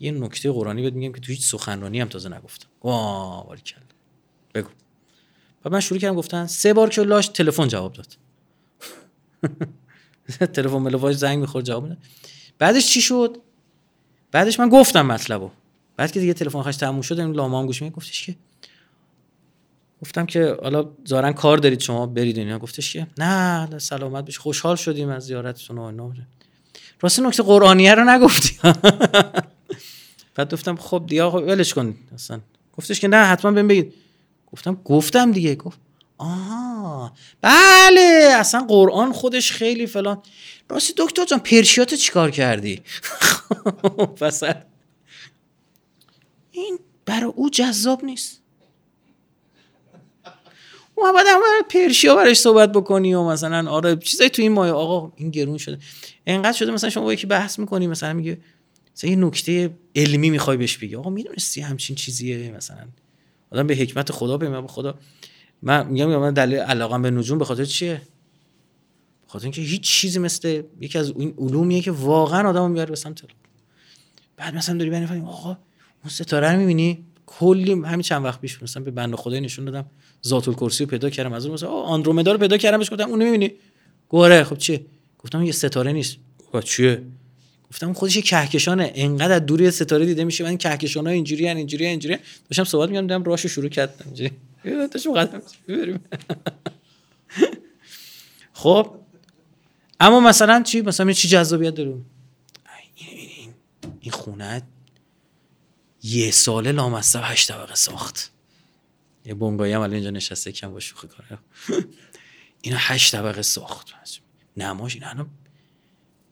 یه 0.00 0.10
نکته 0.10 0.52
قرآنی 0.52 0.82
بهت 0.82 0.92
میگم 0.92 1.12
که 1.12 1.20
تو 1.20 1.32
هیچ 1.32 1.44
سخنرانی 1.44 2.00
هم 2.00 2.08
تازه 2.08 2.28
نگفتم. 2.28 2.68
واه 2.82 3.56
کل 3.56 3.80
بگو. 4.54 4.68
و 5.64 5.70
من 5.70 5.80
شروع 5.80 6.00
کردم 6.00 6.14
گفتن 6.14 6.46
سه 6.46 6.74
بار 6.74 6.88
که 6.90 7.02
لاش 7.02 7.28
تلفن 7.28 7.68
جواب 7.68 7.92
داد. 7.92 8.16
تلفن 10.54 10.76
ملواج 10.76 11.16
زنگ 11.16 11.38
می‌خورد 11.38 11.64
جواب 11.64 11.82
میده 11.82 11.96
بعدش 12.58 12.86
چی 12.86 13.00
شد؟ 13.00 13.36
بعدش 14.32 14.60
من 14.60 14.68
گفتم 14.68 15.06
مطلبو. 15.06 15.50
بعد 15.96 16.12
که 16.12 16.20
دیگه 16.20 16.34
تلفن 16.34 16.62
خش 16.62 16.76
تموم 16.76 17.00
شد 17.02 17.20
این 17.20 17.32
لامام 17.32 17.66
گوش 17.66 17.82
میگه 17.82 17.94
گفتش 17.94 18.26
که 18.26 18.36
گفتم 20.02 20.26
که 20.26 20.56
حالا 20.62 20.90
زارن 21.04 21.32
کار 21.32 21.58
دارید 21.58 21.80
شما 21.80 22.06
برید 22.06 22.38
اینا. 22.38 22.58
گفتش 22.58 22.92
که 22.92 23.06
نه 23.18 23.78
سلامت 23.78 24.24
بش. 24.24 24.38
خوشحال 24.38 24.76
شدیم 24.76 25.08
از 25.08 25.22
زیارتتون 25.22 25.78
و 25.78 25.82
اینا. 25.82 26.12
راست 27.00 27.20
نکته 27.20 27.42
قرآنیه 27.42 27.94
رو 27.94 28.04
نگفتی. 28.10 28.58
بعد 30.34 30.52
گفتم 30.52 30.76
خب 30.76 31.04
دیگه 31.08 31.24
ولش 31.24 31.74
کن 31.74 31.94
اصلا. 32.14 32.40
گفتش 32.76 33.00
که 33.00 33.08
نه 33.08 33.16
حتما 33.16 33.50
بهم 33.50 33.68
بگید. 33.68 33.94
گفتم 34.52 34.78
گفتم 34.84 35.32
دیگه. 35.32 35.54
گفت 35.54 35.78
آها. 36.18 36.73
بله 37.42 38.28
اصلا 38.36 38.66
قرآن 38.68 39.12
خودش 39.12 39.52
خیلی 39.52 39.86
فلان. 39.86 40.22
راستی 40.68 40.92
دکتر 40.96 41.24
جان 41.24 41.38
پرشیات 41.40 41.94
چیکار 41.94 42.30
کردی؟ 42.30 42.82
پس 44.20 44.42
این 46.50 46.78
برای 47.06 47.32
او 47.34 47.50
جذاب 47.50 48.04
نیست. 48.04 48.40
و 50.96 51.12
بعد 51.12 51.26
پرشیا 51.70 52.14
براش 52.14 52.36
صحبت 52.38 52.72
بکنی 52.72 53.14
و 53.14 53.22
مثلا 53.22 53.70
آره 53.70 53.96
چیزایی 53.96 54.30
تو 54.30 54.42
این 54.42 54.52
مایه. 54.52 54.72
آقا 54.72 55.12
این 55.16 55.30
گرون 55.30 55.58
شده. 55.58 55.78
انقدر 56.26 56.52
شده 56.58 56.72
مثلا 56.72 56.90
شما 56.90 57.04
با 57.04 57.12
یکی 57.12 57.26
بحث 57.26 57.58
می‌کنی 57.58 57.86
مثلا 57.86 58.12
میگه 58.12 58.38
مثلا 58.96 59.10
یه 59.10 59.16
نکته 59.16 59.70
علمی 59.96 60.30
می‌خوای 60.30 60.56
بهش 60.56 60.76
بگی. 60.78 60.96
آقا 60.96 61.10
می‌دونستی 61.10 61.60
همچین 61.60 61.96
چیزیه 61.96 62.50
مثلا. 62.56 62.84
آدم 63.50 63.66
به 63.66 63.74
حکمت 63.74 64.12
خدا 64.12 64.36
به 64.36 64.66
خدا. 64.68 64.98
من 65.62 65.86
میگم 65.86 66.06
من 66.06 66.34
دلیل 66.34 66.58
علاقم 66.58 67.02
به 67.02 67.10
نجوم 67.10 67.38
به 67.38 67.44
خاطر 67.44 67.64
چیه؟ 67.64 68.02
به 69.22 69.28
خاطر 69.28 69.44
اینکه 69.44 69.62
هیچ 69.62 69.80
چیزی 69.80 70.18
مثل 70.18 70.62
یکی 70.80 70.98
از 70.98 71.12
این 71.16 71.34
علومیه 71.38 71.80
که 71.80 71.90
واقعا 71.90 72.48
آدمو 72.48 72.68
میاره 72.68 72.90
به 72.90 72.96
سمت 72.96 73.22
بعد 74.36 74.54
مثلا 74.54 74.78
داری 74.78 74.90
ببینی 74.90 75.26
آقا 75.26 75.48
اون 75.48 76.10
ستاره 76.10 76.52
رو 76.52 76.58
می‌بینی؟ 76.58 77.04
کلی 77.26 77.72
همین 77.72 78.02
چند 78.02 78.24
وقت 78.24 78.40
پیش 78.40 78.62
مثلا 78.62 78.82
به 78.82 78.90
بنده 78.90 79.16
خدای 79.16 79.40
نشون 79.40 79.64
دادم 79.64 79.86
ذات 80.26 80.48
الکرسی 80.48 80.84
رو 80.84 80.90
پیدا 80.90 81.10
کردم. 81.10 81.32
از 81.32 81.46
اون 81.46 81.54
مثلا 81.54 81.68
آندرومدا 81.68 82.32
رو 82.32 82.38
پیدا 82.38 82.56
کردم 82.56 82.78
بهش 82.78 82.92
گفتم 82.92 83.08
اونو 83.08 83.24
می‌بینی؟ 83.24 83.52
گوره 84.08 84.44
خب 84.44 84.58
چیه؟ 84.58 84.84
گفتم 85.18 85.42
یه 85.42 85.52
ستاره 85.52 85.92
نیست. 85.92 86.16
گفت 86.52 86.66
چیه؟ 86.66 87.02
گفتم 87.70 87.92
خودش 87.92 88.16
یه 88.16 88.22
کهکشانه. 88.22 88.92
انقدر 88.94 89.38
دوری 89.38 89.70
ستاره 89.70 90.06
دیده 90.06 90.24
میشه. 90.24 90.44
من 90.44 90.56
کهکشان‌ها 90.56 91.12
اینجوری 91.12 91.48
ان 91.48 91.56
اینجوری 91.56 92.18
داشتم 92.50 92.64
صحبت 92.64 92.88
می‌کردم 92.88 93.24
راهشو 93.24 93.48
شروع 93.48 93.68
کردم. 93.68 94.04
اینجوری. 94.04 94.30
قدم 95.16 95.42
خب. 98.52 99.00
اما 100.00 100.20
مثلا 100.20 100.62
چی؟ 100.62 100.80
مثلا 100.80 101.12
چی 101.12 101.28
جذابیت 101.28 101.74
داره 101.74 102.00
این 102.94 103.54
این 104.00 104.12
خونه 104.12 104.62
یه 106.02 106.30
ساله 106.30 106.72
لامصب 106.72 107.20
هشت 107.24 107.52
طبقه 107.52 107.74
ساخت. 107.74 108.32
یه 109.24 109.34
بونگایی 109.34 109.72
هم 109.72 109.80
الان 109.80 109.94
اینجا 109.94 110.10
نشسته 110.10 110.52
کم 110.52 110.72
با 110.72 110.80
شوخی 110.80 111.08
کنه 111.08 111.38
اینا 112.62 112.76
هشت 112.80 113.16
طبقه 113.16 113.42
ساخت. 113.42 113.94
نماش 114.56 114.94
اینا 114.94 115.26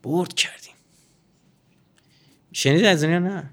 برد 0.02 0.34
کردیم. 0.34 0.74
شنید 2.52 2.84
از 2.84 3.02
این 3.02 3.12
نه؟ 3.12 3.50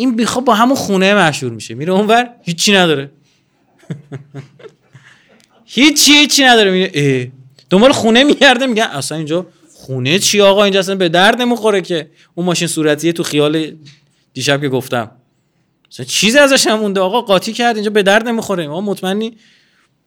این 0.00 0.16
بیخواب 0.16 0.44
با 0.44 0.54
همون 0.54 0.76
خونه 0.76 1.14
مشهور 1.14 1.52
میشه. 1.52 1.74
میره 1.74 1.92
اونور 1.92 2.30
هیچی 2.42 2.72
نداره. 2.72 3.10
هیچی 5.64 6.12
هیچی 6.12 6.44
نداره. 6.44 6.70
میره 6.70 7.32
دنبال 7.70 7.92
خونه 7.92 8.24
میگرده 8.24 8.66
میگن 8.66 8.82
اصلا 8.82 9.18
اینجا 9.18 9.46
خونه 9.74 10.18
چی 10.18 10.40
آقا؟ 10.40 10.64
اینجا 10.64 10.80
اصلا 10.80 10.94
به 10.94 11.08
درد 11.08 11.42
نمی‌خوره 11.42 11.80
که. 11.80 12.10
اون 12.34 12.46
ماشین 12.46 12.68
صورتیه 12.68 13.12
تو 13.12 13.22
خیال 13.22 13.72
دیشب 14.34 14.60
که 14.60 14.68
گفتم. 14.68 15.10
مثلا 15.92 16.06
چیزی 16.06 16.38
ازش 16.38 16.66
هم 16.66 16.78
مونده. 16.78 17.00
آقا 17.00 17.20
قاطی 17.20 17.52
کرد 17.52 17.76
اینجا 17.76 17.90
به 17.90 18.02
درد 18.02 18.28
نمی‌خوره. 18.28 18.68
ما 18.68 18.80
مطمئنی؟ 18.80 19.36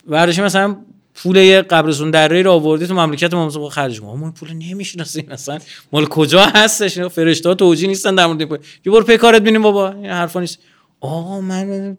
ورش 0.07 0.39
مثلا 0.39 0.75
پول 1.15 1.35
یه 1.35 1.61
قبرستون 1.61 2.11
دره 2.11 2.41
رو 2.41 2.51
آوردی 2.51 2.87
تو 2.87 2.93
مملکت 2.93 3.33
ما 3.33 3.47
مثلا 3.47 3.69
خرج 3.69 4.01
ما 4.01 4.15
ما 4.15 4.31
پول 4.31 4.53
نمی‌شناسیم 4.53 5.27
مثلا 5.31 5.59
مال 5.91 6.05
کجا 6.05 6.45
هستش؟ 6.45 6.99
فرشته 6.99 7.55
توجی 7.55 7.87
نیستن 7.87 8.15
در 8.15 8.25
مورد 8.25 8.45
پول. 8.45 8.57
یه 8.85 8.91
برو 8.91 9.03
پی 9.03 9.17
کارت 9.17 9.41
ببینیم 9.41 9.61
بابا. 9.61 9.91
این 9.91 10.05
حرفا 10.05 10.39
نیست. 10.39 10.59
آقا 10.99 11.41
من 11.41 11.97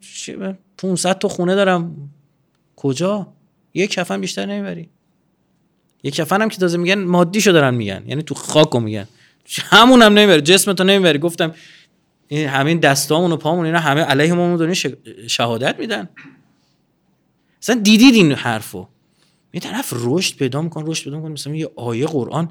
500 0.78 1.18
تا 1.18 1.28
خونه 1.28 1.54
دارم. 1.54 2.10
کجا؟ 2.76 3.32
یه 3.74 3.86
کفن 3.86 4.20
بیشتر 4.20 4.46
نمی‌بری. 4.46 4.88
یه 6.02 6.10
کفن 6.10 6.42
هم 6.42 6.48
که 6.48 6.58
تازه 6.58 6.78
میگن 6.78 6.98
مادیشو 6.98 7.52
دارن 7.52 7.74
میگن. 7.74 8.04
یعنی 8.06 8.22
تو 8.22 8.34
خاکو 8.34 8.80
میگن. 8.80 9.08
همون 9.58 10.02
هم 10.02 10.12
نمی‌بری. 10.12 10.40
جسمتو 10.40 10.84
نمی‌بری. 10.84 11.18
گفتم 11.18 11.54
این 12.28 12.48
همین 12.48 12.78
دستامون 12.78 13.32
و 13.32 13.36
پامون 13.36 13.66
اینا 13.66 13.78
همه 13.78 14.00
علیه 14.00 14.32
ما 14.32 14.56
دارین 14.56 14.74
شهادت 15.28 15.78
میدن. 15.78 16.08
اصلا 17.62 17.80
دیدید 17.80 18.14
این 18.14 18.32
حرفو؟ 18.32 18.86
یه 19.54 19.60
طرف 19.60 19.92
رشد 19.96 20.36
پیدا 20.36 20.62
میکن 20.62 20.86
رشد 20.86 21.04
پیدا 21.04 21.16
میکن 21.16 21.32
مثلا 21.32 21.54
یه 21.54 21.70
آیه 21.76 22.06
قرآن 22.06 22.48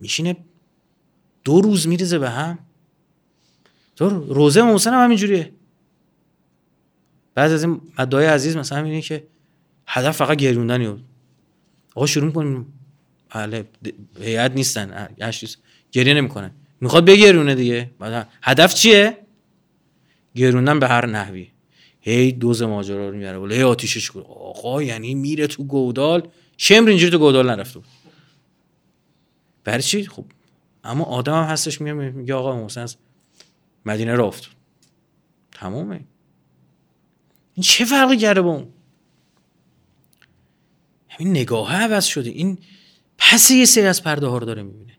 میشینه 0.00 0.36
دو 1.44 1.60
روز 1.60 1.88
میریزه 1.88 2.18
به 2.18 2.30
هم. 2.30 2.58
تو 3.96 4.08
روزه 4.08 4.62
محسن 4.62 4.92
هم 4.92 5.04
همینجوریه. 5.04 5.52
بعد 7.34 7.52
از 7.52 7.64
این 7.64 7.80
مدعای 7.98 8.26
عزیز 8.26 8.56
مثلا 8.56 8.84
اینه 8.84 9.00
که 9.00 9.26
هدف 9.86 10.16
فقط 10.16 10.38
گریوندنی 10.38 10.88
بود 10.88 11.04
آقا 11.94 12.06
شروع 12.06 12.26
می‌کنیم. 12.26 12.66
بله 13.30 13.64
هیئت 14.20 14.52
نیستن. 14.52 15.08
گریه 15.92 16.14
نمی‌کنن. 16.14 16.50
می‌خواد 16.80 17.04
بگرونه 17.04 17.54
دیگه. 17.54 17.90
هدف 18.42 18.74
چیه؟ 18.74 19.18
گروندن 20.36 20.78
به 20.78 20.88
هر 20.88 21.06
نحوی. 21.06 21.48
هی 22.00 22.32
دوز 22.32 22.62
ماجرا 22.62 23.10
رو 23.10 23.16
میاره 23.16 23.54
هی 23.54 23.62
آتیشش 23.62 24.10
کنه 24.10 24.24
آقا 24.24 24.82
یعنی 24.82 25.14
میره 25.14 25.46
تو 25.46 25.64
گودال. 25.64 26.28
شمر 26.56 26.88
اینجوری 26.88 27.10
تو 27.12 27.18
گودال 27.18 27.50
نرفته 27.50 27.78
بود. 27.78 27.88
برای 29.64 29.82
چی؟ 29.82 30.06
خب 30.06 30.24
اما 30.84 31.04
آدم 31.04 31.34
هم 31.34 31.44
هستش 31.44 31.80
میگه 31.80 32.34
آقا 32.34 32.56
محسن 32.56 32.80
از 32.80 32.96
مدینه 33.86 34.16
رفت 34.16 34.50
تمومه. 35.52 36.00
این 37.54 37.62
چه 37.62 37.84
فرقی 37.84 38.16
کرده 38.16 38.42
با 38.42 38.50
اون؟ 38.50 38.68
همین 41.08 41.30
نگاه 41.30 41.74
عوض 41.82 42.04
شده. 42.04 42.30
این 42.30 42.58
پس 43.18 43.50
یه 43.50 43.64
سری 43.64 43.86
از 43.86 44.02
پرده 44.02 44.26
ها 44.26 44.38
رو 44.38 44.46
داره 44.46 44.62
می‌بینه. 44.62 44.92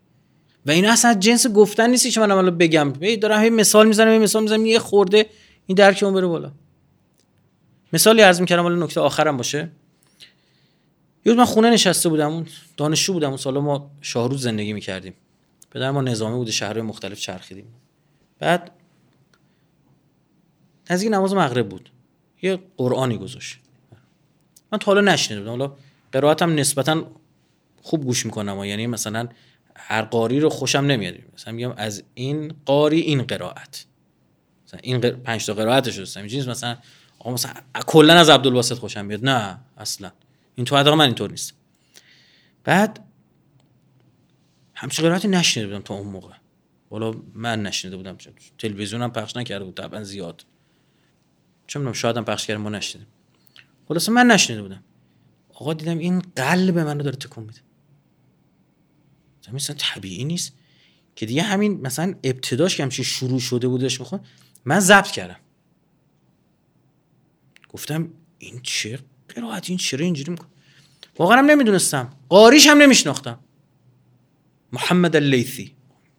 و 0.66 0.70
این 0.70 0.86
اصلا 0.86 1.14
جنس 1.14 1.46
گفتن 1.46 1.90
نیستی 1.90 2.10
که 2.10 2.20
من 2.20 2.30
حالا 2.30 2.50
بگم. 2.50 2.92
دارم 3.20 3.38
همین 3.38 3.54
مثال 3.54 3.88
می‌زنم 3.88 4.08
همین 4.08 4.22
مثال 4.22 4.42
می‌زنم 4.42 4.66
یه 4.66 4.78
خورده 4.78 5.26
این 5.66 5.76
درک 5.76 6.02
اون 6.02 6.14
بره 6.14 6.26
بالا. 6.26 6.52
مثالی 7.92 8.22
عرض 8.22 8.40
می‌کردم 8.40 8.62
حالا 8.62 8.84
نکته 8.84 9.00
آخرم 9.00 9.36
باشه. 9.36 9.70
یه 11.28 11.34
من 11.34 11.44
خونه 11.44 11.70
نشسته 11.70 12.08
بودم 12.08 12.32
اون 12.32 12.46
دانشجو 12.76 13.12
بودم 13.12 13.28
اون 13.28 13.36
سالا 13.36 13.60
ما 13.60 13.90
شاهروز 14.00 14.42
زندگی 14.42 14.72
می‌کردیم. 14.72 15.14
پدر 15.70 15.90
ما 15.90 16.02
نظامی 16.02 16.36
بوده 16.36 16.52
شهرهای 16.52 16.82
مختلف 16.82 17.20
چرخیدیم. 17.20 17.74
بعد 18.38 18.70
نزدیک 20.90 21.12
نماز 21.12 21.34
مغرب 21.34 21.68
بود. 21.68 21.90
یه 22.42 22.58
قرآنی 22.76 23.18
گذاشت. 23.18 23.58
من 24.72 24.78
تا 24.78 24.86
حالا 24.86 25.12
نشنیده 25.12 25.40
بودم. 25.40 25.50
حالا 25.50 25.76
قرائتم 26.12 26.54
نسبتا 26.54 27.04
خوب 27.82 28.04
گوش 28.04 28.26
می‌کنم 28.26 28.64
یعنی 28.64 28.86
مثلا 28.86 29.28
هر 29.76 30.02
قاری 30.02 30.40
رو 30.40 30.48
خوشم 30.48 30.78
نمیاد. 30.78 31.14
مثلا 31.34 31.52
میگم 31.52 31.74
از 31.76 32.02
این 32.14 32.52
قاری 32.64 33.00
این 33.00 33.22
قرائت. 33.22 33.84
مثلا 34.66 34.80
این 34.82 35.00
قر... 35.00 35.10
پنج 35.10 35.46
تا 35.46 35.54
قرائتش 35.54 35.98
دوستم 35.98 36.20
اینجوری 36.20 36.50
مثلا 36.50 36.76
آقا 37.18 37.32
مثلا 37.32 37.52
کلا 37.86 38.14
از 38.14 38.30
عبدالباسط 38.30 38.74
خوشم 38.74 39.04
میاد. 39.04 39.24
نه 39.24 39.58
اصلا. 39.76 40.10
این 40.58 40.64
تو 40.64 40.76
حداقل 40.76 40.96
من 40.96 41.04
اینطور 41.04 41.30
نیست. 41.30 41.54
بعد 42.64 43.04
همچین 44.74 45.04
قرائتی 45.04 45.28
نشنیده 45.28 45.68
بودم 45.68 45.82
تا 45.82 45.94
اون 45.94 46.06
موقع. 46.06 46.34
والا 46.90 47.14
من 47.34 47.62
نشنیده 47.62 47.96
بودم 47.96 48.16
تلویزیون 48.58 49.02
هم 49.02 49.12
پخش 49.12 49.36
نکرده 49.36 49.64
بود 49.64 49.74
طبعا 49.74 50.04
زیاد. 50.04 50.46
چه 51.66 51.78
می‌دونم 51.78 51.92
شاید 51.92 52.16
هم 52.16 52.24
پخش 52.24 52.46
کرده 52.46 52.60
ما 52.60 52.70
نشنیدیم. 52.70 53.08
خلاصه 53.88 54.12
من 54.12 54.26
نشنیده 54.26 54.62
بودم. 54.62 54.84
آقا 55.48 55.74
دیدم 55.74 55.98
این 55.98 56.22
قلب 56.36 56.78
منو 56.78 57.02
داره 57.02 57.16
تکون 57.16 57.44
میده. 57.44 57.60
مثلا 59.52 59.76
طبیعی 59.78 60.24
نیست 60.24 60.52
که 61.16 61.26
دیگه 61.26 61.42
همین 61.42 61.80
مثلا 61.80 62.14
ابتداش 62.24 62.76
که 62.76 62.82
همچین 62.82 63.04
شروع 63.04 63.40
شده 63.40 63.68
بودش 63.68 64.00
می‌خوام 64.00 64.24
من 64.64 64.80
ضبط 64.80 65.10
کردم. 65.10 65.40
گفتم 67.68 68.10
این 68.38 68.60
چه 68.62 68.98
قرائت 69.28 69.68
این 69.68 69.78
چرا 69.78 70.04
اینجوری 70.04 70.30
می‌کنه. 70.30 70.48
واقعا 71.18 71.38
هم 71.38 71.46
نمی‌دونستم. 71.46 72.12
قاریش 72.28 72.66
هم 72.66 72.78
نمیشناختم. 72.82 73.38
محمد 74.72 75.16
اللیثی 75.16 75.74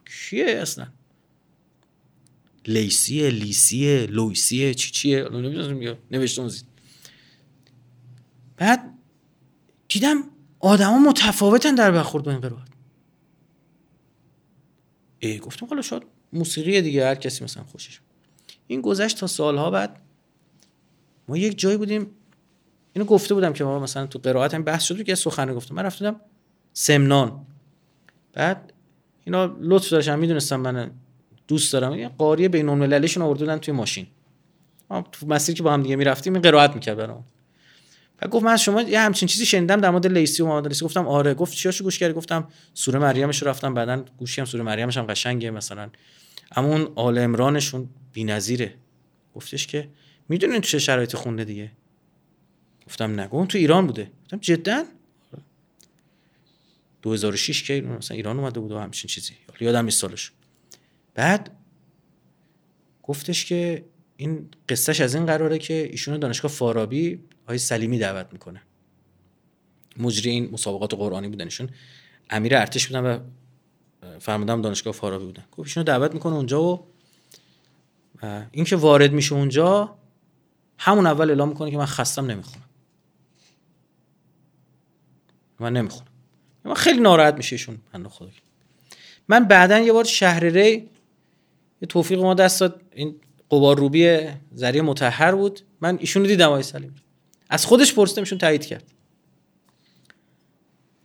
کیه 0.05 0.45
اصلا؟ 0.45 0.87
لیسیه 2.67 3.29
لیسیه 3.29 4.05
لویسیه 4.05 4.73
چی 4.73 4.91
چیه؟ 4.91 5.29
نوشتم 6.11 6.49
بعد 8.57 8.93
دیدم 9.87 10.23
آدما 10.59 10.99
متفاوتن 10.99 11.75
در 11.75 11.91
برخورد 11.91 12.23
با 12.23 12.31
این 12.31 12.39
قرائت 12.39 12.67
ای 15.19 15.39
گفتم 15.39 15.65
حالا 15.65 15.81
شاید 15.81 16.03
موسیقی 16.33 16.81
دیگه 16.81 17.05
هر 17.05 17.15
کسی 17.15 17.43
مثلا 17.43 17.63
خوشش. 17.63 17.99
این 18.67 18.81
گذشت 18.81 19.17
تا 19.17 19.27
سالها 19.27 19.71
بعد 19.71 20.01
ما 21.27 21.37
یک 21.37 21.59
جایی 21.59 21.77
بودیم 21.77 22.07
اینو 22.99 23.09
گفته 23.09 23.33
بودم 23.33 23.53
که 23.53 23.63
ما 23.63 23.79
مثلا 23.79 24.07
تو 24.07 24.19
قرائت 24.19 24.53
هم 24.53 24.63
بحث 24.63 24.83
شد 24.83 25.03
که 25.03 25.15
سخنی 25.15 25.53
گفتم. 25.53 25.75
من 25.75 25.83
رفتم 25.83 26.15
سمنان. 26.73 27.45
بعد 28.33 28.73
اینا 29.23 29.55
لطف 29.59 29.89
داشتن 29.89 30.19
می‌دونستم 30.19 30.59
من 30.59 30.91
دوست 31.47 31.73
دارم. 31.73 31.93
یه 31.93 32.07
قاری 32.07 32.47
بین 32.47 32.69
المللیشون 32.69 33.27
بودن 33.27 33.57
توی 33.57 33.73
ماشین. 33.73 34.07
ما 34.89 35.05
تو 35.11 35.27
مسیر 35.27 35.55
که 35.55 35.63
با 35.63 35.73
هم 35.73 35.83
دیگه 35.83 35.95
می‌رفتیم 35.95 36.33
این 36.33 36.41
قرائت 36.41 36.73
می‌کرد 36.73 36.97
برام 36.97 37.23
و 38.21 38.27
گفت 38.27 38.45
من 38.45 38.51
از 38.51 38.61
شما 38.61 38.81
یه 38.81 38.99
همچین 38.99 39.27
چیزی 39.27 39.45
شنیدم 39.45 39.81
در 39.81 39.89
مورد 39.89 40.07
لیسی 40.07 40.43
و 40.43 40.45
محمد 40.45 40.67
لیسی. 40.67 40.85
گفتم 40.85 41.07
آره. 41.07 41.33
گفت 41.33 41.53
چیاشو 41.53 41.83
گوش 41.83 41.99
کردی؟ 41.99 42.13
گفتم 42.13 42.47
سوره 42.73 42.99
مریمش 42.99 43.43
رفتم. 43.43 43.73
بعدن 43.73 44.05
گوشیم 44.17 44.45
سوره 44.45 44.63
مریمش 44.63 44.97
هم 44.97 45.05
قشنگه 45.05 45.51
مثلا. 45.51 45.89
اما 46.55 46.67
اون 46.67 46.87
آل 46.95 47.17
عمرانشون 47.17 47.89
بی‌نظیره. 48.13 48.73
گفتش 49.35 49.67
که 49.67 49.89
می‌دونین 50.29 50.61
چه 50.61 50.79
شرایطی 50.79 51.17
خونده 51.17 51.43
دیگه؟ 51.43 51.71
گفتم 52.89 53.19
نگو. 53.19 53.45
تو 53.45 53.57
ایران 53.57 53.87
بوده. 53.87 54.11
گفتم 54.23 54.37
جدا؟ 54.37 54.83
2006 57.01 57.63
که 57.63 57.81
مثلا 57.81 58.17
ایران 58.17 58.39
اومده 58.39 58.59
بود 58.59 58.71
و 58.71 58.79
همچین 58.79 59.07
چیزی. 59.07 59.33
یادم 59.59 59.85
نیست 59.85 60.01
سالش. 60.01 60.31
بعد 61.13 61.57
گفتش 63.03 63.45
که 63.45 63.85
این 64.17 64.49
قصهش 64.69 65.01
از 65.01 65.15
این 65.15 65.25
قراره 65.25 65.57
که 65.57 65.73
ایشون 65.91 66.19
دانشگاه 66.19 66.51
فارابی 66.51 67.19
های 67.47 67.57
سلیمی 67.57 67.99
دعوت 67.99 68.27
می‌کنه. 68.33 68.61
مجری 69.97 70.31
این 70.31 70.49
مسابقات 70.51 70.93
قرآنی 70.93 71.27
بودنشون 71.27 71.69
امیر 72.29 72.55
ارتش 72.55 72.87
بودن 72.87 73.05
و 73.05 73.19
فرماندم 74.19 74.61
دانشگاه 74.61 74.93
فارابی 74.93 75.25
بودن. 75.25 75.43
گفت 75.51 75.67
ایشونو 75.67 75.83
دعوت 75.83 76.13
می‌کنه 76.13 76.33
اونجا 76.33 76.83
و 78.23 78.45
این 78.51 78.65
که 78.65 78.75
وارد 78.75 79.13
میشه 79.13 79.35
اونجا 79.35 79.95
همون 80.77 81.07
اول 81.07 81.29
اعلام 81.29 81.49
می‌کنه 81.49 81.71
که 81.71 81.77
من 81.77 81.85
خستم 81.85 82.25
نمی‌خونم. 82.25 82.68
من 85.61 85.73
نمی‌خونم. 85.73 86.07
من 86.65 86.73
خیلی 86.73 86.99
ناراحت 86.99 87.33
میشه 87.33 87.53
ایشون 87.53 87.77
من 87.93 88.07
خدا 88.07 88.29
من 89.27 89.45
بعدا 89.45 89.79
یه 89.79 89.93
بار 89.93 90.03
شهر 90.03 90.43
ری 90.43 90.89
یه 91.81 91.87
توفیق 91.89 92.19
ما 92.19 92.33
دست 92.33 92.59
داد. 92.59 92.81
این 92.95 93.15
قبار 93.51 93.77
روبی 93.77 94.19
ذریع 94.55 94.81
متحر 94.81 95.35
بود. 95.35 95.59
من 95.81 95.97
ایشونو 95.99 96.25
دیدم 96.25 96.47
آقای 96.47 96.63
سلیمی 96.63 96.95
از 97.49 97.65
خودش 97.65 97.93
پرسیدم 97.93 98.21
ایشون 98.21 98.37
تایید 98.37 98.65
کرد. 98.65 98.83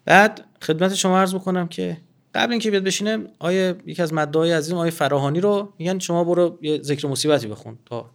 بعد 0.05 0.45
خدمت 0.63 0.95
شما 0.95 1.19
عرض 1.19 1.35
می‌کنم 1.35 1.69
که 1.69 1.97
قبل 2.35 2.51
اینکه 2.53 2.71
بیاد 2.71 2.85
بشینه 2.85 3.19
آیه 3.39 3.75
یکی 3.87 4.03
از 4.03 4.13
مدعای 4.13 4.53
عزیزم 4.53 4.77
آیه 4.77 4.91
فراهانی 4.91 5.41
رو 5.41 5.73
میگن 5.79 5.99
شما 5.99 6.25
برو 6.25 6.59
یه 6.63 6.83
ذکر 6.83 7.09
مصیبتی 7.09 7.47
بخون 7.47 7.79
تا 7.87 8.11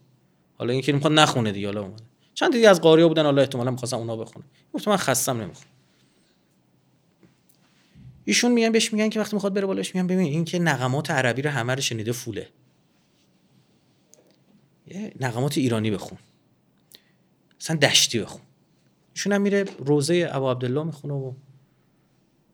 حالا 0.57 0.73
اینکه 0.73 0.93
می‌خواد 0.93 1.13
نخونه 1.13 1.51
دیگه 1.51 1.67
حالا 1.67 1.81
اومده. 1.81 2.03
چند 2.33 2.51
دیگه 2.51 2.69
از 2.69 2.81
قاریا 2.81 3.07
بودن 3.07 3.25
الله 3.25 3.41
احتمالاً 3.41 3.71
می‌خواستم 3.71 3.97
اونا 3.97 4.15
بخونه 4.15 4.45
گفت 4.73 4.87
من 4.87 4.97
خستم 4.97 5.41
نمی‌خونم 5.41 5.69
ایشون 8.29 8.51
میگن 8.51 8.71
بهش 8.71 8.93
میگن 8.93 9.09
که 9.09 9.19
وقتی 9.19 9.35
می‌خواد 9.35 9.53
بره 9.53 9.65
بالاش 9.65 9.95
میگن 9.95 10.07
ببین 10.07 10.27
این 10.27 10.45
که 10.45 10.59
نغمات 10.59 11.11
عربی 11.11 11.41
رو 11.41 11.49
همه 11.49 11.75
رو 11.75 11.81
شنیده 11.81 12.11
فوله. 12.11 12.49
یه 14.87 15.13
نغمات 15.19 15.57
ایرانی 15.57 15.91
بخون. 15.91 16.17
مثلا 17.61 17.75
دشتی 17.75 18.19
بخون. 18.19 18.41
ایشون 19.13 19.33
هم 19.33 19.41
میره 19.41 19.65
روزه 19.79 20.29
ابو 20.31 20.51
عبدالله 20.51 20.83
می‌خونه 20.83 21.13
و 21.13 21.33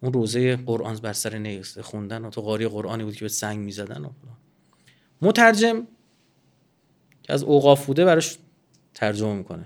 اون 0.01 0.13
روزه 0.13 0.55
قرآن 0.55 0.95
بر 0.95 1.13
سر 1.13 1.37
نیسته 1.37 1.81
خوندن 1.81 2.25
و 2.25 2.29
تو 2.29 2.41
قاری 2.41 2.67
قرآنی 2.67 3.03
بود 3.03 3.15
که 3.15 3.25
به 3.25 3.29
سنگ 3.29 3.59
می‌زدن 3.59 4.05
و 4.05 4.09
مترجم 5.21 5.87
که 7.23 7.33
از 7.33 7.43
اوقاف 7.43 7.85
بوده 7.85 8.05
براش 8.05 8.37
ترجمه 8.93 9.33
می‌کنه. 9.33 9.65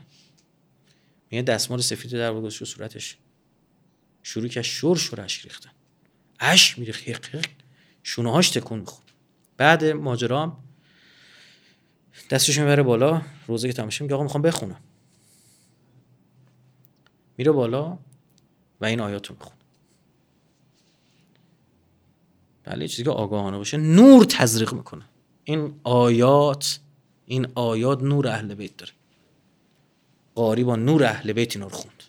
میگه 1.32 1.42
دستمال 1.42 1.82
سفید 1.82 2.12
در 2.12 2.34
گذاشت 2.34 2.64
صورتش. 2.64 3.18
شروع 4.24 4.48
که 4.48 4.62
شور 4.62 4.98
شور 4.98 5.22
اشک 5.22 5.44
ریختن. 5.44 5.72
اشک 6.40 6.80
میریخت 6.80 7.04
شونه 8.04 8.32
هاش 8.32 8.50
تکون 8.50 8.80
می‌خورد. 8.80 9.12
بعد 9.58 9.86
ماجرا 9.86 10.44
هم 10.44 10.58
دستش 12.30 12.60
می‌بره 12.60 12.84
بالا 12.84 13.22
روزه 13.48 13.68
که 13.68 13.74
تماشا 13.74 14.04
میگه 14.06 14.16
آقا 14.16 14.24
می‌خوام 14.24 14.42
بخونم. 14.42 14.80
میره 17.38 17.52
بالا 17.52 17.98
و 18.82 18.86
این 18.86 19.00
آیات 19.00 19.28
رو 19.28 19.36
می‌خونه. 19.36 19.56
بله 22.64 22.88
چیزی 22.88 23.04
که 23.04 23.10
آگاهانه 23.10 23.58
باشه 23.58 23.78
نور 23.78 24.26
تزریق 24.26 24.74
می‌کنه. 24.74 25.06
این 25.44 25.80
آیات 25.84 26.80
این 27.26 27.48
آیات 27.56 28.04
نور 28.04 28.28
اهل 28.28 28.54
بیت 28.54 28.78
داره. 28.78 28.92
قاری 30.36 30.64
با 30.64 30.76
نور 30.76 31.04
اهل 31.04 31.34
بیت 31.34 31.56
رو 31.56 31.70
خوند. 31.70 32.04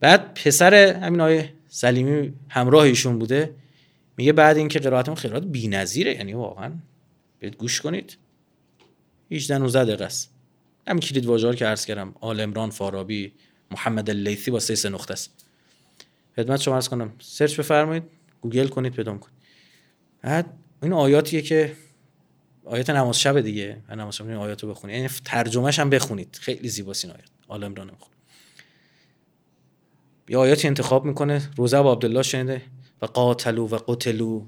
بعد 0.00 0.34
پسر 0.34 0.74
همین 0.74 1.20
آقای 1.20 1.54
سلیمی 1.74 2.32
همراه 2.48 2.82
ایشون 2.82 3.18
بوده 3.18 3.54
میگه 4.16 4.32
بعد 4.32 4.56
اینکه 4.56 4.78
قرائتمون 4.78 5.14
قرائت 5.14 5.42
بی‌نظیره. 5.42 6.14
یعنی 6.14 6.34
واقعا 6.34 6.72
برید 7.40 7.56
گوش 7.56 7.80
کنید. 7.80 8.16
18 9.30 9.58
19 9.58 9.84
دقیقه 9.84 10.04
است. 10.04 10.30
همین 10.86 11.00
کلید 11.00 11.26
واژه‌ها 11.26 11.54
که 11.54 11.66
عرض 11.66 11.86
کردم 11.86 12.14
آل 12.20 12.40
عمران 12.40 12.70
فارابی 12.70 13.32
محمد 13.70 14.10
اللیثی 14.10 14.50
با 14.50 14.58
سه 14.58 14.88
نقطه 14.88 15.12
است. 15.12 15.30
خدمت 16.36 16.60
شما 16.60 16.74
عرض 16.74 16.88
کنم. 16.88 17.12
search 17.18 17.58
بفرمایید 17.58 18.02
گوگل 18.40 18.68
کنید 18.68 18.92
پیدا 18.92 19.16
کنید 19.16 19.34
بعد 20.22 20.46
این 20.82 20.92
آیاتیه 20.92 21.42
که 21.42 21.76
آیات 22.64 22.90
نماز 22.90 23.20
شب 23.20 23.40
دیگه. 23.40 23.76
نماز 23.90 24.16
شب 24.16 24.26
این 24.26 24.36
آیاتو 24.36 24.68
بخونید. 24.68 24.96
یعنی 24.96 25.08
ترجمهش 25.24 25.78
هم 25.78 25.90
بخونید. 25.90 26.38
خیلی 26.40 26.68
زیباست 26.68 27.04
این 27.04 27.14
آیات. 27.14 27.28
آل 27.48 27.64
عمران 27.64 27.90
یه 30.32 30.38
آیاتی 30.38 30.68
انتخاب 30.68 31.04
می‌کنه. 31.04 31.50
روزه 31.56 31.78
و 31.78 31.92
عبدالله 31.92 32.22
شنیده؟ 32.22 32.62
و 33.02 33.06
قاتلو 33.06 33.66
و 33.66 33.76
قتلو 33.76 34.46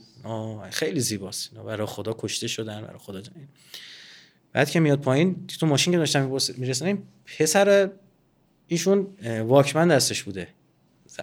خیلی 0.70 1.00
زیباست. 1.00 1.54
برای 1.54 1.86
خدا 1.86 2.16
کشته 2.18 2.46
شدن 2.46 2.82
برای 2.82 2.98
خدا 2.98 3.20
جنید. 3.20 3.48
بعد 4.52 4.70
که 4.70 4.80
میاد 4.80 5.00
پایین 5.00 5.46
تو 5.46 5.66
ماشین 5.66 5.92
که 5.92 5.98
داشتم 5.98 6.38
میرسنیم 6.56 7.08
پسر 7.38 7.90
ایشون 8.66 9.06
واکمن 9.40 9.88
دستش 9.88 10.22
بوده. 10.22 10.48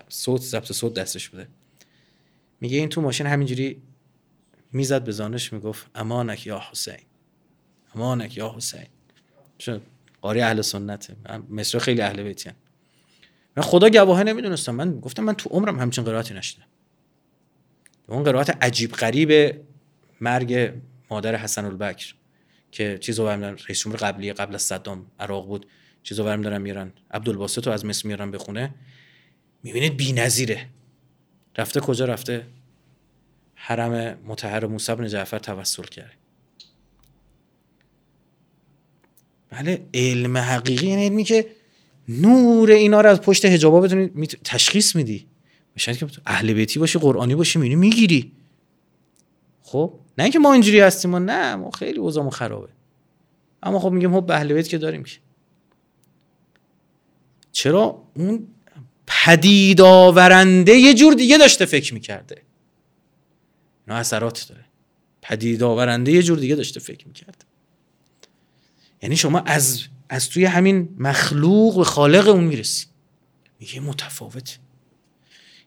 صوت 0.09 0.41
ضبط 0.41 0.71
صوت 0.71 0.93
دستش 0.93 1.29
بوده. 1.29 1.47
میگه 2.59 2.77
این 2.77 2.89
تو 2.89 3.01
ماشین 3.01 3.27
همینجوری 3.27 3.81
می‌زد 4.71 5.03
به 5.03 5.11
زانش 5.11 5.53
می‌گفت 5.53 5.87
امانک 5.95 6.47
یا 6.47 6.61
حسین. 6.71 7.05
امانک 7.95 8.37
یا 8.37 8.53
حسین. 8.57 8.87
چون 9.57 9.81
قاری 10.21 10.41
اهل 10.41 10.61
سنته. 10.61 11.15
مصر 11.49 11.79
خیلی 11.79 12.01
اهل 12.01 12.23
بیتی 12.23 12.49
من 13.57 13.63
خدا 13.63 13.89
گواهه 13.89 14.23
نمی‌دونستم. 14.23 14.75
من 14.75 14.99
گفتم 14.99 15.23
من 15.23 15.33
تو 15.33 15.49
عمرم 15.49 15.79
همچین 15.79 16.03
قرائتی 16.03 16.33
نشدم 16.33 16.63
اون 18.07 18.23
قرائت 18.23 18.63
عجیب 18.63 18.91
غریب 18.91 19.55
مرگ 20.21 20.73
مادر 21.09 21.35
حسن 21.35 21.65
البکر 21.65 22.15
که 22.71 22.97
چیزو 22.97 23.25
برم 23.25 23.41
رئیس 23.41 23.79
جمهور 23.79 23.99
قبلی 23.99 24.33
قبل 24.33 24.55
از 24.55 24.61
صدام 24.61 25.05
عراق 25.19 25.47
بود. 25.47 25.65
چیزو 26.03 26.23
برم 26.23 26.41
دارن 26.41 26.61
میارن 26.61 26.91
عبدالباسط 27.11 27.67
رو 27.67 27.73
از 27.73 27.85
مصر 27.85 28.07
میارن 28.07 28.31
بخونه 28.31 28.73
می‌بینید 29.63 29.97
بی‌نظیره. 29.97 30.67
رفته 31.57 31.79
کجا 31.79 32.05
رفته؟ 32.05 32.47
حرم 33.55 34.19
متحر 34.25 34.65
موسی 34.65 34.95
بن 34.95 35.07
جعفر 35.07 35.39
توسل 35.39 35.83
کرده 35.83 36.13
بله 39.49 39.85
علم 39.93 40.37
حقیقی 40.37 40.87
یعنی 40.87 41.05
علمی 41.05 41.23
که 41.23 41.45
نور 42.19 42.71
اینا 42.71 43.01
رو 43.01 43.09
از 43.09 43.21
پشت 43.21 43.45
حجابا 43.45 43.81
بتونی 43.81 44.27
تشخیص 44.27 44.95
میدی. 44.95 45.27
میشه 45.75 45.95
که 45.95 46.07
اهل 46.25 46.53
بیتی 46.53 46.79
باشی 46.79 46.99
قرآنی 46.99 47.35
باشی 47.35 47.59
می‌بینی 47.59 47.75
می‌گیری. 47.75 48.31
خب؟ 49.61 49.93
نه 50.17 50.23
اینکه 50.23 50.39
ما 50.39 50.53
اینجوری 50.53 50.79
هستیم 50.79 51.13
و 51.13 51.19
نه 51.19 51.55
ما 51.55 51.71
خیلی 51.71 51.99
اوضاعمون 51.99 52.31
خرابه. 52.31 52.69
اما 53.63 53.79
خب 53.79 53.89
میگیم 53.89 54.21
خب 54.21 54.31
اهل 54.31 54.53
بیت 54.53 54.67
که 54.67 54.77
داریم 54.77 55.03
که. 55.03 55.17
چرا 57.51 58.03
اون 58.15 58.47
پدید 59.07 59.81
آورنده 59.81 60.75
یه 60.75 60.93
جور 60.93 61.13
دیگه 61.13 61.37
داشته 61.37 61.65
فکر 61.65 61.93
می‌کرده. 61.93 62.41
اینا 63.87 63.99
اثرات 63.99 64.45
داره. 64.49 64.65
پدید 65.21 65.63
آورنده 65.63 66.11
یه 66.11 66.23
جور 66.23 66.37
دیگه 66.39 66.55
داشته 66.55 66.79
فکر 66.79 67.07
می‌کرده. 67.07 67.45
یعنی 69.01 69.17
شما 69.17 69.39
از 69.39 69.83
از 70.13 70.29
توی 70.29 70.45
همین 70.45 70.95
مخلوق 70.97 71.77
و 71.77 71.83
خالق 71.83 72.27
اون 72.27 72.43
می‌رسی. 72.43 72.85
میگه 73.59 73.79
متفاوته 73.79 74.53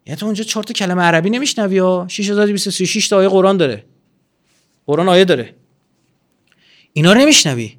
یعنی 0.07 0.17
تو 0.17 0.27
اونجا 0.27 0.45
چهار 0.45 0.65
تا 0.65 0.73
کلمه 0.73 1.03
عربی 1.03 1.31
نمیشنوی 1.31 1.77
یا؟ 1.77 2.07
6236 2.09 3.09
تا 3.09 3.17
آیه 3.17 3.29
قرآن 3.29 3.57
داره. 3.57 3.85
قرآن 4.87 5.09
آیه 5.09 5.25
داره. 5.25 5.55
اینا 6.93 7.13
رو 7.13 7.21
نمیشنوی. 7.21 7.79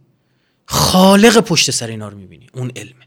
خالق 0.65 1.39
پشت 1.39 1.71
سر 1.71 1.87
اینا 1.87 2.09
رو 2.09 2.17
می‌بینی. 2.17 2.47
اون 2.53 2.71
علمه 2.75 3.05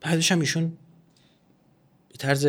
بعدش 0.00 0.32
هم 0.32 0.40
ایشون 0.40 0.72
به 2.08 2.16
طرز 2.18 2.46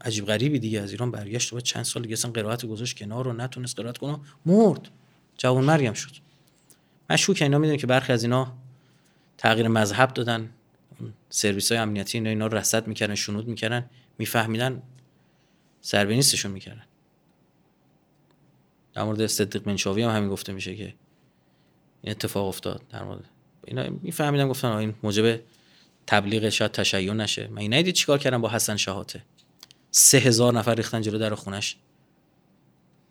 عجیب 0.00 0.26
غریبی 0.26 0.58
دیگه. 0.58 0.80
از 0.80 0.90
ایران 0.90 1.10
برگشت 1.10 1.52
و 1.52 1.60
چند 1.60 1.84
سال 1.84 2.02
دیگه 2.02 2.12
اصلا 2.12 2.30
قرائت 2.30 2.66
گذاشت 2.66 2.98
کنار 2.98 3.24
رو 3.24 3.32
نتونست 3.32 3.76
قرائت 3.80 3.98
کنه 3.98 4.18
مرد. 4.46 4.88
جوان 5.38 5.64
مریم 5.64 5.92
شد. 5.92 6.12
مشکوک 7.10 7.42
اینا 7.42 7.58
می‌دونی 7.58 7.78
که 7.78 7.86
برخی 7.86 8.12
از 8.12 8.22
اینا 8.22 8.52
تغییر 9.38 9.68
مذهب 9.68 10.14
دادن. 10.14 10.50
سرویس 11.30 11.72
های 11.72 11.80
امنیتی 11.80 12.18
اینا, 12.18 12.30
اینا 12.30 12.46
رصد 12.46 12.86
می‌کردن 12.86 13.14
شنود 13.14 13.48
می‌کردن 13.48 13.90
میفهمیدن 14.18 14.82
سربه 15.80 16.14
نیستشون 16.14 16.52
می‌کردن. 16.52 16.84
در 18.94 19.02
مورد 19.02 19.26
صدیق 19.26 19.68
منشاوی 19.68 20.02
هم 20.02 20.16
همین 20.16 20.28
گفته 20.28 20.52
میشه 20.52 20.76
که 20.76 20.94
این 22.02 22.10
اتفاق 22.10 22.46
افتاد. 22.46 22.82
در 22.90 23.04
مورد 23.04 23.24
اینا 23.64 23.88
میفهمیدن 24.02 24.48
گفتن 24.48 24.68
این 24.68 24.94
موجب 25.02 25.40
تبلیغ 26.06 26.48
شاید 26.48 26.72
تشیع 26.72 27.12
نشه. 27.12 27.48
من 27.48 27.58
این 27.58 27.74
ندید 27.74 27.94
چیکار 27.94 28.18
کردم 28.18 28.40
با 28.40 28.48
حسن 28.48 28.76
شهاته؟ 28.76 29.22
سه 29.94 30.18
هزار 30.18 30.52
نفر 30.52 30.74
ریختن 30.74 31.02
جلو 31.02 31.18
در 31.18 31.34
خونش. 31.34 31.76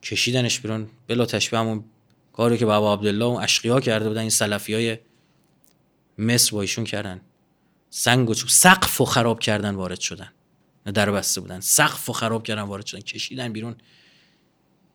کشیدنش 0.04 0.60
بیرون. 0.60 0.88
بلا 1.08 1.26
تشبیه 1.26 1.60
همون 1.60 1.84
کاری 2.34 2.58
که 2.58 2.66
بابا 2.66 2.94
عبدالله 2.94 3.26
اون 3.26 3.44
اشقیا 3.44 3.80
کرده 3.80 4.08
بودن 4.08 4.22
این 4.22 4.30
سلفی 4.30 4.74
های 4.74 4.98
مصر 6.18 6.52
با 6.52 6.62
ایشون 6.62 6.84
کردن. 6.84 7.22
سنگ 7.90 8.30
و 8.30 8.34
سقف 8.34 9.02
و 9.02 9.06
خراب 9.06 9.40
کردن 9.40 9.76
وارد 9.76 10.00
شدن. 10.00 10.32
در 10.94 11.12
بسته 11.12 11.42
بودن. 11.42 11.60
سقف 11.60 12.10
و 12.10 12.14
خراب 12.14 12.44
کردن 12.44 12.62
وارد 12.62 12.86
شدن. 12.86 13.02
کشیدن 13.02 13.54
بیرون. 13.54 13.76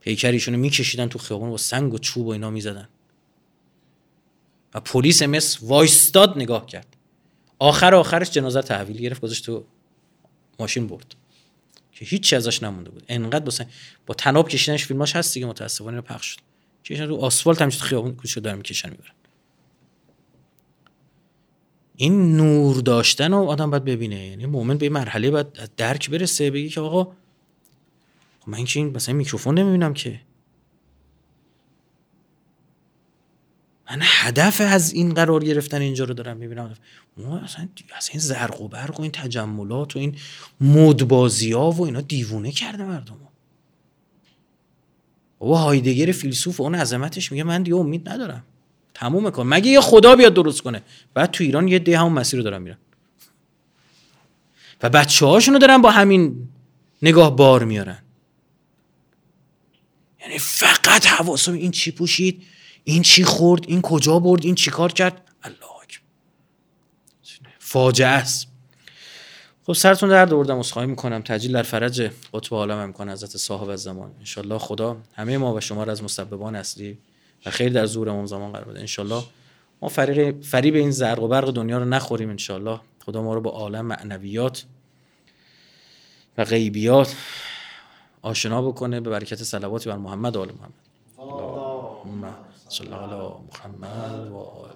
پیکریشون 0.01 0.57
میکشیدن 0.57 1.09
تو 1.09 1.19
خیابون 1.19 1.51
با 1.51 1.57
سنگ 1.57 1.95
و 1.95 1.99
چوب 1.99 2.27
و 2.27 2.31
اینا 2.31 2.51
می‌زدن. 2.51 2.89
و 4.75 4.81
پلیس 4.81 5.23
مصر 5.23 5.59
وایستاد 5.63 6.37
نگاه 6.37 6.67
کرد. 6.67 6.97
آخر 7.59 7.95
آخرش 7.95 8.31
جنازه 8.31 8.63
تحویل 8.63 8.97
گرفت 8.97 9.21
گذاشت 9.21 9.47
تو 9.47 9.65
ماشین 10.59 10.87
برد. 10.87 11.15
که 11.97 12.05
هیچ 12.05 12.33
ازش 12.33 12.63
نمونده 12.63 12.91
بود. 12.91 13.03
انقدر 13.09 13.45
با 13.45 13.53
با 14.07 14.15
تناب 14.15 14.49
کشیدنش 14.49 14.87
فیلماش 14.87 15.17
هست 15.17 15.35
دیگه 15.35 15.47
متاسفانه 15.47 16.01
پخش 16.01 16.27
شد. 16.27 16.39
که 16.85 17.05
رو 17.05 17.17
آسفالت 17.17 17.63
همینجوری 17.63 17.85
خیابون 17.85 18.15
کوچه 18.15 18.41
دارن 18.41 18.57
می‌کشن 18.57 18.91
می‌برن. 18.91 19.13
این 21.97 22.37
نور 22.37 22.77
داشتن 22.77 23.33
رو 23.33 23.39
آدم 23.39 23.71
باید 23.71 23.85
ببینه. 23.85 24.27
یعنی 24.27 24.47
مؤمن 24.47 24.79
به 24.79 24.89
مرحله 24.89 25.31
باید 25.31 25.47
درک 25.77 26.11
برسه 26.11 26.51
بگی 26.51 26.69
که 26.69 26.81
آقا 26.81 27.05
خب 28.41 28.49
من 28.49 28.65
که 28.65 28.81
این 28.81 28.97
مثلا 28.97 29.15
میکروفون 29.15 29.59
نمی‌بینم 29.59 29.95
که. 29.95 30.21
من 33.91 33.99
هدف 34.03 34.61
از 34.61 34.93
این 34.93 35.15
قرار 35.15 35.45
گرفتن 35.45 35.81
اینجا 35.81 36.05
رو 36.05 36.15
دارم 36.15 36.37
می‌بینم. 36.37 36.75
ما 37.17 37.39
اصلا 37.39 37.69
از 37.97 38.09
این 38.11 38.21
زرق 38.21 38.61
و 38.61 38.69
برق 38.69 39.01
و 39.01 39.03
این 39.03 39.13
تجملات 39.13 39.97
و 39.97 39.99
این 39.99 40.17
مدبازی 40.61 41.53
ها 41.53 41.71
و 41.71 41.85
اینا 41.85 42.01
دیوونه 42.01 42.53
کرده 42.53 42.85
مردم. 42.85 43.17
بابا 45.39 45.59
هایدگر 45.59 46.13
فیلسوف 46.13 46.61
اون 46.61 46.75
عظمتش 46.75 47.33
میگه 47.33 47.45
من 47.45 47.63
دیگه 47.63 47.77
امید 47.77 48.09
ندارم. 48.09 48.45
تموم 48.95 49.31
کن 49.31 49.47
مگه 49.47 49.71
یه 49.71 49.81
خدا 49.81 50.17
بیاد 50.17 50.35
درست 50.35 50.61
کنه؟ 50.63 50.83
بعد 51.15 51.31
تو 51.31 51.45
ایران 51.45 51.69
یه 51.69 51.79
ده 51.79 51.99
همون 51.99 52.13
مسیر 52.13 52.37
رو 52.37 52.43
دارن 52.43 52.63
میرن. 52.63 52.79
و 54.83 54.91
بچه 54.91 55.27
هاشونو 55.27 55.59
دارن 55.59 55.83
با 55.83 55.91
همین 55.91 56.49
نگاه 57.03 57.37
بار 57.37 57.65
میارن. 57.65 57.99
یعنی 60.21 60.39
فقط 60.39 61.07
حواسم 61.07 61.53
این 61.53 61.71
چی 61.71 61.91
پوشید؟ 61.91 62.43
این 62.89 63.03
چی 63.03 63.25
خورد؟ 63.25 63.65
این 63.69 63.83
کجا 63.83 64.19
برد؟ 64.19 64.45
این 64.45 64.55
چی 64.55 64.71
کار 64.71 64.93
کرد؟ 64.93 65.23
الله 65.43 65.67
فاجعه 67.59 68.09
است. 68.09 68.47
خب 69.67 69.73
سرتون 69.73 70.09
درد 70.09 70.33
آوردم 70.33 70.59
عذرخواهی 70.59 70.89
می‌کنم. 70.89 71.23
تجلیل 71.23 71.53
در 71.53 71.63
فرج 71.63 72.11
قطب 72.35 72.55
عالم 72.55 72.87
می‌کنه 72.87 73.13
حضرت 73.13 73.37
صاحب 73.37 73.69
از 73.69 73.83
زمان. 73.83 74.13
انشالله 74.19 74.59
خدا 74.59 74.97
همه 75.15 75.39
ما 75.39 75.55
و 75.55 75.61
شما 75.61 75.85
را 75.85 75.93
از 75.93 76.03
مسببان 76.03 76.57
اصلی 76.57 76.99
و 77.47 77.51
خیر 77.51 77.73
در 77.73 77.87
زور 77.87 78.09
امام 78.09 78.27
زمان 78.27 78.53
قرار 78.53 78.65
بده. 78.65 78.81
انشالله 78.81 79.23
ما 79.83 79.89
فریب, 79.89 80.43
فریب 80.43 80.75
این 80.75 80.91
زرق 80.91 81.23
و 81.23 81.29
برق 81.29 81.51
دنیا 81.51 81.79
رو 81.79 81.85
نخوریم 81.85 82.31
انشالله. 82.31 82.81
خدا 83.05 83.23
ما 83.23 83.35
رو 83.35 83.41
با 83.41 83.51
عالم 83.51 83.87
معنویات 83.87 84.65
و 86.39 86.45
غیبیات 86.45 87.15
آشنا 88.23 88.63
بکنه 88.63 89.01
به 89.01 89.11
برکت 89.11 89.43
صلواتی 89.43 89.91
بر 89.91 89.97
محمد 89.97 90.37
و 90.37 90.45
محمد. 90.45 90.86
صلى 92.69 92.95
على 92.95 93.31
محمد 93.49 94.31
وآل 94.31 94.76